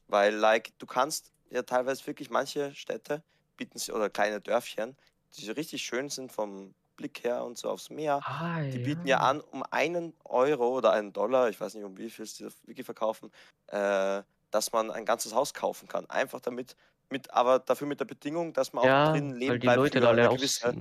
Weil, 0.07 0.35
like, 0.35 0.79
du 0.79 0.87
kannst 0.87 1.33
ja 1.51 1.63
teilweise 1.63 2.07
wirklich 2.07 2.31
manche 2.31 2.75
Städte 2.75 3.25
bieten 3.57 3.79
sie, 3.79 3.93
oder 3.93 4.11
kleine 4.11 4.41
Dörfchen, 4.41 4.97
die 5.37 5.45
so 5.45 5.53
richtig 5.53 5.83
schön 5.83 6.09
sind 6.09 6.33
vom 6.33 6.75
Blick 6.97 7.25
her 7.25 7.45
und 7.45 7.59
so 7.59 7.71
aufs 7.71 7.91
Meer. 7.91 8.25
Ah, 8.25 8.61
Die 8.73 8.79
bieten 8.79 9.07
ja 9.09 9.19
an, 9.19 9.41
um 9.41 9.63
einen 9.71 10.15
Euro 10.25 10.69
oder 10.77 10.93
einen 10.93 11.13
Dollar, 11.13 11.49
ich 11.51 11.61
weiß 11.61 11.75
nicht, 11.75 11.85
um 11.85 11.97
wie 11.99 12.11
viel 12.11 12.27
sie 12.27 12.45
wirklich 12.65 12.87
verkaufen, 12.87 13.31
äh, 13.69 14.23
dass 14.51 14.73
man 14.73 14.91
ein 14.91 15.05
ganzes 15.05 15.35
Haus 15.35 15.55
kaufen 15.55 15.89
kann. 15.89 16.07
Einfach 16.11 16.41
damit, 16.41 16.77
mit, 17.11 17.31
aber 17.33 17.59
dafür 17.59 17.87
mit 17.87 18.01
der 18.01 18.05
Bedingung, 18.07 18.53
dass 18.55 18.73
man 18.73 18.85
auch 18.85 18.95
Ja, 18.95 18.99
drin 19.05 19.33
leben 19.37 19.61
bleibt 19.61 19.89
für 19.89 20.09
eine 20.09 20.29
gewisse, 20.31 20.75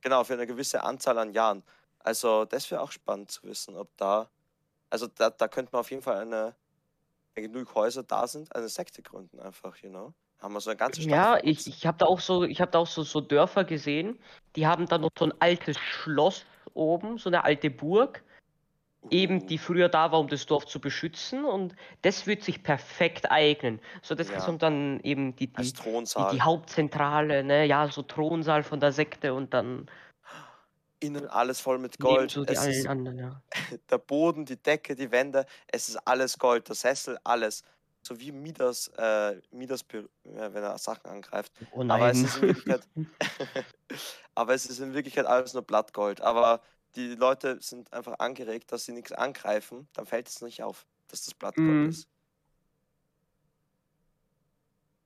genau, 0.00 0.24
für 0.24 0.34
eine 0.34 0.46
gewisse 0.46 0.82
Anzahl 0.84 1.18
an 1.18 1.32
Jahren. 1.32 1.64
Also 1.98 2.44
das 2.44 2.70
wäre 2.70 2.80
auch 2.82 2.92
spannend 2.92 3.30
zu 3.30 3.42
wissen, 3.44 3.76
ob 3.76 3.96
da, 3.96 4.30
also 4.90 5.06
da, 5.08 5.30
da 5.30 5.48
könnte 5.48 5.72
man 5.72 5.80
auf 5.80 5.90
jeden 5.90 6.02
Fall 6.02 6.18
eine, 6.18 6.56
wenn 7.34 7.44
genug 7.52 7.74
Häuser 7.74 8.02
da 8.04 8.26
sind, 8.28 8.54
eine 8.56 8.68
Sekte 8.68 9.02
gründen 9.02 9.40
einfach, 9.40 9.76
you 9.78 9.90
know. 9.90 10.14
Haben 10.44 10.52
wir 10.52 10.60
so 10.60 10.68
eine 10.68 10.76
ganze 10.76 11.00
Stadt 11.00 11.10
Ja, 11.10 11.38
ich, 11.42 11.66
ich 11.66 11.86
habe 11.86 11.96
da 11.96 12.04
auch 12.04 12.20
so, 12.20 12.44
ich 12.44 12.60
habe 12.60 12.70
da 12.70 12.78
auch 12.78 12.86
so, 12.86 13.02
so 13.02 13.22
Dörfer 13.22 13.64
gesehen, 13.64 14.18
die 14.56 14.66
haben 14.66 14.84
da 14.86 14.98
noch 14.98 15.08
so 15.18 15.24
ein 15.24 15.32
altes 15.40 15.78
Schloss 15.78 16.44
oben, 16.74 17.16
so 17.16 17.30
eine 17.30 17.44
alte 17.44 17.70
Burg, 17.70 18.22
eben 19.08 19.46
die 19.46 19.54
Uh, 19.54 19.58
früher 19.58 19.88
da 19.88 20.12
war, 20.12 20.20
um 20.20 20.28
das 20.28 20.44
Dorf 20.44 20.66
zu 20.66 20.80
beschützen 20.80 21.46
und 21.46 21.74
das 22.02 22.26
wird 22.26 22.42
sich 22.42 22.62
perfekt 22.62 23.30
eignen. 23.30 23.80
So, 24.02 24.14
das 24.14 24.28
ist 24.28 24.44
Ja. 24.44 24.48
und 24.48 24.62
dann 24.62 25.00
eben 25.00 25.34
die, 25.34 25.46
die, 25.46 25.72
die, 25.72 26.26
die 26.32 26.42
Hauptzentrale, 26.42 27.42
ne, 27.42 27.64
ja, 27.64 27.88
so 27.88 28.02
Thronsaal 28.02 28.64
von 28.64 28.80
der 28.80 28.92
Sekte 28.92 29.32
und 29.32 29.54
dann 29.54 29.90
Innen 31.00 31.26
alles 31.26 31.60
voll 31.60 31.78
mit 31.78 31.98
Gold. 31.98 32.30
so 32.30 32.44
die 32.44 32.52
Es 32.52 32.66
ist 32.66 32.86
anderen, 32.86 33.18
ja. 33.18 33.42
der 33.90 33.98
Boden, 33.98 34.44
die 34.44 34.56
Decke, 34.56 34.94
die 34.94 35.10
Wände, 35.10 35.46
es 35.68 35.88
ist 35.88 35.96
alles 36.06 36.38
Gold, 36.38 36.68
der 36.68 36.74
Sessel, 36.74 37.18
alles. 37.24 37.64
So 38.06 38.20
wie 38.20 38.32
Midas, 38.32 38.88
äh, 38.98 39.40
Midas, 39.50 39.84
ja, 40.24 40.52
wenn 40.54 40.62
er 40.62 40.78
Sachen 40.78 41.06
angreift. 41.10 41.52
Oh 41.70 41.82
Aber 41.88 42.10
es 42.10 42.22
ist 42.22 42.36
in 42.36 42.42
Wirklichkeit, 42.42 42.86
aber 44.34 44.54
es 44.54 44.66
ist 44.66 44.78
in 44.80 44.94
Wirklichkeit 44.94 45.26
alles 45.26 45.54
nur 45.54 45.62
Blattgold. 45.62 46.20
Aber 46.20 46.62
die 46.96 47.14
Leute 47.14 47.60
sind 47.60 47.92
einfach 47.92 48.18
angeregt, 48.18 48.72
dass 48.72 48.84
sie 48.84 48.92
nichts 48.92 49.12
angreifen, 49.12 49.88
dann 49.94 50.06
fällt 50.06 50.28
es 50.28 50.42
nicht 50.42 50.62
auf, 50.62 50.86
dass 51.08 51.24
das 51.24 51.34
Blattgold 51.34 51.82
Mhm. 51.82 51.88
ist. 51.88 52.08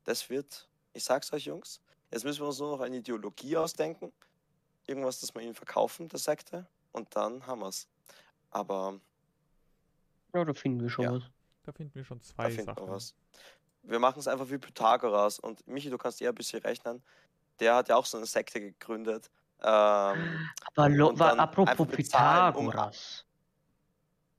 Das 0.04 0.28
wird, 0.30 0.68
ich 0.92 1.04
sag's 1.04 1.32
euch 1.32 1.44
Jungs, 1.44 1.80
jetzt 2.10 2.24
müssen 2.24 2.40
wir 2.40 2.48
uns 2.48 2.58
nur 2.58 2.72
noch 2.72 2.80
eine 2.80 2.96
Ideologie 2.96 3.56
ausdenken. 3.56 4.12
Irgendwas, 4.86 5.20
das 5.20 5.34
wir 5.34 5.42
ihnen 5.42 5.54
verkaufen, 5.54 6.08
der 6.08 6.18
Sekte. 6.20 6.68
Und 6.92 7.14
dann 7.16 7.46
haben 7.46 7.60
wir's. 7.62 7.88
Aber 8.50 9.00
Ja, 10.34 10.42
da 10.44 10.54
finden 10.54 10.80
wir 10.80 10.88
schon 10.88 11.04
Ja. 11.04 11.12
was. 11.12 11.30
Da 11.68 11.72
finden 11.72 11.94
wir 11.96 12.02
schon 12.04 12.18
Da 12.18 12.24
zwei 12.24 12.56
wir 12.56 12.64
Sachen. 12.64 12.88
was. 12.88 13.14
Wir 13.82 13.98
machen 13.98 14.18
es 14.20 14.26
einfach 14.26 14.48
wie 14.48 14.56
Pythagoras. 14.56 15.38
Und 15.38 15.66
Michi, 15.68 15.90
du 15.90 15.98
kannst 15.98 16.22
eher 16.22 16.30
ein 16.30 16.34
bisschen 16.34 16.62
rechnen. 16.62 17.02
Der 17.60 17.74
hat 17.74 17.90
ja 17.90 17.96
auch 17.96 18.06
so 18.06 18.16
eine 18.16 18.24
Sekte 18.24 18.58
gegründet. 18.58 19.30
Ähm, 19.60 20.48
Aber 20.74 20.88
lo, 20.88 21.08
und 21.10 21.18
wa, 21.18 21.28
dann 21.28 21.40
apropos 21.40 21.86
bezahlen, 21.86 22.54
um- 22.56 22.66
Pythagoras. 22.70 23.26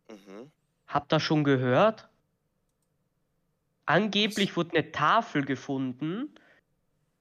mhm. 0.09 0.51
Habt 0.87 1.13
ihr 1.13 1.19
schon 1.19 1.43
gehört? 1.43 2.09
Angeblich 3.85 4.55
wurde 4.57 4.75
eine 4.75 4.91
Tafel 4.91 5.45
gefunden, 5.45 6.33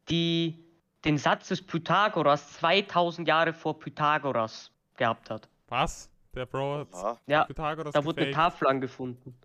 die 0.09 0.65
den 1.05 1.19
Satz 1.19 1.49
des 1.49 1.61
Pythagoras 1.61 2.55
2000 2.55 3.29
Jahre 3.29 3.53
vor 3.53 3.79
Pythagoras 3.79 4.71
gehabt 4.97 5.29
hat. 5.29 5.51
Was? 5.69 6.09
Der 6.35 6.47
Bro 6.47 6.87
hat 6.95 7.21
Ja, 7.27 7.45
Pythagoras 7.45 7.93
da 7.93 8.03
wurde 8.05 8.23
eine 8.23 8.31
gefaked. 8.31 8.53
Tafel 8.55 8.69
angefunden. 8.69 9.39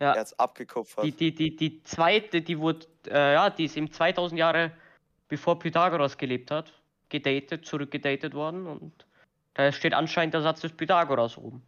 Er 0.00 0.14
Ja, 0.14 0.20
hat's 0.20 0.38
abgekupfert. 0.38 1.04
die, 1.04 1.12
die, 1.12 1.34
die, 1.34 1.56
die 1.56 1.82
zweite, 1.84 2.42
die 2.42 2.58
wurde, 2.58 2.86
äh, 3.06 3.34
ja, 3.34 3.50
die 3.50 3.66
ist 3.66 3.76
eben 3.76 3.90
2000 3.90 4.38
Jahre 4.38 4.72
bevor 5.28 5.58
Pythagoras 5.58 6.18
gelebt 6.18 6.50
hat, 6.50 6.72
gedatet, 7.08 7.64
zurückgedatet 7.64 8.34
worden 8.34 8.66
und 8.66 9.06
da 9.54 9.70
steht 9.72 9.94
anscheinend 9.94 10.34
der 10.34 10.42
Satz 10.42 10.60
des 10.60 10.72
Pythagoras 10.72 11.36
oben. 11.36 11.62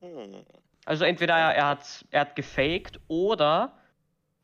Hm. 0.00 0.44
Also 0.84 1.04
entweder 1.04 1.34
er, 1.34 1.54
er 1.54 1.68
hat 1.68 2.04
er 2.10 2.20
hat 2.22 2.36
gefaked 2.36 3.00
oder 3.08 3.72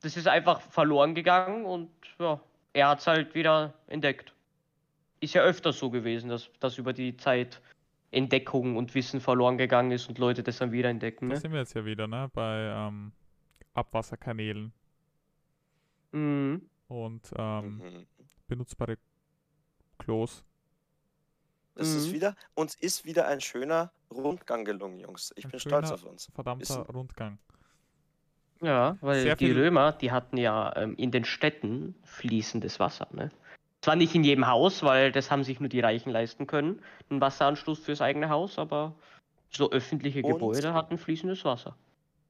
das 0.00 0.16
ist 0.16 0.26
einfach 0.26 0.60
verloren 0.60 1.14
gegangen 1.14 1.64
und 1.64 1.90
ja, 2.18 2.40
er 2.72 2.88
hat 2.88 3.00
es 3.00 3.06
halt 3.06 3.34
wieder 3.34 3.74
entdeckt. 3.86 4.32
Ist 5.20 5.34
ja 5.34 5.42
öfters 5.42 5.78
so 5.78 5.90
gewesen, 5.90 6.28
dass, 6.28 6.50
dass 6.58 6.78
über 6.78 6.92
die 6.92 7.16
Zeit 7.16 7.60
Entdeckung 8.12 8.76
und 8.76 8.94
Wissen 8.94 9.20
verloren 9.20 9.58
gegangen 9.58 9.90
ist 9.90 10.08
und 10.08 10.18
Leute 10.18 10.42
das 10.42 10.58
dann 10.58 10.70
wieder 10.70 10.88
entdecken. 10.90 11.28
Da 11.28 11.34
Ne? 11.34 11.40
sind 11.40 11.52
wir 11.52 11.58
jetzt 11.60 11.74
ja 11.74 11.84
wieder, 11.84 12.06
ne? 12.06 12.30
Bei 12.32 12.70
ähm, 12.74 13.12
Abwasserkanälen 13.74 14.72
Mhm. 16.12 16.62
und 16.88 17.30
ähm, 17.36 17.78
Mhm. 17.78 18.06
benutzbare 18.46 18.98
Klos. 19.98 20.44
Es 21.74 21.94
ist 21.94 22.08
Mhm. 22.08 22.12
wieder, 22.12 22.36
uns 22.54 22.74
ist 22.74 23.04
wieder 23.06 23.26
ein 23.28 23.40
schöner 23.40 23.92
Rundgang 24.10 24.64
gelungen, 24.66 24.98
Jungs. 25.00 25.32
Ich 25.36 25.46
Ein 25.46 25.52
bin 25.52 25.60
stolz 25.60 25.90
auf 25.90 26.04
uns. 26.04 26.30
Verdammter 26.34 26.60
Wissen- 26.60 26.82
Rundgang. 26.82 27.38
Ja, 28.60 28.96
weil 29.00 29.22
Sehr 29.22 29.36
die 29.36 29.46
viel- 29.46 29.58
Römer, 29.58 29.92
die 29.92 30.12
hatten 30.12 30.36
ja 30.36 30.76
ähm, 30.76 30.94
in 30.96 31.10
den 31.10 31.24
Städten 31.24 31.94
fließendes 32.04 32.78
Wasser. 32.78 33.08
Ne? 33.12 33.30
Zwar 33.82 33.96
nicht 33.96 34.14
in 34.14 34.22
jedem 34.24 34.46
Haus, 34.46 34.82
weil 34.84 35.10
das 35.12 35.30
haben 35.30 35.42
sich 35.44 35.58
nur 35.60 35.68
die 35.68 35.80
Reichen 35.80 36.10
leisten 36.10 36.46
können, 36.46 36.80
einen 37.10 37.20
Wasseranschluss 37.20 37.80
fürs 37.80 38.00
eigene 38.00 38.28
Haus, 38.30 38.58
aber 38.58 38.94
so 39.50 39.70
öffentliche 39.70 40.22
Und- 40.22 40.32
Gebäude 40.32 40.72
hatten 40.72 40.96
fließendes 40.98 41.44
Wasser. 41.44 41.76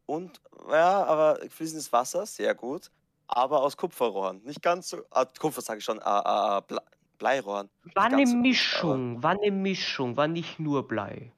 Und, 0.07 0.41
ja, 0.71 1.05
aber 1.05 1.39
fließendes 1.49 1.93
Wasser, 1.93 2.27
sehr 2.27 2.55
gut. 2.55 2.91
Aber 3.29 3.63
aus 3.63 3.77
Kupferrohren. 3.77 4.43
Nicht 4.45 4.63
ganz 4.63 4.89
so, 4.91 4.99
ah, 5.11 5.25
Kupfer 5.25 5.61
sage 5.61 5.79
ich 5.79 5.85
schon, 5.85 6.01
ah, 6.01 6.21
ah, 6.21 6.57
ah, 6.57 6.61
Ble 6.61 6.81
Bleirohren. 7.19 7.71
War 7.95 8.07
eine 8.07 8.27
so 8.27 8.33
gut, 8.35 8.43
Mischung, 8.43 9.23
war 9.23 9.31
eine 9.41 9.51
Mischung, 9.53 10.17
war 10.17 10.27
nicht 10.27 10.59
nur 10.59 10.89
Blei. 10.89 11.33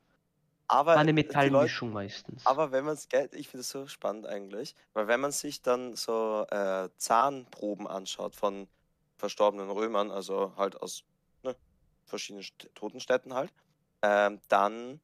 Aber 0.66 0.92
War 0.92 0.98
eine 0.98 1.12
die 1.12 1.20
Leute, 1.20 1.28
Metallmischung 1.28 1.92
meistens. 1.92 2.46
aber 2.46 2.72
wenn 2.72 2.84
man 2.86 2.94
es, 2.94 3.06
ich 3.32 3.48
finde 3.48 3.60
es 3.60 3.68
so 3.68 3.86
spannend 3.86 4.26
eigentlich, 4.26 4.74
weil 4.94 5.08
wenn 5.08 5.20
man 5.20 5.30
sich 5.30 5.60
dann 5.60 5.94
so 5.94 6.46
äh, 6.50 6.88
Zahnproben 6.96 7.86
anschaut 7.86 8.34
von 8.34 8.66
verstorbenen 9.24 9.70
Römern, 9.70 10.10
also 10.10 10.56
halt 10.56 10.80
aus 10.82 11.04
ne, 11.44 11.56
verschiedenen 12.06 12.44
St 12.44 12.70
Totenstädten 12.74 13.34
halt, 13.34 13.52
ähm, 14.04 14.40
dann 14.48 15.00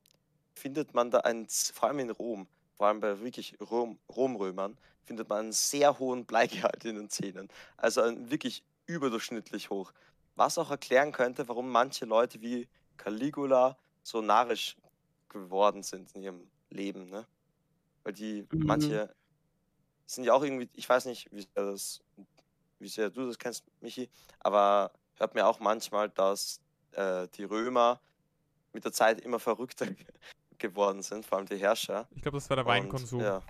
findet 0.59 0.95
man 0.95 1.11
da 1.11 1.21
einen, 1.21 1.49
Z- 1.49 1.75
vor 1.77 1.89
allem 1.89 2.01
in 2.01 2.11
Rom, 2.11 2.49
vor 2.77 2.89
allem 2.89 3.01
bei 3.01 3.21
wirklich 3.21 3.57
Rom, 3.61 4.01
Romrömern, 4.11 4.79
findet 5.07 5.29
man 5.29 5.39
einen 5.41 5.53
sehr 5.53 5.99
hohen 5.99 6.27
Bleigehalt 6.27 6.85
in 6.85 6.97
den 6.97 7.11
Zähnen. 7.11 7.49
Also 7.77 8.03
ein 8.03 8.31
wirklich 8.31 8.65
überdurchschnittlich 8.87 9.71
hoch. 9.71 9.93
Was 10.37 10.59
auch 10.59 10.71
erklären 10.71 11.13
könnte, 11.13 11.49
warum 11.49 11.71
manche 11.71 12.05
Leute 12.07 12.41
wie 12.41 12.69
Caligula 12.97 13.79
so 14.03 14.21
narrisch 14.23 14.77
geworden 15.29 15.83
sind 15.83 16.13
in 16.15 16.23
ihrem 16.23 16.53
Leben, 16.71 17.09
ne? 17.11 17.29
Weil 18.05 18.15
die, 18.15 18.49
Mhm. 18.53 18.67
manche 18.67 19.15
sind 20.07 20.25
ja 20.25 20.33
auch 20.35 20.43
irgendwie, 20.43 20.71
ich 20.75 20.89
weiß 20.89 21.07
nicht, 21.07 21.29
wie 21.33 21.47
das, 21.55 22.03
wie 22.81 22.89
sehr 22.89 23.11
du 23.11 23.27
das 23.27 23.39
kennst, 23.39 23.65
Michi, 23.81 24.09
aber 24.41 24.91
hört 25.17 25.35
mir 25.35 25.47
auch 25.47 25.61
manchmal, 25.61 26.09
dass 26.11 26.61
äh, 26.93 27.29
die 27.35 27.45
Römer 27.45 28.01
mit 28.73 28.85
der 28.85 28.93
Zeit 28.93 29.21
immer 29.21 29.39
verrückter 29.39 29.87
geworden 30.59 31.03
sind, 31.03 31.25
vor 31.27 31.39
allem 31.39 31.47
die 31.47 31.57
Herrscher. 31.57 32.09
Ich 32.15 32.23
glaube, 32.23 32.39
das 32.39 32.49
war 32.51 32.57
der 32.57 32.67
Und, 32.67 32.73
Weinkonsum. 32.73 33.21
Ja. 33.21 33.43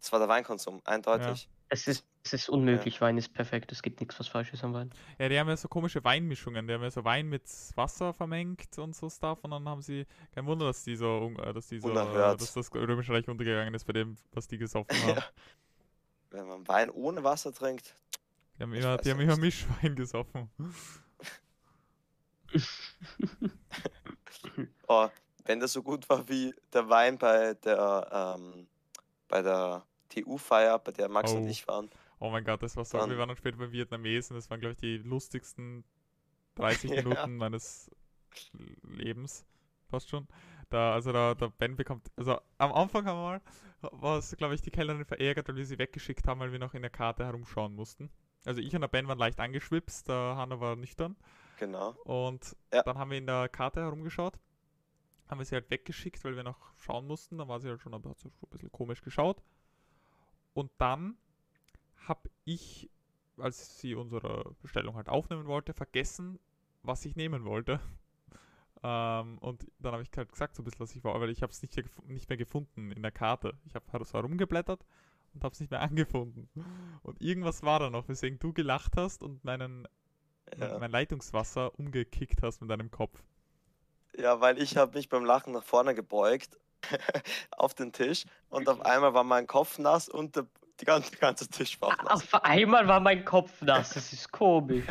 Das 0.00 0.12
war 0.12 0.18
der 0.20 0.28
Weinkonsum, 0.28 0.80
eindeutig. 0.84 1.48
es 1.68 1.86
ist 1.88 2.04
Es 2.22 2.32
ist 2.32 2.48
unmöglich, 2.48 3.00
Wein 3.00 3.16
ist 3.18 3.32
perfekt. 3.32 3.72
Es 3.72 3.82
gibt 3.82 4.00
nichts, 4.00 4.18
was 4.20 4.28
falsch 4.28 4.52
ist 4.52 4.62
am 4.62 4.74
Wein. 4.74 4.90
Ja, 5.18 5.28
die 5.28 5.38
haben 5.38 5.48
ja 5.48 5.56
so 5.56 5.66
komische 5.66 6.04
Weinmischungen. 6.04 6.66
Die 6.68 6.74
haben 6.74 6.82
ja 6.82 6.90
so 6.90 7.04
Wein 7.04 7.28
mit 7.28 7.42
Wasser 7.74 8.12
vermengt 8.12 8.78
und 8.78 8.94
so 8.94 9.08
Stuff. 9.08 9.38
Und 9.42 9.50
dann 9.50 9.68
haben 9.68 9.82
sie, 9.82 10.06
kein 10.34 10.46
Wunder, 10.46 10.66
dass 10.66 10.84
die 10.84 10.94
so, 10.94 11.32
äh, 11.42 11.52
dass 11.52 11.68
die 11.68 11.80
so, 11.80 11.92
dass 11.92 12.52
das 12.52 12.74
Römische 12.74 13.12
Reich 13.12 13.26
untergegangen 13.28 13.74
ist 13.74 13.84
bei 13.84 13.92
dem, 13.94 14.16
was 14.32 14.46
die 14.46 14.58
gesoffen 14.58 14.96
haben. 15.02 15.16
Ja. 15.16 15.24
Wenn 16.30 16.46
man 16.46 16.68
Wein 16.68 16.90
ohne 16.90 17.24
Wasser 17.24 17.52
trinkt, 17.52 17.96
Die 18.58 18.62
haben 18.62 18.72
immer, 18.72 18.96
die 18.98 19.10
haben 19.10 19.18
ja 19.20 19.24
immer. 19.24 19.36
Mischwein 19.36 19.94
gesoffen. 19.94 20.50
oh, 24.88 25.08
wenn 25.44 25.60
das 25.60 25.72
so 25.72 25.82
gut 25.82 26.08
war 26.08 26.28
wie 26.28 26.54
der 26.72 26.88
Wein 26.88 27.18
bei 27.18 27.54
der, 27.54 28.36
ähm, 28.38 28.66
bei 29.28 29.42
der 29.42 29.84
TU-Feier, 30.08 30.78
bei 30.78 30.92
der 30.92 31.08
Max 31.08 31.32
und 31.32 31.44
Oh. 31.44 31.48
ich 31.48 31.66
waren. 31.68 31.90
Oh 32.18 32.30
mein 32.30 32.44
Gott, 32.44 32.62
das 32.62 32.76
war 32.76 32.84
so. 32.84 32.98
Dann- 32.98 33.10
Wir 33.10 33.18
waren 33.18 33.28
dann 33.28 33.36
später 33.36 33.58
bei 33.58 33.70
Vietnamesen. 33.70 34.34
Das 34.34 34.50
waren, 34.50 34.60
glaube 34.60 34.72
ich, 34.72 34.78
die 34.78 34.98
lustigsten 34.98 35.84
30 36.56 36.90
Ja. 36.90 37.02
Minuten 37.02 37.36
meines 37.36 37.90
Lebens. 38.82 39.44
Fast 39.88 40.08
schon. 40.08 40.26
Da, 40.70 40.92
also 40.92 41.12
da, 41.12 41.34
der 41.34 41.48
Ben 41.48 41.76
bekommt, 41.76 42.10
also 42.16 42.38
am 42.58 42.72
Anfang 42.72 43.06
haben 43.06 43.16
wir 43.18 43.22
mal, 43.22 43.40
war 43.92 44.18
es, 44.18 44.36
glaube 44.36 44.54
ich, 44.54 44.60
die 44.60 44.70
Kellnerin 44.70 45.06
verärgert, 45.06 45.48
weil 45.48 45.56
wir 45.56 45.64
sie 45.64 45.78
weggeschickt 45.78 46.26
haben, 46.26 46.40
weil 46.40 46.52
wir 46.52 46.58
noch 46.58 46.74
in 46.74 46.82
der 46.82 46.90
Karte 46.90 47.24
herumschauen 47.24 47.74
mussten. 47.74 48.10
Also 48.48 48.62
ich 48.62 48.74
und 48.74 48.80
der 48.80 48.88
Ben 48.88 49.06
waren 49.06 49.18
leicht 49.18 49.40
angeschwipst, 49.40 50.08
der 50.08 50.34
Hanna 50.36 50.58
war 50.58 50.74
nüchtern. 50.74 51.16
Genau. 51.58 51.90
Und 52.04 52.56
Ja. 52.72 52.82
dann 52.82 52.96
haben 52.96 53.10
wir 53.10 53.18
in 53.18 53.26
der 53.26 53.50
Karte 53.50 53.82
herumgeschaut. 53.82 54.38
Haben 55.28 55.38
wir 55.38 55.44
sie 55.44 55.54
halt 55.54 55.70
weggeschickt, 55.70 56.24
weil 56.24 56.34
wir 56.34 56.44
noch 56.44 56.72
schauen 56.78 57.06
mussten. 57.06 57.36
Dann 57.36 57.48
war 57.48 57.60
sie 57.60 57.68
halt 57.68 57.82
schon, 57.82 57.92
aber 57.92 58.08
hat 58.08 58.18
so 58.18 58.28
ein 58.30 58.48
bisschen 58.48 58.72
komisch 58.72 59.02
geschaut. 59.02 59.42
Und 60.54 60.70
dann 60.78 61.18
habe 62.06 62.30
ich, 62.46 62.88
als 63.36 63.80
sie 63.80 63.94
unsere 63.94 64.56
Bestellung 64.62 64.96
halt 64.96 65.10
aufnehmen 65.10 65.46
wollte, 65.46 65.74
vergessen, 65.74 66.38
was 66.82 67.04
ich 67.04 67.16
nehmen 67.16 67.44
wollte. 67.44 67.80
Ähm, 68.80 69.38
und 69.38 69.66
dann 69.80 69.90
habe 69.92 70.04
ich 70.04 70.10
halt 70.16 70.30
gesagt, 70.30 70.54
so 70.54 70.62
ein 70.62 70.64
bisschen, 70.64 70.78
was 70.78 70.94
ich 70.94 71.02
war, 71.02 71.20
weil 71.20 71.30
ich 71.30 71.42
habe 71.42 71.50
es 71.50 71.62
nicht, 71.62 71.76
nicht 72.06 72.28
mehr 72.28 72.38
gefunden 72.38 72.92
in 72.92 73.02
der 73.02 73.10
Karte. 73.10 73.58
Ich 73.64 73.74
habe 73.74 74.04
so 74.04 74.12
herumgeblättert 74.16 74.84
und 75.34 75.44
habe 75.44 75.52
es 75.52 75.60
nicht 75.60 75.70
mehr 75.70 75.80
angefunden. 75.88 76.48
Und 77.02 77.20
irgendwas 77.20 77.62
war 77.62 77.80
da 77.80 77.90
noch, 77.90 78.08
weswegen 78.08 78.38
du 78.38 78.52
gelacht 78.52 78.96
hast 78.96 79.22
und 79.22 79.44
meinen 79.44 79.86
mein, 80.58 80.70
Ja, 80.70 80.78
mein 80.78 80.90
Leitungswasser 80.90 81.78
umgekickt 81.78 82.42
hast 82.42 82.60
mit 82.60 82.70
deinem 82.70 82.90
Kopf. 82.90 83.22
ja 84.16 84.40
weil 84.40 84.60
ich 84.60 84.76
habe 84.76 84.96
mich 84.96 85.08
beim 85.08 85.24
Lachen 85.24 85.52
nach 85.52 85.62
vorne 85.64 85.94
gebeugt 85.94 86.58
auf 87.56 87.74
den 87.74 87.92
Tisch 87.92 88.24
und 88.48 88.68
auf 88.68 88.80
einmal 88.80 89.12
war 89.14 89.24
mein 89.24 89.46
Kopf 89.46 89.78
nass 89.78 90.08
und 90.08 90.36
der, 90.36 90.46
die 90.80 90.84
ganze, 90.84 91.10
der 91.10 91.18
ganze 91.20 91.48
Tisch 91.48 91.80
war 91.80 91.88
auch 91.90 92.02
nass. 92.04 92.32
Auf 92.32 92.44
einmal 92.44 92.86
war 92.88 93.00
mein 93.00 93.24
Kopf 93.24 93.60
nass. 93.62 93.90
Das 93.90 94.12
ist 94.12 94.30
komisch. 94.32 94.84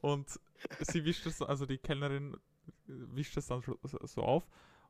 Und 0.00 0.28
sie 0.80 1.04
wischt 1.04 1.24
es, 1.26 1.40
also 1.40 1.66
die 1.66 1.78
Kellnerin 1.78 2.36
wischt 2.86 3.36
es 3.36 3.46
dann 3.46 3.62
so- 3.62 4.22
auf 4.22 4.44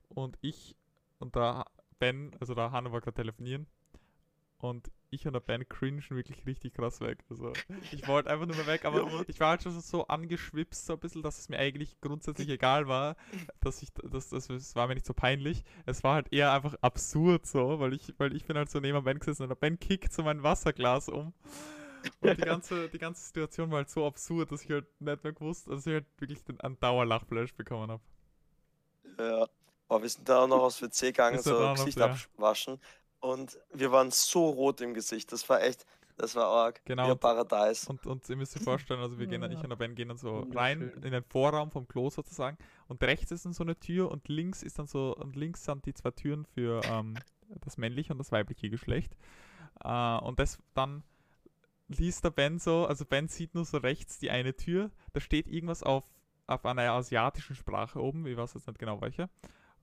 und 0.09 0.37
ich 0.41 0.75
und 1.19 1.37
der 1.37 1.67
Ben, 1.99 2.33
also 2.41 2.55
der 2.55 2.73
Hanna 2.73 2.91
war 2.91 3.01
gerade 3.01 3.15
telefonieren 3.15 3.67
und 4.63 4.93
ich 5.11 5.27
und 5.27 5.33
der 5.33 5.41
Ben 5.41 5.69
cringen 5.69 6.03
wirklich 6.09 6.47
richtig 6.47 6.75
krass 6.75 7.01
weg. 7.01 7.19
Also 7.29 7.53
ich 7.91 8.07
wollte 8.07 8.31
einfach 8.31 8.47
nur 8.47 8.55
mehr 8.55 8.67
weg, 8.69 8.85
aber 8.85 9.03
Ja, 9.13 9.25
ich 9.27 9.41
war 9.41 9.51
halt 9.51 9.63
schon 9.63 9.79
so 9.81 10.07
angeschwipst 10.07 10.87
so 10.87 10.93
ein 10.93 11.01
bisschen, 11.01 11.23
dass 11.23 11.39
es 11.39 11.49
mir 11.49 11.59
eigentlich 11.59 12.01
grundsätzlich 12.01 12.49
egal 12.49 12.87
war, 12.87 13.17
dass 13.61 13.83
ich, 13.83 13.93
das, 13.93 14.31
das, 14.31 14.47
das 14.47 14.77
war 14.77 14.87
mir 14.87 14.95
nicht 14.95 15.05
so 15.05 15.15
peinlich. 15.15 15.65
Es 15.85 16.05
war 16.05 16.15
halt 16.15 16.33
eher 16.33 16.53
einfach 16.53 16.77
absurd 16.81 17.45
so, 17.45 17.81
weil 17.81 17.93
ich, 17.93 18.15
weil 18.19 18.35
ich 18.37 18.45
bin 18.45 18.57
halt 18.57 18.71
so 18.71 18.79
neben 18.79 19.03
Ben 19.03 19.19
gesessen 19.19 19.43
und 19.43 19.49
der 19.49 19.57
Ben 19.57 19.81
kickt 19.81 20.13
so 20.13 20.23
mein 20.23 20.45
Wasserglas 20.45 21.09
um. 21.09 21.35
Und 22.21 22.39
die 22.39 22.43
ganze, 22.43 22.89
die 22.89 22.99
ganze 22.99 23.25
Situation 23.25 23.71
war 23.71 23.79
halt 23.79 23.91
so 23.91 24.07
absurd, 24.07 24.53
dass 24.53 24.63
ich 24.63 24.71
halt 24.71 24.87
nicht 25.01 25.25
mehr 25.25 25.33
gewusst, 25.33 25.69
dass 25.69 25.87
ich 25.87 25.95
halt 25.95 26.07
wirklich 26.19 26.43
den, 26.45 26.61
einen 26.61 26.79
Dauerlachflash 26.79 27.53
bekommen 27.55 27.91
habe. 27.91 28.03
Ja. 29.19 29.49
Oh, 29.89 30.01
wir 30.01 30.09
sind 30.09 30.27
da 30.27 30.45
auch 30.45 30.49
noch 30.49 30.63
aufs 30.63 30.81
WC 30.81 31.09
gegangen, 31.09 31.39
so 31.39 31.75
Gesicht 31.75 31.99
ja. 31.99 32.07
abwaschen. 32.07 32.81
Und 33.23 33.57
wir 33.73 33.93
waren 33.93 34.11
so 34.11 34.51
rot 34.51 34.81
im 34.81 34.95
Gesicht. 34.95 35.31
Das 35.33 35.49
war 35.49 35.63
echt, 35.63 35.87
das 36.17 36.35
war 36.35 36.47
arg. 36.47 36.85
Genau, 36.85 37.13
und- 37.13 37.21
Paradies. 37.21 37.87
Und, 37.87 38.05
und 38.05 38.29
ihr 38.29 38.37
müsst 38.37 38.57
euch 38.57 38.63
vorstellen, 38.65 39.01
also 39.01 39.17
wir 39.19 39.27
gehen 39.29 39.41
dann, 39.41 39.53
ich 39.53 39.63
und 39.63 39.69
der 39.71 39.77
Ben 39.77 39.95
gehen 39.95 40.09
dann 40.09 40.19
so 40.19 40.43
Wunderschön. 40.43 40.59
rein 40.59 40.93
in 41.05 41.13
den 41.13 41.23
Vorraum 41.23 41.71
vom 41.71 41.87
Klo 41.87 42.11
sozusagen 42.11 42.59
und 42.89 43.01
rechts 43.03 43.31
ist 43.31 43.45
dann 43.47 43.53
so 43.53 43.63
eine 43.63 43.79
Tür 43.79 44.11
und 44.11 44.29
links 44.29 44.63
ist 44.65 44.79
dann 44.81 44.87
so, 44.89 45.15
und 45.17 45.37
links 45.37 45.65
sind 45.65 45.87
die 45.87 45.95
zwei 45.95 46.11
Türen 46.11 46.45
für 46.47 46.81
ähm, 46.85 47.15
das 47.61 47.79
männliche 47.79 48.13
und 48.13 48.19
das 48.19 48.33
weibliche 48.33 48.69
Geschlecht. 48.71 49.17
Äh, 49.85 50.19
und 50.19 50.41
das 50.41 50.59
dann 50.75 51.05
liest 51.87 52.25
der 52.25 52.31
Ben 52.31 52.59
so, 52.59 52.87
also 52.87 53.05
Ben 53.05 53.29
sieht 53.29 53.55
nur 53.55 53.65
so 53.65 53.77
rechts 53.79 54.19
die 54.19 54.31
eine 54.31 54.57
Tür, 54.57 54.91
da 55.13 55.21
steht 55.21 55.47
irgendwas 55.47 55.85
auf, 55.85 56.03
auf 56.49 56.65
einer 56.67 56.91
asiatischen 56.91 57.55
Sprache 57.55 58.01
oben, 58.03 58.27
ich 58.27 58.37
weiß 58.37 58.55
jetzt 58.55 58.67
nicht 58.67 58.79
genau 58.81 59.01
welche. 59.01 59.29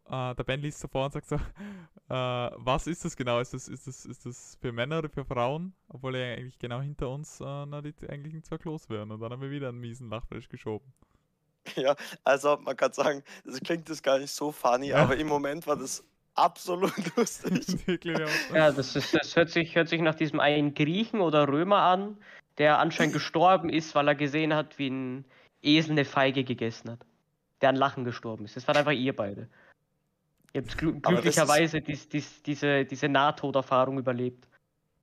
Äh, 0.10 0.36
der 0.36 0.44
Ben 0.44 0.60
liest 0.62 0.80
so 0.80 0.88
vor 0.88 1.06
und 1.06 1.14
sagt 1.14 1.28
so, 1.28 1.36
äh, 2.10 2.52
was 2.56 2.88
ist 2.88 3.06
das 3.06 3.16
genau? 3.16 3.40
Ist 3.40 3.54
das, 3.54 3.68
ist, 3.68 3.88
das, 3.88 4.06
ist 4.06 4.26
das 4.26 4.58
für 4.62 4.72
Männer 4.72 5.00
oder 5.00 5.10
für 5.10 5.24
Frauen? 5.26 5.74
Obwohl 5.88 6.16
er 6.16 6.38
eigentlich 6.38 6.58
genau 6.58 6.82
hinter 6.82 7.10
uns 7.10 7.40
äh, 7.40 7.44
na, 7.44 7.82
die 7.82 7.94
eigentlichen 8.08 8.44
zwei 8.44 8.58
Klos 8.58 8.90
wären. 8.90 9.12
Und 9.12 9.20
dann 9.20 9.32
haben 9.32 9.42
wir 9.42 9.52
wieder 9.52 9.70
einen 9.70 9.80
miesen 9.80 10.10
Lachflash 10.10 10.50
geschoben. 10.50 10.92
Ja, 11.76 11.96
also 12.24 12.58
man 12.62 12.76
kann 12.76 12.94
sagen, 12.94 13.22
das 13.46 13.60
klingt 13.60 13.90
jetzt 13.90 14.02
gar 14.02 14.18
nicht 14.18 14.32
so 14.32 14.52
funny, 14.52 14.88
Ja. 14.88 15.04
aber 15.04 15.18
im 15.18 15.28
Moment 15.28 15.68
war 15.68 15.76
das 15.76 16.04
absolut 16.34 16.94
lustig. 17.16 18.06
Ja, 18.06 18.72
das, 18.72 18.96
ist, 18.96 19.14
das 19.14 19.36
hört, 19.36 19.50
sich, 19.50 19.76
hört 19.76 19.90
sich 19.90 20.02
nach 20.02 20.16
diesem 20.16 20.40
einen 20.40 20.74
Griechen 20.74 21.20
oder 21.22 21.48
Römer 21.48 21.82
an, 21.82 22.18
der 22.58 22.80
anscheinend 22.80 23.14
gestorben 23.14 23.70
ist, 23.70 23.94
weil 23.94 24.08
er 24.08 24.16
gesehen 24.16 24.56
hat, 24.56 24.80
wie 24.80 24.90
ein 24.90 25.26
Esel 25.62 25.92
eine 25.92 26.06
Feige 26.06 26.44
gegessen 26.44 26.92
hat. 26.92 27.06
Der 27.62 27.70
an 27.70 27.76
Lachen 27.76 28.06
gestorben 28.06 28.46
ist. 28.46 28.56
Das 28.56 28.68
waren 28.68 28.78
einfach 28.78 28.94
ihr 28.94 29.16
beide. 29.16 29.48
Ihr 30.54 30.62
habt 30.62 30.78
glu 30.78 30.92
das 30.92 30.98
ist- 30.98 31.04
glücklicherweise 31.08 31.82
dies, 31.82 32.10
dies, 32.10 32.42
diese, 32.44 32.86
diese 32.86 33.08
Nahtoderfahrung 33.10 33.98
überlebt. 34.00 34.48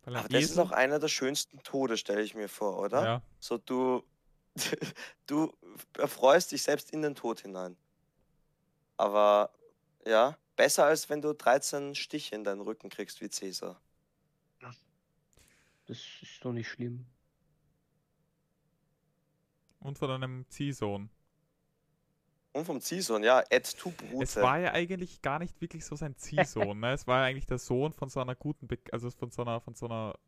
Aber 0.05 0.23
das 0.29 0.45
ist 0.45 0.59
auch 0.59 0.71
einer 0.71 0.99
der 1.01 1.09
schönsten 1.09 1.63
Tode, 1.63 1.97
stelle 1.97 2.23
ich 2.23 2.35
mir 2.35 2.49
vor, 2.49 2.79
oder? 2.79 3.05
Ja, 3.05 3.23
So 3.41 3.59
du, 3.59 4.05
du 5.27 5.53
erfreust 5.99 6.53
dich 6.53 6.63
selbst 6.63 6.91
in 6.93 7.03
den 7.03 7.15
Tod 7.15 7.41
hinein. 7.41 7.77
Aber 8.97 9.51
ja, 10.07 10.37
besser 10.55 10.85
als 10.87 11.11
wenn 11.11 11.21
du 11.23 11.33
13 11.35 11.95
Stiche 11.95 12.35
in 12.35 12.45
deinen 12.45 12.61
Rücken 12.61 12.89
kriegst 12.89 13.21
wie 13.21 13.29
Cäsar. 13.29 13.81
Das 15.87 15.97
ist 16.21 16.45
doch 16.45 16.53
nicht 16.53 16.69
schlimm. 16.69 17.07
und 19.81 19.99
von 19.99 20.11
einem 20.11 20.45
Ziehsohn. 20.49 21.11
Und 22.57 22.65
vom 22.65 22.81
Ziehsohn, 22.81 23.23
ja, 23.23 23.43
Ed 23.51 23.77
tu 23.79 23.93
Es 24.23 24.37
war 24.37 24.59
ja 24.59 24.73
eigentlich 24.73 25.21
gar 25.21 25.39
nicht 25.39 25.61
wirklich 25.61 25.85
so 25.85 25.95
sein 25.95 26.17
Ziehsohn, 26.17 26.81
ne? 26.81 26.93
Es 26.93 27.07
war 27.07 27.19
ja 27.19 27.25
eigentlich 27.27 27.45
der 27.45 27.59
Sohn 27.59 27.93
von 27.93 28.09
so 28.09 28.19
einer 28.19 28.35
guten, 28.35 28.67
Be 28.67 28.79
also 28.93 29.11
von 29.11 29.31
so 29.31 29.43
einer, 29.43 29.61
von 29.61 29.75
so 29.75 29.85
einer, 29.85 30.19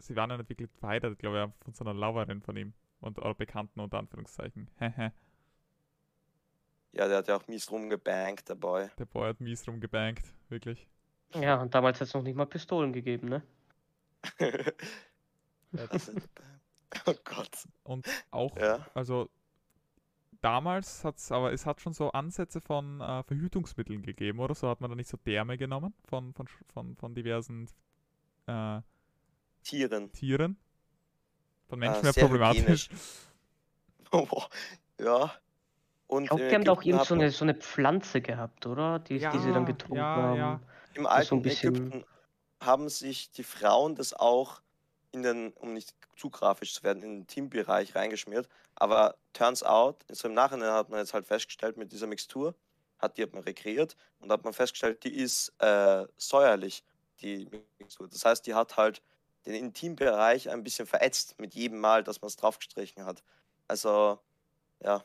sie 0.00 0.16
waren 0.16 0.30
ja 0.30 0.36
nicht 0.36 0.48
wirklich 0.48 0.68
verheiratet, 0.80 1.20
glaube 1.20 1.52
ich, 1.56 1.64
von 1.64 1.72
so 1.72 1.84
einer 1.84 1.94
Loverin 1.94 2.42
von 2.42 2.56
ihm. 2.56 2.72
Und 3.00 3.18
oder 3.20 3.34
Bekannten 3.34 3.78
unter 3.80 3.98
Anführungszeichen. 3.98 4.68
Ja, 6.96 7.08
der 7.08 7.18
hat 7.18 7.26
ja 7.26 7.36
auch 7.36 7.48
mies 7.48 7.68
rumgebankt, 7.72 8.48
der 8.48 8.54
Boy. 8.54 8.88
der 8.96 9.06
Boy 9.06 9.28
hat 9.28 9.40
mies 9.40 9.66
rumgebankt, 9.66 10.32
wirklich. 10.48 10.86
Ja, 11.34 11.60
und 11.60 11.74
damals 11.74 12.00
hat 12.00 12.06
es 12.06 12.14
noch 12.14 12.22
nicht 12.22 12.36
mal 12.36 12.46
Pistolen 12.46 12.92
gegeben, 12.92 13.28
ne? 13.28 13.42
oh 17.06 17.14
Gott. 17.24 17.68
Und 17.82 18.06
auch, 18.30 18.56
Ja. 18.56 18.86
also 18.94 19.28
damals 20.44 21.04
hat 21.04 21.16
es, 21.16 21.32
aber 21.32 21.52
es 21.52 21.64
hat 21.66 21.80
schon 21.80 21.92
so 21.94 22.10
Ansätze 22.12 22.60
von 22.60 23.00
äh, 23.00 23.22
Verhütungsmitteln 23.22 24.02
gegeben, 24.02 24.40
oder? 24.40 24.54
So 24.54 24.68
hat 24.68 24.80
man 24.80 24.90
da 24.90 24.96
nicht 24.96 25.08
so 25.08 25.16
Därme 25.16 25.56
genommen 25.56 25.94
von, 26.04 26.34
von, 26.34 26.46
von, 26.72 26.96
von 26.96 27.14
diversen 27.14 27.68
äh, 28.46 28.80
Tieren. 29.62 30.12
Tieren. 30.12 30.58
Von 31.68 31.78
Menschen 31.78 32.02
mehr 32.02 32.12
sehr 32.12 32.24
problematisch. 32.24 32.88
Oh, 34.12 34.26
boah. 34.26 34.48
ja. 35.00 35.32
Und 36.06 36.24
Ich 36.24 36.28
glaube, 36.28 36.42
in 36.44 36.48
die 36.50 36.54
haben 36.54 36.64
da 36.64 36.72
auch 36.72 36.82
irgend 36.84 37.04
so 37.04 37.14
eine, 37.14 37.30
so 37.32 37.44
eine 37.44 37.54
Pflanze 37.54 38.20
gehabt, 38.20 38.64
oder? 38.66 39.00
Die, 39.00 39.14
die 39.18 39.38
sie 39.38 39.52
dann 39.52 39.62
Ja, 39.62 39.64
getrunken 39.64 39.96
ja, 39.96 40.04
haben. 40.04 40.38
ja. 40.38 40.60
Im 40.94 41.02
so 41.02 41.08
alten 41.08 41.34
ein 41.36 41.42
bisschen- 41.42 41.74
Ägypten 41.74 42.04
haben 42.60 42.88
sich 42.88 43.32
die 43.32 43.42
Frauen 43.42 43.96
das 43.96 44.12
auch 44.14 44.60
in 45.14 45.22
den, 45.22 45.52
um 45.52 45.72
nicht 45.72 45.94
zu 46.16 46.28
grafisch 46.28 46.74
zu 46.74 46.82
werden, 46.82 47.02
in 47.02 47.20
den 47.20 47.26
Teambereich 47.26 47.94
reingeschmiert. 47.94 48.48
Aber 48.74 49.16
turns 49.32 49.62
out, 49.62 50.04
so 50.10 50.28
im 50.28 50.34
Nachhinein 50.34 50.72
hat 50.72 50.90
man 50.90 50.98
jetzt 50.98 51.14
halt 51.14 51.26
festgestellt, 51.26 51.76
mit 51.76 51.92
dieser 51.92 52.06
Mixtur, 52.06 52.54
hat 52.98 53.16
die 53.16 53.22
hat 53.22 53.32
man 53.32 53.42
rekreiert 53.42 53.96
und 54.20 54.30
hat 54.30 54.44
man 54.44 54.52
festgestellt, 54.52 55.04
die 55.04 55.14
ist 55.14 55.52
äh, 55.60 56.06
säuerlich, 56.16 56.84
die 57.20 57.48
Mixtur. 57.78 58.08
Das 58.08 58.24
heißt, 58.24 58.46
die 58.46 58.54
hat 58.54 58.76
halt 58.76 59.02
den 59.46 59.54
Intimbereich 59.54 60.50
ein 60.50 60.64
bisschen 60.64 60.86
verätzt 60.86 61.38
mit 61.38 61.54
jedem 61.54 61.78
Mal, 61.78 62.02
dass 62.02 62.20
man 62.20 62.28
es 62.28 62.36
draufgestrichen 62.36 63.04
hat. 63.04 63.22
Also, 63.68 64.18
ja. 64.80 65.04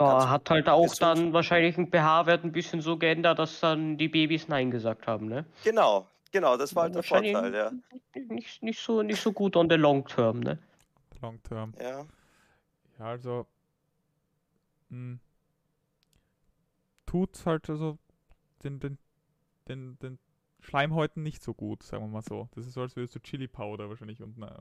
Ja, 0.00 0.28
hat 0.28 0.48
halt 0.48 0.68
auch 0.68 0.94
dann 0.94 1.32
wahrscheinlich 1.32 1.76
ein 1.76 1.90
pH-Wert 1.90 2.44
ein 2.44 2.52
bisschen 2.52 2.80
so 2.80 2.96
geändert, 2.96 3.40
dass 3.40 3.58
dann 3.58 3.98
die 3.98 4.06
Babys 4.06 4.46
Nein 4.46 4.70
gesagt 4.70 5.08
haben, 5.08 5.26
ne? 5.26 5.44
Genau, 5.64 6.06
Genau, 6.30 6.56
das 6.56 6.74
war 6.74 6.84
halt 6.84 6.94
der 6.94 7.02
Vorteil, 7.02 7.54
ja. 7.54 7.72
Nicht, 8.14 8.62
nicht, 8.62 8.80
so, 8.80 9.02
nicht 9.02 9.20
so 9.20 9.32
gut 9.32 9.56
on 9.56 9.68
the 9.70 9.76
long 9.76 10.06
term, 10.06 10.40
ne? 10.40 10.58
Long 11.22 11.42
term. 11.42 11.74
Ja, 11.80 12.06
Ja, 12.98 13.04
also. 13.04 13.46
Mh, 14.90 15.18
tut 17.06 17.46
halt 17.46 17.68
also 17.70 17.98
den, 18.62 18.80
den, 18.80 18.98
den, 19.68 19.98
den 19.98 20.18
Schleimhäuten 20.60 21.22
nicht 21.22 21.42
so 21.42 21.54
gut, 21.54 21.82
sagen 21.82 22.04
wir 22.04 22.08
mal 22.08 22.22
so. 22.22 22.48
Das 22.54 22.66
ist 22.66 22.74
so, 22.74 22.82
als 22.82 22.96
würdest 22.96 23.14
du 23.14 23.20
Chili 23.20 23.48
Powder 23.48 23.88
wahrscheinlich 23.88 24.22
unten, 24.22 24.42
äh, 24.42 24.52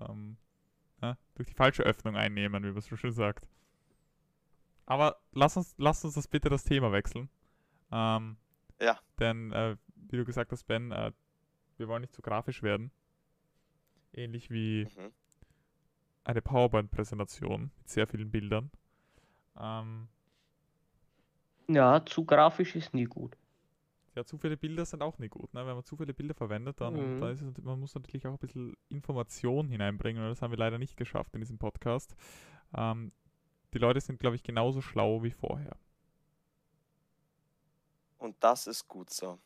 ähm, 0.00 0.36
äh, 1.00 1.14
durch 1.34 1.48
die 1.48 1.54
falsche 1.54 1.82
Öffnung 1.82 2.16
einnehmen, 2.16 2.62
wie 2.62 2.68
man 2.68 2.76
es 2.76 2.86
so 2.86 2.96
schön 2.96 3.12
sagt. 3.12 3.46
Aber 4.86 5.20
lass 5.32 5.56
uns, 5.56 5.74
lass 5.78 6.04
uns 6.04 6.14
das 6.14 6.26
bitte 6.26 6.48
das 6.48 6.64
Thema 6.64 6.90
wechseln. 6.90 7.28
Ähm, 7.92 8.36
Ja. 8.80 8.98
Denn, 9.20 9.52
äh, 9.52 9.76
wie 10.12 10.16
du 10.16 10.24
gesagt 10.24 10.52
hast, 10.52 10.64
Ben, 10.64 10.92
äh, 10.92 11.12
wir 11.76 11.88
wollen 11.88 12.02
nicht 12.02 12.14
zu 12.14 12.22
grafisch 12.22 12.62
werden. 12.62 12.90
Ähnlich 14.12 14.50
wie 14.50 14.84
mhm. 14.96 15.12
eine 16.24 16.42
PowerPoint-Präsentation 16.42 17.70
mit 17.78 17.88
sehr 17.88 18.06
vielen 18.06 18.30
Bildern. 18.30 18.70
Ähm, 19.58 20.08
Ja, 21.68 22.04
zu 22.04 22.24
grafisch 22.24 22.74
ist 22.76 22.92
nie 22.94 23.04
gut. 23.04 23.36
ja, 24.16 24.24
zu 24.24 24.36
viele 24.38 24.56
Bilder 24.56 24.84
sind 24.84 25.02
auch 25.02 25.18
nicht 25.18 25.30
gut. 25.30 25.54
Ne? 25.54 25.64
Wenn 25.66 25.74
man 25.74 25.84
zu 25.84 25.96
viele 25.96 26.12
Bilder 26.12 26.34
verwendet, 26.34 26.80
dann, 26.80 26.94
Mhm. 26.94 27.20
dann 27.20 27.32
ist 27.32 27.42
es, 27.42 27.64
man 27.64 27.78
muss 27.78 27.94
natürlich 27.94 28.26
auch 28.26 28.32
ein 28.32 28.38
bisschen 28.38 28.76
Information 28.88 29.68
hineinbringen. 29.68 30.22
Und 30.22 30.28
das 30.30 30.42
haben 30.42 30.50
wir 30.50 30.58
leider 30.58 30.78
nicht 30.78 30.96
geschafft 30.96 31.34
in 31.34 31.40
diesem 31.40 31.58
Podcast. 31.58 32.16
Ähm, 32.74 33.12
die 33.72 33.78
Leute 33.78 34.00
sind, 34.00 34.18
glaube 34.18 34.34
ich, 34.36 34.42
genauso 34.42 34.80
schlau 34.80 35.22
wie 35.22 35.30
vorher. 35.30 35.76
Und 38.18 38.36
das 38.40 38.66
ist 38.66 38.86
gut 38.88 39.10
so. 39.10 39.38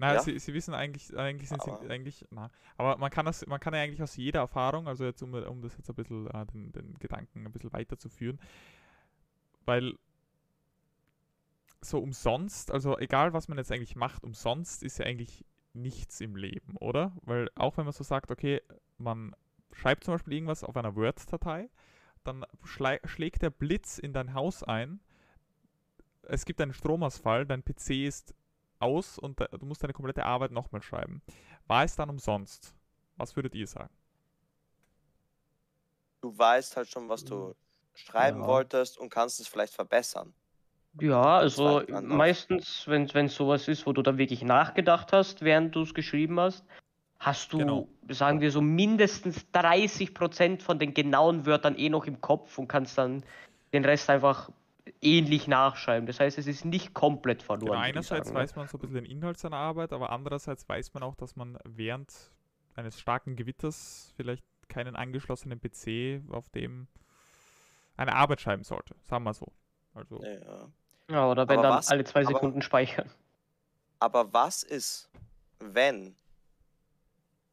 Na, 0.00 0.14
Ja. 0.14 0.20
sie, 0.22 0.38
sie 0.38 0.54
wissen 0.54 0.74
eigentlich, 0.74 1.16
eigentlich 1.16 1.48
sind 1.48 1.60
Aber- 1.60 1.78
sie 1.80 1.90
eigentlich, 1.90 2.24
na, 2.30 2.50
aber 2.76 2.96
man 2.98 3.10
kann 3.10 3.26
das, 3.26 3.44
man 3.46 3.58
kann 3.58 3.74
ja 3.74 3.80
eigentlich 3.80 4.02
aus 4.02 4.14
jeder 4.16 4.40
Erfahrung, 4.40 4.86
also 4.86 5.04
jetzt 5.04 5.22
um, 5.22 5.34
um 5.34 5.60
das 5.60 5.76
jetzt 5.76 5.88
ein 5.90 5.96
bisschen, 5.96 6.28
äh, 6.28 6.46
den, 6.46 6.70
den 6.72 6.94
Gedanken 7.00 7.44
ein 7.44 7.52
bisschen 7.52 7.72
weiterzuführen, 7.72 8.38
weil 9.64 9.94
so 11.80 11.98
umsonst, 12.00 12.70
also 12.70 12.98
egal 12.98 13.32
was 13.32 13.48
man 13.48 13.58
jetzt 13.58 13.70
eigentlich 13.72 13.96
macht, 13.96 14.24
umsonst 14.24 14.82
ist 14.82 14.98
ja 14.98 15.06
eigentlich 15.06 15.44
nichts 15.74 16.20
im 16.20 16.36
Leben, 16.36 16.76
oder? 16.76 17.12
Weil 17.22 17.50
auch 17.54 17.76
wenn 17.76 17.84
man 17.84 17.92
so 17.92 18.02
sagt, 18.04 18.30
okay, 18.30 18.62
man 18.98 19.34
schreibt 19.72 20.04
zum 20.04 20.14
Beispiel 20.14 20.32
irgendwas 20.34 20.64
auf 20.64 20.76
einer 20.76 20.96
Word-Datei, 20.96 21.68
dann 22.24 22.44
schlägt 22.64 23.42
der 23.42 23.50
Blitz 23.50 23.98
in 23.98 24.12
dein 24.12 24.34
Haus 24.34 24.62
ein, 24.62 25.00
es 26.22 26.44
gibt 26.44 26.60
einen 26.60 26.72
Stromausfall, 26.74 27.46
dein 27.46 27.62
PC 27.64 28.06
ist 28.06 28.34
aus 28.80 29.18
und 29.18 29.38
du 29.40 29.66
musst 29.66 29.82
deine 29.82 29.92
komplette 29.92 30.24
Arbeit 30.24 30.50
nochmal 30.50 30.82
schreiben. 30.82 31.22
War 31.66 31.84
es 31.84 31.96
dann 31.96 32.10
umsonst? 32.10 32.74
Was 33.16 33.36
würdet 33.36 33.54
ihr 33.54 33.66
sagen? 33.66 33.92
Du 36.20 36.36
weißt 36.36 36.76
halt 36.76 36.88
schon, 36.88 37.08
was 37.08 37.24
du 37.24 37.54
schreiben 37.94 38.40
Ja. 38.40 38.46
wolltest 38.46 38.98
und 38.98 39.10
kannst 39.10 39.40
es 39.40 39.48
vielleicht 39.48 39.74
verbessern. 39.74 40.34
Ja, 41.00 41.38
also 41.38 41.82
meistens, 42.02 42.84
wenn 42.86 43.04
es 43.26 43.34
sowas 43.34 43.68
ist, 43.68 43.86
wo 43.86 43.92
du 43.92 44.02
dann 44.02 44.18
wirklich 44.18 44.42
nachgedacht 44.42 45.12
hast, 45.12 45.42
während 45.42 45.74
du 45.74 45.82
es 45.82 45.94
geschrieben 45.94 46.40
hast, 46.40 46.64
hast 47.20 47.52
du, 47.52 47.58
Genau. 47.58 47.88
sagen 48.08 48.40
wir 48.40 48.50
so, 48.50 48.60
mindestens 48.60 49.46
30% 49.52 50.62
von 50.62 50.78
den 50.78 50.94
genauen 50.94 51.46
Wörtern 51.46 51.76
eh 51.76 51.88
noch 51.88 52.06
im 52.06 52.20
Kopf 52.20 52.58
und 52.58 52.68
kannst 52.68 52.98
dann 52.98 53.24
den 53.72 53.84
Rest 53.84 54.10
einfach 54.10 54.50
ähnlich 55.00 55.46
nachschreiben. 55.48 56.06
Das 56.06 56.20
heißt, 56.20 56.38
es 56.38 56.46
ist 56.46 56.64
nicht 56.64 56.94
komplett 56.94 57.42
verloren. 57.42 57.72
Genau, 57.72 57.80
einerseits 57.82 58.28
sagen, 58.28 58.36
ne? 58.38 58.42
weiß 58.42 58.56
man 58.56 58.68
so 58.68 58.76
ein 58.76 58.80
bisschen 58.80 58.94
den 58.96 59.04
Inhalt 59.04 59.38
seiner 59.38 59.56
Arbeit, 59.56 59.92
aber 59.92 60.10
andererseits 60.10 60.68
weiß 60.68 60.94
man 60.94 61.02
auch, 61.02 61.14
dass 61.14 61.36
man 61.36 61.58
während 61.64 62.12
eines 62.74 62.98
starken 63.00 63.36
Gewitters 63.36 64.12
vielleicht 64.16 64.44
keinen 64.68 64.96
angeschlossenen 64.96 65.60
PC, 65.60 66.22
auf 66.30 66.48
dem 66.50 66.86
eine 67.96 68.14
Arbeit 68.14 68.40
schreiben 68.40 68.62
sollte. 68.64 68.94
Sagen 69.02 69.24
wir 69.24 69.34
so. 69.34 69.46
Also, 69.94 70.22
Ja. 70.22 70.68
Ja, 71.10 71.30
oder 71.30 71.48
wenn 71.48 71.58
Aber 71.58 71.68
dann 71.68 71.78
was- 71.78 71.88
alle 71.90 72.04
zwei 72.04 72.20
aber- 72.20 72.34
Sekunden 72.34 72.60
speichern. 72.62 73.10
Aber 73.98 74.32
was 74.32 74.62
ist, 74.62 75.08
wenn, 75.58 76.14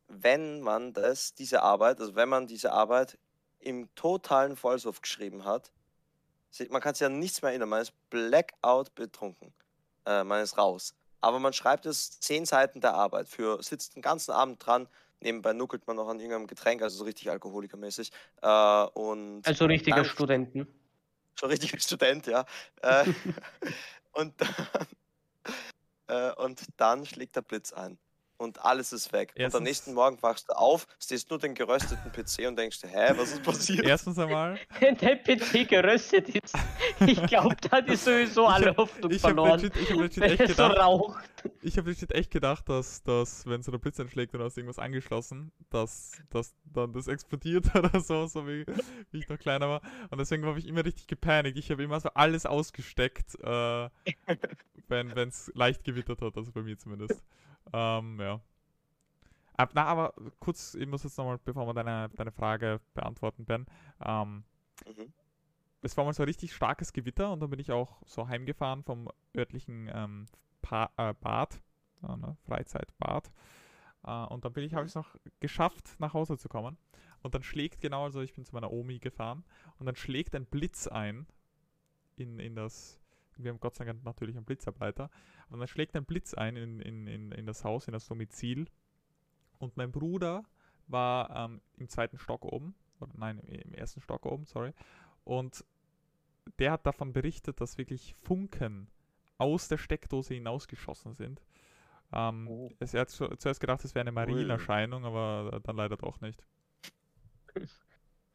wenn 0.08 0.62
man 0.62 0.94
das, 0.94 1.34
diese 1.34 1.62
Arbeit, 1.64 2.00
also 2.00 2.16
wenn 2.16 2.30
man 2.30 2.48
diese 2.48 2.72
Arbeit 2.72 3.18
im 3.60 3.88
totalen 3.96 4.56
Vollsuff 4.56 5.02
geschrieben 5.02 5.46
hat, 5.46 5.72
man 6.70 6.82
kann 6.82 6.94
sich 6.96 7.02
ja 7.02 7.10
nichts 7.10 7.42
mehr 7.42 7.52
erinnern, 7.52 7.70
man 7.70 7.82
ist 7.82 7.94
blackout 8.10 8.94
betrunken, 8.96 9.54
äh, 10.06 10.24
man 10.24 10.42
ist 10.42 10.58
raus. 10.58 10.94
Aber 11.22 11.40
man 11.40 11.54
schreibt 11.54 11.86
es 11.86 12.20
zehn 12.20 12.46
Seiten 12.46 12.82
der 12.82 12.94
Arbeit, 12.94 13.28
für 13.30 13.62
sitzt 13.64 13.96
den 13.96 14.02
ganzen 14.02 14.32
Abend 14.32 14.64
dran, 14.66 14.88
nebenbei 15.22 15.54
nuckelt 15.54 15.88
man 15.88 15.96
noch 15.96 16.08
an 16.08 16.20
irgendeinem 16.20 16.48
Getränk, 16.48 16.82
also 16.82 16.98
so 16.98 17.04
richtig 17.04 17.30
alkoholikermäßig. 17.32 18.12
Äh, 18.42 18.84
und 18.94 19.42
Also 19.46 19.66
richtiger 19.66 19.98
dann- 19.98 20.06
Studenten. 20.06 20.68
schon 21.40 21.50
richtiger 21.50 21.80
Student, 21.80 22.28
ja. 22.28 22.46
Äh, 22.82 23.06
und, 24.14 24.34
dann, 24.40 24.88
äh, 26.08 26.34
und 26.36 26.62
dann 26.78 27.06
schlägt 27.06 27.36
der 27.36 27.42
Blitz 27.42 27.74
ein. 27.74 27.98
Und 28.38 28.64
alles 28.66 28.92
ist 28.92 29.14
weg. 29.14 29.32
und 29.36 29.42
Erstens- 29.42 29.58
am 29.58 29.64
nächsten 29.64 29.94
Morgen 29.94 30.22
wachst 30.22 30.50
du 30.50 30.54
auf, 30.54 30.88
siehst 31.00 31.30
nur 31.30 31.40
den 31.40 31.54
gerösteten 31.56 32.12
PC 32.12 32.48
und 32.48 32.58
denkst 32.58 32.80
hä, 32.84 33.14
was 33.16 33.32
ist 33.32 33.44
passiert? 33.44 33.86
erstens 33.86 34.20
einmal, 34.20 34.60
Wenn 34.80 34.98
der 34.98 35.16
PC 35.16 35.64
geröstet 35.68 36.28
ist, 36.30 36.54
ich 37.08 37.22
glaube, 37.28 37.56
dann 37.70 37.86
ist 37.88 38.06
sowieso 38.06 38.48
alle 38.48 38.68
hab- 38.70 38.78
Hoffnung 38.78 39.12
ich 39.12 39.24
habe 39.24 39.34
verloren. 39.36 39.60
legit, 39.60 39.76
ich 39.78 39.92
hab 39.92 39.98
legit 40.00 40.24
echt 40.24 40.56
so 40.56 40.68
gedacht, 40.70 41.30
ich 41.62 41.78
habe 41.78 41.90
legit 41.90 42.12
echt 42.12 42.32
gedacht, 42.32 42.70
dass, 42.70 43.04
dass 43.04 43.46
wenn 43.46 43.62
so 43.64 43.72
der 43.72 43.80
Blitz 43.80 44.00
einschlägt 44.00 44.34
und 44.34 44.40
du 44.40 44.46
hast 44.46 44.58
irgendwas 44.58 44.80
angeschlossen, 44.80 45.52
dass, 45.70 46.14
dass 46.30 46.56
dann 46.66 46.94
das 46.94 47.08
explodiert 47.08 47.66
oder 47.76 48.00
so, 48.00 48.26
so 48.28 48.48
wie, 48.48 48.66
wie 49.12 49.20
ich 49.20 49.30
noch 49.30 49.38
kleiner 49.40 49.68
war. 49.70 49.82
Und 50.10 50.18
deswegen 50.20 50.46
habe 50.46 50.60
ich 50.60 50.68
immer 50.68 50.86
richtig 50.86 51.08
gepanikt. 51.08 51.58
Ich 51.58 51.70
habe 51.72 51.84
immer 51.84 52.00
so 52.00 52.10
alles 52.14 52.46
ausgesteckt, 52.46 53.36
äh, 53.44 53.90
wenn 54.88 55.10
es 55.18 55.52
leicht 55.56 55.84
gewittert 55.84 56.22
hat, 56.22 56.38
also 56.38 56.52
bei 56.52 56.62
mir 56.62 56.78
zumindest. 56.78 57.24
Ähm, 57.74 58.20
ja. 58.20 58.40
Ab, 59.58 59.72
na, 59.74 59.86
aber 59.86 60.14
kurz, 60.40 60.76
ich 60.76 60.86
muss 60.88 61.04
jetzt 61.04 61.18
nochmal, 61.18 61.40
bevor 61.44 61.66
wir 61.66 61.74
deine, 61.74 62.10
deine 62.16 62.32
Frage 62.32 62.80
beantworten, 62.94 63.46
Ben. 63.46 63.66
Ähm, 64.06 64.44
Mhm. 64.86 65.14
Es 65.86 65.96
war 65.98 66.04
mal 66.04 66.14
so 66.14 66.24
ein 66.24 66.28
richtig 66.28 66.54
starkes 66.54 66.94
Gewitter 66.94 67.32
und 67.32 67.40
dann 67.42 67.50
bin 67.50 67.60
ich 67.60 67.72
auch 67.72 68.02
so 68.06 68.28
heimgefahren 68.28 68.84
vom 68.84 69.10
örtlichen 69.38 69.90
ähm, 69.94 70.26
pa 70.62 70.90
äh, 70.98 71.14
Bad, 71.14 71.62
äh, 72.04 72.18
ne, 72.18 72.36
Freizeitbad. 72.46 73.32
Äh, 74.04 74.26
und 74.26 74.44
dann 74.44 74.54
bin 74.54 74.64
ich, 74.64 74.74
habe 74.74 74.86
ich 74.86 74.92
es 74.92 74.96
noch 74.96 75.16
geschafft, 75.40 75.96
nach 76.00 76.14
Hause 76.14 76.38
zu 76.38 76.50
kommen. 76.50 76.78
Und 77.22 77.36
dann 77.36 77.44
schlägt 77.44 77.82
genau, 77.82 78.04
also 78.04 78.22
ich 78.22 78.34
bin 78.34 78.46
zu 78.46 78.54
meiner 78.54 78.72
Omi 78.72 79.00
gefahren 79.00 79.44
und 79.78 79.86
dann 79.86 79.96
schlägt 79.96 80.36
ein 80.36 80.46
Blitz 80.46 80.88
ein 80.88 81.28
in, 82.16 82.40
in 82.40 82.56
das, 82.56 83.00
wir 83.38 83.52
haben 83.52 83.60
Gott 83.60 83.76
sei 83.76 83.86
Dank 83.86 84.04
natürlich 84.04 84.36
einen 84.38 84.46
Blitzableiter, 84.46 85.10
und 85.50 85.60
dann 85.60 85.68
schlägt 85.68 85.96
ein 85.96 86.06
Blitz 86.06 86.34
ein 86.34 86.56
in, 86.56 86.80
in, 86.80 87.08
in, 87.08 87.32
in 87.32 87.46
das 87.46 87.64
Haus, 87.64 87.88
in 87.88 87.94
das 87.94 88.08
Domizil. 88.08 88.68
Und 89.60 89.78
mein 89.78 89.92
Bruder 89.92 90.44
war 90.88 91.30
ähm, 91.36 91.62
im 91.78 91.90
zweiten 91.90 92.18
Stock 92.18 92.46
oben, 92.46 92.76
oder 93.00 93.12
nein, 93.16 93.40
im, 93.40 93.60
im 93.62 93.74
ersten 93.74 94.02
Stock 94.02 94.26
oben, 94.26 94.46
sorry. 94.46 94.74
Und 95.24 95.66
der 96.60 96.72
hat 96.72 96.86
davon 96.86 97.14
berichtet, 97.14 97.60
dass 97.62 97.78
wirklich 97.78 98.16
Funken 98.24 98.90
aus 99.38 99.68
der 99.68 99.78
Steckdose 99.78 100.34
hinausgeschossen 100.34 101.14
sind. 101.16 101.42
Ähm, 102.14 102.48
Oh. 102.48 102.70
es, 102.80 102.94
er 102.94 103.02
hat 103.02 103.10
zu, 103.10 103.28
zuerst 103.36 103.60
gedacht, 103.60 103.84
es 103.84 103.96
wäre 103.96 104.02
eine 104.02 104.12
Marienerscheinung, 104.12 105.06
aber 105.06 105.60
dann 105.64 105.76
leider 105.76 105.98
doch 105.98 106.22
nicht. 106.22 106.46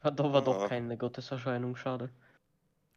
Da 0.03 0.33
war 0.33 0.43
doch 0.43 0.65
Ah. 0.65 0.69
keine 0.69 0.97
Gotteserscheinung, 0.97 1.77
schade. 1.77 2.11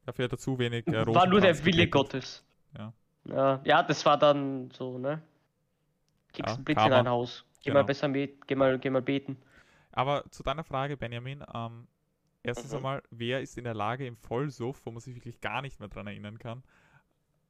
Dafür 0.05 0.25
hat 0.25 0.31
er 0.33 0.37
zu 0.37 0.57
wenig 0.57 0.87
äh, 0.87 1.05
War 1.07 1.27
nur 1.27 1.41
der 1.41 1.63
Wille. 1.65 1.87
Gottes. 1.87 2.43
Ja. 2.77 2.93
ja. 3.25 3.61
Ja, 3.63 3.83
das 3.83 4.05
war 4.05 4.17
dann 4.17 4.69
so, 4.71 4.97
ne? 4.97 5.21
Kriegst 6.33 6.49
Ja, 6.49 6.55
einen 6.55 6.63
Blitz 6.63 6.77
Karma. 6.77 6.99
in 6.99 7.05
dein 7.05 7.11
Haus. 7.13 7.45
Geh 7.61 7.71
mal 7.71 7.79
Genau. 7.79 7.87
besser 7.87 8.07
mit, 8.07 8.47
geh 8.47 8.55
mal, 8.55 8.79
geh 8.79 8.89
mal 8.89 9.01
beten. 9.01 9.37
Aber 9.91 10.23
zu 10.31 10.43
deiner 10.43 10.63
Frage, 10.63 10.97
Benjamin, 10.97 11.43
ähm, 11.53 11.87
erstens 12.43 12.71
Mhm. 12.71 12.77
einmal, 12.77 13.03
wer 13.09 13.41
ist 13.41 13.57
in 13.57 13.63
der 13.63 13.73
Lage 13.73 14.05
im 14.05 14.17
Vollsuff, 14.17 14.81
wo 14.85 14.91
man 14.91 14.99
sich 15.01 15.15
wirklich 15.15 15.39
gar 15.41 15.61
nicht 15.61 15.79
mehr 15.79 15.89
dran 15.89 16.07
erinnern 16.07 16.37
kann, 16.37 16.63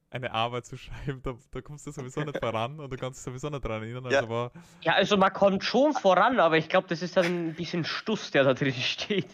eine 0.10 0.32
Arbeit 0.32 0.66
zu 0.66 0.78
schreiben? 0.78 1.22
Da, 1.24 1.34
da 1.52 1.62
kommst 1.62 1.88
du 1.88 1.91
sowieso 1.91 2.22
nicht 2.22 2.38
voran 2.44 2.80
und 2.80 2.91
du 2.91 2.98
kannst 2.98 3.20
dich 3.20 3.24
sowieso 3.26 3.50
nicht 3.50 3.66
dran 3.66 3.82
erinnern. 3.84 4.10
Ja. 4.12 4.22
Also 4.22 4.52
Ja, 4.82 4.94
also 4.94 5.18
man 5.18 5.34
kommt 5.34 5.64
schon 5.64 5.94
voran, 5.94 6.39
aber 6.39 6.58
ich 6.58 6.70
glaube, 6.70 6.88
das 6.88 7.02
ist 7.02 7.18
dann 7.18 7.26
ein 7.50 7.56
bisschen 7.56 7.84
Stuss, 7.86 8.32
der 8.32 8.44
da 8.44 8.54
drin 8.54 8.74
steht. 8.74 9.26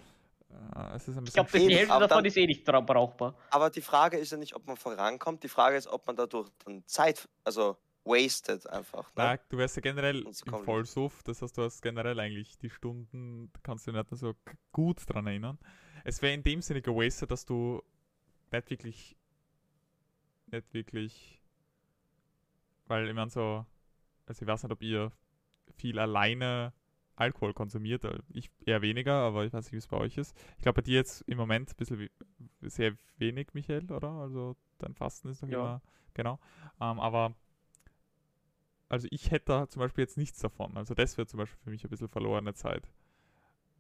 äh, 0.76 0.96
es 0.96 1.08
ist 1.08 1.18
ein 1.18 1.26
Ich 1.26 1.34
glaube, 1.34 1.50
die 1.52 1.76
Hälfte 1.76 1.88
davon 1.88 2.08
dann- 2.10 2.26
ist 2.26 2.38
eh 2.38 2.46
nicht 2.46 2.64
brauchbar. 2.66 3.36
Aber 3.52 3.70
die 3.70 3.82
Frage 3.82 4.18
ist 4.18 4.32
ja 4.32 4.38
nicht, 4.38 4.56
ob 4.56 4.66
man 4.66 4.78
vorankommt, 4.78 5.44
die 5.44 5.50
Frage 5.50 5.76
ist, 5.78 5.88
ob 5.88 6.08
man 6.08 6.16
dadurch 6.16 6.50
dann 6.66 6.84
Zeit, 6.88 7.28
also 7.44 7.78
wasted 8.10 8.68
einfach. 8.68 9.08
Ne? 9.16 9.24
Na, 9.24 9.38
du 9.38 9.58
wärst 9.58 9.76
ja 9.76 9.82
generell 9.82 10.26
im 10.46 10.54
Vollsuff, 10.64 11.24
das 11.24 11.42
heißt, 11.42 11.58
du 11.58 11.64
hast 11.64 11.82
generell 11.82 12.20
eigentlich 12.20 12.58
die 12.58 12.70
Stunden, 12.70 13.52
kannst 13.64 13.88
du 13.88 13.92
dich 13.92 14.00
nicht 14.00 14.12
mehr 14.12 14.18
so 14.18 14.34
gut 14.72 15.02
dran 15.08 15.28
erinnern. 15.28 15.58
Es 16.04 16.22
wäre 16.22 16.34
in 16.34 16.44
dem 16.44 16.62
Sinne 16.62 16.82
gewastet, 16.82 17.32
dass 17.32 17.46
du 17.46 17.82
nicht 18.52 18.70
wirklich, 18.70 19.16
nicht 20.48 20.74
wirklich 20.74 21.40
weil 22.88 23.08
ich 23.08 23.14
meine 23.14 23.30
so, 23.30 23.66
also 24.26 24.42
ich 24.42 24.48
weiß 24.48 24.64
nicht, 24.64 24.72
ob 24.72 24.82
ihr 24.82 25.12
viel 25.76 26.00
alleine 26.00 26.74
Alkohol 27.16 27.54
konsumiert. 27.54 28.04
äh, 28.04 28.18
Ich 28.30 28.50
eher 28.66 28.82
weniger, 28.82 29.14
aber 29.14 29.46
ich 29.46 29.54
weiß 29.54 29.66
nicht, 29.66 29.74
wie 29.74 29.78
es 29.78 29.88
bei 29.88 29.98
euch 29.98 30.18
ist. 30.18 30.36
Ich 30.58 30.64
glaube, 30.64 30.82
bei 30.82 30.86
dir 30.86 30.96
jetzt 30.96 31.22
im 31.28 31.38
Moment 31.38 31.70
ein 31.70 31.76
bisschen 31.76 32.00
wie, 32.00 32.10
sehr 32.62 32.96
wenig, 33.18 33.54
Michael, 33.54 33.92
oder? 33.92 34.10
Also 34.10 34.56
dein 34.80 34.96
Fasten 34.96 35.30
ist 35.30 35.44
doch 35.44 35.48
Ja. 35.48 35.60
immer, 35.60 35.82
genau. 36.16 36.40
Ähm, 36.82 37.00
aber 37.00 37.36
also 38.90 39.08
ich 39.12 39.32
hätte 39.32 39.46
da 39.46 39.68
zum 39.68 39.82
Beispiel 39.82 40.04
jetzt 40.04 40.18
nichts 40.18 40.40
davon. 40.40 40.76
Also 40.76 40.96
das 40.96 41.18
wäre 41.18 41.28
zum 41.28 41.38
Beispiel 41.38 41.60
für 41.64 41.70
mich 41.70 41.84
ein 41.84 41.90
bisschen 41.90 42.10
verlorene 42.10 42.54
Zeit. 42.54 42.84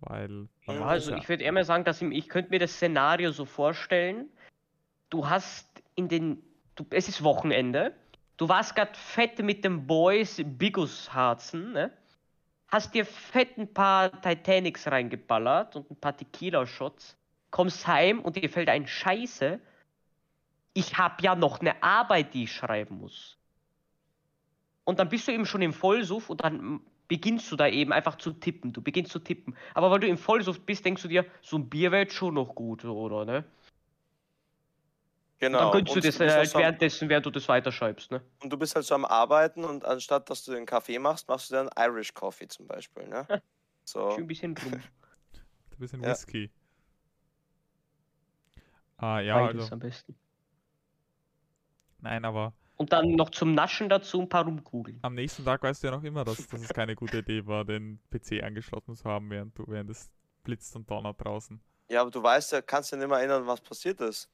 Weil 0.01 0.47
Ja, 0.67 0.85
Also 0.85 1.13
ich 1.15 1.27
würde 1.27 1.43
eher 1.43 1.51
mal 1.51 1.65
sagen, 1.65 1.83
dass 1.83 2.01
ich, 2.01 2.09
ich 2.11 2.29
könnte 2.29 2.51
mir 2.51 2.59
das 2.59 2.73
Szenario 2.73 3.31
so 3.31 3.45
vorstellen. 3.45 4.29
Du 5.09 5.27
hast 5.27 5.67
in 5.95 6.07
den, 6.07 6.41
du, 6.75 6.85
es 6.91 7.09
ist 7.09 7.23
Wochenende, 7.23 7.93
du 8.37 8.47
warst 8.47 8.75
gerade 8.75 8.93
fett 8.93 9.39
mit 9.39 9.63
den 9.65 9.87
Boys 9.87 10.41
Bigus 10.45 11.11
harzen, 11.11 11.73
ne? 11.73 11.91
Hast 12.67 12.93
dir 12.93 13.03
fett 13.03 13.57
ein 13.57 13.73
paar 13.73 14.21
Titanics 14.21 14.85
reingeballert 14.85 15.75
und 15.75 15.89
ein 15.89 15.95
paar 15.95 16.15
Tequila-Shots, 16.15 17.17
kommst 17.49 17.87
heim 17.87 18.19
und 18.19 18.35
dir 18.35 18.47
fällt 18.47 18.69
ein 18.69 18.85
Scheiße. 18.85 19.59
Ich 20.75 20.99
habe 20.99 21.15
ja 21.23 21.33
noch 21.33 21.61
eine 21.61 21.81
Arbeit, 21.81 22.35
die 22.35 22.43
ich 22.43 22.53
schreiben 22.53 22.99
muss. 22.99 23.38
Und 24.89 24.97
dann 24.97 25.07
bist 25.09 25.27
du 25.27 25.31
eben 25.31 25.45
schon 25.45 25.61
im 25.61 25.71
Vollsuff 25.71 26.31
und 26.31 26.43
dann 26.43 26.81
beginnst 27.07 27.51
du 27.51 27.55
da 27.55 27.67
eben 27.67 27.93
einfach 27.93 28.17
zu 28.17 28.31
tippen. 28.31 28.73
Du 28.73 28.81
beginnst 28.81 29.11
zu 29.11 29.19
tippen. 29.19 29.55
Aber 29.75 29.91
weil 29.91 29.99
du 29.99 30.07
im 30.07 30.17
Vollsuff 30.17 30.61
bist, 30.61 30.83
denkst 30.83 31.03
du 31.03 31.07
dir, 31.07 31.27
so 31.43 31.59
ein 31.59 31.69
Bier 31.69 31.91
wäre 31.91 32.01
jetzt 32.01 32.15
schon 32.15 32.33
noch 32.33 32.55
gut, 32.55 32.83
oder? 32.85 33.23
Ne? 33.23 33.43
Genau. 35.37 35.59
dann 35.59 35.71
gönnst 35.73 35.91
du 35.91 35.95
und 35.97 36.05
das 36.05 36.15
du 36.15 36.23
bist 36.23 36.35
halt 36.35 36.55
am- 36.55 36.61
währenddessen, 36.61 37.07
während 37.07 37.23
du 37.23 37.29
das 37.29 37.47
weiterschreibst, 37.47 38.09
ne? 38.09 38.23
Und 38.41 38.51
du 38.51 38.57
bist 38.57 38.73
halt 38.73 38.83
so 38.83 38.95
am 38.95 39.05
Arbeiten 39.05 39.63
und 39.63 39.85
anstatt 39.85 40.27
dass 40.31 40.43
du 40.43 40.53
den 40.53 40.65
Kaffee 40.65 40.97
machst, 40.97 41.27
machst 41.27 41.51
du 41.51 41.53
dann 41.53 41.69
Irish 41.77 42.15
Coffee 42.15 42.47
zum 42.47 42.65
Beispiel, 42.65 43.07
ne? 43.07 43.27
So. 43.85 44.09
Schön 44.11 44.23
ein 44.23 44.27
bisschen 44.27 44.57
rum. 44.57 44.73
ein 44.73 45.77
bisschen 45.77 46.01
Ja. 46.01 46.09
Whisky. 46.09 46.49
Ah, 48.97 49.19
ja, 49.19 49.35
Beides 49.35 49.61
also, 49.61 49.73
am 49.73 49.79
besten. 49.81 50.15
nein, 51.99 52.25
aber 52.25 52.53
Und 52.79 52.93
dann 52.93 53.11
noch 53.11 53.29
zum 53.31 53.53
Naschen 53.55 53.89
dazu 53.89 54.21
ein 54.21 54.29
paar 54.29 54.45
Rumkugeln. 54.45 54.99
am 55.01 55.13
nächsten 55.13 55.43
Tag 55.43 55.61
weißt 55.61 55.83
du 55.83 55.87
ja 55.87 55.91
noch 55.91 56.03
immer, 56.03 56.23
dass, 56.23 56.47
dass 56.47 56.61
es 56.61 56.69
keine 56.69 56.95
gute 56.95 57.17
Idee 57.17 57.45
war, 57.45 57.65
den 57.65 57.99
PC 58.09 58.41
angeschlossen 58.41 58.95
zu 58.95 59.03
haben, 59.03 59.29
während 59.29 59.57
du, 59.59 59.65
während 59.67 59.89
es 59.89 60.09
blitzt 60.45 60.73
und 60.77 60.89
donnert 60.89 61.21
draußen. 61.21 61.59
Ja, 61.89 61.99
aber 61.99 62.09
du 62.09 62.23
weißt 62.23 62.53
ja, 62.53 62.61
kannst 62.61 62.93
dich 62.93 62.99
nicht 62.99 63.09
mehr 63.09 63.17
erinnern, 63.17 63.45
was 63.45 63.59
passiert 63.59 63.99
ist. 63.99 64.29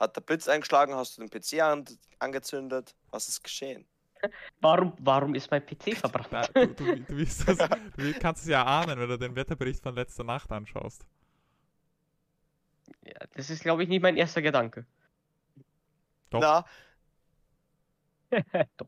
Hat 0.00 0.16
der 0.16 0.20
Blitz 0.22 0.48
eingeschlagen, 0.48 0.96
hast 0.96 1.16
du 1.16 1.24
den 1.24 1.30
PC 1.30 1.62
an, 1.62 1.84
angezündet? 2.18 2.96
Was 3.12 3.28
ist 3.28 3.44
geschehen? 3.44 3.86
Warum, 4.60 4.92
warum 4.98 5.36
ist 5.36 5.48
mein 5.48 5.64
PC 5.64 5.96
verbrannt? 5.96 6.50
Na, 6.54 6.66
du, 6.66 6.74
du, 6.74 7.00
du, 7.02 7.24
das, 7.24 7.44
du 7.96 8.12
kannst 8.18 8.42
es 8.42 8.48
ja 8.48 8.64
ahnen, 8.64 8.98
wenn 8.98 9.08
du 9.08 9.16
den 9.16 9.36
Wetterbericht 9.36 9.80
von 9.80 9.94
letzter 9.94 10.24
Nacht 10.24 10.50
anschaust. 10.50 11.06
Ja, 13.04 13.20
das 13.34 13.48
ist, 13.48 13.62
glaube 13.62 13.84
ich, 13.84 13.88
nicht 13.88 14.02
mein 14.02 14.16
erster 14.16 14.42
Gedanke. 14.42 14.86
Doch. 16.30 16.40
Na, 16.40 16.64
Doch. 18.76 18.86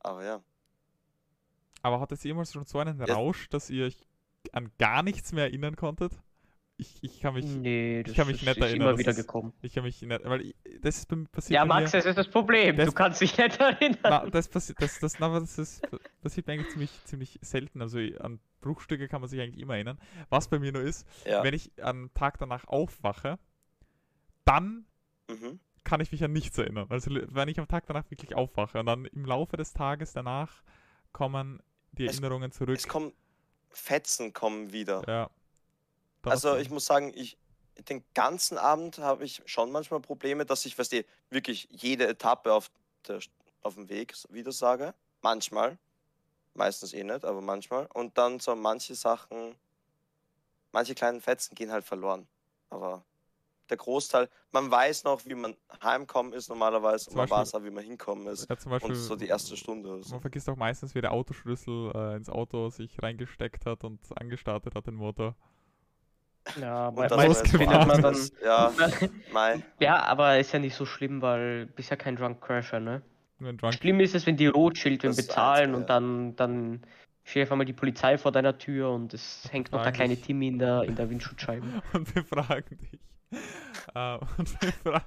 aber 0.00 0.24
ja. 0.24 0.42
Aber 1.82 2.00
hat 2.00 2.12
es 2.12 2.22
jemals 2.24 2.52
schon 2.52 2.64
so 2.64 2.78
einen 2.78 2.98
Ja. 3.06 3.14
Rausch, 3.14 3.48
dass 3.48 3.70
ihr 3.70 3.86
euch 3.86 4.06
an 4.52 4.70
gar 4.78 5.02
nichts 5.02 5.32
mehr 5.32 5.44
erinnern 5.44 5.76
konntet? 5.76 6.12
Ich, 6.76 6.96
ich 7.02 7.20
kann 7.20 7.34
mich, 7.34 7.44
nee, 7.44 8.02
das 8.02 8.14
kann 8.14 8.26
mich 8.26 8.36
ist, 8.36 8.42
nicht 8.46 8.56
ist 8.56 8.62
erinnern, 8.62 8.88
immer 8.88 8.98
wieder 8.98 9.10
ist- 9.10 9.16
gekommen. 9.18 9.52
ich 9.60 9.74
kann 9.74 9.82
mich 9.84 10.00
nicht, 10.00 10.24
weil 10.24 10.40
ich, 10.40 10.54
das 10.80 10.96
ist 10.98 11.08
bei- 11.08 11.16
passiert 11.30 11.56
Ja, 11.56 11.64
bei 11.66 11.74
mir. 11.74 11.80
Max, 11.82 11.90
das 11.92 12.06
ist 12.06 12.16
das 12.16 12.28
Problem. 12.30 12.74
Das- 12.76 12.86
du 12.86 12.92
kannst 12.94 13.20
dich 13.20 13.36
nicht 13.36 13.60
erinnern. 13.60 13.98
Na, 14.02 14.30
das 14.30 14.48
passiert, 14.48 14.80
das, 14.80 14.98
das, 14.98 15.18
na, 15.18 15.38
das 15.38 15.58
ist, 15.58 15.82
passiert 16.22 16.46
mir 16.46 16.54
eigentlich 16.54 16.70
ziemlich, 16.70 17.04
ziemlich 17.04 17.38
selten. 17.42 17.82
Also 17.82 17.98
an 18.20 18.40
Bruchstücke 18.60 19.08
kann 19.08 19.20
man 19.20 19.28
sich 19.30 19.40
eigentlich 19.40 19.60
immer 19.60 19.74
erinnern. 19.74 19.98
Was 20.28 20.48
bei 20.48 20.58
mir 20.58 20.72
nur 20.72 20.82
ist, 20.82 21.06
Ja. 21.26 21.42
wenn 21.42 21.54
ich 21.54 21.70
am 21.82 22.12
Tag 22.14 22.38
danach 22.38 22.66
aufwache, 22.68 23.38
dann 24.44 24.86
Mhm. 25.28 25.60
kann 25.84 26.00
ich 26.00 26.12
mich 26.12 26.22
an 26.24 26.32
nichts 26.32 26.58
erinnern. 26.58 26.86
Also 26.90 27.10
wenn 27.12 27.48
ich 27.48 27.58
am 27.60 27.68
Tag 27.68 27.86
danach 27.86 28.10
wirklich 28.10 28.34
aufwache 28.34 28.78
und 28.80 28.86
dann 28.86 29.04
im 29.06 29.24
Laufe 29.24 29.56
des 29.56 29.72
Tages 29.72 30.12
danach 30.12 30.62
kommen 31.12 31.62
die 31.92 32.06
Es- 32.06 32.12
Erinnerungen 32.12 32.52
zurück. 32.52 32.76
Es 32.76 32.88
kommen 32.88 33.12
Fetzen 33.70 34.32
kommen 34.32 34.72
wieder. 34.72 35.02
ja. 35.06 35.30
Also 36.22 36.56
ich 36.56 36.68
muss 36.70 36.84
sagen, 36.84 37.12
ich 37.14 37.38
den 37.88 38.04
ganzen 38.12 38.58
Abend 38.58 38.98
habe 38.98 39.24
ich 39.24 39.40
schon 39.46 39.72
manchmal 39.72 40.00
Probleme, 40.00 40.44
dass 40.44 40.66
ich, 40.66 40.78
weißt 40.78 40.92
du, 40.92 41.04
wirklich 41.30 41.66
jede 41.70 42.06
Etappe 42.06 42.52
auf, 42.52 42.70
der, 43.08 43.20
auf 43.62 43.74
dem 43.74 43.88
Weg 43.88 44.12
wieder 44.28 44.52
sage. 44.52 44.92
Manchmal. 45.22 45.78
Meistens 46.60 46.92
eh 46.92 47.02
nicht, 47.04 47.24
aber 47.24 47.40
manchmal. 47.40 47.86
Und 47.94 48.18
dann 48.18 48.38
so 48.38 48.54
manche 48.54 48.94
Sachen, 48.94 49.54
manche 50.72 50.94
kleinen 50.94 51.22
Fetzen 51.22 51.54
gehen 51.54 51.72
halt 51.72 51.84
verloren. 51.86 52.28
Aber 52.68 53.02
der 53.70 53.78
Großteil, 53.78 54.28
man 54.52 54.70
weiß 54.70 55.04
noch, 55.04 55.24
wie 55.24 55.34
man 55.34 55.56
heimkommen 55.82 56.34
ist 56.34 56.50
normalerweise 56.50 57.06
Zum 57.06 57.12
und 57.12 57.16
man 57.16 57.28
Beispiel- 57.30 57.38
weiß 57.40 57.54
auch, 57.54 57.64
wie 57.64 57.70
man 57.70 57.82
hinkommen 57.84 58.26
ist. 58.26 58.46
ja, 58.50 58.58
zum 58.58 58.72
Beispiel, 58.72 58.90
Und 58.90 58.96
so 58.96 59.16
die 59.16 59.26
erste 59.28 59.56
Stunde 59.56 59.88
oder 59.88 60.02
so. 60.02 60.10
Man 60.12 60.20
vergisst 60.20 60.50
auch 60.50 60.56
meistens, 60.56 60.94
wie 60.94 61.00
der 61.00 61.12
Autoschlüssel 61.12 61.92
äh, 61.94 62.16
ins 62.16 62.28
Auto 62.28 62.68
sich 62.68 63.02
reingesteckt 63.02 63.64
hat 63.64 63.82
und 63.84 63.98
angestartet 64.20 64.74
hat, 64.74 64.86
den 64.86 64.96
Motor. 64.96 65.34
Ja, 66.60 66.88
Und 66.88 66.96
me 66.96 67.06
das 67.08 67.16
meistens 67.16 67.52
war 67.54 67.58
findet 67.58 67.86
man 67.86 68.02
dann. 68.02 68.30
ja. 68.44 68.72
Ja, 69.78 70.02
aber 70.02 70.38
ist 70.38 70.52
ja 70.52 70.58
nicht 70.58 70.74
so 70.76 70.84
schlimm, 70.84 71.22
weil 71.22 71.66
du 71.68 71.72
bist 71.72 71.88
ja 71.90 71.96
kein 71.96 72.16
Drunk 72.16 72.42
Crasher, 72.42 72.80
ne? 72.80 73.00
Schlimm 73.72 74.00
ist 74.00 74.14
es, 74.14 74.26
wenn 74.26 74.36
die 74.36 74.50
das 74.98 75.16
bezahlen 75.16 75.74
und 75.74 75.88
dann, 75.88 76.36
dann 76.36 76.82
steht 77.24 77.44
auf 77.44 77.52
einmal 77.52 77.64
die 77.64 77.72
Polizei 77.72 78.18
vor 78.18 78.32
deiner 78.32 78.58
Tür 78.58 78.90
und 78.90 79.14
es 79.14 79.48
hängt 79.50 79.72
noch 79.72 79.82
der 79.82 79.92
kleine 79.92 80.16
Timmy 80.16 80.48
in 80.48 80.58
der, 80.58 80.82
in 80.82 80.96
der 80.96 81.08
Windschutzscheibe. 81.08 81.66
und 81.92 82.14
wir 82.14 82.24
fragen 82.24 82.78
dich. 82.78 83.00
Äh, 83.94 84.18
und 84.38 84.62
wir 84.62 84.72
fragen, 84.72 85.04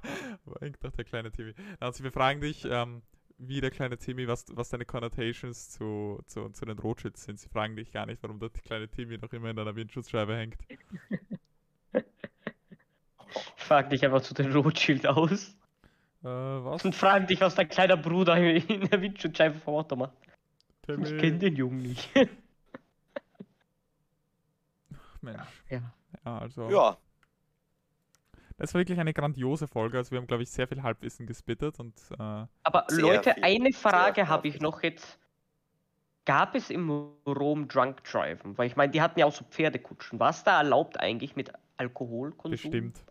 hängt 0.60 0.82
doch 0.82 0.92
der 0.92 1.04
kleine 1.04 1.30
Timmy. 1.30 1.54
Also 1.78 2.02
wir 2.02 2.12
fragen 2.12 2.40
dich, 2.40 2.64
ähm, 2.64 3.02
wie 3.38 3.60
der 3.60 3.70
kleine 3.70 3.98
Timmy, 3.98 4.26
was, 4.26 4.46
was 4.52 4.68
deine 4.70 4.84
Connotations 4.84 5.70
zu, 5.70 6.20
zu, 6.26 6.48
zu 6.50 6.64
den 6.64 6.78
Rothschilds 6.78 7.24
sind. 7.24 7.38
Sie 7.38 7.48
fragen 7.48 7.76
dich 7.76 7.92
gar 7.92 8.06
nicht, 8.06 8.22
warum 8.22 8.38
der 8.38 8.50
kleine 8.50 8.88
Timmy 8.88 9.18
noch 9.18 9.32
immer 9.32 9.50
in 9.50 9.56
deiner 9.56 9.76
Windschutzscheibe 9.76 10.36
hängt. 10.36 10.56
Frag 13.56 13.90
dich 13.90 14.04
einfach 14.04 14.22
zu 14.22 14.34
den 14.34 14.52
Rothschild 14.52 15.06
aus 15.06 15.56
Äh, 16.24 16.28
was? 16.28 16.84
und 16.84 16.94
fragen 16.94 17.26
dich, 17.26 17.40
was 17.40 17.54
dein 17.54 17.68
kleiner 17.68 17.96
Bruder 17.96 18.36
in 18.38 18.88
der 18.88 19.00
Windschutzscheibe 19.00 19.58
vom 19.58 19.74
Auto 19.74 19.96
macht. 19.96 20.12
Ich 20.86 20.86
kenne 20.86 21.20
Timmy. 21.20 21.38
den 21.38 21.56
Jungen 21.56 21.78
nicht. 21.82 22.10
Mensch. 25.20 25.64
ja. 25.70 25.82
Ja, 26.24 26.38
also. 26.38 26.70
Ja, 26.70 26.96
Das 28.56 28.72
war 28.72 28.80
wirklich 28.80 28.98
eine 29.00 29.12
grandiose 29.12 29.66
Folge. 29.66 29.98
Also 29.98 30.12
wir 30.12 30.18
haben, 30.18 30.26
glaube 30.26 30.42
ich, 30.42 30.50
sehr 30.50 30.68
viel 30.68 30.82
Halbwissen 30.82 31.26
gespittet 31.26 31.78
und 31.80 31.94
äh, 32.18 32.46
Aber 32.62 32.86
Leute, 32.90 33.34
viel. 33.34 33.44
eine 33.44 33.72
Frage 33.72 34.28
habe 34.28 34.48
ich 34.48 34.60
noch 34.60 34.82
jetzt. 34.82 35.18
Gab 36.26 36.54
es 36.54 36.70
im 36.70 36.88
Rom 37.26 37.68
Drunk 37.68 38.02
Driven? 38.04 38.56
Weil 38.56 38.66
ich 38.66 38.76
meine, 38.76 38.90
die 38.92 39.02
hatten 39.02 39.18
ja 39.20 39.26
auch 39.26 39.32
so 39.32 39.44
Pferdekutschen. 39.44 40.18
Was 40.20 40.42
da 40.44 40.58
erlaubt 40.58 40.98
eigentlich 40.98 41.36
mit 41.36 41.52
Alkoholkonsum? 41.76 42.50
bestimmt. 42.50 43.04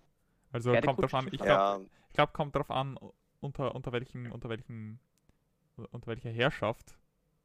Also 0.51 0.73
kommt 0.81 0.99
drauf 1.01 1.13
an. 1.13 1.27
Ich 1.31 1.39
glaube, 1.39 1.47
ja, 1.49 1.79
ich 2.13 2.15
glaub, 2.15 2.31
kommt 2.31 2.55
drauf 2.55 2.69
an, 2.69 2.99
unter, 3.41 3.73
unter 3.73 3.91
welchen, 3.91 4.31
unter 4.31 4.47
welchen, 4.47 4.99
unter 5.89 6.05
welcher 6.05 6.29
Herrschaft 6.29 6.93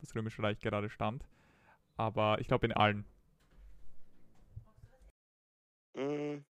das 0.01 0.15
Römische 0.15 0.43
Reich 0.43 0.61
gerade 0.61 0.91
stand. 0.91 1.25
Aber 1.97 2.39
ich 2.39 2.49
glaube 2.49 2.67
in 2.67 2.73
allen. 2.73 3.07
mm, 5.95 6.45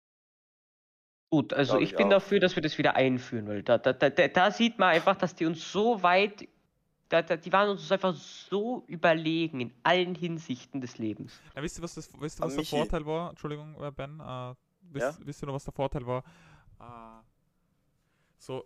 Gut, 1.31 1.53
also 1.53 1.73
Glaub 1.73 1.83
ich, 1.83 1.91
ich 1.91 1.97
bin 1.97 2.07
auch. 2.07 2.11
dafür, 2.13 2.41
dass 2.41 2.57
wir 2.57 2.63
das 2.63 2.79
wieder 2.79 2.95
einführen, 2.97 3.47
weil 3.49 3.63
da, 3.63 3.77
da, 3.77 3.93
da, 3.93 4.09
da- 4.09 4.29
da 4.29 4.51
sieht 4.51 4.79
man 4.79 4.89
einfach, 4.91 5.17
dass 5.17 5.35
die 5.35 5.45
uns 5.45 5.71
so 5.71 6.03
weit, 6.03 6.49
da, 7.11 7.21
da, 7.21 7.37
die 7.37 7.53
waren 7.53 7.69
uns 7.69 7.93
einfach 7.93 8.15
so 8.15 8.85
überlegen 8.87 9.61
in 9.61 9.75
allen 9.83 10.15
Hinsichten 10.15 10.81
des 10.81 10.97
Lebens. 10.97 11.39
Na, 11.55 11.63
wisst 11.63 11.79
ihr, 11.79 11.83
was, 11.83 11.95
das, 11.95 12.11
wisst 12.19 12.41
ihr, 12.41 12.45
was 12.47 12.55
der 12.55 12.65
Vorteil 12.65 13.05
war? 13.05 13.31
Entschuldigung, 13.31 13.75
äh, 13.83 13.91
Ben. 13.91 14.21
Äh, 14.21 14.55
wisst, 14.81 15.27
wisst 15.27 15.43
ihr 15.43 15.47
noch, 15.47 15.55
was 15.55 15.65
der 15.65 15.75
Vorteil 15.75 16.07
war? 16.07 16.25
Äh, 16.81 17.26
so, 18.39 18.65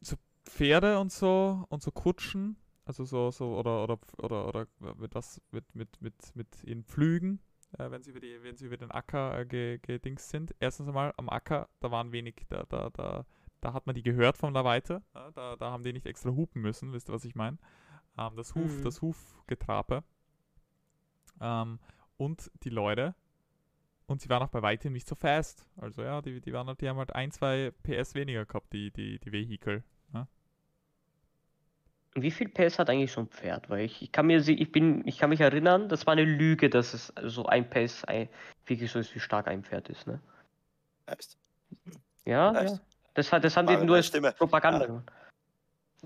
so 0.00 0.16
Pferde 0.44 0.98
und 0.98 1.12
so 1.12 1.64
und 1.68 1.82
so 1.82 1.90
Kutschen, 1.90 2.56
also 2.84 3.04
so, 3.04 3.30
so 3.30 3.56
oder, 3.58 3.84
oder, 3.84 3.98
oder, 4.18 4.48
oder 4.48 4.66
mit 4.96 5.14
was, 5.14 5.40
mit, 5.50 5.74
mit, 5.74 6.00
mit, 6.00 6.14
mit 6.34 6.64
in 6.64 6.84
Pflügen, 6.84 7.40
äh, 7.78 7.90
wenn 7.90 8.02
sie 8.02 8.10
über 8.10 8.20
die, 8.20 8.42
wenn 8.42 8.56
sie 8.56 8.66
über 8.66 8.76
den 8.76 8.90
Acker 8.90 9.38
äh, 9.40 9.46
ge- 9.46 10.00
sind. 10.16 10.54
Erstens 10.58 10.88
einmal 10.88 11.12
am 11.16 11.28
Acker, 11.28 11.68
da 11.80 11.90
waren 11.90 12.12
wenig, 12.12 12.46
da, 12.48 12.64
da, 12.64 12.90
da, 12.90 13.26
da 13.60 13.72
hat 13.72 13.86
man 13.86 13.94
die 13.94 14.02
gehört 14.02 14.38
von 14.38 14.54
der 14.54 14.64
Weite. 14.64 15.02
Ja, 15.14 15.30
da, 15.32 15.56
da 15.56 15.70
haben 15.70 15.82
die 15.82 15.92
nicht 15.92 16.06
extra 16.06 16.30
hupen 16.30 16.62
müssen, 16.62 16.92
wisst 16.92 17.10
ihr, 17.10 17.12
was 17.12 17.24
ich 17.24 17.34
meine? 17.34 17.58
Ähm, 18.16 18.36
das 18.36 18.54
Huf, 18.54 18.78
Mhm. 18.78 18.82
das 18.82 19.02
Hufgetrabe. 19.02 20.02
Ähm, 21.40 21.78
und 22.16 22.50
die 22.64 22.70
Leute, 22.70 23.14
Und 24.08 24.22
sie 24.22 24.28
waren 24.30 24.42
auch 24.42 24.48
bei 24.48 24.62
weitem 24.62 24.94
nicht 24.94 25.06
so 25.06 25.14
fast. 25.14 25.66
Also 25.76 26.02
ja, 26.02 26.22
die, 26.22 26.40
die, 26.40 26.52
waren 26.54 26.66
halt, 26.66 26.80
die 26.80 26.88
haben 26.88 26.96
halt 26.96 27.14
ein, 27.14 27.30
zwei 27.30 27.72
PS 27.82 28.14
weniger 28.14 28.46
gehabt, 28.46 28.72
die, 28.72 28.90
die, 28.90 29.18
die 29.18 29.32
Vehikel. 29.32 29.84
Ja? 30.14 30.26
Wie 32.14 32.30
viel 32.30 32.48
PS 32.48 32.78
hat 32.78 32.88
eigentlich 32.88 33.12
so 33.12 33.20
ein 33.20 33.28
Pferd? 33.28 33.68
Weil 33.68 33.84
ich, 33.84 34.00
ich 34.00 34.10
kann 34.10 34.26
mir 34.26 34.40
sie, 34.40 34.54
ich 34.54 34.72
bin, 34.72 35.06
ich 35.06 35.18
kann 35.18 35.28
mich 35.28 35.40
erinnern, 35.42 35.90
das 35.90 36.06
war 36.06 36.12
eine 36.12 36.24
Lüge, 36.24 36.70
dass 36.70 36.94
es 36.94 37.12
so 37.24 37.44
ein 37.46 37.68
PS 37.68 38.04
ein, 38.06 38.30
wirklich 38.64 38.90
so 38.90 38.98
ist, 38.98 39.14
wie 39.14 39.20
stark 39.20 39.46
ein 39.46 39.62
Pferd 39.62 39.90
ist, 39.90 40.06
ne? 40.06 40.20
Echt? 41.04 41.36
Ja, 42.24 42.58
Echt? 42.62 42.70
ja. 42.76 42.80
Das, 43.12 43.30
hat- 43.30 43.44
das 43.44 43.58
haben 43.58 43.66
die 43.66 43.76
nur 43.76 43.96
als 43.96 44.06
Stimme. 44.06 44.32
Propaganda 44.32 44.80
Ja. 44.80 44.86
gemacht. 44.86 45.12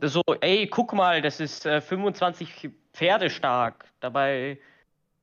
So, 0.01 0.23
ey, 0.41 0.67
guck 0.67 0.93
mal, 0.93 1.23
das 1.23 1.39
ist 1.39 1.67
äh, 1.67 1.81
25 1.81 2.71
Pferde 2.95 3.31
stark. 3.31 3.85
Dabei 4.01 4.59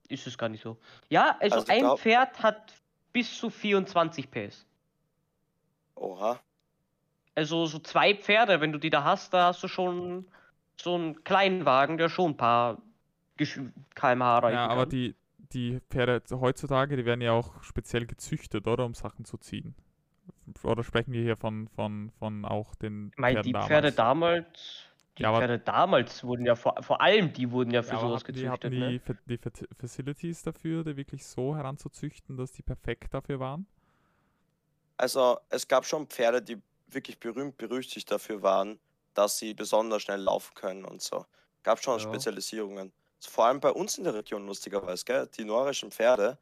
ist 0.09 0.27
es 0.27 0.37
gar 0.37 0.49
nicht 0.49 0.63
so. 0.63 0.77
Ja, 1.09 1.37
also, 1.39 1.57
Also 1.57 1.71
ein 1.71 1.79
glaub- 1.79 1.99
Pferd 1.99 2.41
hat 2.43 2.73
bis 3.13 3.37
zu 3.37 3.49
24 3.49 4.29
PS. 4.29 4.65
Oha. 5.95 6.39
Also 7.35 7.65
so 7.65 7.79
zwei 7.79 8.15
Pferde, 8.15 8.59
wenn 8.61 8.71
du 8.71 8.79
die 8.79 8.89
da 8.89 9.03
hast, 9.03 9.33
da 9.33 9.47
hast 9.47 9.63
du 9.63 9.67
schon 9.67 10.25
so 10.79 10.95
einen 10.95 11.23
kleinen 11.23 11.65
Wagen, 11.65 11.97
der 11.97 12.09
schon 12.09 12.31
ein 12.31 12.37
paar 12.37 12.77
Gesch- 13.37 13.71
kmh 13.95 14.39
reichen 14.39 14.55
Ja, 14.55 14.67
aber 14.67 14.81
kann. 14.81 14.89
die, 14.89 15.15
die 15.53 15.79
Pferde 15.89 16.21
heutzutage, 16.39 16.97
die 16.97 17.05
werden 17.05 17.21
ja 17.21 17.31
auch 17.31 17.63
speziell 17.63 18.05
gezüchtet, 18.05 18.67
oder? 18.67 18.85
Um 18.85 18.93
Sachen 18.93 19.25
zu 19.25 19.37
ziehen. 19.37 19.75
Oder 20.63 20.83
sprechen 20.83 21.13
wir 21.13 21.21
hier 21.21 21.37
von, 21.37 21.67
von, 21.69 22.11
von 22.19 22.43
auch 22.45 22.75
den 22.75 23.09
Ich 23.13 23.17
meine, 23.17 23.35
Pferden 23.35 23.47
die 23.47 23.51
damals? 23.53 23.67
Pferde 23.67 23.91
damals, 23.91 24.88
die 25.19 25.23
Ja, 25.23 25.29
aber- 25.29 25.39
Pferde 25.39 25.59
damals 25.59 26.23
wurden 26.23 26.45
ja 26.45 26.55
vor, 26.55 26.75
vor 26.81 27.01
allem 27.01 27.33
die 27.33 27.51
wurden 27.51 27.71
ja 27.71 27.83
für 27.83 27.95
Ja, 27.95 27.99
sowas 27.99 28.21
hatten 28.23 28.33
die, 28.33 28.49
hatten 28.49 28.71
gezüchtet, 28.71 29.19
die, 29.27 29.33
ne? 29.33 29.37
Die 29.37 29.37
Fa- 29.67 29.75
Facilities 29.77 30.41
dafür, 30.43 30.83
die 30.83 30.95
wirklich 30.97 31.25
so 31.25 31.55
heranzuzüchten, 31.55 32.37
dass 32.37 32.53
die 32.53 32.63
perfekt 32.63 33.13
dafür 33.13 33.39
waren? 33.39 33.67
Also 34.97 35.37
es 35.49 35.67
gab 35.67 35.85
schon 35.85 36.07
Pferde, 36.07 36.41
die 36.41 36.57
wirklich 36.87 37.19
berühmt 37.19 37.57
berüchtigt 37.57 38.09
dafür 38.09 38.41
waren, 38.41 38.79
dass 39.13 39.37
sie 39.37 39.53
besonders 39.53 40.01
schnell 40.03 40.21
laufen 40.21 40.53
können 40.55 40.85
und 40.85 41.01
so. 41.01 41.25
Gab 41.63 41.81
schon 41.83 41.99
Ja. 41.99 42.05
Spezialisierungen. 42.05 42.91
Vor 43.21 43.45
allem 43.45 43.59
bei 43.59 43.71
uns 43.71 43.97
in 43.97 44.05
der 44.05 44.13
Region 44.13 44.47
lustigerweise, 44.47 45.03
gell? 45.05 45.27
Die 45.37 45.43
norischen 45.43 45.91
Pferde, 45.91 46.37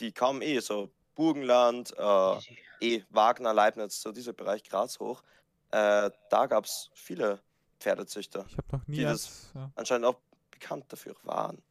die 0.00 0.12
kamen 0.12 0.40
eh 0.42 0.58
so 0.60 0.90
Burgenland, 1.14 1.94
äh, 1.96 2.38
eh 2.80 3.04
Wagner, 3.10 3.52
Leibniz, 3.52 4.00
so 4.00 4.10
dieser 4.12 4.32
Bereich 4.32 4.62
Graz 4.64 4.98
hoch. 4.98 5.22
Äh, 5.70 6.10
da 6.30 6.46
gab 6.46 6.64
es 6.64 6.90
viele 6.94 7.40
Pferdezüchter, 7.80 8.44
Ich 8.48 8.56
habe 8.56 8.68
noch 8.76 8.86
nie 8.86 8.96
Die 8.98 9.06
eins, 9.06 9.50
ja. 9.54 9.70
anscheinend 9.74 10.06
auch 10.06 10.16
bekannt 10.50 10.84
dafür 10.92 11.14
waren. 11.24 11.62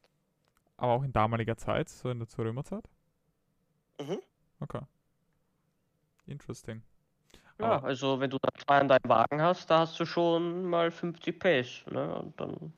aber 0.77 0.93
auch 0.93 1.03
in 1.03 1.13
damaliger 1.13 1.55
Zeit, 1.57 1.89
so 1.89 2.09
in 2.09 2.19
der 2.19 2.27
zur 2.27 2.45
Römerzeit? 2.45 2.89
Mhm. 3.99 4.19
Okay. 4.59 4.81
Interesting. 6.25 6.81
Ja, 7.59 7.73
Aber- 7.77 7.87
also 7.87 8.19
wenn 8.19 8.29
du 8.29 8.37
da 8.41 8.49
zwei 8.57 8.79
an 8.79 8.87
deinem 8.87 9.07
Wagen 9.07 9.41
hast, 9.41 9.69
da 9.69 9.79
hast 9.79 9.99
du 9.99 10.05
schon 10.05 10.65
mal 10.65 10.89
50 10.91 11.39
PS, 11.39 11.85
ne? 11.91 12.15
Und 12.15 12.39
dann, 12.39 12.73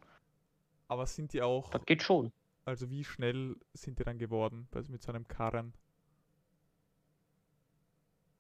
Aber 0.88 1.06
sind 1.08 1.34
die 1.34 1.42
auch, 1.42 1.70
das 1.70 1.86
geht 1.86 2.04
schon. 2.04 2.32
also 2.66 2.90
wie 2.90 3.04
schnell 3.04 3.56
sind 3.74 4.00
die 4.00 4.04
dann 4.04 4.18
geworden 4.18 4.68
bei- 4.72 4.84
mit 4.90 5.02
so 5.02 5.12
einem 5.12 5.28
Karren? 5.28 5.74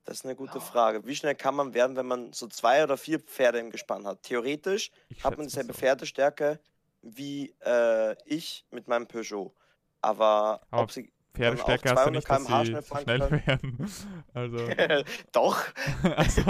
Das 0.05 0.17
ist 0.19 0.25
eine 0.25 0.35
gute 0.35 0.59
Ja. 0.59 0.61
Frage. 0.61 1.05
Wie 1.05 1.15
schnell 1.15 1.35
kann 1.35 1.55
man 1.55 1.73
werden, 1.73 1.95
wenn 1.95 2.05
man 2.05 2.31
so 2.33 2.47
zwei 2.47 2.83
oder 2.83 2.97
vier 2.97 3.19
Pferde 3.19 3.59
im 3.59 3.71
Gespann 3.71 4.05
hat? 4.07 4.21
Theoretisch 4.23 4.91
Ich 5.09 5.23
hat 5.23 5.37
man 5.37 5.47
dieselbe 5.47 5.73
so. 5.73 5.79
Pferdestärke 5.79 6.59
wie 7.01 7.55
äh, 7.65 8.15
ich 8.25 8.65
mit 8.71 8.87
meinem 8.87 9.07
Peugeot. 9.07 9.53
Aber, 10.01 10.61
Aber 10.69 10.83
ob 10.83 10.91
sie. 10.91 11.11
Pferdestärke 11.33 11.91
auch 11.91 11.93
hast 11.93 12.05
du 12.05 12.11
nicht, 12.11 12.25
200 12.25 12.27
dass 12.29 12.45
km/h 12.45 12.65
sie 12.65 12.81
schnell 12.83 12.83
schnell 13.03 13.19
können? 13.19 13.43
werden. 13.45 13.79
Also, 14.33 14.57
Doch. 15.31 15.65
also, 16.15 16.41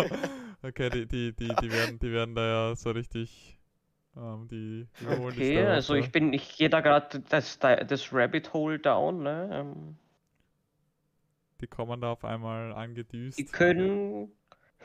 okay, 0.63 0.89
die, 0.89 1.07
die, 1.07 1.33
die, 1.35 1.57
die, 1.57 1.71
werden, 1.71 1.99
die 1.99 2.11
werden 2.11 2.35
da 2.35 2.69
ja 2.69 2.75
so 2.75 2.91
richtig, 2.91 3.59
ähm, 4.15 4.47
die 4.49 4.87
die 4.99 5.05
Okay, 5.07 5.65
also 5.65 5.95
ich 5.95 6.11
bin, 6.11 6.33
ich 6.33 6.57
gehe 6.57 6.69
da 6.69 6.81
gerade 6.81 7.19
das, 7.29 7.59
das 7.59 8.13
Rabbit 8.13 8.53
Hole 8.53 8.79
down, 8.79 9.23
ne? 9.23 9.49
Ähm, 9.51 9.97
Die 11.61 11.67
kommen 11.67 12.01
da 12.01 12.11
auf 12.11 12.25
einmal 12.25 12.73
angedüst. 12.73 13.39
Die 13.39 13.45
können 13.45 14.31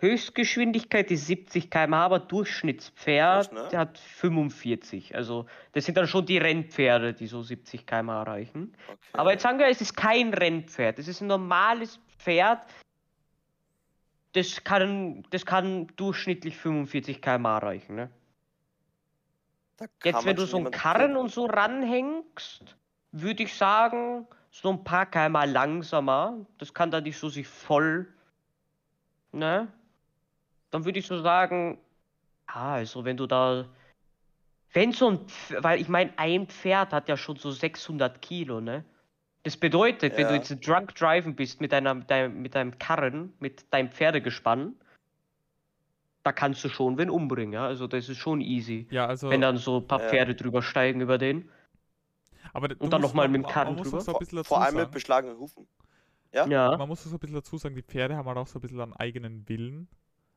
Höchstgeschwindigkeit 0.00 1.10
ist 1.10 1.26
70 1.26 1.70
km/h, 1.70 2.04
aber 2.04 2.18
Durchschnittspferd 2.20 3.52
Durch, 3.52 3.62
ne? 3.62 3.68
der 3.70 3.78
hat 3.80 3.98
45. 3.98 5.14
Also 5.14 5.46
das 5.72 5.84
sind 5.84 5.96
dann 5.96 6.06
schon 6.06 6.24
die 6.24 6.38
Rennpferde, 6.38 7.12
die 7.12 7.26
so 7.26 7.42
70 7.42 7.86
km/h 7.86 8.20
erreichen. 8.20 8.74
Okay. 8.86 8.98
Aber 9.12 9.32
jetzt 9.32 9.42
sagen 9.42 9.58
wir, 9.58 9.66
es 9.66 9.80
ist 9.80 9.96
kein 9.96 10.32
Rennpferd, 10.32 10.98
es 10.98 11.08
ist 11.08 11.20
ein 11.20 11.26
normales 11.26 12.00
Pferd. 12.18 12.64
Das 14.32 14.62
kann, 14.64 15.24
das 15.30 15.44
kann 15.44 15.88
durchschnittlich 15.96 16.56
45 16.56 17.20
km/h 17.20 17.58
erreichen. 17.58 17.94
Ne? 17.96 18.10
Jetzt, 20.04 20.24
wenn 20.24 20.36
du 20.36 20.46
so 20.46 20.58
einen 20.58 20.70
Karren 20.70 21.16
und 21.16 21.30
so 21.30 21.46
ranhängst, 21.46 22.76
würde 23.12 23.42
ich 23.42 23.54
sagen, 23.54 24.26
so 24.50 24.70
ein 24.70 24.84
paar 24.84 25.06
km 25.06 25.36
langsamer. 25.46 26.44
Das 26.58 26.74
kann 26.74 26.90
dann 26.90 27.04
nicht 27.04 27.18
so 27.18 27.28
sich 27.28 27.46
voll. 27.46 28.06
Ne? 29.32 29.68
Dann 30.70 30.84
würde 30.84 30.98
ich 30.98 31.06
so 31.06 31.20
sagen, 31.20 31.78
ah, 32.46 32.74
also 32.74 33.04
wenn 33.04 33.16
du 33.16 33.26
da. 33.26 33.66
Wenn 34.72 34.92
so 34.92 35.10
ein. 35.10 35.18
Pf- 35.26 35.62
Weil 35.62 35.80
ich 35.80 35.88
meine, 35.88 36.12
ein 36.16 36.46
Pferd 36.46 36.92
hat 36.92 37.08
ja 37.08 37.16
schon 37.16 37.36
so 37.36 37.50
600 37.50 38.20
Kilo, 38.22 38.60
ne? 38.60 38.84
Das 39.42 39.56
bedeutet, 39.56 40.16
wenn 40.16 40.24
du 40.28 40.34
Ja. 40.34 40.36
jetzt 40.36 40.66
drunk 40.66 40.94
driven 40.94 41.34
bist 41.34 41.60
mit, 41.60 41.72
deiner, 41.72 41.94
mit, 41.94 42.10
deinem, 42.10 42.42
mit 42.42 42.54
deinem 42.54 42.78
Karren, 42.78 43.32
mit 43.40 43.72
deinem 43.72 43.90
Pferdegespann, 43.90 44.74
da 46.24 46.32
kannst 46.32 46.62
du 46.62 46.68
schon 46.68 46.98
wen 46.98 47.08
umbringen, 47.08 47.54
ja? 47.54 47.64
Also 47.64 47.86
das 47.86 48.08
ist 48.08 48.18
schon 48.18 48.42
easy. 48.42 48.86
Ja, 48.90 49.06
also, 49.06 49.30
Wenn 49.30 49.40
dann 49.40 49.56
so 49.56 49.78
ein 49.78 49.86
paar 49.88 50.00
Ja. 50.02 50.08
Pferde 50.08 50.34
drüber 50.34 50.62
steigen 50.62 51.00
über 51.00 51.16
den. 51.18 51.48
Aber 52.52 52.68
d- 52.68 52.74
du 52.76 52.88
dann 52.88 53.00
musst- 53.00 53.12
noch 53.12 53.14
mal 53.16 53.22
man- 53.28 53.32
mit 53.32 53.42
dem 53.44 53.46
Karren 53.50 53.74
man 53.74 53.76
muss 53.78 53.88
auch 53.88 53.90
drüber. 53.92 54.02
so 54.04 54.12
ein 54.14 54.18
bisschen 54.18 54.36
dazu 54.36 54.48
Vor 54.48 54.62
allem 54.62 54.74
mit 54.74 54.82
sagen. 54.84 54.92
beschlagenen 54.92 55.38
Hufen. 55.38 55.66
Ja? 56.32 56.46
Ja. 56.46 56.76
Man 56.76 56.88
muss 56.88 57.02
so 57.02 57.10
ein 57.10 57.18
bisschen 57.18 57.34
dazu 57.36 57.58
sagen, 57.58 57.74
die 57.74 57.82
Pferde 57.82 58.16
haben 58.16 58.26
halt 58.28 58.38
auch 58.38 58.46
so 58.46 58.58
ein 58.58 58.62
bisschen 58.62 58.80
einen 58.80 58.92
eigenen 58.94 59.48
Willen. 59.48 59.88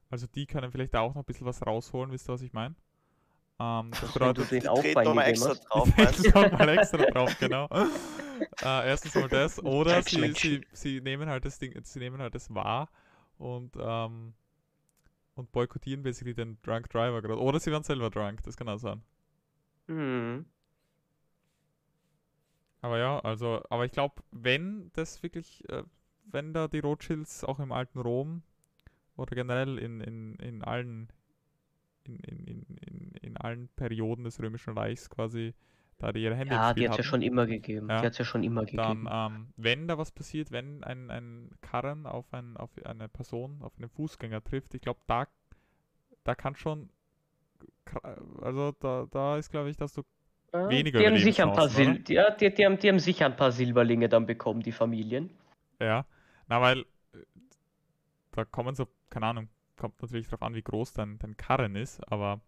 Also 0.10 0.28
die 0.28 0.46
können 0.46 0.72
vielleicht 0.72 0.94
da 0.94 1.02
auch 1.02 1.14
noch 1.16 1.22
ein 1.22 1.26
bisschen 1.26 1.46
was 1.48 1.66
rausholen, 1.66 2.12
wisst 2.12 2.30
ihr, 2.30 2.34
was 2.34 2.42
ich 2.42 2.54
meine? 2.54 2.76
Ähm, 3.60 3.92
das 3.92 4.02
Wenn 4.02 4.10
du 4.10 4.14
bedeutet, 4.44 4.52
den 4.52 4.60
Die 4.62 4.68
auch 4.70 4.82
treten 4.82 5.04
nochmal 5.04 5.28
extra 5.28 5.54
drauf, 5.54 5.90
die 5.96 6.02
meinst 6.02 6.20
du? 6.20 6.24
setzen 6.24 6.42
noch 6.42 6.52
mal 6.60 6.70
extra 6.70 6.98
drauf, 6.98 7.38
genau. 7.40 7.70
Äh, 8.62 8.88
erstens 8.90 9.16
mal 9.16 9.30
das, 9.30 9.64
oder 9.64 10.02
sie, 10.02 10.34
sie, 10.34 10.68
sie 10.74 11.02
nehmen 11.02 11.30
halt 11.30 11.46
das 11.46 11.60
Ding, 11.60 11.80
sie 11.84 12.00
nehmen 12.00 12.20
halt 12.20 12.36
das 12.36 12.54
wahr 12.54 12.90
und, 13.38 13.72
ähm, 13.80 14.34
und 15.36 15.52
boykottieren 15.52 16.04
basically 16.04 16.34
den 16.34 16.58
Drunk 16.62 16.90
Driver 16.90 17.22
gerade. 17.22 17.40
Oder 17.40 17.60
sie 17.60 17.72
werden 17.72 17.84
selber 17.84 18.10
drunk, 18.10 18.42
das 18.44 18.58
kann 18.58 18.68
auch 18.68 18.80
sein. 18.80 19.02
Hm. 19.88 20.46
Aber 22.84 22.98
ja, 23.00 23.18
also, 23.20 23.64
aber 23.70 23.86
ich 23.86 23.94
glaube, 23.94 24.16
wenn 24.32 24.92
das 24.92 25.24
wirklich, 25.24 25.64
äh, 25.70 25.84
wenn 26.26 26.54
da 26.54 26.68
die 26.68 26.80
Rothschilds 26.80 27.46
auch 27.46 27.60
im 27.60 27.72
alten 27.72 28.00
Rom 28.00 28.44
oder 29.16 29.34
generell 29.36 29.80
in, 29.80 30.02
in, 30.02 30.36
in 30.36 30.62
allen 30.66 31.08
in, 32.04 32.18
in, 32.18 32.46
in, 32.46 33.12
in, 33.22 33.38
allen 33.38 33.70
Perioden 33.78 34.26
des 34.26 34.42
Römischen 34.42 34.78
Reichs 34.78 35.10
quasi 35.10 35.54
da 35.98 36.12
die 36.12 36.24
ihre 36.24 36.36
Hände 36.36 36.56
Ja, 36.56 36.74
die 36.74 36.84
hat 36.90 37.00
es 37.00 37.06
ja 37.06 37.10
schon 37.10 37.22
immer 37.22 37.46
gegeben. 37.46 37.88
Ja. 37.90 38.02
Die 38.02 38.06
hat 38.06 38.12
es 38.12 38.18
ja 38.18 38.26
schon 38.26 38.44
immer 38.44 38.66
dann, 38.66 38.76
gegeben. 38.76 39.08
ähm, 39.10 39.54
wenn 39.56 39.88
da 39.88 39.98
was 39.98 40.12
passiert, 40.12 40.52
wenn 40.52 40.84
ein, 40.84 41.10
ein 41.10 41.52
Karren 41.62 42.06
auf, 42.06 42.34
ein, 42.34 42.58
auf 42.58 42.72
eine 42.84 43.08
Person, 43.08 43.62
auf 43.62 43.78
einen 43.78 43.88
Fußgänger 43.88 44.44
trifft, 44.44 44.74
ich 44.74 44.82
glaube, 44.82 45.00
da, 45.08 45.30
da 46.26 46.36
kann 46.36 46.58
schon, 46.58 46.90
also 48.42 48.74
da, 48.74 49.08
da 49.10 49.38
ist, 49.38 49.52
glaube 49.52 49.70
ich, 49.70 49.78
dass 49.78 49.94
du 49.94 50.04
Ja, 50.54 50.70
weniger 50.70 51.00
die 51.00 51.08
haben 51.08 51.18
sicher 51.18 51.44
ein 51.48 51.54
paar 51.54 51.70
Sil 51.70 52.04
ja, 52.08 52.30
die, 52.30 52.54
die, 52.54 52.66
haben, 52.66 52.78
die 52.78 52.90
haben 52.90 53.00
sicher 53.00 53.26
ein 53.26 53.36
paar 53.36 53.52
Silberlinge 53.52 54.08
dann 54.08 54.26
bekommen, 54.26 54.62
die 54.62 54.72
Familien. 54.72 55.32
Ja, 55.80 56.06
na, 56.48 56.62
weil 56.62 56.86
da 58.32 58.46
kommen 58.46 58.76
so, 58.76 58.88
keine 59.10 59.28
Ahnung, 59.28 59.50
kommt 59.78 60.02
natürlich 60.02 60.28
darauf 60.28 60.44
an, 60.44 60.54
wie 60.56 60.62
groß 60.62 60.94
dein, 60.94 61.18
dein 61.20 61.38
Karren 61.38 61.76
ist, 61.76 62.00
aber 62.12 62.42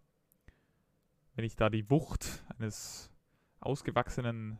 wenn 1.34 1.44
ich 1.44 1.56
da 1.56 1.68
die 1.68 1.90
Wucht 1.90 2.44
eines 2.56 3.10
ausgewachsenen 3.60 4.58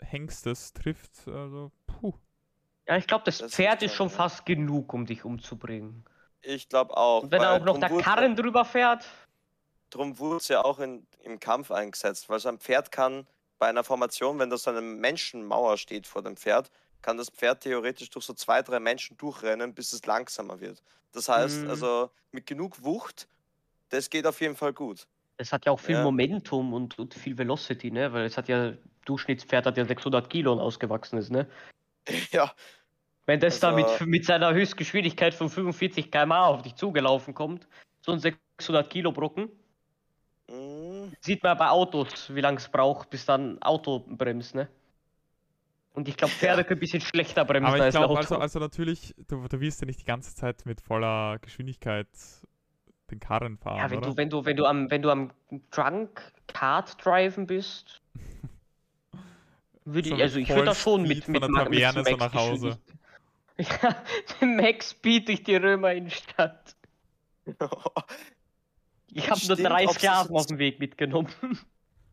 Hengstes 0.00 0.72
trifft, 0.72 1.26
also, 1.26 1.72
puh. 1.86 2.14
Ja, 2.86 2.96
ich 2.96 3.06
glaube, 3.06 3.24
das 3.24 3.38
Das 3.38 3.54
Pferd 3.54 3.82
ist 3.82 3.94
schon, 3.94 4.10
fast 4.10 4.46
genug, 4.46 4.94
um 4.94 5.04
dich 5.04 5.24
umzubringen. 5.24 6.04
Ich 6.40 6.68
glaube 6.68 6.96
auch. 6.96 7.24
Und 7.24 7.32
wenn 7.32 7.42
da 7.42 7.56
auch 7.56 7.64
noch 7.64 7.78
der 7.78 7.90
Karren 7.90 8.36
drüber 8.36 8.64
fährt, 8.64 9.04
Drum 9.90 10.18
wurde 10.18 10.36
es 10.36 10.48
ja 10.48 10.64
auch 10.64 10.78
in, 10.80 11.06
im 11.22 11.40
Kampf 11.40 11.70
eingesetzt, 11.70 12.28
weil 12.28 12.38
so 12.40 12.48
ein 12.48 12.58
Pferd 12.58 12.92
kann 12.92 13.26
bei 13.58 13.68
einer 13.68 13.84
Formation, 13.84 14.38
wenn 14.38 14.50
da 14.50 14.56
so 14.56 14.70
eine 14.70 14.80
Menschenmauer 14.82 15.78
steht 15.78 16.06
vor 16.06 16.22
dem 16.22 16.36
Pferd, 16.36 16.70
kann 17.02 17.16
das 17.16 17.30
Pferd 17.30 17.62
theoretisch 17.62 18.10
durch 18.10 18.24
so 18.24 18.34
zwei, 18.34 18.62
drei 18.62 18.80
Menschen 18.80 19.16
durchrennen, 19.16 19.72
bis 19.74 19.92
es 19.92 20.04
langsamer 20.04 20.60
wird. 20.60 20.82
Das 21.12 21.28
heißt, 21.28 21.62
Mhm. 21.62 21.70
also 21.70 22.10
mit 22.32 22.46
genug 22.46 22.82
Wucht, 22.84 23.28
das 23.88 24.10
geht 24.10 24.26
auf 24.26 24.40
jeden 24.40 24.56
Fall 24.56 24.72
gut. 24.72 25.06
es 25.40 25.52
hat 25.52 25.64
ja 25.66 25.72
auch 25.72 25.78
viel 25.80 25.94
Ja. 25.94 26.02
Momentum 26.02 26.72
und, 26.74 26.98
und 26.98 27.14
viel 27.14 27.38
Velocity, 27.38 27.92
ne? 27.92 28.12
Weil 28.12 28.24
es 28.26 28.36
hat 28.36 28.48
ja, 28.48 28.72
Durchschnittspferd 29.04 29.66
hat 29.66 29.76
ja 29.78 29.84
600 29.84 30.28
Kilo 30.28 30.52
und 30.52 30.58
ausgewachsen 30.58 31.16
ist, 31.18 31.30
ne? 31.30 31.48
ja, 32.32 32.52
Wenn 33.26 33.38
das 33.40 33.60
da 33.60 33.70
Also- 33.72 34.04
mit, 34.04 34.08
mit 34.08 34.24
seiner 34.26 34.52
Höchstgeschwindigkeit 34.52 35.34
von 35.34 35.48
45 35.48 36.10
km/h 36.10 36.46
auf 36.48 36.62
dich 36.62 36.74
zugelaufen 36.74 37.34
kommt, 37.34 37.68
so 38.00 38.10
ein 38.12 38.18
600 38.18 38.90
Kilo 38.90 39.12
Brocken, 39.12 39.48
sieht 41.20 41.42
man 41.42 41.56
bei 41.58 41.68
Autos, 41.68 42.34
wie 42.34 42.40
lange 42.40 42.58
es 42.58 42.68
braucht, 42.68 43.10
bis 43.10 43.24
dann 43.26 43.60
Auto 43.62 44.00
bremst, 44.06 44.54
ne? 44.54 44.68
Und 45.94 46.06
ich 46.08 46.16
glaube, 46.16 46.32
Pferde 46.32 46.62
können 46.64 46.78
ein 46.78 46.80
bisschen 46.80 47.00
schlechter 47.00 47.44
bremsen 47.44 47.66
Aber 47.66 47.76
ich 47.78 47.82
als 47.82 47.96
Auto. 47.96 48.14
also, 48.14 48.36
also 48.38 48.58
natürlich, 48.60 49.14
du, 49.26 49.46
du 49.48 49.60
wirst 49.60 49.80
ja 49.80 49.86
nicht 49.86 50.00
die 50.00 50.04
ganze 50.04 50.34
Zeit 50.34 50.64
mit 50.64 50.80
voller 50.80 51.38
Geschwindigkeit 51.40 52.06
den 53.10 53.18
Karren 53.20 53.56
fahren, 53.58 53.78
ja, 53.78 53.90
wenn 53.90 53.98
oder? 53.98 54.10
du, 54.10 54.16
wenn 54.16 54.30
du, 54.30 54.44
wenn 54.44 54.56
du 54.56 54.64
am, 54.66 54.90
wenn 54.90 55.02
du 55.02 55.10
am 55.10 55.32
Drunk 55.70 56.20
Kart 56.46 57.04
driven 57.04 57.46
bist, 57.46 58.00
würde 59.84 60.08
So 60.10 60.14
ich, 60.14 60.20
mit 60.20 60.22
also 60.22 60.38
ich 60.38 60.48
würde 60.50 60.64
da 60.66 60.74
schon 60.74 61.02
mit, 61.02 61.26
mit, 61.26 61.42
der 61.42 61.48
Ma- 61.48 61.64
mit 61.68 61.80
Taverne 61.82 62.04
so 62.04 62.16
nach 62.16 62.32
Max-Geschwindigkeit- 62.32 62.78
Ja, 64.40 64.46
Max 64.46 64.90
Speed 64.90 65.26
durch 65.28 65.42
die 65.42 65.56
Römer 65.56 65.92
Innenstadt. 65.92 66.76
Ich 69.12 69.30
habe 69.30 69.40
nur 69.46 69.56
drei 69.56 69.86
Sklaven 69.88 70.28
so- 70.28 70.34
auf 70.36 70.46
dem 70.46 70.58
Weg 70.58 70.78
mitgenommen. 70.78 71.28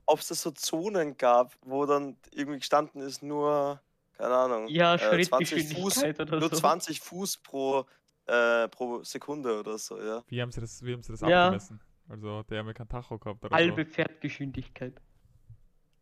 Ob 0.08 0.20
es 0.20 0.28
da 0.28 0.36
so 0.36 0.52
Zonen 0.52 1.18
gab, 1.18 1.54
wo 1.64 1.86
dann 1.86 2.16
irgendwie 2.32 2.60
gestanden 2.60 3.02
ist, 3.02 3.24
nur, 3.24 3.82
keine 4.14 4.36
Ahnung, 4.36 4.68
Ja, 4.68 4.96
äh, 4.96 5.22
20 5.24 5.74
Fuß, 5.74 6.04
nur 6.04 6.42
so. 6.42 6.50
20 6.50 7.02
Fuß 7.02 7.38
pro, 7.38 7.86
äh, 8.28 8.68
pro 8.68 9.04
Sekunde 9.04 9.60
oder 9.60 9.78
so, 9.80 10.00
ja. 10.00 10.24
Wie 10.28 10.42
haben 10.42 10.52
sie 10.52 10.62
das, 10.62 10.84
wie 10.84 10.94
haben 10.94 11.02
sie 11.02 11.12
das 11.12 11.22
Ja. 11.22 11.46
abgemessen? 11.46 11.80
Also 12.08 12.44
der 12.44 12.60
hat 12.60 12.66
mir 12.68 12.74
kein 12.76 12.88
Tacho 12.88 13.18
gehabt 13.18 13.44
oder 13.44 13.56
Halbe 13.56 13.84
Pferdgeschwindigkeit. 13.84 15.02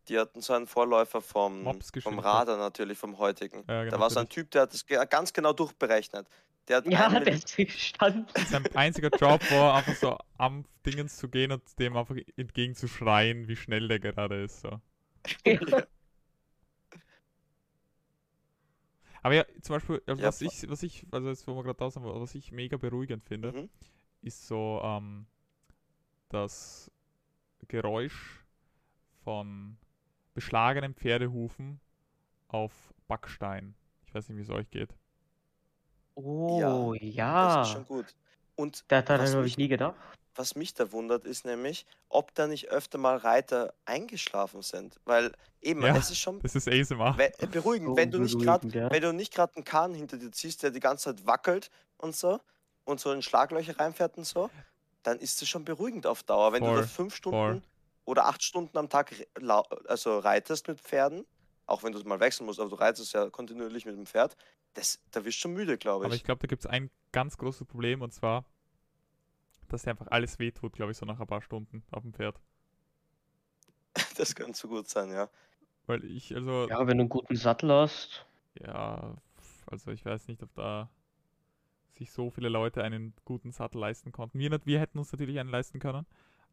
Die 0.10 0.20
hatten 0.20 0.42
so 0.42 0.52
einen 0.52 0.68
Vorläufer 0.68 1.22
vom, 1.22 1.64
vom. 2.02 2.20
Radar 2.20 2.58
natürlich, 2.58 2.98
vom 2.98 3.18
heutigen. 3.20 3.64
so. 3.66 3.72
Ja, 3.72 3.86
Da 3.86 3.98
war 3.98 4.10
so 4.10 4.20
ein. 4.20 4.28
Typ, 4.28 4.52
der 4.52 4.64
hat 4.64 4.74
das 4.74 4.86
ganz 4.86 5.32
genau 5.32 5.54
durchberechnet. 5.54 6.28
Der 6.68 6.78
hat 6.78 6.88
Ja, 6.88 7.10
der 7.20 7.34
ist 7.34 7.50
stand. 7.80 8.32
Sein 8.48 8.64
einziger 8.76 9.10
Job 9.10 9.42
war 9.52 9.76
einfach 9.76 9.96
so 9.96 10.18
am 10.38 10.66
Dingens 10.86 11.18
zu 11.18 11.28
gehen 11.30 11.52
und 11.52 11.62
dem 11.80 11.96
einfach 11.98 12.16
entgegenzuschreien, 12.38 13.48
wie 13.48 13.56
schnell 13.56 13.88
der 13.88 14.00
gerade 14.00 14.44
ist. 14.44 14.62
So. 14.62 14.80
Aber 19.22 19.36
ja, 19.36 19.46
zum 19.62 19.76
Beispiel, 19.76 20.02
also 20.06 20.22
Ja, 20.22 20.28
was 20.28 20.42
ich, 20.42 20.70
was 20.70 20.84
ich, 20.84 21.06
also 21.12 21.30
jetzt 21.30 21.48
wo 21.48 21.56
wir 21.56 21.64
gerade 21.64 21.78
da 21.78 21.90
sind, 21.90 22.04
was 22.04 22.36
ich 22.36 22.52
mega 22.52 22.78
beruhigend 22.78 23.24
finde, 23.24 23.52
Mhm. 23.54 23.70
ist 24.22 24.48
so 24.48 24.82
ähm, 24.84 25.26
das 26.30 26.92
Geräusch 27.68 28.46
von 29.24 29.78
beschlagenen 30.34 30.94
Pferdehufen 30.96 31.80
auf 32.48 32.94
Backstein. 33.08 33.76
Ich 34.06 34.14
weiß 34.14 34.30
nicht, 34.30 34.38
wie 34.38 34.42
es 34.42 34.50
euch 34.50 34.70
geht. 34.70 34.96
Oh, 36.16 36.94
Das 36.94 37.02
ja. 37.04 37.62
ist 37.64 37.70
schon 37.70 37.86
gut. 37.88 38.06
Und 38.56 38.84
Da, 38.88 39.02
daran 39.02 39.26
was 39.26 39.32
habe 39.34 39.44
mich- 39.44 39.54
ich 39.54 39.58
nie 39.58 39.68
gedacht. 39.68 39.96
was 40.36 40.56
mich 40.56 40.74
da 40.74 40.92
wundert, 40.92 41.26
ist 41.26 41.46
nämlich, 41.46 41.86
ob 42.10 42.34
da 42.36 42.48
nicht 42.48 42.70
öfter 42.70 42.98
mal 42.98 43.18
Reiter 43.18 43.74
eingeschlafen 43.86 44.62
sind. 44.62 45.00
Weil 45.06 45.32
eben, 45.62 45.82
Ja. 45.84 45.96
es 45.96 46.12
ist 46.12 46.20
schon 46.20 46.40
Das 46.42 46.56
ist 46.56 46.68
ASMR. 46.68 47.18
we- 47.18 47.34
äh, 47.40 47.48
beruhigend, 47.48 47.90
So 47.90 47.96
wenn 47.98 48.12
du 48.12 48.20
nicht 48.20 48.40
gerade 48.40 48.68
ja. 48.68 48.92
wenn 48.92 49.02
du 49.02 49.12
nicht 49.14 49.34
gerade 49.34 49.56
einen 49.56 49.64
Kahn 49.66 49.94
hinter 49.94 50.18
dir 50.18 50.32
ziehst, 50.32 50.62
der 50.64 50.72
die 50.72 50.80
ganze 50.80 51.16
Zeit 51.16 51.26
wackelt 51.26 51.70
und 51.98 52.16
so 52.16 52.40
und 52.86 53.00
so 53.00 53.12
in 53.12 53.22
Schlaglöcher 53.22 53.80
reinfährt 53.80 54.18
und 54.18 54.26
so, 54.26 54.50
dann 55.04 55.20
ist 55.20 55.42
es 55.42 55.50
schon 55.50 55.66
beruhigend 55.66 56.06
auf 56.06 56.24
Dauer. 56.24 56.54
Wenn 56.54 56.64
du 56.64 56.70
Voll, 56.70 56.82
da 56.82 56.88
fünf 56.88 57.16
Stunden 57.16 57.38
voll. 57.38 57.62
oder 58.06 58.26
acht 58.26 58.44
Stunden 58.44 58.78
am 58.78 58.90
Tag 58.90 59.14
also 59.88 60.20
reitest 60.20 60.68
mit 60.68 60.80
Pferden, 60.80 61.26
auch 61.66 61.82
wenn 61.84 61.92
du 61.92 61.98
es 62.00 62.06
mal 62.06 62.20
wechseln 62.20 62.46
musst, 62.46 62.60
aber 62.60 62.70
du 62.70 62.76
reitest 62.76 63.14
ja 63.14 63.30
kontinuierlich 63.30 63.86
mit 63.86 63.96
dem 63.96 64.06
Pferd, 64.06 64.36
das, 64.74 65.00
da 65.12 65.26
wirst 65.26 65.38
du 65.40 65.42
schon 65.44 65.54
müde, 65.54 65.78
glaube 65.78 66.06
Aber 66.06 66.14
ich. 66.14 66.16
ich 66.16 66.24
glaube, 66.24 66.40
da 66.40 66.48
gibt 66.48 66.64
es 66.64 66.68
ein 66.70 66.92
ganz 67.12 67.38
großes 67.38 67.66
Problem 67.68 68.02
und 68.02 68.14
zwar, 68.14 68.46
dass 69.68 69.84
dir 69.84 69.90
einfach 69.92 70.08
alles 70.08 70.40
wehtut, 70.40 70.72
glaube 70.74 70.92
ich, 70.94 70.98
so 70.98 71.06
nach 71.06 71.20
ein 71.20 71.28
paar 71.28 71.42
Stunden 71.42 71.84
auf 71.92 72.04
dem 72.04 72.14
Pferd. 72.14 72.40
Das 74.18 74.36
könnte 74.36 74.58
so 74.58 74.68
gut 74.68 74.90
sein, 74.90 75.10
ja. 75.12 75.30
Weil 75.86 76.04
ich, 76.06 76.36
also, 76.36 76.70
Ja, 76.70 76.80
wenn 76.88 76.98
du 76.98 77.04
einen 77.04 77.10
guten 77.10 77.36
Sattel 77.38 77.72
hast. 77.72 78.26
ja, 78.60 79.16
also 79.68 79.92
ich 79.92 80.06
weiß 80.06 80.28
nicht, 80.28 80.42
ob 80.44 80.54
da 80.56 80.90
sich 81.98 82.12
so 82.12 82.30
viele 82.30 82.50
Leute 82.50 82.84
einen 82.84 83.14
guten 83.26 83.52
Sattel 83.52 83.80
leisten 83.80 84.12
konnten. 84.12 84.40
Wir, 84.40 84.60
wir 84.66 84.80
hätten 84.80 84.98
uns 85.00 85.12
natürlich 85.12 85.40
einen 85.40 85.50
leisten 85.50 85.80
können, 85.80 86.06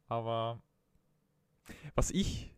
aber 0.09 0.63
was 1.95 2.11
ich, 2.11 2.51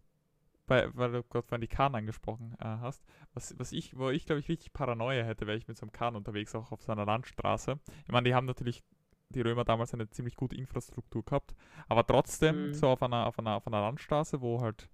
bei, 0.72 0.88
weil 0.96 1.12
du 1.12 1.22
gerade 1.24 1.46
vorhin 1.46 1.60
die 1.60 1.68
Kahn 1.68 1.94
angesprochen 1.94 2.54
äh, 2.60 2.64
hast, 2.64 3.04
was, 3.34 3.58
was 3.58 3.72
ich, 3.72 3.96
wo 3.98 4.10
ich 4.10 4.26
glaube 4.26 4.40
ich 4.40 4.48
richtig 4.48 4.72
Paranoia 4.72 5.24
hätte, 5.24 5.46
wäre 5.46 5.58
ich 5.58 5.68
mit 5.68 5.76
so 5.76 5.82
einem 5.84 5.92
Kahn 5.92 6.16
unterwegs, 6.16 6.54
auch 6.54 6.72
auf 6.72 6.82
so 6.82 6.92
einer 6.92 7.06
Landstraße. 7.06 7.78
Ich 8.06 8.12
meine, 8.12 8.28
die 8.28 8.34
haben 8.34 8.46
natürlich 8.46 8.82
die 9.30 9.40
Römer 9.42 9.64
damals 9.64 9.94
eine 9.94 10.08
ziemlich 10.10 10.36
gute 10.36 10.56
Infrastruktur 10.56 11.24
gehabt, 11.24 11.54
aber 11.88 12.06
trotzdem 12.06 12.68
Mhm. 12.68 12.74
so 12.74 12.88
auf 12.88 13.02
einer, 13.02 13.26
auf 13.26 13.38
einer, 13.38 13.56
auf 13.56 13.66
einer 13.66 13.80
Landstraße, 13.80 14.40
wo 14.40 14.60
halt 14.60 14.88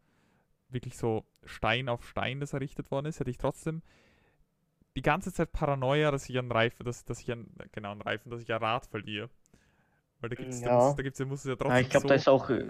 wirklich 0.71 0.97
so 0.97 1.25
Stein 1.45 1.89
auf 1.89 2.07
Stein 2.07 2.41
das 2.41 2.53
errichtet 2.55 2.91
worden 2.91 3.07
ist, 3.07 3.21
hätte 3.21 3.31
ich 3.31 3.39
trotzdem 3.39 3.83
die 4.97 5.03
ganze 5.03 5.33
Zeit 5.33 5.53
Paranoia, 5.53 6.11
dass 6.11 6.29
ich 6.29 6.39
einen 6.39 6.51
Reifen, 6.53 6.85
dass, 6.85 7.05
dass 7.05 7.21
ich 7.21 7.31
einen, 7.33 7.55
genau, 7.73 7.93
einen 7.93 8.03
Reifen, 8.03 8.31
dass 8.31 8.43
ich 8.43 8.53
ein 8.53 8.59
Rad 8.63 8.87
verliere. 8.87 9.31
Weil 10.21 10.31
da 10.31 10.37
gibt's, 10.37 10.63
da, 10.63 10.71
Ja. 10.71 10.71
muss, 10.71 10.95
da 10.95 11.03
gibt's, 11.03 11.19
da 11.19 11.25
muss 11.27 11.41
es 11.41 11.47
ja 11.51 11.57
trotzdem 11.57 11.71
Ja, 11.71 11.79
ich 11.81 11.91
glaube, 11.91 12.07
so, 12.07 12.09
da 12.09 12.15
ist 12.15 12.29
auch 12.29 12.51
äh, 12.51 12.65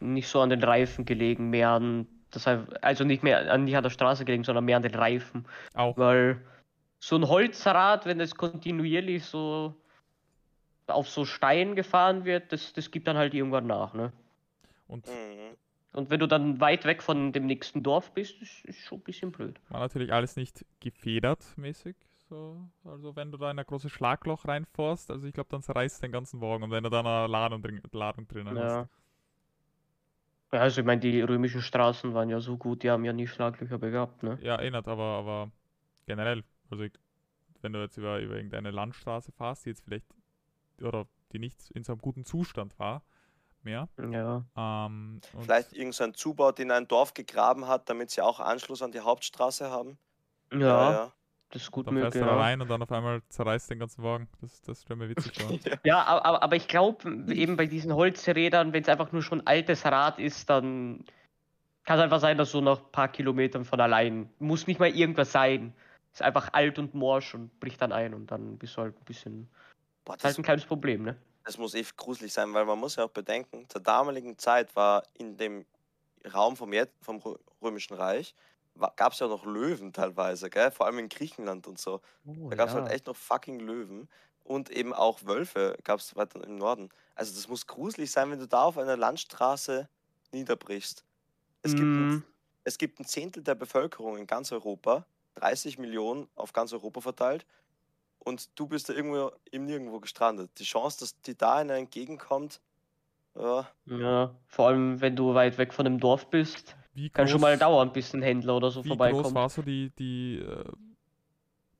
nicht 0.00 0.28
so 0.28 0.40
an 0.40 0.50
den 0.50 0.62
Reifen 0.62 1.04
gelegen, 1.04 1.50
mehr 1.50 1.70
an. 1.70 2.06
Das 2.32 2.46
heißt, 2.46 2.82
also 2.82 3.04
nicht 3.04 3.22
mehr 3.22 3.52
an, 3.52 3.64
nicht 3.64 3.76
an 3.76 3.82
der 3.82 3.90
Straße 3.90 4.24
gelegen, 4.24 4.44
sondern 4.44 4.64
mehr 4.64 4.76
an 4.76 4.82
den 4.82 4.94
Reifen. 4.94 5.46
auch, 5.74 5.96
Weil 5.96 6.40
so 6.98 7.16
ein 7.16 7.28
Holzrad, 7.28 8.06
wenn 8.06 8.20
es 8.20 8.34
kontinuierlich 8.34 9.24
so 9.24 9.74
auf 10.86 11.08
so 11.08 11.24
Stein 11.24 11.76
gefahren 11.76 12.24
wird, 12.24 12.52
das, 12.52 12.72
das 12.72 12.90
gibt 12.90 13.06
dann 13.06 13.16
halt 13.16 13.34
irgendwann 13.34 13.66
nach, 13.66 13.94
ne? 13.94 14.12
und 14.88 15.06
Mhm. 15.06 15.56
Und 15.94 16.08
wenn 16.08 16.20
du 16.20 16.26
dann 16.26 16.58
weit 16.58 16.86
weg 16.86 17.02
von 17.02 17.32
dem 17.32 17.44
nächsten 17.46 17.82
Dorf 17.82 18.12
bist, 18.12 18.40
ist, 18.40 18.64
ist 18.64 18.80
schon 18.80 18.98
ein 18.98 19.02
bisschen 19.02 19.30
blöd. 19.30 19.60
war 19.68 19.80
natürlich 19.80 20.10
alles 20.12 20.36
nicht 20.36 20.64
gefedert 20.80 21.44
mäßig. 21.56 21.96
So. 22.30 22.56
Also 22.84 23.14
wenn 23.14 23.30
du 23.30 23.36
da 23.36 23.50
in 23.50 23.58
ein 23.58 23.66
großes 23.66 23.92
Schlagloch 23.92 24.46
reinfährst, 24.46 25.10
also 25.10 25.26
ich 25.26 25.34
glaube, 25.34 25.50
dann 25.50 25.60
zerreißt 25.60 26.02
den 26.02 26.12
ganzen 26.12 26.40
Wagen 26.40 26.62
und 26.62 26.70
wenn 26.70 26.82
du 26.82 26.88
da 26.88 27.00
eine 27.00 27.30
Ladung, 27.30 27.60
drin, 27.60 27.82
Ladung 27.92 28.26
drinnen 28.26 28.58
hast. 28.58 28.88
Ja. 30.52 30.58
Ja, 30.58 30.62
also 30.62 30.80
ich 30.80 30.86
meine, 30.86 31.00
die 31.00 31.20
römischen 31.22 31.62
Straßen 31.62 32.14
waren 32.14 32.28
ja 32.28 32.40
so 32.40 32.56
gut, 32.56 32.82
die 32.82 32.90
haben 32.90 33.04
ja 33.04 33.12
nie 33.12 33.26
Schlaglöcher 33.26 33.78
gehabt, 33.78 34.22
ne? 34.22 34.38
Ja, 34.42 34.56
erinnert, 34.56 34.86
aber, 34.86 35.02
aber 35.02 35.50
generell, 36.06 36.44
also 36.70 36.84
ich, 36.84 36.92
wenn 37.62 37.72
du 37.72 37.80
jetzt 37.80 37.96
über, 37.96 38.20
über 38.20 38.36
irgendeine 38.36 38.70
Landstraße 38.70 39.32
fährst, 39.32 39.64
die 39.64 39.70
jetzt 39.70 39.82
vielleicht, 39.82 40.06
oder 40.80 41.06
die 41.32 41.38
nicht 41.38 41.70
in 41.70 41.84
so 41.84 41.92
einem 41.92 42.02
guten 42.02 42.24
Zustand 42.24 42.78
war, 42.78 43.02
mehr, 43.62 43.88
Ja. 43.98 44.44
ähm, 44.56 45.20
und 45.32 45.44
Vielleicht 45.44 45.72
irgendein 45.72 46.14
Zubau, 46.14 46.52
den 46.52 46.70
ein 46.70 46.86
Dorf 46.88 47.14
gegraben 47.14 47.66
hat, 47.66 47.88
damit 47.88 48.10
sie 48.10 48.20
auch 48.20 48.40
Anschluss 48.40 48.82
an 48.82 48.92
die 48.92 49.00
Hauptstraße 49.00 49.70
haben. 49.70 49.98
Ja, 50.52 51.12
das 51.52 51.62
ist 51.62 51.70
gut 51.70 51.86
dann 51.86 51.94
fährst 51.94 52.14
möglich. 52.16 52.22
du 52.22 52.26
da 52.28 52.34
Ja. 52.36 52.40
rein 52.42 52.60
und 52.60 52.68
dann 52.68 52.82
auf 52.82 52.90
einmal 52.90 53.22
zerreißt 53.28 53.70
den 53.70 53.78
ganzen 53.78 54.02
Wagen. 54.02 54.28
Das, 54.40 54.60
das 54.62 54.82
stelle 54.82 54.98
mir 54.98 55.08
witzig 55.10 55.32
vor. 55.40 55.50
Ja. 55.64 55.76
Ja, 55.84 56.04
aber, 56.04 56.42
aber- 56.42 56.56
ich 56.56 56.66
glaube, 56.66 57.08
eben 57.32 57.56
bei 57.56 57.66
diesen 57.66 57.94
Holzrädern, 57.94 58.72
wenn 58.72 58.82
es 58.82 58.88
einfach 58.88 59.12
nur 59.12 59.22
schon 59.22 59.46
altes 59.46 59.84
Rad 59.84 60.18
ist, 60.18 60.50
dann 60.50 61.04
kann 61.84 61.98
es 61.98 62.04
einfach 62.04 62.20
sein, 62.20 62.38
dass 62.38 62.50
so 62.50 62.60
nach 62.60 62.78
ein 62.78 62.92
paar 62.92 63.08
Kilometern 63.08 63.64
von 63.64 63.80
allein, 63.80 64.28
muss 64.38 64.66
nicht 64.66 64.80
mal 64.80 64.88
irgendwas 64.94 65.32
sein. 65.32 65.74
Ist 66.12 66.22
einfach 66.22 66.50
alt 66.52 66.78
und 66.78 66.94
morsch 66.94 67.34
und 67.34 67.58
bricht 67.58 67.80
dann 67.80 67.92
ein 67.92 68.12
und 68.14 68.30
dann 68.30 68.58
bist 68.58 68.76
du 68.76 68.82
halt 68.82 68.96
ein 68.96 69.04
bisschen, 69.04 69.48
Boah, 70.04 70.14
ist 70.16 70.24
halt 70.24 70.32
das, 70.32 70.38
ein 70.38 70.44
kleines 70.44 70.64
Problem, 70.64 71.02
ne? 71.04 71.16
das 71.44 71.58
muss 71.58 71.74
eh 71.74 71.84
gruselig 71.96 72.32
sein, 72.32 72.52
weil 72.54 72.64
man 72.64 72.78
muss 72.78 72.96
ja 72.96 73.04
auch 73.04 73.10
bedenken, 73.10 73.68
zur 73.68 73.80
damaligen 73.80 74.38
Zeit 74.38 74.76
war 74.76 75.02
in 75.14 75.36
dem 75.36 75.64
Raum 76.32 76.54
vom, 76.56 76.72
Jet, 76.72 76.90
vom 77.00 77.16
Rö- 77.18 77.38
Römischen 77.60 77.94
Reich, 77.94 78.34
gab 78.96 79.12
es 79.12 79.18
ja 79.20 79.28
noch 79.28 79.44
Löwen 79.44 79.92
teilweise, 79.92 80.50
gell? 80.50 80.70
vor 80.70 80.86
allem 80.86 80.98
in 80.98 81.08
Griechenland 81.08 81.66
und 81.66 81.78
so. 81.78 82.00
Oh, 82.26 82.50
Da 82.50 82.56
gab 82.56 82.68
es 82.68 82.74
ja. 82.74 82.74
halt 82.74 82.88
echt 82.88 83.06
noch 83.06 83.16
fucking 83.16 83.60
Löwen 83.60 84.08
und 84.44 84.70
eben 84.70 84.92
auch 84.94 85.24
Wölfe 85.24 85.76
gab 85.84 86.00
es 86.00 86.16
weiter 86.16 86.42
im 86.44 86.56
Norden. 86.56 86.90
Also 87.14 87.34
das 87.34 87.48
muss 87.48 87.66
gruselig 87.66 88.10
sein, 88.12 88.30
wenn 88.30 88.38
du 88.40 88.48
da 88.48 88.64
auf 88.64 88.78
einer 88.78 88.96
Landstraße 88.96 89.88
niederbrichst. 90.32 91.04
Es, 91.62 91.74
gibt 91.76 91.98
ein, 91.98 92.08
Mhm. 92.08 92.24
es 92.64 92.78
gibt 92.78 93.00
ein 93.00 93.06
Zehntel 93.06 93.42
der 93.44 93.54
Bevölkerung 93.56 94.18
in 94.18 94.26
ganz 94.26 94.52
Europa, 94.52 95.06
30 95.34 95.78
Millionen 95.78 96.28
auf 96.36 96.52
ganz 96.52 96.72
Europa 96.72 97.00
verteilt 97.02 97.46
und 98.18 98.58
du 98.58 98.66
bist 98.68 98.88
da 98.88 98.94
irgendwo 98.94 99.32
im 99.50 99.66
Nirgendwo 99.66 100.00
gestrandet. 100.00 100.58
Die 100.58 100.64
Chance, 100.64 101.00
dass 101.00 101.20
die 101.22 101.36
da 101.36 101.56
einer 101.56 101.74
entgegenkommt, 101.74 102.60
ja, 103.36 103.70
Ja, 103.84 104.40
vor 104.48 104.68
allem 104.68 105.00
wenn 105.00 105.14
du 105.16 105.34
weit 105.34 105.56
weg 105.58 105.72
von 105.72 105.84
dem 105.84 105.98
Dorf 106.00 106.30
bist, 106.30 106.76
Wie 106.94 107.10
kann 107.10 107.26
groß, 107.26 107.30
schon 107.32 107.40
mal 107.40 107.58
dauern, 107.58 107.92
bis 107.92 108.12
ein 108.14 108.22
Händler 108.22 108.56
oder 108.56 108.70
so 108.70 108.84
wie 108.84 108.98
groß 108.98 108.98
vorbeikommt. 108.98 109.34
war 109.34 109.48
so 109.50 109.62
die, 109.62 109.90
die 109.98 110.38
äh, 110.38 110.64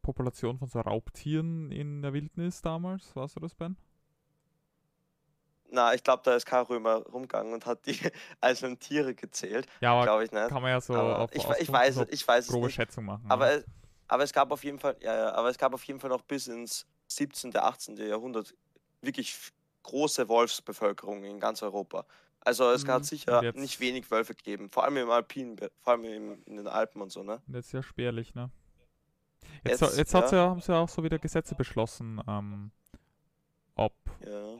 Population 0.03 0.59
von 0.59 0.69
so 0.69 0.81
Raubtieren 0.81 1.71
in 1.71 2.03
der 2.03 2.13
Wildnis 2.13 2.61
damals? 2.63 3.15
Warst 3.17 3.37
du 3.37 3.41
das, 3.41 3.55
Ben? 3.55 3.77
na, 5.71 5.95
ich 5.95 6.03
glaube, 6.05 6.23
da 6.25 6.35
ist 6.37 6.45
kein 6.45 6.65
Römer 6.67 6.97
rumgegangen 7.07 7.55
und 7.55 7.65
hat 7.65 7.87
die 7.87 7.99
einzelnen 8.41 8.79
Tiere 8.79 9.15
gezählt. 9.15 9.67
Ja, 9.81 9.93
aber 9.95 10.05
Glaube 10.05 10.25
ich 10.25 10.33
nicht. 10.33 10.49
kann 10.49 10.61
man 10.63 10.71
ja 10.71 10.81
so 10.81 10.93
aber 10.95 11.19
auf, 11.21 11.35
ich, 11.35 11.47
auf 11.47 11.59
ich 11.59 11.73
weiß, 11.73 11.95
so 11.97 12.07
ich 12.11 12.29
weiß 12.29 12.47
grobe 12.49 12.67
nicht. 12.67 12.75
Schätzung 12.75 13.05
machen. 13.07 13.25
Aber, 13.29 13.51
ja. 13.51 13.57
es- 13.59 13.65
Aber 14.09 14.23
es 14.25 14.33
gab 14.35 14.51
auf 14.53 14.63
jeden 14.65 14.79
Fall, 14.79 14.97
ja, 15.01 15.15
ja, 15.17 15.33
aber 15.35 15.49
es 15.49 15.57
gab 15.57 15.73
auf 15.73 15.83
jeden 15.85 15.99
Fall 15.99 16.11
noch 16.11 16.23
bis 16.23 16.47
ins 16.47 16.87
17., 17.09 17.57
18. 17.57 17.97
Jahrhundert 18.07 18.55
wirklich 19.01 19.35
große 19.83 20.29
Wolfsbevölkerung 20.29 21.25
in 21.25 21.41
ganz 21.41 21.63
Europa. 21.63 22.05
Also 22.45 22.71
es 22.71 22.85
Mhm. 22.85 22.91
hat 22.91 23.05
sicher 23.05 23.43
Jetzt- 23.43 23.59
nicht 23.59 23.79
wenig 23.81 24.11
Wölfe 24.11 24.35
gegeben, 24.35 24.69
vor 24.69 24.85
allem 24.85 24.97
im 24.97 25.11
Alpinen, 25.11 25.57
vor 25.81 25.93
allem 25.93 26.05
im, 26.05 26.43
in 26.47 26.57
den 26.57 26.67
Alpen 26.67 27.01
und 27.03 27.11
so, 27.13 27.23
ne? 27.23 27.41
Jetzt 27.49 27.71
sehr 27.71 27.83
spärlich, 27.83 28.35
ne? 28.35 28.51
Jetzt, 29.65 29.81
Jetzt, 29.81 29.99
jetzt 29.99 30.15
hat's 30.15 30.31
ja. 30.33 30.39
ja, 30.45 30.51
haben 30.51 30.61
sie 30.61 30.73
ja 30.73 30.79
auch 30.81 30.89
so 30.89 31.03
wieder 31.05 31.19
Gesetze 31.19 31.55
beschlossen, 31.55 32.21
ähm, 32.27 32.71
ob 33.77 33.95
Ja. 34.27 34.57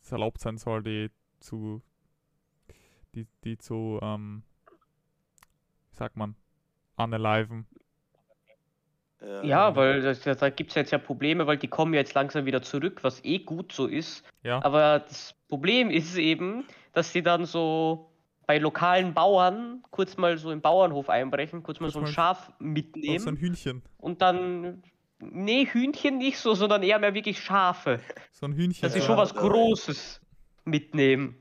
es 0.00 0.10
erlaubt 0.10 0.40
sein 0.40 0.58
soll, 0.58 0.82
die 0.82 1.10
zu, 1.40 1.80
die, 3.14 3.26
die 3.44 3.56
zu, 3.58 3.98
ähm, 4.02 4.42
wie 5.90 5.96
sagt 5.96 6.16
man, 6.16 6.34
unaliven. 6.96 7.66
Ja, 9.20 9.42
Ja, 9.44 9.76
weil 9.76 10.02
das, 10.02 10.20
da, 10.20 10.34
da 10.34 10.50
gibt 10.50 10.70
es 10.70 10.74
jetzt 10.76 10.90
ja 10.90 10.98
Probleme, 10.98 11.46
weil 11.46 11.56
die 11.56 11.68
kommen 11.68 11.94
jetzt 11.94 12.14
langsam 12.14 12.44
wieder 12.44 12.62
zurück, 12.62 13.02
was 13.02 13.24
eh 13.24 13.38
gut 13.38 13.72
so 13.72 13.86
ist. 13.86 14.22
Ja, 14.42 14.62
Aber 14.62 15.00
das 15.00 15.34
Problem 15.48 15.90
ist 15.90 16.16
eben, 16.16 16.64
dass 16.96 17.12
sie 17.12 17.22
dann 17.22 17.44
so 17.44 18.10
bei 18.46 18.56
lokalen 18.58 19.12
Bauern 19.12 19.84
kurz 19.90 20.16
mal 20.16 20.38
so 20.38 20.50
im 20.50 20.62
Bauernhof 20.62 21.10
einbrechen, 21.10 21.62
kurz 21.62 21.78
mal 21.78 21.86
Kurz 21.88 21.92
so 21.92 21.98
ein 22.00 22.04
mal 22.04 22.10
Schaf 22.10 22.48
auch 22.48 22.52
so 22.58 22.64
ein 22.64 22.72
mitnehmen 22.72 23.36
Hühnchen. 23.36 23.82
und 23.98 24.22
dann. 24.22 24.82
Nee, 25.18 25.66
Hühnchen 25.66 26.18
nicht 26.18 26.38
so, 26.38 26.54
sondern 26.54 26.82
eher 26.82 26.98
mehr 26.98 27.12
wirklich 27.14 27.40
Schafe. 27.40 28.00
So 28.32 28.46
ein 28.46 28.52
Hühnchen. 28.54 28.80
Dass 28.82 28.92
sie 28.94 29.00
Ja, 29.00 29.04
schon 29.04 29.16
was 29.18 29.34
Großes 29.34 30.20
mitnehmen. 30.64 31.36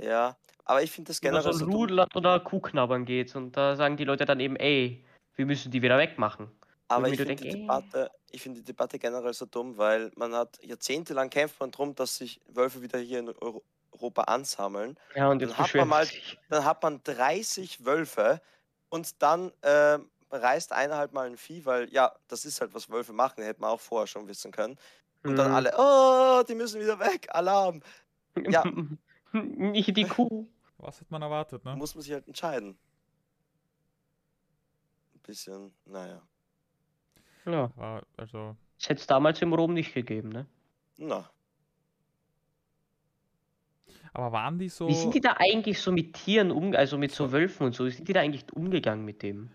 ja. 0.00 0.36
Aber 0.64 0.82
ich 0.82 0.90
finde 0.90 1.08
das 1.08 1.20
generell 1.22 1.52
so 1.52 1.60
so 1.60 1.64
ein. 1.64 1.72
Rudel 1.72 2.06
oder 2.14 2.40
Kuhknabbern 2.40 3.06
geht. 3.06 3.34
Und 3.36 3.56
da 3.56 3.74
sagen 3.74 3.96
die 3.96 4.04
Leute 4.04 4.26
dann 4.26 4.38
eben, 4.38 4.54
ey, 4.56 5.02
wir 5.34 5.46
müssen 5.46 5.70
die 5.72 5.80
wieder 5.80 5.96
wegmachen. 5.96 6.48
Aber 6.88 7.08
ich 7.08 7.16
finde 7.16 7.36
die. 7.36 7.48
Debatte, 7.48 8.10
ich 8.30 8.42
finde 8.42 8.60
die 8.60 8.64
Debatte 8.66 8.98
generell 8.98 9.32
so 9.32 9.46
dumm, 9.46 9.78
weil 9.78 10.10
man 10.16 10.34
hat 10.34 10.58
jahrzehntelang 10.62 11.30
kämpft 11.30 11.58
man 11.60 11.70
drum, 11.70 11.94
dass 11.94 12.16
sich 12.16 12.40
Wölfe 12.48 12.82
wieder 12.82 12.98
hier 12.98 13.20
in 13.20 13.28
Euro 13.28 13.62
Europa 13.92 14.22
ansammeln. 14.22 14.98
Ja, 15.14 15.30
und 15.30 15.40
Dann 15.42 15.56
hat 15.56 15.74
man 15.74 15.88
mal-. 15.88 16.08
Dann 16.48 16.64
hat 16.64 16.82
man 16.82 17.02
30 17.02 17.84
Wölfe 17.84 18.40
und 18.88 19.22
dann 19.22 19.52
ähm, 19.62 20.10
reißt 20.30 20.72
einer 20.72 20.96
halt 20.96 21.12
mal 21.12 21.26
ein 21.26 21.36
Vieh, 21.36 21.64
weil 21.64 21.90
ja, 21.92 22.14
das 22.28 22.44
ist 22.44 22.60
halt, 22.60 22.74
was 22.74 22.90
Wölfe 22.90 23.12
machen, 23.12 23.42
hätte 23.42 23.60
man 23.60 23.70
auch 23.70 23.80
vorher 23.80 24.06
schon 24.06 24.28
wissen 24.28 24.52
können. 24.52 24.78
Und 25.24 25.36
dann 25.36 25.48
Mhm. 25.48 25.54
alle, 25.54 25.74
oh, 25.76 26.42
die 26.48 26.54
müssen 26.54 26.80
wieder 26.80 26.98
weg, 26.98 27.28
Alarm. 27.30 27.82
Ja. 28.36 28.62
Nicht 29.32 29.96
die 29.96 30.04
Kuh. 30.04 30.46
Was 30.78 31.00
hat 31.00 31.10
man 31.10 31.22
erwartet, 31.22 31.64
ne? 31.64 31.74
Muss 31.76 31.94
man 31.94 32.02
sich 32.02 32.12
halt 32.12 32.26
entscheiden. 32.28 32.78
Ein 35.14 35.20
bisschen, 35.22 35.74
naja. 35.84 36.22
Ja, 37.44 37.70
War, 37.76 38.02
also, 38.16 38.56
das 38.78 38.88
hätte 38.88 39.00
es 39.00 39.06
damals 39.06 39.42
im 39.42 39.52
Rom 39.52 39.74
nicht 39.74 39.92
gegeben, 39.94 40.28
ne? 40.28 40.46
Na, 40.98 41.28
aber 44.12 44.32
waren 44.32 44.58
die 44.58 44.68
so. 44.68 44.88
Wie 44.88 44.94
sind 44.94 45.14
die 45.14 45.20
da 45.20 45.36
eigentlich 45.38 45.80
so 45.80 45.92
mit 45.92 46.14
Tieren 46.14 46.50
um, 46.50 46.74
also 46.74 46.98
mit 46.98 47.12
so 47.12 47.26
So. 47.26 47.32
Wölfen 47.32 47.66
und 47.66 47.74
so, 47.74 47.86
wie 47.86 47.90
sind 47.90 48.08
die 48.08 48.12
da 48.12 48.20
eigentlich 48.20 48.52
umgegangen 48.52 49.04
mit 49.04 49.22
dem? 49.22 49.50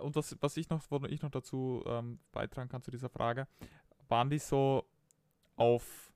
Und 0.00 0.16
was, 0.16 0.36
was 0.40 0.56
ich 0.56 0.68
noch, 0.68 0.82
wo 0.90 1.00
ich 1.06 1.22
noch 1.22 1.30
dazu 1.30 1.82
ähm, 1.86 2.18
beitragen 2.32 2.68
kann 2.68 2.82
zu 2.82 2.90
dieser 2.90 3.08
Frage, 3.08 3.46
waren 4.08 4.28
die 4.30 4.38
so 4.38 4.84
auf 5.56 6.12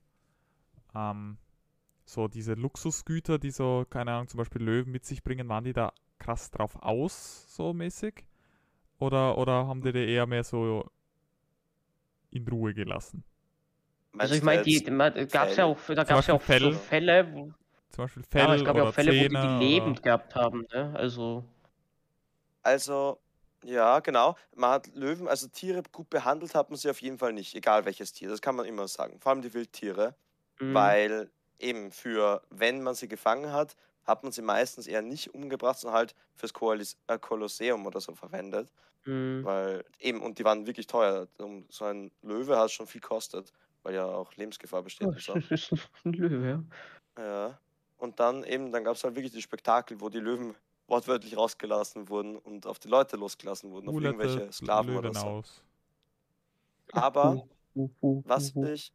ähm, 0.95 1.37
so 2.05 2.27
diese 2.27 2.53
Luxusgüter, 2.53 3.39
die 3.39 3.51
so, 3.51 3.85
keine 3.89 4.11
Ahnung, 4.11 4.27
zum 4.27 4.37
Beispiel 4.37 4.61
Löwen 4.61 4.91
mit 4.91 5.05
sich 5.05 5.23
bringen, 5.23 5.47
waren 5.49 5.63
die 5.63 5.73
da 5.73 5.93
krass 6.19 6.51
drauf 6.51 6.75
aus, 6.81 7.45
so 7.55 7.73
mäßig? 7.73 8.25
Oder, 8.99 9.37
oder 9.37 9.67
haben 9.67 9.81
die 9.81 9.91
die 9.91 10.05
eher 10.07 10.27
mehr 10.27 10.43
so 10.43 10.89
in 12.29 12.47
Ruhe 12.47 12.73
gelassen? 12.73 13.23
Also 14.17 14.35
ich 14.35 14.43
meine, 14.43 14.63
man, 14.91 15.27
gab's 15.27 15.55
ja 15.55 15.65
auch, 15.65 15.77
da 15.87 16.03
gab 16.03 16.19
es 16.19 16.27
ja 16.27 16.35
auch 16.35 16.41
so 16.41 16.45
Fell. 16.45 16.73
Fälle, 16.73 17.33
wo, 17.33 17.51
Zum 17.93 18.05
Beispiel 18.05 18.23
Fell 18.23 18.41
ja, 18.41 18.45
aber 18.47 18.55
es 18.55 18.65
gab 18.65 18.75
ja 18.75 18.81
oder 18.81 18.89
auch 18.89 18.93
Fälle, 18.93 19.09
wo 19.09 19.13
die 19.13 19.19
Zähne 19.27 19.29
die 19.41 19.47
oder- 19.47 19.59
lebend 19.59 20.03
gehabt 20.03 20.35
haben, 20.35 20.65
ne? 20.73 20.93
Also, 20.97 21.43
Also, 22.63 23.19
ja, 23.63 23.99
genau. 23.99 24.35
Man 24.55 24.71
hat 24.71 24.87
Löwen, 24.95 25.27
also 25.27 25.47
Tiere 25.47 25.83
gut 25.91 26.09
behandelt 26.09 26.55
hat 26.55 26.69
man 26.69 26.77
sie 26.77 26.89
auf 26.89 27.01
jeden 27.01 27.17
Fall 27.17 27.33
nicht, 27.33 27.55
egal 27.55 27.85
welches 27.85 28.11
Tier. 28.13 28.29
Das 28.29 28.41
kann 28.41 28.55
man 28.55 28.65
immer 28.65 28.87
sagen. 28.87 29.19
Vor 29.19 29.31
allem 29.31 29.41
die 29.41 29.53
Wildtiere, 29.53 30.15
mh, 30.59 30.73
weil 30.73 31.29
eben 31.59 31.91
für, 31.91 32.41
wenn 32.49 32.81
man 32.81 32.95
sie 32.95 33.07
gefangen 33.07 33.51
hat, 33.53 33.75
hat 34.05 34.23
man 34.23 34.31
sie 34.33 34.41
meistens 34.41 34.87
eher 34.87 35.01
nicht 35.01 35.33
umgebracht, 35.33 35.79
sondern 35.79 35.97
halt 35.97 36.15
fürs 36.35 36.53
Koalis 36.53 36.97
äh, 37.07 37.17
Kolosseum 37.17 37.85
oder 37.85 38.01
so 38.01 38.13
verwendet. 38.15 38.69
mh, 39.05 39.43
Weil 39.45 39.85
eben, 39.99 40.21
und 40.21 40.39
die 40.39 40.43
waren 40.45 40.65
wirklich 40.65 40.87
teuer. 40.87 41.27
So 41.69 41.85
ein 41.85 42.11
Löwe 42.21 42.57
hat 42.57 42.71
schon 42.71 42.87
viel 42.87 43.01
kostet, 43.01 43.53
weil 43.83 43.93
ja 43.95 44.05
auch 44.05 44.33
Lebensgefahr 44.35 44.81
besteht 44.83 45.07
und 45.07 45.21
so. 45.21 45.33
das 45.49 45.71
ist 45.71 45.89
ein 46.05 46.13
Löwe, 46.13 46.49
ja. 47.17 47.23
Ja. 47.23 47.59
Und 48.03 48.19
dann 48.19 48.43
eben, 48.43 48.73
dann 48.73 48.83
gab 48.83 48.97
es 48.97 49.03
halt 49.05 49.15
wirklich 49.15 49.31
die 49.31 49.41
Spektakel, 49.41 50.01
wo 50.01 50.09
die 50.09 50.19
Löwen 50.19 50.55
wortwörtlich 50.87 51.37
rausgelassen 51.37 52.09
wurden 52.09 52.35
und 52.35 52.67
auf 52.67 52.77
die 52.77 52.89
Leute 52.89 53.15
losgelassen 53.15 53.71
wurden, 53.71 53.87
auf 53.87 53.95
irgendwelche 53.95 54.51
Sklaven 54.51 54.93
oder 54.97 55.03
Löwen 55.07 55.13
so. 55.13 55.27
aus. 55.27 55.63
Aber 56.91 57.47
was 58.25 58.53
ich, 58.57 58.91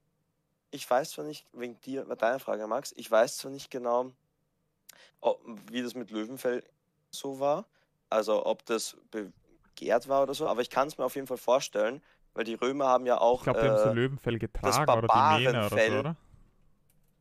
ich 0.73 0.91
weiß 0.91 1.13
zwar 1.13 1.25
nicht, 1.25 1.47
wegen 1.55 1.81
dir, 1.81 2.05
deiner 2.05 2.39
Frage, 2.39 2.67
Max, 2.67 2.93
ich 2.99 3.11
weiß 3.11 3.39
zwar 3.39 3.51
nicht 3.51 3.71
genau, 3.71 4.13
ob, 5.23 5.41
wie 5.73 5.81
das 5.81 5.95
mit 5.95 6.11
Löwenfell 6.11 6.63
so 7.11 7.41
war, 7.41 7.65
also 8.11 8.45
ob 8.45 8.67
das 8.67 8.95
begehrt 9.11 10.07
war 10.09 10.23
oder 10.23 10.35
so, 10.35 10.47
aber 10.47 10.61
ich 10.61 10.69
kann 10.69 10.87
es 10.87 10.99
mir 10.99 11.07
auf 11.07 11.15
jeden 11.15 11.27
Fall 11.27 11.39
vorstellen, 11.39 12.03
weil 12.35 12.45
die 12.45 12.53
Römer 12.53 12.89
haben 12.89 13.07
ja 13.07 13.17
auch, 13.17 13.39
Ich 13.39 13.45
glaube, 13.45 13.61
die 13.61 13.69
haben 13.69 13.79
so 13.79 13.89
äh, 13.89 13.95
Löwenfell 13.95 14.39
getragen 14.39 14.99
oder 14.99 15.09
die 15.09 15.39
Mähne 15.39 15.61
oder 15.61 15.69
so, 15.71 15.77
Barbarenfell- 15.77 16.01
oder? 16.01 16.17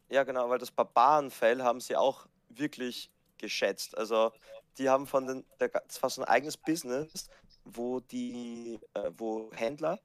Ja 0.10 0.24
genau, 0.24 0.50
weil 0.50 0.60
das 0.60 0.72
Barbarenfell 0.72 1.64
haben 1.64 1.80
sie 1.82 1.96
auch 1.96 2.28
wirklich 2.50 3.12
geschätzt. 3.38 3.98
Also 3.98 4.32
die 4.78 4.90
haben 4.90 5.08
von 5.08 5.28
den, 5.28 5.46
der- 5.60 5.70
das 5.70 6.02
war 6.02 6.10
so 6.10 6.22
ein 6.22 6.28
eigenes 6.28 6.58
Business, 6.58 7.30
wo 7.64 8.00
die, 8.00 8.80
äh, 8.94 9.12
wo 9.18 9.52
Händler, 9.54 10.00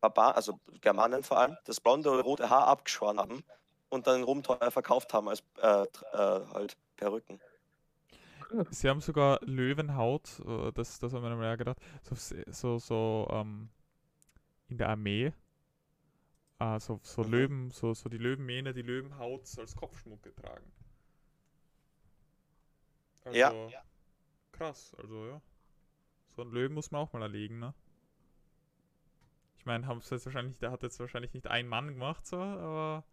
Barbar, 0.00 0.36
also 0.36 0.60
Germanen 0.82 1.22
vor 1.22 1.38
allem, 1.38 1.56
das 1.64 1.80
blonde 1.80 2.10
oder 2.10 2.22
rote 2.22 2.50
Haar 2.50 2.66
abgeschoren 2.66 3.18
haben 3.18 3.44
und 3.88 4.06
dann 4.06 4.22
Rum 4.24 4.42
teuer 4.42 4.70
verkauft 4.70 5.14
haben 5.14 5.28
als 5.28 5.42
äh, 5.58 5.82
äh, 5.84 5.86
halt 6.52 6.76
Perücken. 6.96 7.40
Sie 8.70 8.88
haben 8.88 9.00
sogar 9.00 9.38
Löwenhaut, 9.44 10.40
äh, 10.46 10.72
das, 10.72 10.98
das 10.98 11.12
haben 11.12 11.22
wir 11.22 11.36
mir 11.36 11.44
ja 11.46 11.56
gedacht, 11.56 11.78
so, 12.02 12.14
so, 12.50 12.78
so 12.78 13.28
ähm, 13.30 13.68
in 14.68 14.78
der 14.78 14.88
Armee, 14.90 15.32
äh, 16.76 16.80
so, 16.80 17.00
so 17.02 17.22
Mhm. 17.22 17.30
Löwen, 17.30 17.70
so, 17.70 17.94
so 17.94 18.08
die 18.08 18.18
Löwenmähne, 18.18 18.72
die 18.74 18.82
Löwenhaut 18.82 19.42
als 19.58 19.76
Kopfschmuck 19.76 20.22
getragen. 20.22 20.72
Also, 23.24 23.38
Ja. 23.38 23.82
krass, 24.52 24.94
also 24.98 25.26
ja. 25.26 25.42
So 26.36 26.42
ein 26.42 26.50
Löwen 26.52 26.74
muss 26.74 26.90
man 26.92 27.02
auch 27.02 27.12
mal 27.14 27.22
erlegen, 27.22 27.58
ne? 27.60 27.74
Ich 29.58 29.64
meine, 29.66 29.86
haben 29.86 29.98
es 29.98 30.10
jetzt 30.10 30.26
wahrscheinlich, 30.26 30.58
der 30.58 30.70
hat 30.72 30.82
jetzt 30.82 30.98
wahrscheinlich 31.00 31.32
nicht 31.34 31.46
ein 31.46 31.68
Mann 31.68 31.88
gemacht, 31.88 32.26
so, 32.26 32.36
aber 32.38 33.04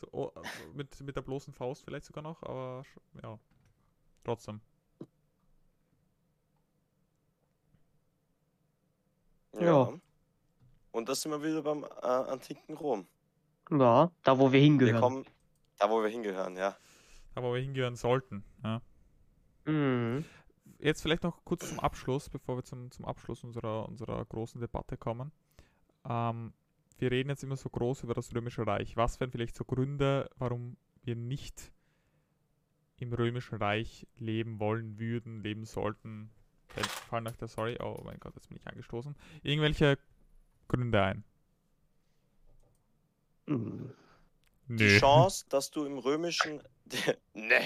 so, 0.00 0.08
oh, 0.12 0.32
mit, 0.74 1.00
mit 1.00 1.16
der 1.16 1.22
bloßen 1.22 1.52
Faust 1.54 1.84
vielleicht 1.84 2.04
sogar 2.06 2.22
noch, 2.22 2.42
aber 2.42 2.86
ja, 3.22 3.38
trotzdem. 4.24 4.60
Ja. 9.60 9.94
Und 10.94 11.08
das 11.08 11.22
sind 11.22 11.32
wir 11.32 11.42
wieder 11.42 11.60
beim 11.62 11.82
äh, 11.82 12.06
antiken 12.06 12.76
Rom. 12.76 13.06
Ja, 13.68 14.12
da 14.22 14.38
wo 14.38 14.44
wir 14.44 14.52
Wir 14.52 14.60
hingehören. 14.60 15.00
kommen 15.00 15.24
da, 15.78 15.90
wo 15.90 16.00
wir 16.00 16.08
hingehören, 16.08 16.56
ja. 16.56 16.76
Da 17.34 17.42
wo 17.42 17.52
wir 17.52 17.60
hingehören 17.60 17.96
sollten. 17.96 18.44
Ja. 18.62 18.80
Mhm. 19.64 20.24
Jetzt 20.78 21.02
vielleicht 21.02 21.24
noch 21.24 21.44
kurz 21.44 21.68
zum 21.68 21.80
Abschluss, 21.80 22.28
bevor 22.28 22.56
wir 22.58 22.62
zum, 22.62 22.92
zum 22.92 23.06
Abschluss 23.06 23.42
unserer, 23.42 23.88
unserer 23.88 24.24
großen 24.24 24.60
Debatte 24.60 24.96
kommen. 24.96 25.32
Ähm, 26.08 26.52
wir 26.98 27.10
reden 27.10 27.28
jetzt 27.28 27.42
immer 27.42 27.56
so 27.56 27.70
groß 27.70 28.04
über 28.04 28.14
das 28.14 28.32
Römische 28.32 28.64
Reich. 28.64 28.96
Was 28.96 29.18
wären 29.18 29.32
vielleicht 29.32 29.56
so 29.56 29.64
Gründe, 29.64 30.30
warum 30.36 30.76
wir 31.02 31.16
nicht 31.16 31.72
im 32.98 33.12
Römischen 33.12 33.56
Reich 33.56 34.06
leben 34.16 34.60
wollen 34.60 35.00
würden, 35.00 35.42
leben 35.42 35.64
sollten? 35.64 36.30
Fallen 37.08 37.26
euch 37.26 37.36
da, 37.36 37.48
sorry, 37.48 37.78
oh 37.82 38.00
mein 38.04 38.20
Gott, 38.20 38.36
jetzt 38.36 38.48
bin 38.48 38.58
ich 38.58 38.66
angestoßen. 38.68 39.16
Irgendwelche 39.42 39.98
Gründe 40.68 41.02
ein? 41.02 41.24
Mhm. 43.46 43.94
Die 44.68 44.98
Chance, 44.98 45.44
dass 45.48 45.70
du 45.70 45.84
im 45.84 45.98
römischen. 45.98 46.62
ne. 47.34 47.60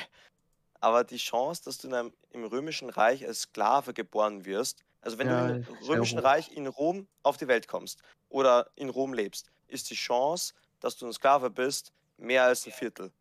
Aber 0.81 1.05
die 1.05 1.17
Chance, 1.17 1.63
dass 1.65 1.79
du 1.79 1.89
in 1.89 1.95
einem, 1.95 2.13
im 2.31 2.45
römischen 2.45 2.91
Reich 2.91 3.27
als 3.27 3.43
Sklave 3.43 3.95
geboren 3.95 4.45
wirst, 4.45 4.85
also 5.01 5.19
wenn 5.19 5.29
Ja, 5.29 5.49
du 5.49 5.55
im 5.55 5.75
römischen. 5.87 6.19
Reich 6.19 6.51
in 6.57 6.67
Rom 6.67 7.09
auf 7.23 7.37
die 7.37 7.49
Welt 7.49 7.69
kommst 7.69 8.03
oder 8.29 8.71
in 8.77 8.89
Rom 8.89 9.13
lebst, 9.15 9.51
ist 9.69 9.91
die 9.91 9.95
Chance, 9.95 10.55
dass 10.81 10.97
du 10.97 11.07
ein 11.07 11.13
Sklave 11.13 11.51
bist, 11.51 11.93
mehr 12.17 12.45
als 12.45 12.67
ein 12.67 12.73
Viertel. 12.73 13.13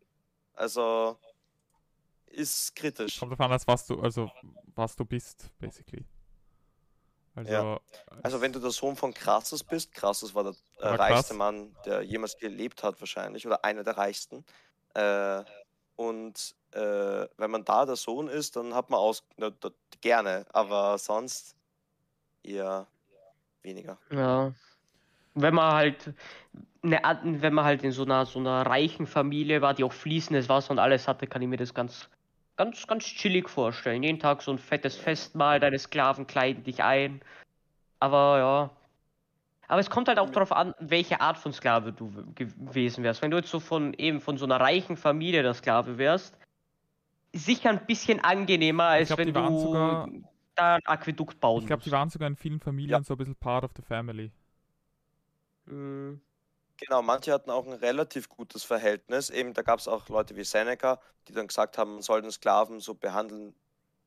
Also 0.54 1.18
ist 2.26 2.74
kritisch. 2.76 3.18
Kommt 3.18 3.32
davon, 3.32 3.50
als 3.52 3.66
was 3.66 3.86
du, 3.86 4.00
also 4.00 4.30
was 4.74 4.94
du 4.96 5.04
bist, 5.04 5.50
basically. 5.58 6.04
Also, 7.46 7.80
Also 8.22 8.40
wenn 8.40 8.52
du 8.52 8.60
der 8.60 8.70
Sohn 8.70 8.96
von 8.96 9.14
Crassus 9.14 9.62
bist, 9.62 9.92
Crassus 9.94 10.34
war 10.34 10.44
der 10.44 10.54
äh, 10.78 10.84
War 10.84 11.00
reichste 11.00 11.28
krass. 11.28 11.36
Mann, 11.36 11.76
der 11.84 12.02
jemals 12.02 12.36
gelebt 12.38 12.82
hat 12.82 13.00
wahrscheinlich, 13.00 13.46
oder 13.46 13.64
einer 13.64 13.84
der 13.84 13.96
reichsten. 13.96 14.44
Äh, 14.94 15.44
und 15.96 16.54
äh, 16.72 17.26
wenn 17.36 17.50
man 17.50 17.64
da 17.64 17.86
der 17.86 17.96
Sohn 17.96 18.28
ist, 18.28 18.56
dann 18.56 18.74
hat 18.74 18.90
man 18.90 19.00
aus 19.00 19.24
na, 19.36 19.50
da, 19.50 19.70
gerne, 20.00 20.46
aber 20.52 20.98
sonst 20.98 21.56
eher 22.42 22.86
weniger. 23.62 23.98
Ja. 24.10 24.52
Wenn 25.34 25.54
man 25.54 25.72
halt 25.72 26.14
eine, 26.82 27.00
wenn 27.42 27.54
man 27.54 27.64
halt 27.64 27.82
in 27.82 27.92
so 27.92 28.02
einer 28.04 28.26
so 28.26 28.38
einer 28.38 28.66
reichen 28.66 29.06
Familie 29.06 29.60
war, 29.62 29.74
die 29.74 29.84
auch 29.84 29.92
fließendes 29.92 30.48
Wasser 30.48 30.70
und 30.72 30.78
alles 30.78 31.08
hatte, 31.08 31.26
kann 31.26 31.42
ich 31.42 31.48
mir 31.48 31.56
das 31.56 31.74
ganz 31.74 32.08
ganz 32.58 32.86
ganz 32.86 33.04
chillig 33.04 33.48
vorstellen. 33.48 34.02
Jeden 34.02 34.18
Tag 34.18 34.42
so 34.42 34.52
ein 34.52 34.58
fettes 34.58 34.96
Festmahl, 34.96 35.60
deine 35.60 35.78
Sklaven 35.78 36.26
kleiden 36.26 36.64
dich 36.64 36.82
ein. 36.82 37.22
Aber 38.00 38.38
ja. 38.38 38.70
Aber 39.68 39.80
es 39.80 39.90
kommt 39.90 40.08
halt 40.08 40.18
auch 40.18 40.30
darauf 40.30 40.52
an, 40.52 40.74
welche 40.78 41.20
Art 41.20 41.36
von 41.38 41.52
Sklave 41.52 41.92
du 41.92 42.10
gewesen 42.34 43.04
wärst. 43.04 43.22
Wenn 43.22 43.30
du 43.30 43.36
jetzt 43.36 43.50
so 43.50 43.60
von 43.60 43.94
eben 43.94 44.20
von 44.20 44.38
so 44.38 44.44
einer 44.44 44.60
reichen 44.60 44.96
Familie 44.96 45.42
der 45.42 45.54
Sklave 45.54 45.98
wärst, 45.98 46.36
sicher 47.32 47.70
ein 47.70 47.84
bisschen 47.86 48.20
angenehmer, 48.20 48.84
als 48.84 49.08
glaub, 49.08 49.18
wenn 49.18 49.32
du 49.34 49.58
sogar- 49.58 50.08
da 50.54 50.74
ein 50.74 50.86
Aquädukt 50.86 51.38
bauen 51.38 51.60
ich 51.60 51.66
glaube, 51.66 51.82
die 51.84 51.92
waren 51.92 52.08
sogar 52.10 52.26
in 52.28 52.36
vielen 52.36 52.60
Familien 52.60 53.04
so 53.04 53.14
ein 53.14 53.18
bisschen 53.18 53.36
part 53.36 53.62
of 53.62 53.70
the 53.76 53.82
family. 53.82 54.32
Mm. 55.66 56.14
Genau, 56.78 57.02
manche 57.02 57.32
hatten 57.32 57.50
auch 57.50 57.66
ein 57.66 57.72
relativ 57.72 58.28
gutes 58.28 58.62
Verhältnis. 58.64 59.30
Eben, 59.30 59.52
da 59.52 59.62
gab 59.62 59.80
es 59.80 59.88
auch 59.88 60.08
Leute 60.08 60.36
wie 60.36 60.44
Seneca, 60.44 61.00
die 61.26 61.32
dann 61.32 61.48
gesagt 61.48 61.76
haben, 61.76 61.94
man 61.94 62.02
soll 62.02 62.22
den 62.22 62.30
Sklaven 62.30 62.80
so 62.80 62.94
behandeln 62.94 63.54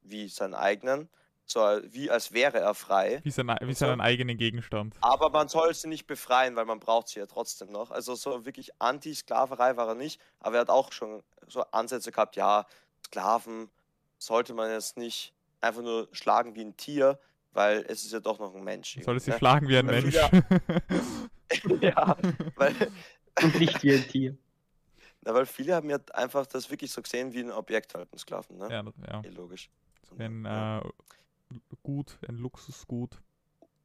wie 0.02 0.28
seinen 0.30 0.56
eigenen, 0.56 1.10
so 1.46 1.60
wie 1.84 2.10
als 2.10 2.32
wäre 2.32 2.60
er 2.60 2.74
frei. 2.74 3.20
Wie, 3.24 3.30
sein, 3.32 3.48
wie 3.62 3.74
so. 3.74 3.86
seinen 3.86 4.00
eigenen 4.02 4.38
Gegenstand. 4.38 4.96
Aber 5.02 5.30
man 5.30 5.48
soll 5.50 5.74
sie 5.74 5.90
nicht 5.90 6.08
befreien, 6.08 6.56
weil 6.56 6.66
man 6.66 6.80
braucht 6.80 7.10
sie 7.10 7.20
ja 7.20 7.26
trotzdem 7.26 7.72
noch. 7.72 7.92
Also 7.92 8.16
so 8.16 8.46
wirklich 8.46 8.72
Anti-Sklaverei 8.80 9.76
war 9.76 9.90
er 9.90 9.96
nicht, 9.96 10.20
aber 10.40 10.56
er 10.56 10.62
hat 10.62 10.70
auch 10.70 10.92
schon 10.94 11.24
so 11.48 11.62
Ansätze 11.72 12.12
gehabt, 12.12 12.36
ja, 12.38 12.66
Sklaven 13.06 13.70
sollte 14.18 14.54
man 14.54 14.72
jetzt 14.72 14.96
nicht 14.98 15.34
einfach 15.60 15.82
nur 15.82 16.08
schlagen 16.14 16.56
wie 16.56 16.62
ein 16.64 16.78
Tier, 16.78 17.20
weil 17.52 17.84
es 17.90 18.06
ist 18.06 18.14
ja 18.14 18.22
doch 18.22 18.40
noch 18.40 18.56
ein 18.56 18.64
Mensch. 18.64 18.98
Soll 19.02 19.18
es 19.18 19.26
sie 19.26 19.32
irgendwie, 19.32 19.40
schlagen 19.40 19.68
wie 19.68 19.78
ein 19.78 19.88
Weil 19.88 20.02
Mensch? 20.04 20.16
viele- 20.16 20.44
ja, 21.82 22.18
weil, 22.56 22.76
Und 23.44 23.60
nicht 23.60 23.82
wie 23.84 23.94
ein 23.94 24.08
Tier. 24.08 24.38
na, 25.22 25.34
weil 25.34 25.46
viele 25.46 25.76
haben 25.76 25.90
ja 25.90 25.98
einfach 26.14 26.46
das 26.46 26.70
wirklich 26.70 26.92
so 26.92 27.02
gesehen 27.02 27.32
wie 27.34 27.40
ein 27.40 27.52
Objekt 27.52 27.96
halt, 27.96 28.12
ein 28.14 28.18
Sklaven, 28.18 28.58
ne? 28.58 28.68
ja, 28.70 28.84
ja. 29.08 29.22
Eh, 29.24 29.30
logisch. 29.30 29.70
Ein 30.18 30.46
Ja. 30.46 30.80
äh, 30.80 30.90
Gut, 31.84 32.18
ein 32.28 32.36
Luxusgut. 32.36 33.18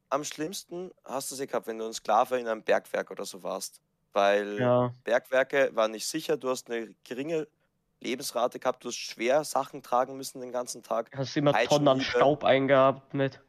Am 0.09 0.23
schlimmsten 0.23 0.91
hast 1.03 1.31
du 1.31 1.35
es 1.35 1.39
ja 1.39 1.45
gehabt, 1.45 1.67
wenn 1.67 1.77
du 1.77 1.85
ein 1.85 1.93
Sklave 1.93 2.39
in 2.39 2.47
einem 2.47 2.63
Bergwerk 2.63 3.11
oder 3.11 3.25
so 3.25 3.43
warst. 3.43 3.81
Weil 4.13 4.57
Ja. 4.57 4.93
Bergwerke 5.03 5.75
waren 5.75 5.91
nicht 5.91 6.07
sicher, 6.07 6.37
du 6.37 6.49
hast 6.49 6.69
eine 6.69 6.93
geringe 7.03 7.47
Lebensrate 7.99 8.59
gehabt, 8.59 8.83
du 8.83 8.89
hast 8.89 8.95
schwer 8.95 9.43
Sachen 9.43 9.81
tragen 9.83 10.15
müssen 10.15 10.39
den 10.39 10.51
ganzen 10.51 10.83
Tag. 10.83 11.09
Hast 11.15 11.35
immer 11.35 11.53
Tonnen 11.65 11.87
an. 11.87 12.01
Staub 12.01 12.43
eingehabt 12.43 13.13
mit. 13.13 13.41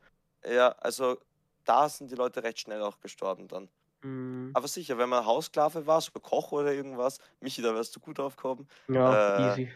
Ja, 0.45 0.71
also 0.79 1.19
da 1.65 1.89
sind 1.89 2.11
die 2.11 2.17
Leute 2.17 2.43
recht 2.43 2.61
schnell 2.61 2.83
auch 2.83 2.99
gestorben 3.01 3.47
dann. 3.47 3.69
Mm, 4.03 4.51
Aber 4.55 4.69
sicher, 4.69 4.99
wenn 4.99 5.09
man 5.09 5.25
Hausklave 5.27 5.87
war, 5.87 6.01
so 6.01 6.11
Koch 6.13 6.53
oder 6.53 6.73
irgendwas, 6.73 7.19
Michi, 7.41 7.63
da 7.63 7.75
wärst 7.75 7.95
du 7.97 8.01
gut 8.01 8.21
aufgehoben. 8.21 8.69
Ja, 8.89 9.13
Äh, 9.13 9.43
easy. 9.43 9.73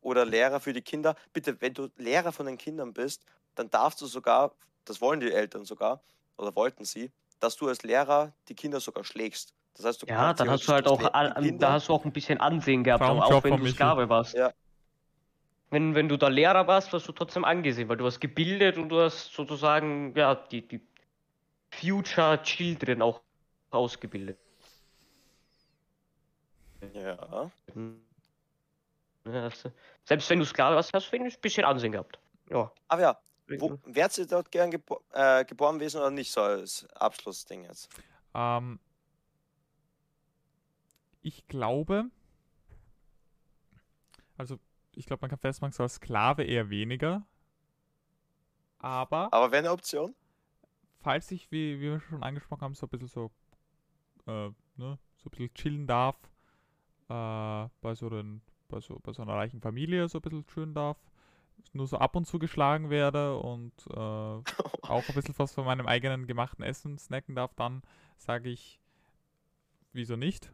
Oder 0.00 0.24
Lehrer 0.26 0.60
für 0.60 0.72
die 0.72 0.82
Kinder. 0.82 1.16
Bitte, 1.32 1.60
wenn 1.60 1.74
du 1.74 1.88
Lehrer 1.96 2.32
von 2.32 2.46
den 2.46 2.58
Kindern 2.58 2.92
bist, 2.92 3.24
dann 3.54 3.70
darfst 3.70 4.00
du 4.00 4.06
sogar, 4.06 4.56
das 4.84 5.00
wollen 5.00 5.20
die 5.20 5.32
Eltern 5.32 5.64
sogar, 5.64 6.02
oder 6.36 6.54
wollten 6.56 6.84
sie, 6.84 7.12
dass 7.40 7.56
du 7.56 7.68
als 7.68 7.82
Lehrer 7.82 8.34
die 8.48 8.54
Kinder 8.54 8.80
sogar 8.80 9.04
schlägst. 9.04 9.54
Das 9.74 9.86
heißt, 9.86 10.02
du 10.02 10.06
Ja, 10.06 10.16
kannst 10.26 10.40
dann 10.40 10.50
hast 10.50 10.68
du 10.68 10.72
halt 10.72 10.86
auch, 10.86 11.00
an, 11.14 11.58
da 11.58 11.72
hast 11.72 11.88
du 11.88 11.94
auch 11.94 12.04
ein 12.04 12.12
bisschen 12.12 12.38
Ansehen 12.40 12.84
gehabt, 12.84 13.02
auch, 13.02 13.08
Traumjob 13.08 13.32
auch 13.32 13.44
wenn 13.44 13.56
du 13.56 13.62
Michi. 13.62 13.74
Sklave 13.74 14.08
warst. 14.08 14.34
Ja. 14.36 14.52
Wenn, 15.70 15.94
wenn 15.94 16.08
du 16.08 16.16
da 16.16 16.28
Lehrer 16.28 16.66
warst, 16.66 16.92
warst 16.92 17.08
du 17.08 17.12
trotzdem 17.12 17.44
angesehen, 17.44 17.88
weil 17.88 17.96
du 17.96 18.04
hast 18.06 18.20
gebildet 18.20 18.76
und 18.78 18.88
du 18.90 19.00
hast 19.00 19.32
sozusagen, 19.32 20.14
ja, 20.16 20.34
die, 20.34 20.66
die 20.68 20.80
Future 21.74 22.42
Children 22.42 23.02
auch 23.02 23.22
ausgebildet. 23.74 24.38
Ja. 26.92 27.50
Du- 27.66 27.96
selbst 30.04 30.28
wenn 30.30 30.38
du 30.38 30.44
Sklave 30.44 30.76
warst, 30.76 30.92
hast 30.92 31.10
du 31.10 31.16
ein 31.16 31.32
bisschen 31.40 31.64
Ansehen 31.64 31.92
gehabt. 31.92 32.18
Ja. 32.50 32.70
Aber 32.88 33.02
ja, 33.02 33.18
wo, 33.58 33.78
wärst 33.84 34.18
du 34.18 34.26
dort 34.26 34.50
gern 34.50 34.70
gebo 34.70 35.02
äh, 35.12 35.44
geboren 35.44 35.78
gewesen 35.78 35.98
oder 35.98 36.10
nicht, 36.10 36.30
so 36.30 36.42
als 36.42 36.86
Abschlussding 36.94 37.64
jetzt? 37.64 37.88
Ähm, 38.34 38.78
ich 41.22 41.46
glaube, 41.48 42.10
also 44.36 44.58
ich 44.92 45.06
glaube, 45.06 45.22
man 45.22 45.30
kann 45.30 45.38
festmachen, 45.38 45.72
so 45.72 45.82
als 45.82 45.94
Sklave 45.94 46.44
eher 46.44 46.68
weniger. 46.68 47.26
Aber 48.78 49.32
Aber 49.32 49.50
wäre 49.50 49.60
eine 49.60 49.72
Option? 49.72 50.14
falls 51.00 51.30
ich, 51.30 51.50
wie, 51.50 51.80
wie 51.80 51.90
wir 51.92 52.00
schon 52.00 52.22
angesprochen 52.22 52.62
haben, 52.62 52.74
so 52.74 52.86
ein 52.86 52.90
bisschen 52.90 53.08
so, 53.08 53.30
äh, 54.26 54.48
ne, 54.76 54.98
so 55.16 55.28
ein 55.28 55.30
bisschen 55.30 55.54
chillen 55.54 55.86
darf, 55.86 56.16
äh, 57.08 57.68
bei 57.80 57.94
so, 57.94 58.08
den, 58.08 58.42
bei, 58.68 58.80
so, 58.80 58.98
bei 59.02 59.12
so 59.12 59.22
einer 59.22 59.34
reichen 59.34 59.60
Familie 59.60 60.08
so 60.08 60.18
ein 60.18 60.22
bisschen 60.22 60.46
chillen 60.46 60.74
darf, 60.74 60.96
nur 61.72 61.86
so 61.86 61.98
ab 61.98 62.16
und 62.16 62.26
zu 62.26 62.38
geschlagen 62.38 62.90
werde 62.90 63.36
und 63.36 63.72
äh, 63.90 63.94
auch 64.82 65.08
ein 65.08 65.14
bisschen 65.14 65.34
was 65.38 65.52
von 65.52 65.64
meinem 65.64 65.86
eigenen 65.86 66.26
gemachten 66.26 66.64
Essen 66.64 66.98
snacken 66.98 67.34
darf, 67.34 67.54
dann 67.54 67.82
sage 68.16 68.50
ich, 68.50 68.80
wieso 69.92 70.16
nicht? 70.16 70.52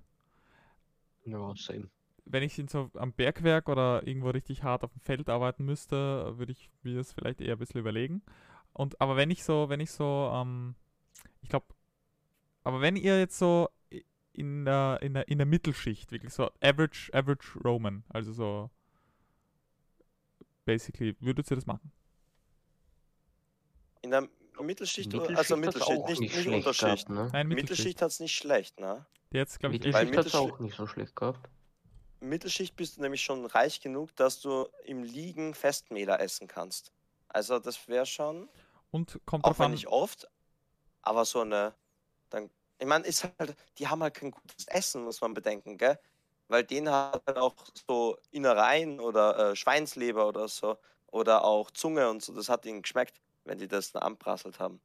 Ja, 1.25 1.55
same. 1.57 1.89
Wenn 2.25 2.43
ich 2.43 2.63
so 2.69 2.91
am 2.95 3.13
Bergwerk 3.13 3.69
oder 3.69 4.07
irgendwo 4.07 4.31
richtig 4.31 4.63
hart 4.63 4.85
auf 4.85 4.93
dem 4.93 5.01
Feld 5.01 5.29
arbeiten 5.29 5.65
müsste, 5.65 6.39
würde 6.39 6.53
ich 6.53 6.71
mir 6.83 6.97
das 6.97 7.13
vielleicht 7.13 7.41
eher 7.41 7.57
ein 7.57 7.59
bisschen 7.59 7.81
überlegen. 7.81 8.23
Und 8.73 9.01
aber 9.01 9.17
wenn 9.17 9.31
ich 9.31 9.43
so, 9.43 9.69
wenn 9.69 9.81
ich 9.81 9.91
so, 9.91 10.31
ähm, 10.33 10.77
ich 11.43 11.49
glaube, 11.49 11.67
aber 12.65 12.81
wenn 12.81 12.97
ihr 12.97 13.19
jetzt 13.19 13.39
so 13.39 13.69
in 14.33 14.65
der, 14.65 14.99
in 15.03 15.15
der, 15.15 15.29
in 15.29 15.39
der 15.39 15.47
Mittelschicht, 15.47 16.13
wirklich 16.13 16.33
so 16.33 16.51
average, 16.61 17.11
average 17.13 17.59
Roman, 17.65 18.05
also 18.09 18.33
so 18.33 18.71
basically, 20.65 21.17
würdet 21.21 21.51
ihr 21.51 21.57
das 21.57 21.67
machen? 21.67 21.91
In 24.03 24.11
der 24.11 24.29
Mittelschicht, 24.61 25.09
oder- 25.15 25.23
Mittelschicht 25.23 25.39
also 25.39 25.57
Mittelschicht, 25.57 25.91
auch 26.03 26.09
nicht, 26.09 26.21
nicht 26.21 26.33
schlecht 26.35 26.49
Unterschicht. 26.67 27.07
gehabt, 27.07 27.09
ne? 27.09 27.31
Nein, 27.33 27.49
Mittelschicht. 27.49 27.71
Mittelschicht 27.71 28.03
hat 28.03 28.11
es 28.11 28.21
nicht 28.21 28.37
schlecht, 28.37 28.81
ne? 28.81 29.07
Jetzt 29.33 29.59
glaube 29.61 29.75
ich 29.77 29.83
Mittelschicht 29.83 30.17
hat's 30.17 30.27
Mittelschicht- 30.27 30.53
auch 30.55 30.61
nicht 30.61 30.77
so 30.77 30.87
schlecht 30.87 31.17
gehabt. 31.17 31.49
Mittelschicht 32.21 32.77
bist 32.77 32.97
du 32.97 33.03
nämlich 33.03 33.23
schon 33.23 33.47
reich 33.47 33.81
genug, 33.81 34.15
dass 34.17 34.41
du 34.41 34.69
im 34.85 35.03
Liegen 35.03 35.55
Festmähler 35.55 36.21
essen 36.21 36.49
kannst. 36.49 36.93
Also 37.29 37.59
das 37.59 37.89
wäre 37.89 38.05
schon, 38.07 38.49
Und 38.91 39.19
kommt 39.25 39.45
auch 39.45 39.59
wenn 39.59 39.67
an, 39.67 39.71
nicht 39.73 39.87
oft, 39.87 40.29
aber 41.03 41.25
so 41.25 41.41
eine, 41.41 41.75
dann, 42.31 42.51
ich 42.79 42.87
meine, 42.87 43.07
ist 43.07 43.25
halt, 43.39 43.57
die 43.79 43.89
haben 43.89 44.03
halt 44.03 44.15
kein 44.15 44.31
gutes 44.31 44.67
Essen, 44.69 45.05
muss 45.05 45.21
man 45.21 45.35
bedenken, 45.35 45.79
gell? 45.79 45.99
Weil 46.49 46.65
denen 46.65 46.91
hat 46.91 47.23
halt 47.27 47.39
auch 47.39 47.55
so 47.89 48.19
Innereien 48.31 49.01
oder 49.01 49.53
äh, 49.53 49.57
Schweinsleber 49.57 50.27
oder 50.29 50.49
so 50.49 50.79
oder 51.09 51.45
auch 51.45 51.71
Zunge 51.73 52.09
und 52.11 52.23
so, 52.23 52.35
das 52.35 52.49
hat 52.49 52.67
ihnen 52.67 52.83
geschmeckt, 52.83 53.21
wenn 53.45 53.59
die 53.59 53.69
das 53.69 53.93
dann 53.93 54.03
anprasselt 54.03 54.59
haben. 54.61 54.81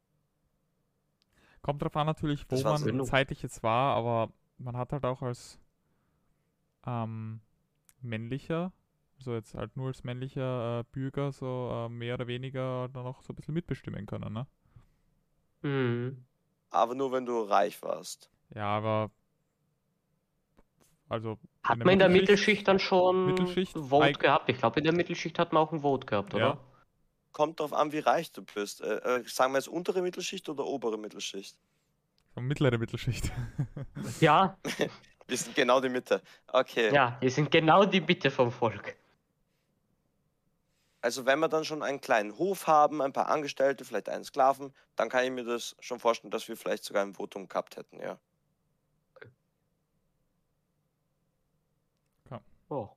kommt 1.61 1.81
drauf 1.81 1.95
an 1.97 2.05
natürlich, 2.07 2.49
wo 2.51 2.63
man 2.63 2.85
genug. 2.85 3.03
zeitlich 3.03 3.41
jetzt 3.41 3.63
war, 3.63 3.95
aber 3.95 4.31
man 4.57 4.77
hat 4.77 4.93
halt 4.93 5.03
auch 5.05 5.21
als 5.21 5.59
ähm, 6.85 7.41
männlicher, 8.01 8.71
also 9.17 9.33
jetzt 9.35 9.55
halt 9.55 9.75
nur 9.77 9.87
als 9.87 10.03
männlicher 10.03 10.81
äh, 10.81 10.83
Bürger 10.91 11.31
so 11.31 11.71
äh, 11.73 11.89
mehr 11.89 12.15
oder 12.15 12.27
weniger 12.27 12.89
dann 12.89 13.05
auch 13.05 13.21
so 13.23 13.33
ein 13.33 13.35
bisschen 13.35 13.53
mitbestimmen 13.55 14.05
können, 14.05 14.33
ne? 14.33 14.47
Mhm. 15.63 16.25
Aber 16.69 16.95
nur 16.95 17.11
wenn 17.11 17.25
du 17.25 17.41
reich 17.41 17.81
warst. 17.81 18.29
Ja, 18.53 18.67
aber 18.67 19.09
also 21.07 21.37
Hat 21.63 21.77
man 21.79 21.89
in 21.89 21.99
der 21.99 22.09
Mittelschicht 22.09 22.67
dann 22.67 22.79
schon 22.79 23.25
Mittelschicht, 23.27 23.73
Vote 23.73 24.05
eig- 24.07 24.19
gehabt? 24.19 24.49
Ich 24.49 24.57
glaube, 24.57 24.79
in 24.79 24.83
der 24.83 24.93
Mittelschicht 24.93 25.37
hat 25.39 25.53
man 25.53 25.63
auch 25.63 25.71
ein 25.71 25.81
Vote 25.81 26.05
gehabt, 26.05 26.33
Ja. 26.33 26.37
oder? 26.51 26.57
Kommt 27.31 27.59
drauf 27.59 27.73
an, 27.73 27.91
wie 27.91 27.99
reich 27.99 28.31
du 28.31 28.43
bist. 28.43 28.81
Äh, 28.81 28.95
äh, 29.19 29.23
sagen 29.27 29.53
wir 29.53 29.59
jetzt 29.59 29.67
untere 29.67 30.01
Mittelschicht 30.01 30.47
oder 30.49 30.65
obere 30.65 30.97
Mittelschicht? 30.97 31.57
mittlere 32.37 32.77
Mittelschicht. 32.77 33.31
Ja, 34.19 34.57
Wir 35.27 35.37
sind 35.37 35.55
genau 35.55 35.79
die 35.81 35.89
Mitte. 35.89 36.21
Okay. 36.47 36.93
ja, 36.93 37.17
wir 37.19 37.31
sind 37.31 37.49
genau 37.49 37.83
die 37.85 37.99
Bitte 38.01 38.29
vom 38.29 38.51
Volk. 38.51 38.95
Also 41.05 41.27
wenn 41.27 41.37
wir 41.37 41.49
dann 41.49 41.63
schon 41.65 41.83
einen 41.83 42.01
kleinen 42.01 42.35
Hof 42.39 42.65
haben, 42.65 42.99
ein 42.99 43.13
paar 43.13 43.27
Angestellte, 43.27 43.85
vielleicht 43.85 44.09
einen 44.09 44.23
Sklaven, 44.23 44.73
dann 44.95 45.07
kann 45.07 45.23
ich 45.23 45.29
mir 45.29 45.43
das 45.43 45.75
schon 45.79 45.99
vorstellen, 45.99 46.31
dass 46.31 46.47
wir 46.47 46.57
vielleicht 46.57 46.83
sogar 46.83 47.03
ein 47.05 47.13
Votum 47.13 47.47
gehabt 47.47 47.77
hätten, 47.77 47.99
ja. 48.01 48.17
Oh. 52.69 52.89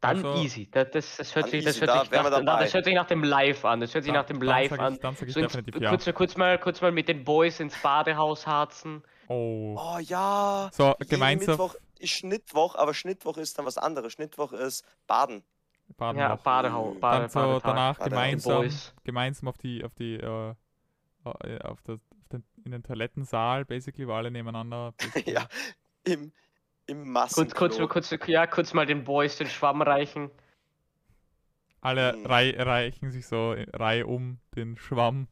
Dann 0.00 0.16
Also- 0.16 0.42
easy. 0.42 0.68
Das, 0.68 0.90
das, 0.90 1.16
das 1.16 1.36
hört 1.36 1.44
Dann 1.44 1.50
sich, 1.52 1.64
das 1.64 1.76
easy, 1.76 1.86
hört 1.86 1.90
da 1.96 2.00
sich 2.00 2.10
nach, 2.10 2.42
na, 2.42 2.58
das 2.58 2.74
hört 2.74 2.86
sich 2.86 2.94
nach 2.96 3.06
dem 3.06 3.22
Live 3.22 3.64
an. 3.64 3.78
Das 3.78 3.94
hört 3.94 4.02
sich 4.02 4.12
Dann- 4.12 4.22
nach 4.22 4.26
dem 4.26 4.42
Live 4.42 4.72
ich- 4.72 4.80
an. 4.80 4.98
So 5.28 5.38
ins, 5.38 5.54
ja. 5.78 5.90
kurz, 5.90 6.12
kurz, 6.12 6.36
mal, 6.36 6.58
kurz 6.58 6.80
mal 6.80 6.90
mit 6.90 7.06
den 7.08 7.22
Boys 7.22 7.60
ins 7.60 7.80
Badehaus 7.80 8.48
harzen. 8.48 9.04
Oh. 9.28 9.76
Oh 9.78 9.98
ja. 10.00 10.70
So, 10.72 10.96
gemeinsam. 11.08 11.52
Mittwoch 11.52 11.76
ist 12.00 12.10
Schnittwoch, 12.10 12.74
aber 12.74 12.94
Schnittwoch 12.94 13.36
ist 13.36 13.60
dann 13.60 13.64
was 13.64 13.78
anderes. 13.78 14.12
Schnittwoch 14.14 14.50
ist 14.50 14.84
Baden. 15.06 15.44
Baden 15.96 16.18
Ja, 16.18 16.28
noch. 16.28 16.42
Badehaus. 16.42 16.98
Bade, 17.00 17.20
Dann 17.22 17.28
so 17.28 17.60
Badetag. 17.60 17.62
danach 17.62 17.98
Badehaus. 17.98 18.04
gemeinsam, 18.04 18.68
gemeinsam 19.04 19.48
auf 19.48 19.58
die, 19.58 19.84
auf 19.84 19.94
die, 19.94 20.14
äh, 20.16 20.54
äh, 21.24 21.58
auf, 21.62 21.82
das, 21.82 22.00
auf 22.20 22.28
den, 22.28 22.44
in 22.64 22.72
den 22.72 22.82
Toilettensaal, 22.82 23.64
basically, 23.64 24.06
wo 24.08 24.12
alle 24.14 24.30
nebeneinander. 24.30 24.94
Ja, 25.26 25.46
im, 26.04 26.32
im 26.86 27.14
Kurz, 27.30 27.54
Massenklo. 27.54 27.88
kurz, 27.88 28.10
kurz, 28.10 28.26
ja, 28.26 28.46
kurz 28.46 28.74
mal 28.74 28.86
den 28.86 29.04
Boys 29.04 29.38
den 29.38 29.48
Schwamm 29.48 29.82
reichen. 29.82 30.30
Alle 31.80 32.12
Hm. 32.12 32.26
rei 32.26 32.54
reichen 32.58 33.10
sich 33.10 33.26
so 33.26 33.52
in 33.52 33.68
Reihe 33.70 34.06
um 34.06 34.38
den 34.56 34.76
Schwamm, 34.78 35.28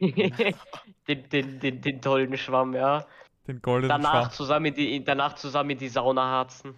den, 0.00 1.28
den, 1.30 1.60
den, 1.60 1.80
den 1.80 2.00
tollen 2.02 2.36
Schwamm, 2.36 2.74
ja. 2.74 3.06
den 3.46 3.62
goldenen 3.62 4.02
Danach 4.02 4.02
Schwamm. 4.02 4.30
zusammen, 4.30 4.66
in 4.66 4.74
die, 4.74 5.04
danach 5.04 5.34
zusammen 5.36 5.70
in 5.70 5.78
die 5.78 5.88
Sauna 5.88 6.22
harzen. 6.24 6.74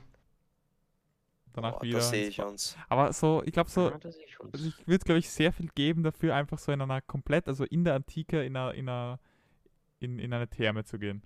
Danach 1.60 1.80
oh, 1.80 1.82
wieder. 1.82 1.98
Das 1.98 2.10
sehe 2.10 2.28
ich 2.28 2.40
uns. 2.40 2.76
Aber 2.89 3.12
so, 3.12 3.43
ich 3.44 3.52
glaube 3.52 3.70
so, 3.70 3.93
Ja, 3.93 3.98
das 3.98 4.16
ich 4.16 4.39
uns. 4.40 4.55
also 4.55 4.66
ich 4.66 4.86
würde 4.89 5.05
glaube 5.05 5.18
ich 5.20 5.30
sehr 5.30 5.52
viel 5.52 5.68
geben 5.74 6.02
dafür, 6.05 6.35
einfach 6.36 6.59
so 6.59 6.72
in 6.72 6.80
einer 6.82 7.01
komplett, 7.02 7.48
also 7.48 7.64
in 7.64 7.85
der 7.85 7.94
Antike, 7.97 8.44
in 8.44 8.56
einer, 8.56 8.74
in 8.74 8.89
einer, 8.89 9.20
in, 10.01 10.18
in 10.18 10.32
eine 10.35 10.48
Therme 10.48 10.85
zu 10.85 10.98
gehen. 10.98 11.22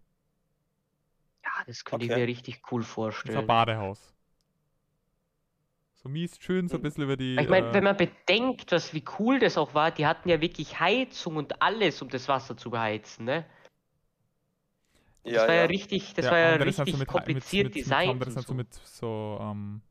Ja, 1.45 1.53
das 1.69 1.85
könnte 1.85 2.05
ich 2.05 2.11
Okay. 2.11 2.17
mir 2.17 2.27
richtig 2.27 2.63
cool 2.73 2.83
So 3.25 3.39
ein 3.41 3.45
vorstellen. 3.45 3.47
Badehaus. 3.47 4.15
So 5.95 6.09
mies 6.09 6.39
schön, 6.39 6.69
so 6.69 6.77
ein 6.77 6.83
Hm. 6.83 6.83
bisschen 6.83 7.05
über 7.05 7.17
die. 7.17 7.39
Ich 7.39 7.49
meine, 7.49 7.73
äh, 7.73 7.73
wenn 7.73 7.85
man 7.85 7.97
bedenkt, 7.97 8.73
was, 8.73 8.93
wie 8.95 9.05
cool 9.19 9.39
das 9.39 9.57
auch 9.57 9.75
war, 9.75 9.91
die 9.91 10.07
hatten 10.07 10.29
ja 10.29 10.41
wirklich 10.41 10.81
Heizung 10.81 11.37
und 11.37 11.63
alles, 11.63 12.03
um 12.03 12.09
das 12.11 12.29
Wasser 12.29 12.57
zu 12.57 12.71
beheizen, 12.71 13.25
ne? 13.25 13.47
Das 15.27 15.35
Ja, 15.35 15.49
war 15.49 15.55
ja 15.57 15.65
ja. 15.65 15.67
richtig, 15.67 16.15
das 16.15 16.31
der 16.31 16.31
war 16.31 16.39
ja 16.39 16.55
richtig 16.57 16.97
mit, 16.97 17.09
kompliziert 17.09 17.75
mit, 17.85 17.87
mit, 17.87 18.05
designt. 18.05 18.27
Mit, 18.27 18.33
sind 18.35 18.39
so 18.41 18.55
so. 18.55 18.55
mit 18.55 18.73
so, 18.75 19.39
ähm, 19.41 19.83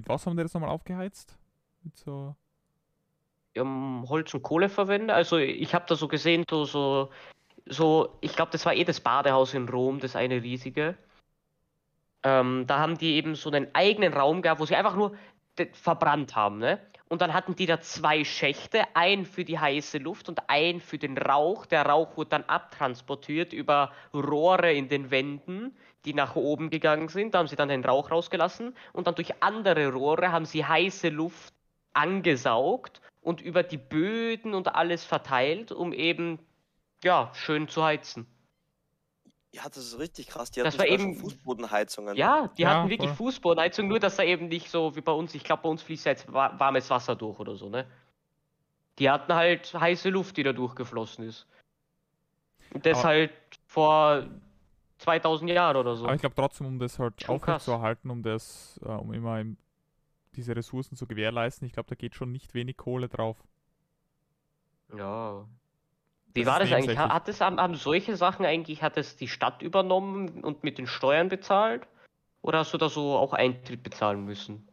mit 0.00 0.08
was 0.08 0.24
haben 0.24 0.36
die 0.36 0.42
das 0.42 0.54
nochmal 0.54 0.70
aufgeheizt? 0.70 1.36
Mit 1.82 1.96
so. 1.98 2.34
Haben 3.56 4.08
Holz 4.08 4.32
und 4.32 4.42
Kohle 4.42 4.70
verwendet. 4.70 5.10
Also 5.10 5.36
ich 5.36 5.74
habe 5.74 5.84
da 5.86 5.94
so 5.94 6.08
gesehen, 6.08 6.44
so, 6.48 6.64
so, 6.64 7.10
so 7.66 8.16
ich 8.22 8.34
glaube, 8.34 8.52
das 8.52 8.64
war 8.64 8.74
eh 8.74 8.84
das 8.84 9.00
Badehaus 9.00 9.52
in 9.52 9.68
Rom, 9.68 10.00
das 10.00 10.16
eine 10.16 10.42
riesige. 10.42 10.96
Ähm, 12.22 12.64
da 12.66 12.78
haben 12.78 12.96
die 12.96 13.14
eben 13.14 13.34
so 13.34 13.50
einen 13.50 13.74
eigenen 13.74 14.14
Raum 14.14 14.40
gehabt, 14.40 14.60
wo 14.60 14.64
sie 14.64 14.76
einfach 14.76 14.96
nur 14.96 15.16
verbrannt 15.72 16.34
haben, 16.34 16.58
ne? 16.58 16.80
Und 17.10 17.22
dann 17.22 17.34
hatten 17.34 17.56
die 17.56 17.66
da 17.66 17.80
zwei 17.80 18.22
Schächte, 18.22 18.84
einen 18.94 19.26
für 19.26 19.44
die 19.44 19.58
heiße 19.58 19.98
Luft 19.98 20.28
und 20.28 20.48
einen 20.48 20.80
für 20.80 20.96
den 20.96 21.18
Rauch. 21.18 21.66
Der 21.66 21.84
Rauch 21.84 22.16
wurde 22.16 22.30
dann 22.30 22.44
abtransportiert 22.44 23.52
über 23.52 23.90
Rohre 24.14 24.72
in 24.72 24.88
den 24.88 25.10
Wänden, 25.10 25.76
die 26.04 26.14
nach 26.14 26.36
oben 26.36 26.70
gegangen 26.70 27.08
sind. 27.08 27.34
Da 27.34 27.40
haben 27.40 27.48
sie 27.48 27.56
dann 27.56 27.68
den 27.68 27.84
Rauch 27.84 28.12
rausgelassen 28.12 28.76
und 28.92 29.08
dann 29.08 29.16
durch 29.16 29.42
andere 29.42 29.92
Rohre 29.92 30.30
haben 30.30 30.44
sie 30.44 30.64
heiße 30.64 31.08
Luft 31.08 31.52
angesaugt 31.94 33.00
und 33.22 33.40
über 33.40 33.64
die 33.64 33.78
Böden 33.78 34.54
und 34.54 34.72
alles 34.76 35.04
verteilt, 35.04 35.72
um 35.72 35.92
eben 35.92 36.38
ja 37.02 37.32
schön 37.34 37.66
zu 37.66 37.82
heizen. 37.82 38.28
Ja, 39.52 39.64
das 39.64 39.78
ist 39.78 39.98
richtig 39.98 40.28
krass. 40.28 40.50
Die 40.52 40.60
Das 40.60 40.74
hatten 40.78 40.78
war 40.78 40.86
sogar 40.86 40.98
schon 41.00 41.10
eben- 41.10 41.20
Fußbodenheizungen. 41.20 42.16
Ja, 42.16 42.48
die 42.56 42.62
Ja, 42.62 42.70
hatten 42.80 42.90
wirklich 42.90 43.10
voll. 43.10 43.16
Fußbodenheizung, 43.32 43.88
nur 43.88 43.98
dass 43.98 44.16
da 44.16 44.22
eben 44.22 44.46
nicht 44.48 44.70
so 44.70 44.94
wie 44.94 45.00
bei 45.00 45.12
uns, 45.12 45.34
ich 45.34 45.42
glaube, 45.42 45.62
bei 45.62 45.68
uns 45.68 45.82
fließt 45.82 46.06
jetzt 46.06 46.32
wa- 46.32 46.54
warmes 46.58 46.88
Wasser 46.90 47.16
durch 47.16 47.38
oder 47.40 47.56
so, 47.56 47.68
ne? 47.68 47.84
Die 48.98 49.10
hatten 49.10 49.32
halt 49.34 49.72
heiße 49.74 50.08
Luft, 50.10 50.36
die 50.36 50.42
da 50.44 50.52
durchgeflossen 50.52 51.24
ist. 51.24 51.46
Und 52.72 52.86
das 52.86 52.98
Aber- 53.00 53.08
halt 53.08 53.32
vor 53.66 54.24
2000 54.98 55.50
Jahren 55.50 55.76
oder 55.76 55.96
so. 55.96 56.04
Aber 56.04 56.14
ich 56.14 56.20
glaube 56.20 56.36
trotzdem, 56.36 56.66
um 56.68 56.78
das 56.78 56.98
halt 57.00 57.28
aufrechtzuerhalten, 57.28 58.10
um 58.10 58.22
das, 58.22 58.78
äh, 58.84 58.88
um 58.88 59.12
immer 59.12 59.40
im, 59.40 59.56
diese 60.36 60.54
Ressourcen 60.54 60.94
zu 60.94 61.08
gewährleisten, 61.08 61.66
ich 61.66 61.72
glaube, 61.72 61.88
da 61.88 61.96
geht 61.96 62.14
schon 62.14 62.30
nicht 62.30 62.54
wenig 62.54 62.76
Kohle 62.76 63.08
drauf. 63.08 63.36
Ja. 64.96 65.44
Wie 66.32 66.44
Das 66.44 66.52
war 66.52 66.60
das 66.60 66.72
eigentlich? 66.72 66.98
Hat 66.98 67.28
es, 67.28 67.40
haben, 67.40 67.60
haben 67.60 67.74
solche 67.74 68.16
Sachen 68.16 68.44
eigentlich, 68.44 68.82
hat 68.82 68.96
es 68.96 69.16
die 69.16 69.28
Stadt 69.28 69.62
übernommen 69.62 70.44
und 70.44 70.62
mit 70.62 70.78
den 70.78 70.86
Steuern 70.86 71.28
bezahlt? 71.28 71.86
Oder 72.42 72.60
hast 72.60 72.72
du 72.72 72.78
da 72.78 72.88
so 72.88 73.16
auch 73.16 73.32
Eintritt 73.32 73.82
bezahlen 73.82 74.24
müssen? 74.24 74.66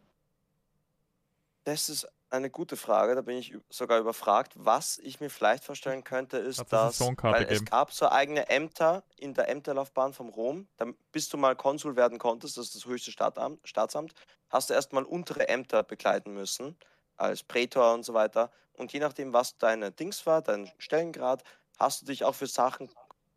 Das 1.63 1.89
ist 1.89 2.07
eine 2.29 2.49
gute 2.49 2.75
Frage, 2.77 3.15
da 3.15 3.21
bin 3.21 3.37
ich 3.37 3.55
sogar 3.69 3.99
überfragt. 3.99 4.53
Was 4.55 4.99
ich 4.99 5.19
mir 5.19 5.29
vielleicht 5.29 5.63
vorstellen 5.63 6.03
könnte, 6.03 6.37
ist, 6.37 6.59
eine 6.59 6.67
dass, 6.69 6.99
weil 6.99 7.45
es 7.45 7.65
gab 7.65 7.91
so 7.91 8.09
eigene 8.09 8.49
Ämter 8.49 9.03
in 9.15 9.33
der 9.33 9.49
Ämterlaufbahn 9.49 10.13
vom 10.13 10.29
Rom, 10.29 10.67
da, 10.77 10.87
bis 11.11 11.29
du 11.29 11.37
mal 11.37 11.55
Konsul 11.55 11.95
werden 11.95 12.19
konntest, 12.19 12.57
das 12.57 12.67
ist 12.67 12.75
das 12.75 12.85
höchste 12.85 13.11
Staatamt, 13.11 13.65
Staatsamt, 13.67 14.13
hast 14.49 14.69
du 14.69 14.73
erstmal 14.73 15.03
untere 15.03 15.47
Ämter 15.47 15.83
begleiten 15.83 16.33
müssen, 16.33 16.77
als 17.17 17.43
Prätor 17.43 17.93
und 17.93 18.03
so 18.03 18.13
weiter. 18.13 18.51
Und 18.73 18.93
je 18.93 18.99
nachdem, 18.99 19.33
was 19.33 19.57
deine 19.57 19.91
Dings 19.91 20.25
war, 20.25 20.41
dein 20.41 20.71
Stellengrad, 20.77 21.43
hast 21.79 22.01
du 22.01 22.05
dich 22.05 22.23
auch 22.23 22.35
für 22.35 22.47
Sachen, 22.47 22.89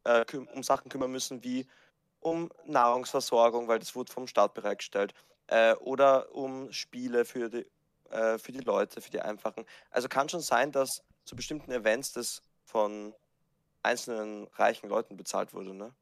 äh, 0.05 0.25
um 0.55 0.63
Sachen 0.63 0.89
kümmern 0.91 1.11
müssen, 1.11 1.43
wie 1.45 1.67
um 2.21 2.51
Nahrungsversorgung, 2.67 3.69
weil 3.69 3.79
das 3.79 3.95
wurde 3.95 4.13
vom 4.13 4.27
Staat 4.27 4.55
bereitgestellt, 4.55 5.15
äh, 5.47 5.75
oder 5.77 6.35
um 6.35 6.71
Spiele 6.73 7.25
für 7.25 7.49
die, 7.49 7.67
äh, 8.11 8.39
für 8.39 8.53
die 8.53 8.61
Leute, 8.61 9.01
für 9.01 9.11
die 9.11 9.21
Einfachen. 9.21 9.65
Also 9.91 10.09
kann 10.09 10.29
schon 10.29 10.41
sein, 10.41 10.73
dass 10.73 11.03
zu 11.25 11.35
bestimmten 11.37 11.73
Events 11.73 12.13
das 12.13 12.43
von 12.65 13.15
einzelnen 13.83 14.47
reichen 14.55 14.89
Leuten 14.89 15.17
bezahlt 15.17 15.55
wurde, 15.55 15.75
ne? 15.75 15.95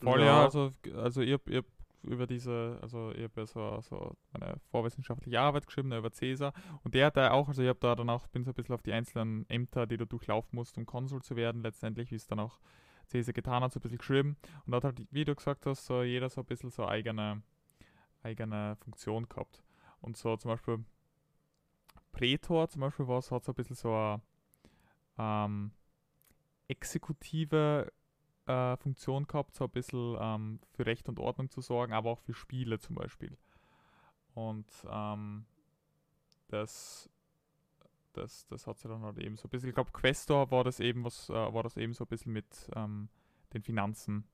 Voll, 0.00 0.20
ja, 0.20 0.26
Ja. 0.26 0.44
also, 0.44 0.72
also 0.96 1.20
ich 1.20 1.32
hab 1.32 1.42
über 2.02 2.26
diese, 2.26 2.78
also 2.82 3.12
ich 3.12 3.22
habe 3.22 3.40
ja 3.40 3.46
so, 3.46 3.80
so 3.80 4.16
meine 4.32 4.56
vorwissenschaftliche 4.70 5.40
Arbeit 5.40 5.66
geschrieben, 5.66 5.92
über 5.92 6.12
Cäsar 6.12 6.52
und 6.82 6.94
der 6.94 7.06
hat 7.06 7.16
da 7.16 7.30
auch, 7.30 7.48
also 7.48 7.62
ich 7.62 7.68
habe 7.68 7.78
da 7.80 7.94
dann 7.94 8.10
auch, 8.10 8.26
bin 8.28 8.44
so 8.44 8.50
ein 8.50 8.54
bisschen 8.54 8.74
auf 8.74 8.82
die 8.82 8.92
einzelnen 8.92 9.48
Ämter, 9.48 9.86
die 9.86 9.96
du 9.96 10.06
durchlaufen 10.06 10.56
musst, 10.56 10.76
um 10.78 10.86
Konsul 10.86 11.22
zu 11.22 11.36
werden, 11.36 11.62
letztendlich, 11.62 12.10
wie 12.10 12.16
es 12.16 12.26
dann 12.26 12.40
auch 12.40 12.58
Cäsar 13.06 13.32
getan 13.32 13.62
hat, 13.62 13.72
so 13.72 13.78
ein 13.78 13.82
bisschen 13.82 13.98
geschrieben 13.98 14.36
und 14.66 14.74
hat 14.74 14.84
halt, 14.84 15.06
wie 15.10 15.24
du 15.24 15.34
gesagt 15.34 15.66
hast, 15.66 15.86
so 15.86 16.02
jeder 16.02 16.28
so 16.28 16.40
ein 16.40 16.46
bisschen 16.46 16.70
so 16.70 16.86
eigene, 16.86 17.42
eigene 18.22 18.76
Funktion 18.76 19.28
gehabt. 19.28 19.62
Und 20.00 20.16
so 20.16 20.36
zum 20.36 20.50
Beispiel 20.50 20.84
Prätor 22.12 22.68
zum 22.68 22.80
Beispiel 22.80 23.08
was, 23.08 23.30
hat 23.30 23.44
so 23.44 23.52
ein 23.52 23.54
bisschen 23.54 23.76
so 23.76 23.94
eine 23.94 24.20
ähm, 25.18 25.72
exekutive 26.68 27.92
äh, 28.46 28.76
Funktion 28.76 29.26
gehabt, 29.26 29.54
so 29.54 29.64
ein 29.64 29.70
bisschen 29.70 30.16
ähm, 30.20 30.60
für 30.72 30.86
Recht 30.86 31.08
und 31.08 31.18
Ordnung 31.18 31.50
zu 31.50 31.60
sorgen, 31.60 31.92
aber 31.92 32.10
auch 32.10 32.20
für 32.20 32.34
Spiele 32.34 32.78
zum 32.78 32.96
Beispiel. 32.96 33.36
Und 34.34 34.66
ähm, 34.90 35.44
das, 36.48 37.08
das, 38.12 38.46
das 38.46 38.66
hat 38.66 38.78
sie 38.78 38.88
dann 38.88 39.02
halt 39.02 39.18
eben 39.18 39.36
so 39.36 39.46
ein 39.46 39.50
bisschen, 39.50 39.68
ich 39.68 39.74
glaube, 39.74 39.92
Questor 39.92 40.50
war 40.50 40.64
das 40.64 40.80
eben 40.80 41.04
was, 41.04 41.28
äh, 41.28 41.32
war 41.34 41.62
das 41.62 41.76
eben 41.76 41.94
so 41.94 42.04
ein 42.04 42.08
bisschen 42.08 42.32
mit 42.32 42.70
ähm, 42.74 43.08
den 43.52 43.62
Finanzen. 43.62 44.24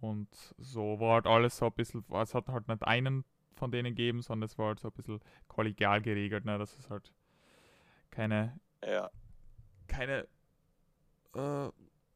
Und 0.00 0.28
so 0.58 0.98
war 0.98 1.14
halt 1.14 1.26
alles 1.26 1.58
so 1.58 1.66
ein 1.66 1.72
bisschen, 1.72 2.04
es 2.10 2.34
hat 2.34 2.48
halt 2.48 2.68
nicht 2.68 2.82
einen 2.82 3.24
von 3.54 3.70
denen 3.70 3.94
gegeben, 3.94 4.22
sondern 4.22 4.46
es 4.46 4.58
war 4.58 4.68
halt 4.68 4.80
so 4.80 4.88
ein 4.88 4.92
bisschen 4.92 5.20
kollegial 5.46 6.00
geregelt, 6.02 6.44
ne, 6.44 6.58
dass 6.58 6.76
es 6.78 6.90
halt 6.90 7.12
keine 8.10 8.58
Ja. 8.84 9.10
keine, 9.86 10.26
äh, 11.34 11.68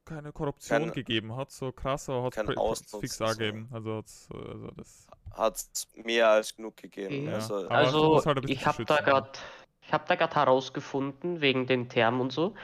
keine 0.06 0.32
Korruption 0.32 0.84
Kein- 0.84 0.92
gegeben 0.92 1.36
hat, 1.36 1.50
so 1.50 1.72
krass, 1.72 2.08
aber 2.08 2.24
hat 2.24 2.36
es 2.38 2.90
fix 3.00 3.18
so. 3.18 3.24
angegeben. 3.24 3.68
Also, 3.72 3.96
hat's, 3.96 4.28
äh, 4.32 4.36
also 4.36 4.70
das. 4.76 5.06
Hat 5.32 5.54
es 5.56 5.88
mehr 5.94 6.28
als 6.30 6.56
genug 6.56 6.76
gegeben. 6.78 7.26
Ja. 7.26 7.34
Also, 7.34 7.56
Aber 7.66 7.70
Also, 7.72 8.14
das 8.14 8.26
halt 8.26 8.48
ich 8.48 8.64
habe 8.64 8.84
da 8.86 8.96
gerade 8.96 9.30
ich 9.82 9.92
habe 9.92 10.04
da 10.08 10.14
gerade 10.16 10.34
herausgefunden, 10.34 11.40
wegen 11.40 11.66
den 11.66 11.88
Termen 11.88 12.20
und 12.20 12.32
so. 12.32 12.54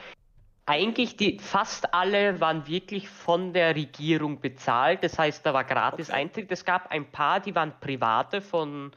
Eigentlich, 0.65 1.15
die, 1.17 1.39
fast 1.39 1.93
alle 1.93 2.39
waren 2.41 2.67
wirklich 2.67 3.07
von 3.09 3.53
der 3.53 3.75
Regierung 3.75 4.39
bezahlt. 4.41 5.03
Das 5.03 5.17
heißt, 5.19 5.45
da 5.45 5.53
war 5.53 5.63
gratis 5.65 6.09
Okay. 6.09 6.19
Eintritt. 6.19 6.51
Es 6.51 6.65
gab 6.65 6.89
ein 6.91 7.09
paar, 7.11 7.39
die 7.39 7.53
waren 7.55 7.73
private 7.79 8.41
von 8.41 8.91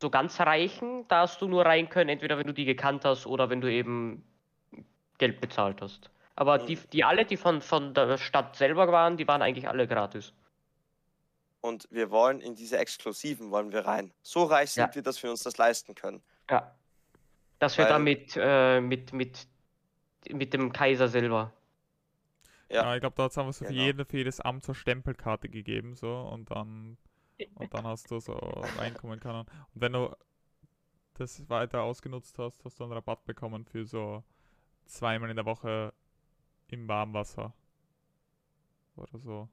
so 0.00 0.10
ganz 0.10 0.38
Reichen. 0.40 1.06
Da 1.08 1.22
hast 1.22 1.40
du 1.40 1.48
nur 1.48 1.64
rein 1.64 1.88
können, 1.88 2.08
entweder 2.10 2.38
wenn 2.38 2.46
du 2.46 2.52
die 2.54 2.64
gekannt 2.64 3.04
hast 3.04 3.26
oder 3.26 3.50
wenn 3.50 3.60
du 3.60 3.72
eben 3.72 4.24
Geld 5.18 5.40
bezahlt 5.40 5.80
hast. 5.80 6.10
Aber 6.34 6.58
die, 6.58 6.76
Mhm. 6.76 6.80
die 6.92 7.04
alle, 7.04 7.24
die 7.26 7.36
von, 7.36 7.60
von 7.60 7.94
der 7.94 8.16
Stadt 8.18 8.56
selber 8.56 8.88
waren, 8.90 9.16
die 9.16 9.26
waren 9.28 9.42
eigentlich 9.42 9.68
alle 9.68 9.86
gratis. 9.86 10.32
und 11.64 11.86
wir 11.92 12.10
wollen 12.10 12.40
in 12.40 12.56
diese 12.56 12.76
Exklusiven 12.78 13.52
wollen 13.52 13.70
wir 13.70 13.86
rein. 13.86 14.12
So 14.22 14.42
reich 14.42 14.72
sind 14.72 14.88
Ja. 14.88 14.94
wir, 14.96 15.02
dass 15.02 15.22
wir 15.22 15.30
uns 15.30 15.44
das 15.44 15.58
leisten 15.58 15.94
können. 15.94 16.20
Ja. 16.50 16.74
Dass 17.60 17.78
wir 17.78 17.84
Weil- 17.84 17.92
da 17.92 17.98
mit, 18.00 18.32
äh, 18.36 18.80
mit, 18.80 19.12
mit, 19.12 19.46
mit 20.28 20.52
dem 20.54 20.72
Kaiser 20.72 21.06
selber. 21.06 21.52
Ja. 22.68 22.82
Ja, 22.82 22.94
ich 22.96 23.00
glaube, 23.00 23.14
da 23.16 23.26
es 23.26 23.38
einfach 23.38 23.52
so 23.52 23.64
für, 23.64 23.70
Genau. 23.70 23.80
jede, 23.84 24.04
für 24.04 24.16
jedes 24.16 24.40
Amt 24.40 24.64
so 24.64 24.72
eine 24.72 24.74
Stempelkarte 24.76 25.48
gegeben, 25.48 25.94
so 25.94 26.12
und 26.32 26.50
dann. 26.50 26.96
Und 27.56 27.72
dann 27.74 27.86
hast 27.86 28.10
du 28.10 28.18
so 28.20 28.32
reinkommen 28.78 29.18
können. 29.20 29.40
Und 29.40 29.48
wenn 29.74 29.92
du 29.92 30.14
das 31.14 31.48
weiter 31.48 31.82
ausgenutzt 31.82 32.38
hast, 32.40 32.64
hast 32.64 32.78
du 32.80 32.84
einen 32.84 32.92
Rabatt 32.92 33.24
bekommen 33.24 33.64
für 33.64 33.84
so 33.84 34.22
zweimal 34.86 35.30
in 35.30 35.36
der 35.36 35.44
Woche 35.46 35.92
im 36.72 36.88
Warmwasser. 36.88 37.52
Oder 38.96 39.18
so. 39.18 39.48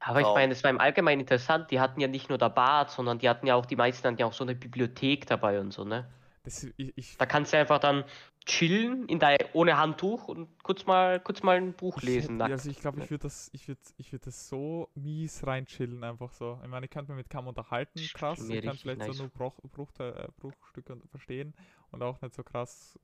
Aber 0.00 0.20
ich 0.20 0.34
meine, 0.34 0.52
es 0.52 0.64
war 0.64 0.70
im 0.70 0.80
Allgemeinen 0.80 1.20
interessant, 1.20 1.70
die 1.70 1.78
hatten 1.78 2.00
ja 2.00 2.08
nicht 2.08 2.28
nur 2.28 2.36
der 2.38 2.50
Bad, 2.50 2.90
sondern 2.90 3.18
die 3.20 3.28
hatten 3.28 3.46
ja 3.46 3.54
auch, 3.54 3.66
die 3.66 3.76
meisten 3.76 4.04
hatten 4.06 4.18
ja 4.18 4.26
auch 4.26 4.32
so 4.32 4.42
eine 4.42 4.54
Bibliothek 4.56 5.26
dabei 5.26 5.60
und 5.60 5.72
so, 5.72 5.84
ne? 5.84 6.08
Das, 6.42 6.64
ich, 6.64 6.92
ich, 6.96 7.16
Da 7.18 7.24
kannst 7.26 7.52
du 7.52 7.58
einfach 7.58 7.78
dann 7.78 8.02
chillen 8.44 9.06
in 9.06 9.20
dein, 9.20 9.38
ohne 9.52 9.76
Handtuch 9.76 10.26
und 10.26 10.48
kurz 10.64 10.86
mal, 10.86 11.20
kurz 11.20 11.44
mal 11.44 11.56
ein 11.56 11.72
Buch 11.72 12.02
lesen. 12.02 12.40
hätte- 12.40 12.52
also 12.52 12.68
ich 12.68 12.80
glaube, 12.80 12.98
ich 13.00 13.10
würde 13.10 13.22
das, 13.22 13.48
ich 13.52 13.68
würde, 13.68 13.80
ich 13.96 14.12
würde 14.12 14.24
das 14.24 14.48
so 14.48 14.88
mies 14.96 15.46
reinchillen, 15.46 16.02
einfach 16.02 16.32
so. 16.32 16.58
Ich 16.64 16.68
meine, 16.68 16.86
ich 16.86 16.90
könnte 16.90 17.12
mich 17.12 17.18
mit 17.18 17.30
kaum 17.30 17.46
unterhalten, 17.46 18.10
krass. 18.12 18.50
Ich 18.50 18.60
kann 18.60 18.76
vielleicht 18.78 18.98
nice. 18.98 19.16
so 19.16 19.22
nur 19.22 19.28
Bruch, 19.28 19.60
Bruchteil- 19.72 20.16
äh, 20.16 20.28
Bruchstücke 20.40 20.96
verstehen 21.12 21.54
und 21.92 22.02
auch 22.02 22.20
nicht 22.20 22.34
so 22.34 22.42
krass 22.42 22.98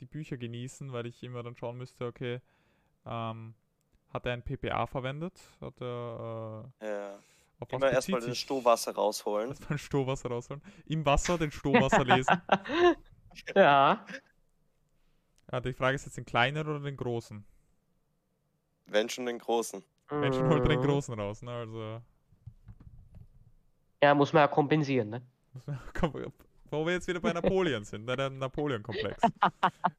die 0.00 0.06
Bücher 0.06 0.38
genießen, 0.38 0.92
weil 0.92 1.06
ich 1.06 1.22
immer 1.22 1.42
dann 1.42 1.56
schauen 1.56 1.76
müsste, 1.76 2.06
okay, 2.06 2.40
ähm, 3.06 3.54
hat 4.10 4.26
er 4.26 4.32
ein 4.32 4.42
PPA 4.42 4.86
verwendet? 4.86 5.38
Hat 5.60 5.80
er 5.80 6.70
äh, 6.80 6.86
Ja. 6.86 7.18
auf 7.60 7.72
Immer 7.72 7.90
erstmal 7.90 8.20
das 8.20 8.38
Stohwasser 8.38 8.94
rausholen. 8.94 9.50
Erstmal 9.50 9.78
Stohwasser 9.78 10.28
rausholen. 10.30 10.62
Im 10.86 11.04
Wasser 11.04 11.38
den 11.38 11.50
Stohwasser 11.50 12.04
lesen. 12.04 12.40
ja. 13.54 14.04
Ja, 15.50 15.60
die 15.60 15.72
Frage 15.72 15.94
ist 15.94 16.04
jetzt 16.04 16.16
den 16.16 16.26
kleinen 16.26 16.66
oder 16.66 16.80
den 16.80 16.96
großen? 16.96 17.44
Wenn 18.86 19.08
schon 19.08 19.26
den 19.26 19.38
großen. 19.38 19.82
Menschen 20.10 20.48
holt 20.48 20.62
er 20.62 20.68
den 20.70 20.80
Mhm. 20.80 20.84
großen 20.84 21.18
raus, 21.18 21.42
ne? 21.42 21.50
Also. 21.52 22.02
Ja, 24.02 24.14
muss 24.14 24.32
man 24.32 24.40
ja 24.42 24.48
kompensieren, 24.48 25.10
ne? 25.10 25.22
Wo 26.70 26.84
wir 26.86 26.92
jetzt 26.94 27.06
wieder 27.08 27.20
bei 27.20 27.32
Napoleon 27.32 27.84
sind, 27.84 28.04
bei 28.06 28.16
dem 28.16 28.38
Napoleon-Komplex. 28.38 29.22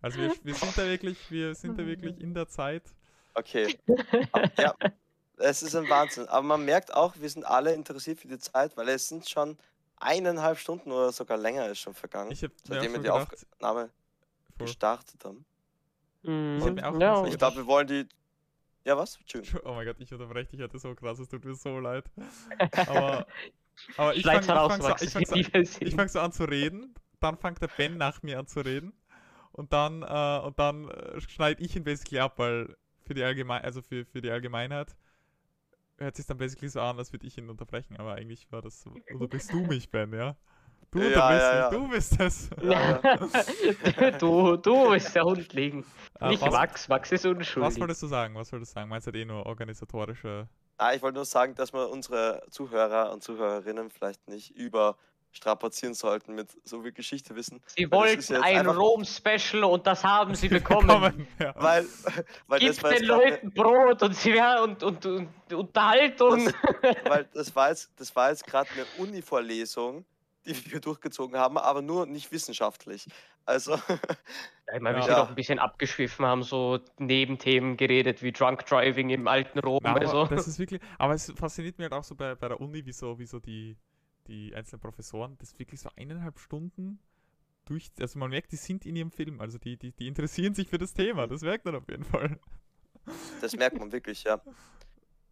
Also 0.02 0.20
wir, 0.20 0.34
wir 0.44 0.54
sind 0.56 0.78
da 0.78 0.86
wirklich, 0.86 1.18
wir 1.32 1.56
sind 1.56 1.78
da 1.80 1.86
wirklich 1.86 2.20
in 2.20 2.34
der 2.34 2.48
Zeit. 2.48 2.84
Okay. 3.34 3.78
Aber, 4.32 4.52
ja, 4.62 4.76
es 5.38 5.64
ist 5.64 5.76
ein 5.76 5.88
Wahnsinn. 5.90 6.28
Aber 6.28 6.41
man 6.44 6.66
merkt 6.66 6.94
auch, 6.94 7.16
wir 7.18 7.30
sind 7.30 7.46
alle 7.46 7.74
interessiert 7.74 8.20
für 8.20 8.28
die 8.28 8.40
Zeit, 8.40 8.76
weil 8.78 8.90
es 8.90 9.08
sind 9.08 9.28
schon 9.30 9.58
eineinhalb 9.98 10.58
Stunden 10.58 10.91
oder 10.91 11.12
sogar 11.12 11.38
länger 11.38 11.68
ist 11.68 11.80
schon 11.80 11.94
vergangen, 11.94 12.32
Ich 12.32 12.46
auch 12.46 12.50
seitdem 12.64 12.91
wir 12.94 12.96
schon 12.96 13.04
die 13.04 13.10
gedacht, 13.10 13.34
Aufnahme 13.54 13.90
voll. 14.58 14.68
gestartet 14.68 15.24
haben. 15.26 15.46
Mhm. 16.24 16.62
hab 16.64 16.74
mir 16.74 16.88
auch 16.88 17.00
ja, 17.00 17.26
Ich 17.26 17.32
gedacht- 17.32 17.54
glaube, 17.54 17.58
wir 17.58 17.68
wollen 17.68 17.88
die. 17.88 18.08
Ja, 18.86 18.98
was? 18.98 19.18
Entschuldigung. 19.18 19.60
Oh 19.66 19.74
mein 19.74 19.86
Gott, 19.86 19.98
ich 20.00 20.12
unterbreche 20.14 20.50
dich 20.52 20.62
heute 20.62 20.80
so 20.80 20.96
krass, 20.96 21.20
es 21.20 21.28
tut 21.28 21.44
mir 21.44 21.54
so 21.54 21.80
leid. 21.80 22.06
Aber, 22.88 23.26
aber 23.98 24.16
ich 24.16 24.24
fange 24.26 24.44
fang 24.44 24.82
so, 24.82 24.96
ich 25.00 25.12
fang 25.12 25.26
so, 25.26 25.36
ich 25.80 25.96
fang 25.96 26.08
so 26.08 26.20
an 26.20 26.32
zu 26.32 26.46
reden, 26.46 26.94
dann 27.20 27.38
fängt 27.38 27.62
der 27.62 27.68
Ben 27.68 27.98
nach 27.98 28.22
mir 28.24 28.40
an 28.40 28.48
zu 28.48 28.62
reden 28.62 28.94
und 29.52 29.74
dann, 29.74 30.04
äh, 30.04 30.40
und 30.46 30.60
dann 30.60 30.90
äh, 30.90 31.20
schneide 31.22 31.62
ich 31.64 31.76
ihn 31.76 31.84
basically 31.84 32.20
ab, 32.20 32.40
weil 32.40 32.76
für 33.06 33.14
die 33.14 33.24
Allgemein 33.24 33.64
also 33.64 33.82
für, 33.82 34.06
für 34.06 34.22
die 34.22 34.32
Allgemeinheit 34.32 34.96
hört 35.98 36.16
sich 36.16 36.26
dann 36.26 36.38
basically 36.38 36.70
so 36.70 36.82
an, 36.82 36.98
als 36.98 37.12
würde 37.12 37.28
ich 37.28 37.38
ihn 37.38 37.50
unterbrechen, 37.50 37.98
aber 37.98 38.16
eigentlich 38.16 38.52
war 38.52 38.62
das 38.62 38.82
so, 38.82 38.92
oder 39.14 39.28
bist 39.28 39.52
du 39.52 39.66
mich, 39.66 39.90
Ben, 39.90 40.14
ja? 40.14 40.36
Du 40.92 41.00
Ja, 41.00 41.08
unterbrichst 41.08 41.52
ja, 41.52 41.60
ja. 41.60 41.70
du 41.70 41.88
bist 41.90 42.20
es. 42.20 42.50
Ja, 42.64 44.12
du, 44.20 44.58
du 44.58 44.90
bist 44.92 45.16
der 45.16 45.24
Hund 45.24 45.54
liegen. 45.54 45.86
Äh, 46.20 46.30
Nicht 46.30 46.42
was, 46.42 46.52
Max, 46.52 46.88
Max 46.88 47.12
ist 47.12 47.26
unschuldig. 47.26 47.76
was 47.76 47.80
wolltest 47.80 48.02
du 48.02 48.08
sagen? 48.08 48.36
Was 48.36 48.52
wolltest 48.52 48.72
du 48.72 48.74
sagen? 48.76 48.90
Meinst 48.90 49.06
du 49.06 49.12
eh 49.12 49.26
nur 49.26 49.46
organisatorische 49.46 50.48
Ah, 50.80 50.94
ich 50.94 51.02
wollte 51.02 51.16
nur 51.16 51.26
sagen, 51.26 51.56
dass 51.56 51.74
wir 51.74 51.90
unsere 51.90 52.42
Zuhörer 52.50 53.12
und 53.12 53.22
Zuhörerinnen 53.22 53.90
vielleicht 53.92 54.30
nicht 54.30 54.56
überstrapazieren 54.56 55.94
sollten 55.94 56.36
mit 56.36 56.56
so 56.64 56.82
viel 56.82 56.94
Geschichte 56.94 57.36
wissen. 57.36 57.62
Sie 57.68 57.84
das 57.84 57.92
wollten 57.92 58.16
jetzt 58.16 58.32
ein 58.32 58.66
Rom-Special 58.66 59.66
und 59.66 59.86
das 59.86 60.06
haben 60.06 60.36
sie 60.36 60.48
bekommen. 60.48 61.28
Ja. 61.38 61.54
Weil, 61.58 61.86
weil 62.48 62.60
das 62.62 62.78
Gib 62.78 62.84
war 62.84 62.92
jetzt 62.92 63.02
den 63.02 63.08
Leuten 63.10 63.52
Brot 63.52 64.02
und, 64.02 64.16
sie 64.16 64.34
werden 64.34 64.70
und, 64.82 64.84
und, 64.84 65.06
und 65.06 65.54
Unterhaltung. 65.54 66.50
weil 67.04 67.28
das 67.34 67.54
war 67.54 67.70
jetzt, 67.72 67.92
das 67.98 68.16
war 68.16 68.30
jetzt 68.30 68.48
gerade 68.48 68.70
eine 68.72 68.86
Uni-Vorlesung, 69.00 70.06
die 70.46 70.72
wir 70.72 70.80
durchgezogen 70.80 71.38
haben, 71.38 71.58
aber 71.58 71.82
nur 71.82 72.06
nicht 72.06 72.32
wissenschaftlich. 72.32 73.06
Also, 73.50 73.72
Ja, 73.72 74.76
ich 74.76 74.82
meine, 74.82 74.98
wir 74.98 75.02
Ja. 75.02 75.04
sind 75.06 75.16
auch 75.16 75.30
ein 75.30 75.36
bisschen 75.36 75.58
abgeschwiffen, 75.58 76.24
haben 76.24 76.44
so 76.44 76.80
Nebenthemen 77.00 77.76
geredet 77.78 78.22
wie 78.22 78.32
Drunk 78.32 78.64
Driving 78.68 79.10
im 79.10 79.28
alten 79.28 79.58
Rom. 79.58 79.80
Aber 79.84 80.00
also. 80.02 80.26
das 80.28 80.48
ist 80.48 80.60
wirklich, 80.60 80.80
aber 81.00 81.16
es 81.16 81.34
fasziniert 81.36 81.80
mich 81.80 81.86
halt 81.86 81.94
auch 81.94 82.04
so 82.04 82.14
bei, 82.16 82.36
bei 82.36 82.48
der 82.48 82.62
Uni, 82.62 82.86
wieso, 82.86 83.18
wieso 83.18 83.40
die, 83.40 83.76
die 84.28 84.54
einzelnen 84.54 84.82
Professoren 84.82 85.36
das 85.40 85.58
wirklich 85.58 85.82
so 85.82 85.90
eineinhalb 85.96 86.38
Stunden 86.38 87.00
durch, 87.66 87.90
also 88.00 88.20
man 88.20 88.30
merkt, 88.30 88.52
die 88.52 88.58
sind 88.58 88.86
in 88.86 88.96
ihrem 88.96 89.12
Film, 89.12 89.42
also 89.42 89.58
die, 89.58 89.78
die, 89.78 89.92
die 89.92 90.08
interessieren 90.08 90.54
sich 90.54 90.68
für 90.68 90.78
das 90.78 90.94
Thema, 90.94 91.26
das 91.26 91.42
merkt 91.42 91.66
man 91.66 91.76
auf 91.76 91.90
jeden 91.90 92.04
Fall. 92.04 92.40
das 93.42 93.56
merkt 93.56 93.80
man 93.80 93.92
wirklich, 93.92 94.24
ja. 94.26 94.40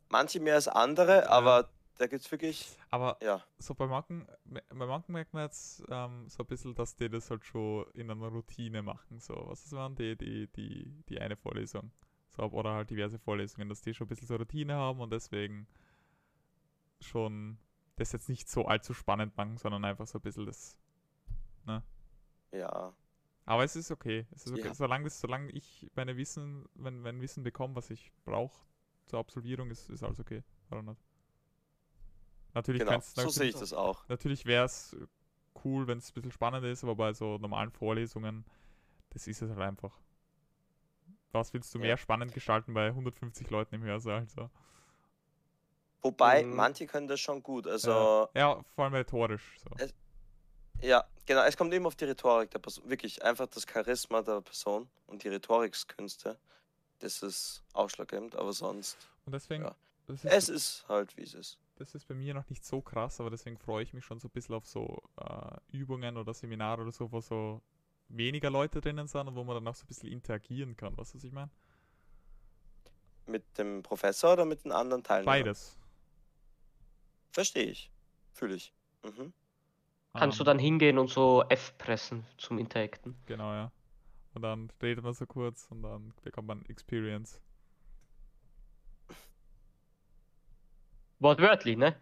Manche 0.10 0.40
mehr 0.40 0.56
als 0.56 0.68
andere, 0.68 1.30
aber 1.30 1.70
da 1.98 2.08
gibt 2.08 2.24
es 2.24 2.32
wirklich, 2.32 2.78
Aber 2.90 3.18
ja, 3.22 3.44
so 3.60 3.74
bei 3.74 3.88
manchen, 3.88 4.28
bei 4.46 4.86
manchen 4.86 5.14
merkt 5.14 5.34
man 5.34 5.44
jetzt 5.44 5.84
ähm, 5.90 6.28
so 6.28 6.44
ein 6.44 6.48
bisschen, 6.48 6.76
dass 6.76 6.96
die 6.96 7.10
das 7.10 7.30
halt 7.30 7.46
schon 7.46 7.86
in 7.94 8.10
einer 8.10 8.28
Routine 8.28 8.82
machen, 8.82 9.20
so, 9.20 9.34
was 9.48 9.66
ist 9.66 9.74
waren 9.74 9.96
die, 9.96 10.16
die, 10.16 10.48
die, 10.48 11.04
die 11.10 11.20
eine 11.20 11.36
Vorlesung, 11.36 11.92
so, 12.30 12.44
oder 12.44 12.74
halt 12.74 12.90
diverse 12.90 13.20
Vorlesungen, 13.20 13.70
dass 13.70 13.82
die 13.82 13.94
schon 13.94 14.06
ein 14.06 14.10
bisschen 14.10 14.28
so 14.28 14.36
Routine 14.36 14.76
haben 14.76 15.00
und 15.00 15.12
deswegen 15.12 15.68
schon 17.02 17.58
das 17.96 18.12
jetzt 18.12 18.30
nicht 18.30 18.50
so 18.50 18.66
allzu 18.66 18.94
spannend 18.94 19.36
machen, 19.38 19.58
sondern 19.58 19.84
einfach 19.86 20.08
so 20.08 20.20
ein 20.20 20.22
bisschen 20.22 20.46
das 20.46 20.78
ja. 22.52 22.94
Aber 23.46 23.64
es 23.64 23.76
ist 23.76 23.92
okay. 23.92 24.26
Es 24.32 24.46
ist 24.46 24.54
okay. 24.54 24.68
Ja. 24.68 24.74
Solange, 24.74 25.06
das, 25.06 25.20
solange 25.20 25.52
ich 25.52 25.90
meine 25.96 26.18
Wissen, 26.18 26.68
wenn, 26.76 27.04
wenn 27.04 27.22
Wissen 27.22 27.44
bekomme, 27.44 27.76
was 27.76 27.90
ich 27.90 28.12
brauche 28.26 28.60
zur 29.06 29.20
Absolvierung, 29.20 29.70
ist, 29.72 29.90
ist 29.90 30.04
alles 30.04 30.20
okay. 30.20 30.44
Oder 30.70 30.84
nicht? 30.84 31.02
Natürlich, 32.58 32.82
Genau, 32.84 33.00
so 33.00 33.30
sehe 33.30 33.50
ich 33.50 33.56
das 33.56 33.72
auch. 33.72 34.04
natürlich 34.10 34.48
wäre 34.48 34.66
es 34.66 34.96
cool, 35.64 35.86
wenn 35.86 36.00
es 36.00 36.10
ein 36.10 36.14
bisschen 36.16 36.32
spannender 36.32 36.68
ist, 36.68 36.84
aber 36.84 36.96
bei 36.96 37.14
so 37.14 37.38
normalen 37.38 37.70
Vorlesungen, 37.70 38.46
das 39.12 39.28
ist 39.28 39.44
es 39.44 39.50
halt 39.52 39.60
einfach. 39.62 39.96
Was 41.34 41.54
willst 41.54 41.72
du 41.76 41.78
Ja. 41.78 41.84
mehr 41.86 41.98
spannend 41.98 42.34
gestalten 42.34 42.74
bei 42.74 42.92
150 42.96 43.52
Leuten 43.52 43.76
im 43.76 43.84
Hörsaal? 43.84 44.28
So. 44.28 44.50
Wobei, 46.02 46.44
Mhm. 46.44 46.56
manche 46.56 46.88
können 46.88 47.08
das 47.08 47.20
schon 47.20 47.44
gut. 47.44 47.68
Ja. 47.68 47.74
Also, 47.74 48.28
ja, 48.34 48.64
vor 48.74 48.86
allem 48.86 48.96
rhetorisch. 48.96 49.60
So. 49.64 49.70
Es- 49.78 49.94
ja, 50.82 51.04
genau, 51.28 51.44
es 51.44 51.56
kommt 51.58 51.72
immer 51.76 51.88
auf 51.90 51.96
die 51.96 52.06
Rhetorik 52.06 52.50
der 52.50 52.60
Person. 52.60 52.90
Wirklich, 52.90 53.24
einfach 53.24 53.46
das 53.48 53.68
Charisma 53.72 54.24
der 54.24 54.42
Person 54.42 54.90
und 55.06 55.24
die 55.24 55.28
Rhetorikkünste. 55.28 56.40
Das 57.00 57.22
ist 57.22 57.62
ausschlaggebend, 57.74 58.36
aber 58.36 58.52
sonst, 58.52 58.98
Und 59.28 59.34
deswegen, 59.34 59.64
Ja. 59.66 59.76
ist, 60.08 60.26
es 60.26 60.50
ist 60.50 60.86
halt, 60.90 61.16
wie 61.18 61.22
es 61.22 61.36
ist. 61.36 61.60
Das 61.78 61.96
ist 61.96 62.06
bei 62.08 62.16
mir 62.16 62.34
noch 62.34 62.50
nicht 62.50 62.66
so 62.66 62.82
krass, 62.82 63.20
aber 63.20 63.30
deswegen 63.30 63.58
freue 63.58 63.84
ich 63.84 63.94
mich 63.94 64.06
schon 64.06 64.20
so 64.20 64.28
ein 64.28 64.32
bisschen 64.32 64.56
auf 64.56 64.66
so 64.66 65.02
äh, 65.18 65.58
Übungen 65.72 66.18
oder 66.18 66.34
Seminare 66.34 66.82
oder 66.82 66.92
so, 66.92 67.12
wo 67.12 67.22
so 67.22 67.62
weniger 68.10 68.50
Leute 68.50 68.82
drinnen 68.82 69.08
sind 69.08 69.28
und 69.28 69.36
wo 69.36 69.44
man 69.44 69.56
dann 69.56 69.68
auch 69.68 69.76
so 69.76 69.84
ein 69.84 69.88
bisschen 69.88 70.12
interagieren 70.12 70.76
kann. 70.76 70.98
Weißt 70.98 71.14
du, 71.14 71.18
was 71.18 71.24
ich 71.24 71.32
meine? 71.34 71.52
Mit 73.28 73.58
dem 73.58 73.84
Professor 73.84 74.34
oder 74.34 74.46
mit 74.46 74.64
den 74.64 74.72
anderen 74.72 75.04
Teilnehmern? 75.04 75.44
Beides. 75.44 75.78
Verstehe 77.32 77.66
ich. 77.72 77.92
Fühle 78.34 78.56
ich. 78.56 78.74
Mhm. 79.04 79.34
Kannst 80.16 80.40
du 80.40 80.44
Ähm, 80.44 80.46
dann 80.46 80.60
hingehen 80.60 80.98
und 80.98 81.10
so 81.10 81.44
F 81.50 81.78
pressen 81.78 82.26
zum 82.38 82.58
Interacten. 82.58 83.16
Genau, 83.26 83.54
ja. 83.54 83.72
Und 84.34 84.42
dann 84.44 84.72
redet 84.82 85.04
man 85.04 85.14
so 85.14 85.26
kurz 85.26 85.68
und 85.72 85.82
dann 85.84 86.14
bekommt 86.24 86.48
man 86.48 86.66
Experience. 86.66 87.42
Wortwörtlich, 91.20 91.78
ne? 91.78 91.96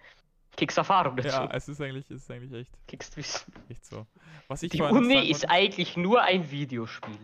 Kriegst 0.58 0.78
Erfahrung 0.78 1.18
dazu. 1.18 1.30
Ja, 1.30 1.50
es 1.52 1.68
ist 1.68 1.82
eigentlich, 1.82 2.10
es 2.10 2.24
ist 2.24 2.32
eigentlich 2.32 2.54
echt, 2.54 2.88
Kriegst 2.88 3.18
Wissen. 3.18 3.54
echt 3.70 3.86
so. 3.86 4.06
Was 4.48 4.64
ich 4.64 4.72
Die 4.72 4.82
Uni 4.82 5.30
ist 5.30 5.50
eigentlich 5.50 5.98
nur 5.98 6.22
ein 6.22 6.50
Videospiel. 6.50 7.18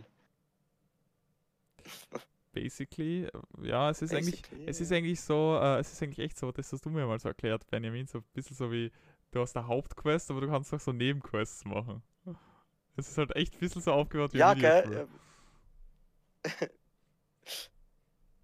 basically, 2.53 3.30
ja, 3.61 3.89
es 3.89 4.01
ist 4.01 4.13
eigentlich, 4.13 4.41
Basically, 4.41 4.65
es 4.68 4.80
ja. 4.80 4.84
ist 4.84 4.91
eigentlich 4.91 5.22
so, 5.22 5.57
äh, 5.61 5.80
es 5.80 5.93
ist 5.93 6.03
eigentlich 6.03 6.19
echt 6.19 6.38
so, 6.38 6.51
das 6.51 6.72
hast 6.73 6.85
du 6.85 6.89
mir 6.89 7.05
mal 7.05 7.19
so 7.19 7.30
erklärt, 7.30 7.65
Benjamin, 7.68 8.07
so 8.07 8.18
ein 8.19 8.26
bisschen 8.34 8.55
so 8.55 8.72
wie, 8.72 8.91
du 9.31 9.39
hast 9.39 9.55
eine 9.55 9.68
Hauptquest, 9.68 10.30
aber 10.31 10.41
du 10.41 10.47
kannst 10.47 10.73
auch 10.73 10.80
so 10.80 10.91
Nebenquests 10.91 11.63
machen. 11.65 12.03
Es 12.97 13.09
ist 13.09 13.18
halt 13.18 13.34
echt 13.38 13.55
ein 13.55 13.59
bisschen 13.59 13.81
so 13.81 13.93
aufgebaut 13.93 14.34
wie 14.34 14.39
Ja, 14.39 14.53
gell? 14.53 15.07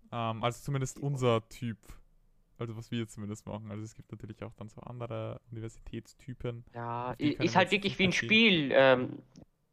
Ähm, 0.10 0.42
also 0.42 0.64
zumindest 0.64 1.00
unser 1.00 1.48
Typ. 1.50 1.78
Also 2.60 2.76
was 2.76 2.90
wir 2.92 3.08
zumindest 3.08 3.46
machen. 3.46 3.70
Also 3.72 3.84
es 3.84 3.94
gibt 3.94 4.12
natürlich 4.12 4.44
auch 4.44 4.54
dann 4.56 4.70
so 4.70 4.82
andere 4.82 5.40
Universitätstypen. 5.52 6.66
Ja, 6.74 7.16
können 7.18 7.34
ist 7.42 7.56
halt 7.56 7.72
wirklich 7.72 7.98
wie 8.00 8.06
ein. 8.06 8.12
Spiel. 8.12 8.72
Ähm, 8.74 9.22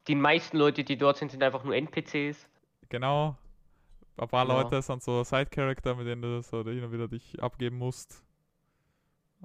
die 0.06 0.14
meisten 0.14 0.58
Leute, 0.58 0.84
die 0.84 0.96
dort 0.98 1.16
sind, 1.16 1.30
sind 1.30 1.42
einfach 1.42 1.64
nur 1.64 1.74
NPCs. 1.74 2.46
Genau. 2.90 3.36
Ein 4.16 4.28
paar 4.28 4.46
Genau. 4.46 4.62
Leute 4.62 4.82
sind 4.82 5.02
so 5.02 5.24
Side-Character, 5.24 5.94
mit 5.96 6.06
denen 6.06 6.22
du 6.22 6.42
so 6.42 6.62
hin 6.64 6.84
und 6.84 6.92
wieder 6.92 7.08
dich 7.08 7.42
abgeben 7.42 7.78
musst. 7.78 8.22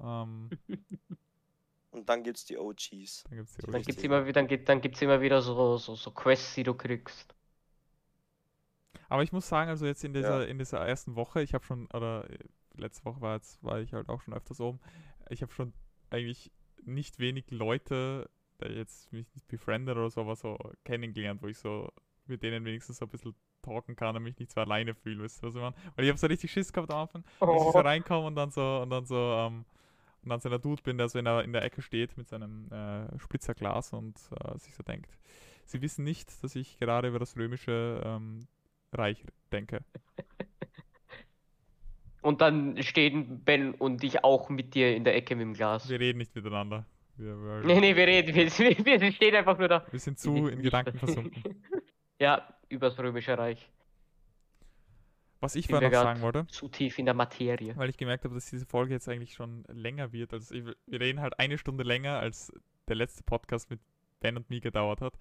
Ähm, 0.02 0.50
Und 1.92 2.08
dann 2.08 2.22
gibt's 2.22 2.44
die 2.44 2.56
OGs. 2.56 3.24
dann 3.24 3.36
gibt's 3.38 3.56
die 3.56 3.62
Dann 3.70 3.80
OGs. 3.80 3.86
gibt's 3.86 4.02
immer 4.04 4.22
wieder, 4.24 4.32
dann 4.34 4.46
gibt, 4.46 4.68
dann 4.68 4.80
gibt's 4.80 5.02
immer 5.02 5.20
wieder 5.20 5.42
so, 5.42 5.76
so, 5.76 5.94
so 5.96 6.10
Quests, 6.12 6.54
die 6.54 6.62
du 6.62 6.74
kriegst. 6.74 7.34
Aber 9.08 9.22
ich 9.24 9.32
muss 9.32 9.48
sagen, 9.48 9.70
also 9.70 9.86
jetzt 9.86 10.04
in 10.04 10.12
dieser, 10.14 10.46
in 10.46 10.58
dieser 10.58 10.78
ersten 10.86 11.16
Woche, 11.16 11.42
ich 11.42 11.52
habe 11.54 11.64
schon, 11.64 11.86
oder 11.90 12.28
letzte 12.76 13.04
Woche 13.04 13.20
war 13.20 13.36
jetzt, 13.36 13.62
war 13.62 13.80
ich 13.80 13.92
halt 13.92 14.08
auch 14.08 14.20
schon 14.20 14.34
öfters 14.34 14.60
oben, 14.60 14.80
ich 15.28 15.42
habe 15.42 15.52
schon 15.52 15.72
eigentlich 16.10 16.50
nicht 16.82 17.18
wenig 17.18 17.50
Leute, 17.50 18.30
der 18.60 18.72
jetzt 18.72 19.12
mich 19.12 19.32
nicht 19.34 19.48
befriendet 19.48 19.96
oder 19.96 20.10
so, 20.10 20.22
aber 20.22 20.36
so 20.36 20.58
kennengelernt, 20.84 21.42
wo 21.42 21.46
ich 21.46 21.58
so 21.58 21.90
mit 22.26 22.42
denen 22.42 22.64
wenigstens 22.64 22.98
so 22.98 23.06
ein 23.06 23.10
bisschen 23.10 23.34
talken 23.62 23.96
kann 23.96 24.16
und 24.16 24.22
mich 24.22 24.38
nicht 24.38 24.52
so 24.52 24.60
alleine 24.60 24.94
fühle, 24.94 25.24
weißt 25.24 25.42
du, 25.42 25.48
was 25.48 25.54
ich 25.54 25.60
meine? 25.60 25.74
Weil 25.94 26.04
ich 26.04 26.10
habe 26.10 26.18
so 26.18 26.26
richtig 26.26 26.50
Schiss 26.50 26.72
gehabt 26.72 26.90
am 26.90 27.00
Anfang, 27.00 27.24
dass 27.40 27.66
ich 27.66 27.72
so 27.72 27.78
reinkomme 27.80 28.26
und 28.26 28.36
dann 28.36 28.50
so, 28.50 28.80
und 28.82 28.90
dann 28.90 29.04
so, 29.04 29.16
ähm, 29.16 29.64
und 30.22 30.28
dann 30.28 30.40
so 30.40 30.48
einer 30.48 30.58
Dude 30.58 30.82
bin, 30.82 30.98
der 30.98 31.08
so 31.08 31.18
in 31.18 31.24
der, 31.24 31.44
in 31.44 31.52
der 31.52 31.62
Ecke 31.62 31.82
steht 31.82 32.16
mit 32.16 32.28
seinem 32.28 32.70
äh, 32.70 33.18
Spritzerglas 33.18 33.92
und 33.92 34.18
äh, 34.44 34.58
sich 34.58 34.74
so 34.74 34.82
denkt, 34.82 35.10
sie 35.64 35.82
wissen 35.82 36.04
nicht, 36.04 36.42
dass 36.42 36.56
ich 36.56 36.78
gerade 36.78 37.08
über 37.08 37.18
das 37.18 37.36
römische 37.36 38.00
ähm, 38.04 38.46
Reich 38.92 39.24
denke. 39.52 39.84
Und 42.22 42.40
dann 42.40 42.82
stehen 42.82 43.42
Ben 43.44 43.72
und 43.74 44.04
ich 44.04 44.24
auch 44.24 44.48
mit 44.50 44.74
dir 44.74 44.94
in 44.94 45.04
der 45.04 45.14
Ecke 45.16 45.34
mit 45.36 45.42
dem 45.42 45.54
Glas. 45.54 45.88
Wir 45.88 45.98
reden 46.00 46.18
nicht 46.18 46.34
miteinander. 46.34 46.84
Wir, 47.16 47.34
wir, 47.36 47.62
Nee, 47.64 47.80
nee, 47.80 47.96
wir 47.96 48.06
reden, 48.06 48.34
wir, 48.34 48.44
wir 49.00 49.12
stehen 49.12 49.34
einfach 49.34 49.58
nur 49.58 49.68
da. 49.68 49.86
wir 49.90 49.98
sind 50.00 50.18
zu 50.18 50.46
in 50.48 50.62
Gedanken 50.62 50.98
versunken. 50.98 51.42
Ja, 52.18 52.46
übers 52.68 52.98
Römische 52.98 53.38
Reich. 53.38 53.66
Was 55.40 55.54
ich 55.54 55.68
vorher 55.68 55.88
noch 55.88 55.94
sagen 56.02 56.20
wollte, 56.20 56.46
Zu 56.48 56.68
tief 56.68 56.98
in 56.98 57.06
der 57.06 57.14
Materie. 57.14 57.74
weil 57.78 57.88
ich 57.88 57.96
gemerkt 57.96 58.24
habe, 58.24 58.34
dass 58.34 58.50
diese 58.50 58.66
Folge 58.66 58.92
jetzt 58.92 59.08
eigentlich 59.08 59.32
schon 59.32 59.64
länger 59.68 60.12
wird. 60.12 60.34
Also 60.34 60.54
ich, 60.54 60.64
wir 60.86 61.00
reden 61.00 61.20
halt 61.22 61.38
eine 61.40 61.56
Stunde 61.56 61.82
länger, 61.82 62.18
als 62.18 62.52
der 62.88 62.96
letzte 62.96 63.22
Podcast 63.22 63.70
mit 63.70 63.80
Ben 64.20 64.36
und 64.36 64.50
mir 64.50 64.60
gedauert 64.60 65.00
hat. 65.00 65.14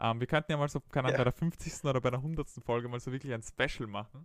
Ähm, 0.00 0.18
wir 0.18 0.26
könnten 0.26 0.50
ja 0.50 0.56
mal 0.56 0.68
so, 0.68 0.80
keine 0.80 1.08
Ahnung, 1.08 1.12
Ja. 1.12 1.18
bei 1.18 1.24
der 1.24 1.32
50. 1.34 1.84
oder 1.84 2.00
bei 2.00 2.08
der 2.08 2.20
100. 2.20 2.48
Folge 2.64 2.88
mal 2.88 3.00
so 3.00 3.12
wirklich 3.12 3.34
ein 3.34 3.42
Special 3.42 3.86
machen, 3.86 4.24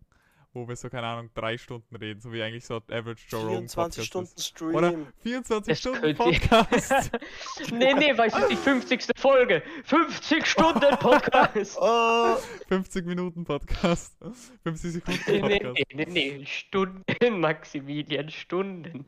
wo 0.53 0.67
wir 0.67 0.75
so, 0.75 0.89
keine 0.89 1.07
Ahnung, 1.07 1.29
drei 1.33 1.57
Stunden 1.57 1.95
reden, 1.95 2.19
so 2.19 2.33
wie 2.33 2.41
eigentlich 2.41 2.65
so 2.65 2.75
Average 2.75 3.25
Joe 3.29 3.41
Rogan 3.41 3.69
24 3.69 3.75
Podcast 3.75 4.07
Stunden 4.07 4.31
ist. 4.35 4.47
Stream. 4.47 4.75
Oder 4.75 4.93
24 5.23 5.71
Es 5.71 5.79
Stunden 5.79 6.15
Podcast. 6.15 6.91
nee, 7.71 7.93
nee, 7.93 8.17
weil 8.17 8.27
es 8.27 8.37
ist 8.37 8.49
die 8.49 8.55
50. 8.57 9.03
Folge. 9.15 9.63
50 9.85 10.45
Stunden 10.45 10.97
Podcast. 10.99 11.77
Oh, 11.81 12.35
50 12.67 13.05
Minuten 13.05 13.43
Podcast. 13.45 14.15
50 14.63 14.91
Sekunden 14.91 15.21
Nee, 15.27 15.41
nee, 15.41 15.59
Podcast. 15.59 15.75
nee, 15.93 16.05
nee, 16.05 16.37
nee, 16.39 16.45
Stunden, 16.45 17.39
Maximilian, 17.39 18.29
Stunden. 18.29 19.05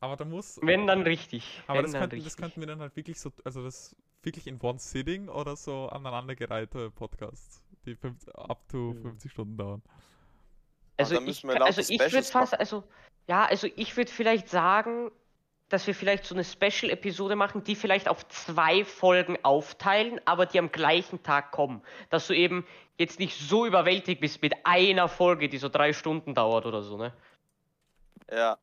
Aber 0.00 0.16
da 0.16 0.24
muss. 0.24 0.58
Wenn 0.62 0.86
dann 0.86 1.02
richtig. 1.02 1.62
Aber 1.66 1.78
wenn 1.78 1.84
das 1.84 1.92
dann 1.92 2.00
könnten, 2.02 2.16
das 2.16 2.26
richtig. 2.26 2.42
könnten 2.42 2.60
wir 2.60 2.66
dann 2.66 2.80
halt 2.80 2.96
wirklich 2.96 3.18
so, 3.18 3.32
also 3.44 3.62
das 3.62 3.96
wirklich 4.22 4.46
in 4.46 4.60
one 4.60 4.78
sitting 4.78 5.28
oder 5.28 5.56
so 5.56 5.88
aneinandergereihte 5.88 6.90
Podcasts, 6.90 7.62
die 7.86 7.94
fünf, 7.94 8.28
up 8.34 8.68
to 8.68 8.92
Hm. 8.92 9.02
50 9.02 9.32
Stunden 9.32 9.56
dauern. 9.56 9.82
Also 10.96 11.14
dann 11.14 11.24
ich, 11.24 11.28
müssen 11.28 11.48
wir 11.48 11.62
also 11.62 11.80
ich 11.80 12.00
würde 12.00 12.22
fast, 12.22 12.58
also 12.58 12.84
ja, 13.28 13.44
also 13.44 13.68
ich 13.76 13.96
würde 13.96 14.10
vielleicht 14.10 14.48
sagen, 14.48 15.10
dass 15.68 15.86
wir 15.86 15.94
vielleicht 15.94 16.24
so 16.24 16.34
eine 16.34 16.44
Special-Episode 16.44 17.34
machen, 17.36 17.64
die 17.64 17.74
vielleicht 17.74 18.08
auf 18.08 18.26
zwei 18.28 18.84
Folgen 18.84 19.36
aufteilen, 19.42 20.20
aber 20.24 20.46
die 20.46 20.58
am 20.58 20.70
gleichen 20.70 21.22
Tag 21.22 21.50
kommen. 21.50 21.82
Dass 22.08 22.28
du 22.28 22.34
eben 22.34 22.64
jetzt 22.98 23.18
nicht 23.18 23.36
so 23.36 23.66
überwältigt 23.66 24.20
bist 24.20 24.40
mit 24.42 24.54
einer 24.64 25.08
Folge, 25.08 25.48
die 25.48 25.58
so 25.58 25.68
drei 25.68 25.92
Stunden 25.92 26.34
dauert 26.34 26.66
oder 26.66 26.82
so, 26.82 26.96
ne? 26.96 27.12
ja. 28.32 28.58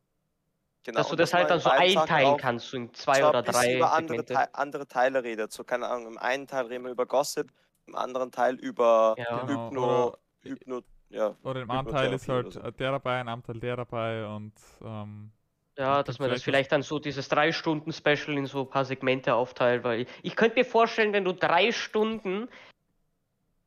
Genau. 0.86 0.98
Dass 0.98 1.08
du 1.08 1.14
und 1.14 1.20
das 1.22 1.34
halt 1.34 1.50
dann 1.50 1.62
so 1.62 1.70
einteilen 1.70 2.36
kannst, 2.36 2.70
so 2.70 2.76
in 2.76 2.94
zwei 2.94 3.26
oder 3.26 3.41
drei 3.41 3.78
über 3.78 3.94
andere, 3.94 4.18
Segmente. 4.18 4.34
Teil, 4.34 4.48
andere 4.52 4.88
Teile 4.88 5.24
redet. 5.24 5.54
So, 5.54 5.64
keine 5.64 5.88
Ahnung, 5.88 6.08
im 6.08 6.18
einen 6.18 6.45
Teil 6.45 6.66
reden 6.66 6.84
wir 6.84 6.91
über 6.91 7.06
Gossip, 7.06 7.50
im 7.85 7.95
anderen 7.95 8.31
Teil 8.31 8.55
über 8.55 9.15
Ja. 9.18 9.45
Genau, 9.45 9.65
Hypno, 9.65 10.07
oder- 10.07 10.18
Hypno, 10.41 10.81
ja. 11.10 11.35
Oder 11.43 11.61
im 11.61 11.72
Anteil 11.72 12.14
ist 12.14 12.23
Hypnotherapie 12.27 12.31
halt 12.31 12.53
so. 12.53 12.60
äh, 12.61 12.72
der 12.73 12.91
dabei, 12.91 13.19
ein 13.19 13.27
Anteil 13.30 13.60
der 13.60 13.76
dabei 13.77 14.26
und 14.27 14.53
ähm, 14.84 15.31
Ja, 15.77 16.03
dass 16.03 16.19
man 16.19 16.30
das 16.30 16.43
vielleicht 16.43 16.43
vielleicht 16.43 16.72
dann 16.72 16.81
so 16.84 16.99
dieses 16.99 17.30
drei 17.30 17.51
Stunden 17.51 17.91
Special 17.91 18.38
in 18.38 18.45
so 18.45 18.61
ein 18.61 18.69
paar 18.69 18.85
Segmente 18.85 19.34
aufteilt, 19.35 19.84
weil 19.84 20.01
ich, 20.01 20.07
ich 20.22 20.35
könnte 20.35 20.57
mir 20.60 20.65
vorstellen, 20.65 21.14
wenn 21.14 21.23
du 21.26 21.34
drei 21.34 21.72
Stunden, 21.72 22.47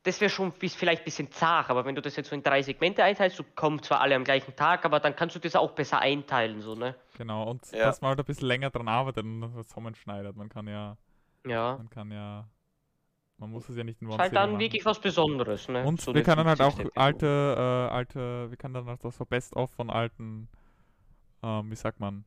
das 0.05 0.21
wäre 0.21 0.31
schon 0.31 0.53
bis, 0.53 0.75
vielleicht 0.77 1.03
ein 1.03 1.05
bisschen 1.05 1.33
zart, 1.33 1.69
aber 1.69 1.85
wenn 1.85 1.97
du 1.97 2.03
das 2.03 2.15
jetzt 2.15 2.29
so 2.29 2.35
in 2.37 2.43
drei 2.45 2.63
Segmente 2.63 3.03
einteilst, 3.03 3.39
du 3.41 3.45
kommen 3.57 3.83
zwar 3.83 4.01
alle 4.01 4.15
am 4.15 4.23
gleichen 4.23 4.55
Tag, 4.55 4.85
aber 4.85 5.01
dann 5.01 5.17
kannst 5.17 5.35
du 5.35 5.41
das 5.41 5.57
auch 5.57 5.73
besser 5.73 5.99
einteilen, 5.99 6.61
so, 6.63 6.75
ne? 6.77 6.95
genau. 7.19 7.51
Und 7.51 7.69
Ja. 7.73 7.87
dass 7.87 8.01
man 8.01 8.11
halt 8.11 8.21
ein 8.21 8.25
bisschen 8.25 8.47
länger 8.47 8.71
dran 8.71 8.87
arbeitet 8.87 9.25
und 9.25 9.41
das 9.57 9.67
zusammenschneidet. 9.69 10.37
Man 10.37 10.49
kann 10.49 10.69
ja, 10.69 10.97
Ja. 11.45 11.77
man 11.77 11.91
kann 11.91 12.13
ja, 12.13 12.47
man 13.39 13.51
muss 13.51 13.69
es 13.69 13.77
ja 13.77 13.85
nicht 13.85 14.01
in 14.03 14.09
Ist 14.09 14.19
halt 14.19 14.35
dann 14.35 14.51
machen. 14.53 14.61
wirklich 14.61 14.85
was 14.85 15.01
Besonderes, 15.01 15.69
ne? 15.69 15.85
Und 15.85 16.01
So 16.01 16.15
wir 16.15 16.23
können 16.23 16.47
halt 16.47 16.61
auch 16.61 16.77
50. 16.77 16.87
Episode. 16.87 17.01
alte, 17.01 17.57
äh, 17.91 17.95
alte, 17.95 18.51
wir 18.51 18.57
können 18.57 18.75
dann 18.75 18.87
halt 18.87 19.05
auch 19.05 19.13
so 19.13 19.25
Best-of 19.27 19.71
von 19.73 19.91
alten, 19.91 20.49
ähm, 21.43 21.71
wie 21.71 21.77
sagt 21.77 22.01
man, 22.01 22.25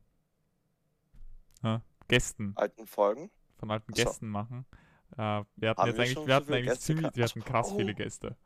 äh, 1.62 1.78
Gästen, 2.08 2.52
alten 2.56 2.86
Folgen. 2.86 3.30
von 3.58 3.70
alten 3.70 3.92
so. 3.92 4.02
Gästen 4.02 4.28
machen. 4.28 4.66
Äh, 5.16 5.44
wir 5.56 5.70
hatten 5.70 5.82
Haben 5.82 5.88
jetzt 5.88 5.98
wir 5.98 6.04
eigentlich, 6.04 6.26
wir 6.26 6.34
hatten 6.34 6.52
eigentlich 6.52 6.66
Gäste 6.68 6.84
ziemlich, 6.84 7.16
wir 7.16 7.24
hatten 7.24 7.44
krass 7.44 7.72
Oh. 7.72 7.76
viele 7.76 7.94
Gäste. 7.94 8.36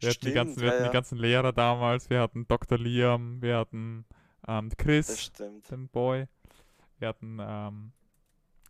Wir 0.00 0.10
hatten, 0.10 0.26
die 0.26 0.32
ganzen, 0.32 0.52
Stimmt, 0.52 0.62
wir 0.62 0.68
hatten 0.70 0.78
ja, 0.78 0.84
die 0.84 0.86
ja. 0.86 0.92
ganzen 0.92 1.18
Lehrer 1.18 1.52
damals, 1.52 2.08
wir 2.10 2.20
hatten 2.20 2.46
Dr. 2.46 2.78
Liam, 2.78 3.42
wir 3.42 3.58
hatten 3.58 4.04
ähm, 4.46 4.68
Das 4.70 4.76
Chris, 4.78 5.20
stimmt. 5.24 5.70
den 5.70 5.88
Boy, 5.88 6.26
wir 6.98 7.08
hatten 7.08 7.38
ähm, 7.40 7.92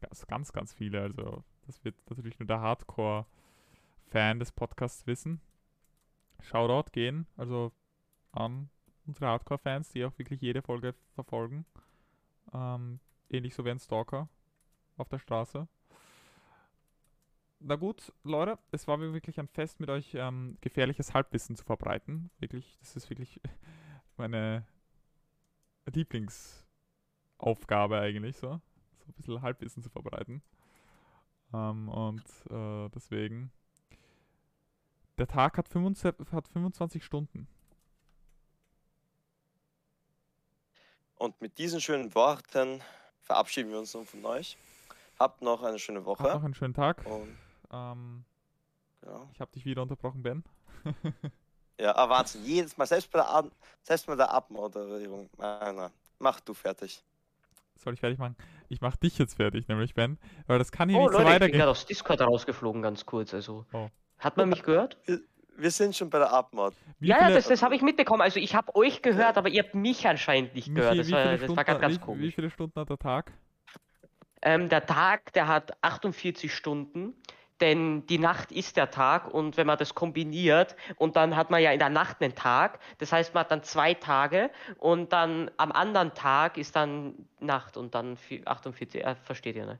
ganz, 0.00 0.26
ganz, 0.26 0.52
ganz 0.52 0.72
viele. 0.74 1.02
Also 1.02 1.44
das 1.68 1.84
wird 1.84 1.94
natürlich 2.08 2.38
nur 2.38 2.46
der 2.46 2.60
Hardcore-Fan 2.60 4.38
des 4.40 4.52
Podcasts 4.52 5.06
wissen. 5.06 5.42
Shoutout 6.40 6.90
gehen, 6.92 7.26
also 7.36 7.72
an 8.32 8.70
unsere 9.06 9.26
Hardcore-Fans, 9.26 9.90
die 9.90 10.02
auch 10.04 10.18
wirklich 10.18 10.40
jede 10.40 10.62
Folge 10.62 10.94
verfolgen. 11.14 11.66
Ähm, 12.54 13.00
ähnlich 13.28 13.54
so 13.54 13.64
wie 13.64 13.70
ein 13.70 13.78
Stalker 13.78 14.28
auf 14.96 15.08
der 15.10 15.18
Straße. 15.18 15.68
Na 17.60 17.76
gut, 17.76 18.12
Leute, 18.22 18.58
es 18.70 18.88
war 18.88 18.96
mir 18.96 19.12
wirklich 19.12 19.38
ein 19.38 19.48
Fest, 19.48 19.78
mit 19.80 19.90
euch 19.90 20.14
ähm, 20.14 20.56
gefährliches 20.62 21.12
Halbwissen 21.12 21.54
zu 21.54 21.64
verbreiten. 21.64 22.30
Wirklich, 22.38 22.78
das 22.80 22.96
ist 22.96 23.10
wirklich 23.10 23.42
meine 24.16 24.66
Lieblingsaufgabe 25.86 28.00
eigentlich 28.00 28.38
so. 28.38 28.58
So 28.98 29.04
ein 29.06 29.12
bisschen 29.12 29.42
Halbwissen 29.42 29.82
zu 29.82 29.90
verbreiten. 29.90 30.42
Ähm, 31.52 31.88
und 31.88 32.22
äh, 32.50 32.88
deswegen. 32.94 33.50
Der 35.18 35.26
Tag 35.26 35.58
hat 35.58 35.68
25, 35.68 36.32
hat 36.32 36.46
25 36.48 37.04
Stunden. 37.04 37.48
Und 41.16 41.40
mit 41.40 41.58
diesen 41.58 41.80
schönen 41.80 42.14
Worten 42.14 42.80
verabschieden 43.22 43.70
wir 43.70 43.78
uns 43.80 43.92
nun 43.94 44.06
von 44.06 44.24
euch. 44.24 44.56
Habt 45.18 45.42
noch 45.42 45.62
eine 45.64 45.78
schöne 45.80 45.98
Habt 46.00 46.06
Woche. 46.06 46.22
noch 46.22 46.44
einen 46.44 46.54
schönen 46.54 46.74
Tag. 46.74 47.04
Und, 47.06 47.36
Ähm, 47.72 48.24
ja. 49.04 49.28
ich 49.32 49.40
habe 49.40 49.50
dich 49.52 49.64
wieder 49.64 49.82
unterbrochen, 49.82 50.22
Ben. 50.22 50.44
ja, 51.80 51.94
ah, 51.96 52.08
Wahnsinn. 52.08 52.44
Jedes 52.44 52.76
Mal, 52.76 52.86
selbst 52.86 53.10
bei 53.10 53.18
der, 53.18 53.28
Ab 53.28 53.50
selbst 53.82 54.06
bei 54.06 54.14
der 54.14 54.30
Abmoderierung. 54.30 55.28
Nein, 55.36 55.74
nein. 55.76 55.90
Mach 56.20 56.40
du 56.40 56.54
fertig. 56.54 57.04
Soll 57.78 57.94
ich 57.94 58.00
fertig 58.00 58.18
machen? 58.18 58.36
Ich 58.68 58.80
mache 58.80 58.98
dich 58.98 59.16
jetzt 59.18 59.34
fertig, 59.36 59.68
nämlich 59.68 59.94
Ben. 59.94 60.18
Weil 60.46 60.58
das 60.58 60.72
kann 60.72 60.88
hier 60.88 60.98
Oh, 60.98 61.02
nicht 61.04 61.12
so 61.12 61.18
Leute, 61.18 61.24
ich 61.24 61.28
bin 61.28 61.34
weitergehen. 61.42 61.58
gerade 61.60 61.70
aus 61.70 61.86
Discord 61.86 62.20
rausgeflogen, 62.20 62.82
ganz 62.82 63.06
kurz, 63.06 63.32
also. 63.34 63.64
Oh. 63.72 63.88
Hat 64.18 64.36
man 64.36 64.48
mich 64.48 64.62
gehört? 64.64 64.96
Wir 65.56 65.70
sind 65.70 65.94
schon 65.96 66.10
bei 66.10 66.18
der 66.18 66.32
Abmod. 66.32 66.74
Wie 66.98 67.08
ja, 67.08 67.16
ja, 67.18 67.22
viele- 67.26 67.34
das, 67.36 67.48
das 67.48 67.62
habe 67.62 67.74
ich 67.76 67.82
mitbekommen. 67.82 68.20
Also 68.20 68.38
ich 68.40 68.54
habe 68.54 68.74
euch 68.76 69.00
gehört, 69.02 69.36
aber 69.38 69.48
ihr 69.48 69.62
habt 69.62 69.74
mich 69.74 70.06
anscheinend 70.06 70.54
nicht 70.54 70.68
wie 70.70 70.74
gehört. 70.74 70.92
viel- 70.92 70.98
Das 70.98 71.08
wie 71.08 71.12
war, 71.12 71.22
viele 71.22 71.32
das 71.32 71.40
war 71.40 71.46
Stunden- 71.46 71.66
ganz, 71.66 71.80
ganz 71.80 71.94
wie, 71.94 72.00
wie 72.00 72.04
komisch. 72.04 72.34
viele 72.34 72.50
Stunden 72.50 72.80
hat 72.80 72.90
der 72.90 72.98
Tag? 72.98 73.32
Ähm, 74.42 74.68
der 74.68 74.86
Tag, 74.86 75.32
der 75.32 75.48
hat 75.48 75.72
48 75.82 76.54
Stunden, 76.54 77.14
denn 77.60 78.06
die 78.06 78.18
Nacht 78.18 78.52
ist 78.52 78.76
der 78.76 78.90
Tag 78.90 79.32
und 79.32 79.56
wenn 79.56 79.66
man 79.66 79.78
das 79.78 79.94
kombiniert 79.94 80.76
und 80.96 81.16
dann 81.16 81.36
hat 81.36 81.50
man 81.50 81.62
ja 81.62 81.72
in 81.72 81.78
der 81.78 81.90
Nacht 81.90 82.20
einen 82.20 82.34
Tag, 82.34 82.78
das 82.98 83.12
heißt 83.12 83.34
man 83.34 83.42
hat 83.42 83.50
dann 83.50 83.62
zwei 83.62 83.94
Tage 83.94 84.50
und 84.78 85.12
dann 85.12 85.50
am 85.56 85.72
anderen 85.72 86.14
Tag 86.14 86.56
ist 86.56 86.76
dann 86.76 87.14
Nacht 87.40 87.76
und 87.76 87.94
dann 87.94 88.16
vi- 88.16 88.46
48, 88.46 89.04
äh, 89.04 89.14
versteht 89.16 89.56
ihr, 89.56 89.66
ne? 89.66 89.78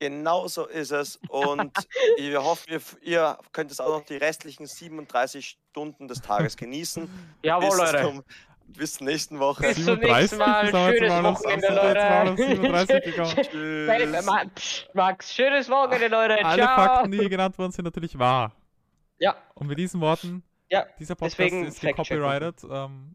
Genau 0.00 0.46
so 0.46 0.66
ist 0.66 0.92
es. 0.92 1.18
Und 1.28 1.72
wir 2.16 2.44
hoffen, 2.44 2.80
ihr, 3.02 3.36
könnt 3.52 3.72
es 3.72 3.80
auch 3.80 3.98
noch 3.98 4.04
die 4.04 4.16
restlichen 4.16 4.66
37 4.66 5.58
Stunden 5.70 6.06
des 6.06 6.20
Tages 6.20 6.56
genießen. 6.56 7.10
Jawohl, 7.42 7.76
Leute. 7.76 8.02
zum, 8.02 8.24
bis 8.68 8.94
zur 8.94 9.06
nächsten 9.06 9.38
Woche. 9.38 9.62
Bis 9.68 9.84
zum 9.84 9.98
nächsten 9.98 10.36
37? 10.36 10.38
Mal. 10.38 10.66
Schönes 10.66 11.22
Wochenende, 11.24 11.68
Leute. 11.74 12.36
37 12.36 13.04
gekommen. 13.04 13.32
Hey, 13.34 14.06
Tschüss. 14.06 14.26
Ma- 14.26 14.44
Psst, 14.54 14.94
Max, 14.94 15.34
schönes 15.34 15.68
Wochenende, 15.70 16.08
Leute. 16.08 16.44
Alle 16.44 16.62
Ciao. 16.62 16.76
Fakten, 16.76 17.10
die 17.12 17.18
hier 17.18 17.28
genannt 17.28 17.58
wurden, 17.58 17.72
sind 17.72 17.84
natürlich 17.84 18.18
wahr. 18.18 18.52
Ja, 19.18 19.34
Und 19.54 19.66
mit 19.66 19.78
diesen 19.78 20.00
Worten, 20.00 20.42
ja. 20.70 20.86
dieser 20.98 21.14
Podcast 21.16 21.38
Deswegen 21.38 21.64
ist 21.66 21.80
gecopyrighted. 21.80 22.62
Ähm, 22.70 23.14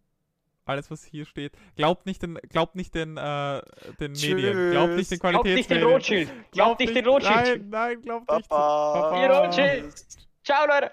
alles, 0.65 0.89
was 0.91 1.03
hier 1.03 1.25
steht. 1.25 1.53
Glaubt 1.75 2.05
nicht 2.05 2.21
den, 2.23 2.35
glaubt 2.49 2.75
nicht 2.75 2.95
den, 2.95 3.17
äh, 3.17 3.61
den 3.99 4.11
Medien. 4.13 4.71
Glaubt 4.71 4.95
nicht 4.95 5.11
den 5.11 5.19
Tschüss. 5.19 5.29
Glaubt 5.29 5.45
nicht 5.45 5.69
den 5.69 5.79
Qualitätsmedien. 5.79 5.87
Rothschild. 5.87 6.51
Glaubt 6.51 6.79
nicht 6.79 6.95
den 6.95 7.05
Rothschild. 7.05 7.45
Nein, 7.45 7.69
nein, 7.69 8.01
glaubt 8.01 8.31
nicht. 8.31 8.49
Papa. 8.49 9.21
Ihr 9.21 9.29
Rothschild. 9.29 9.93
Ciao, 10.43 10.65
Leute. 10.67 10.91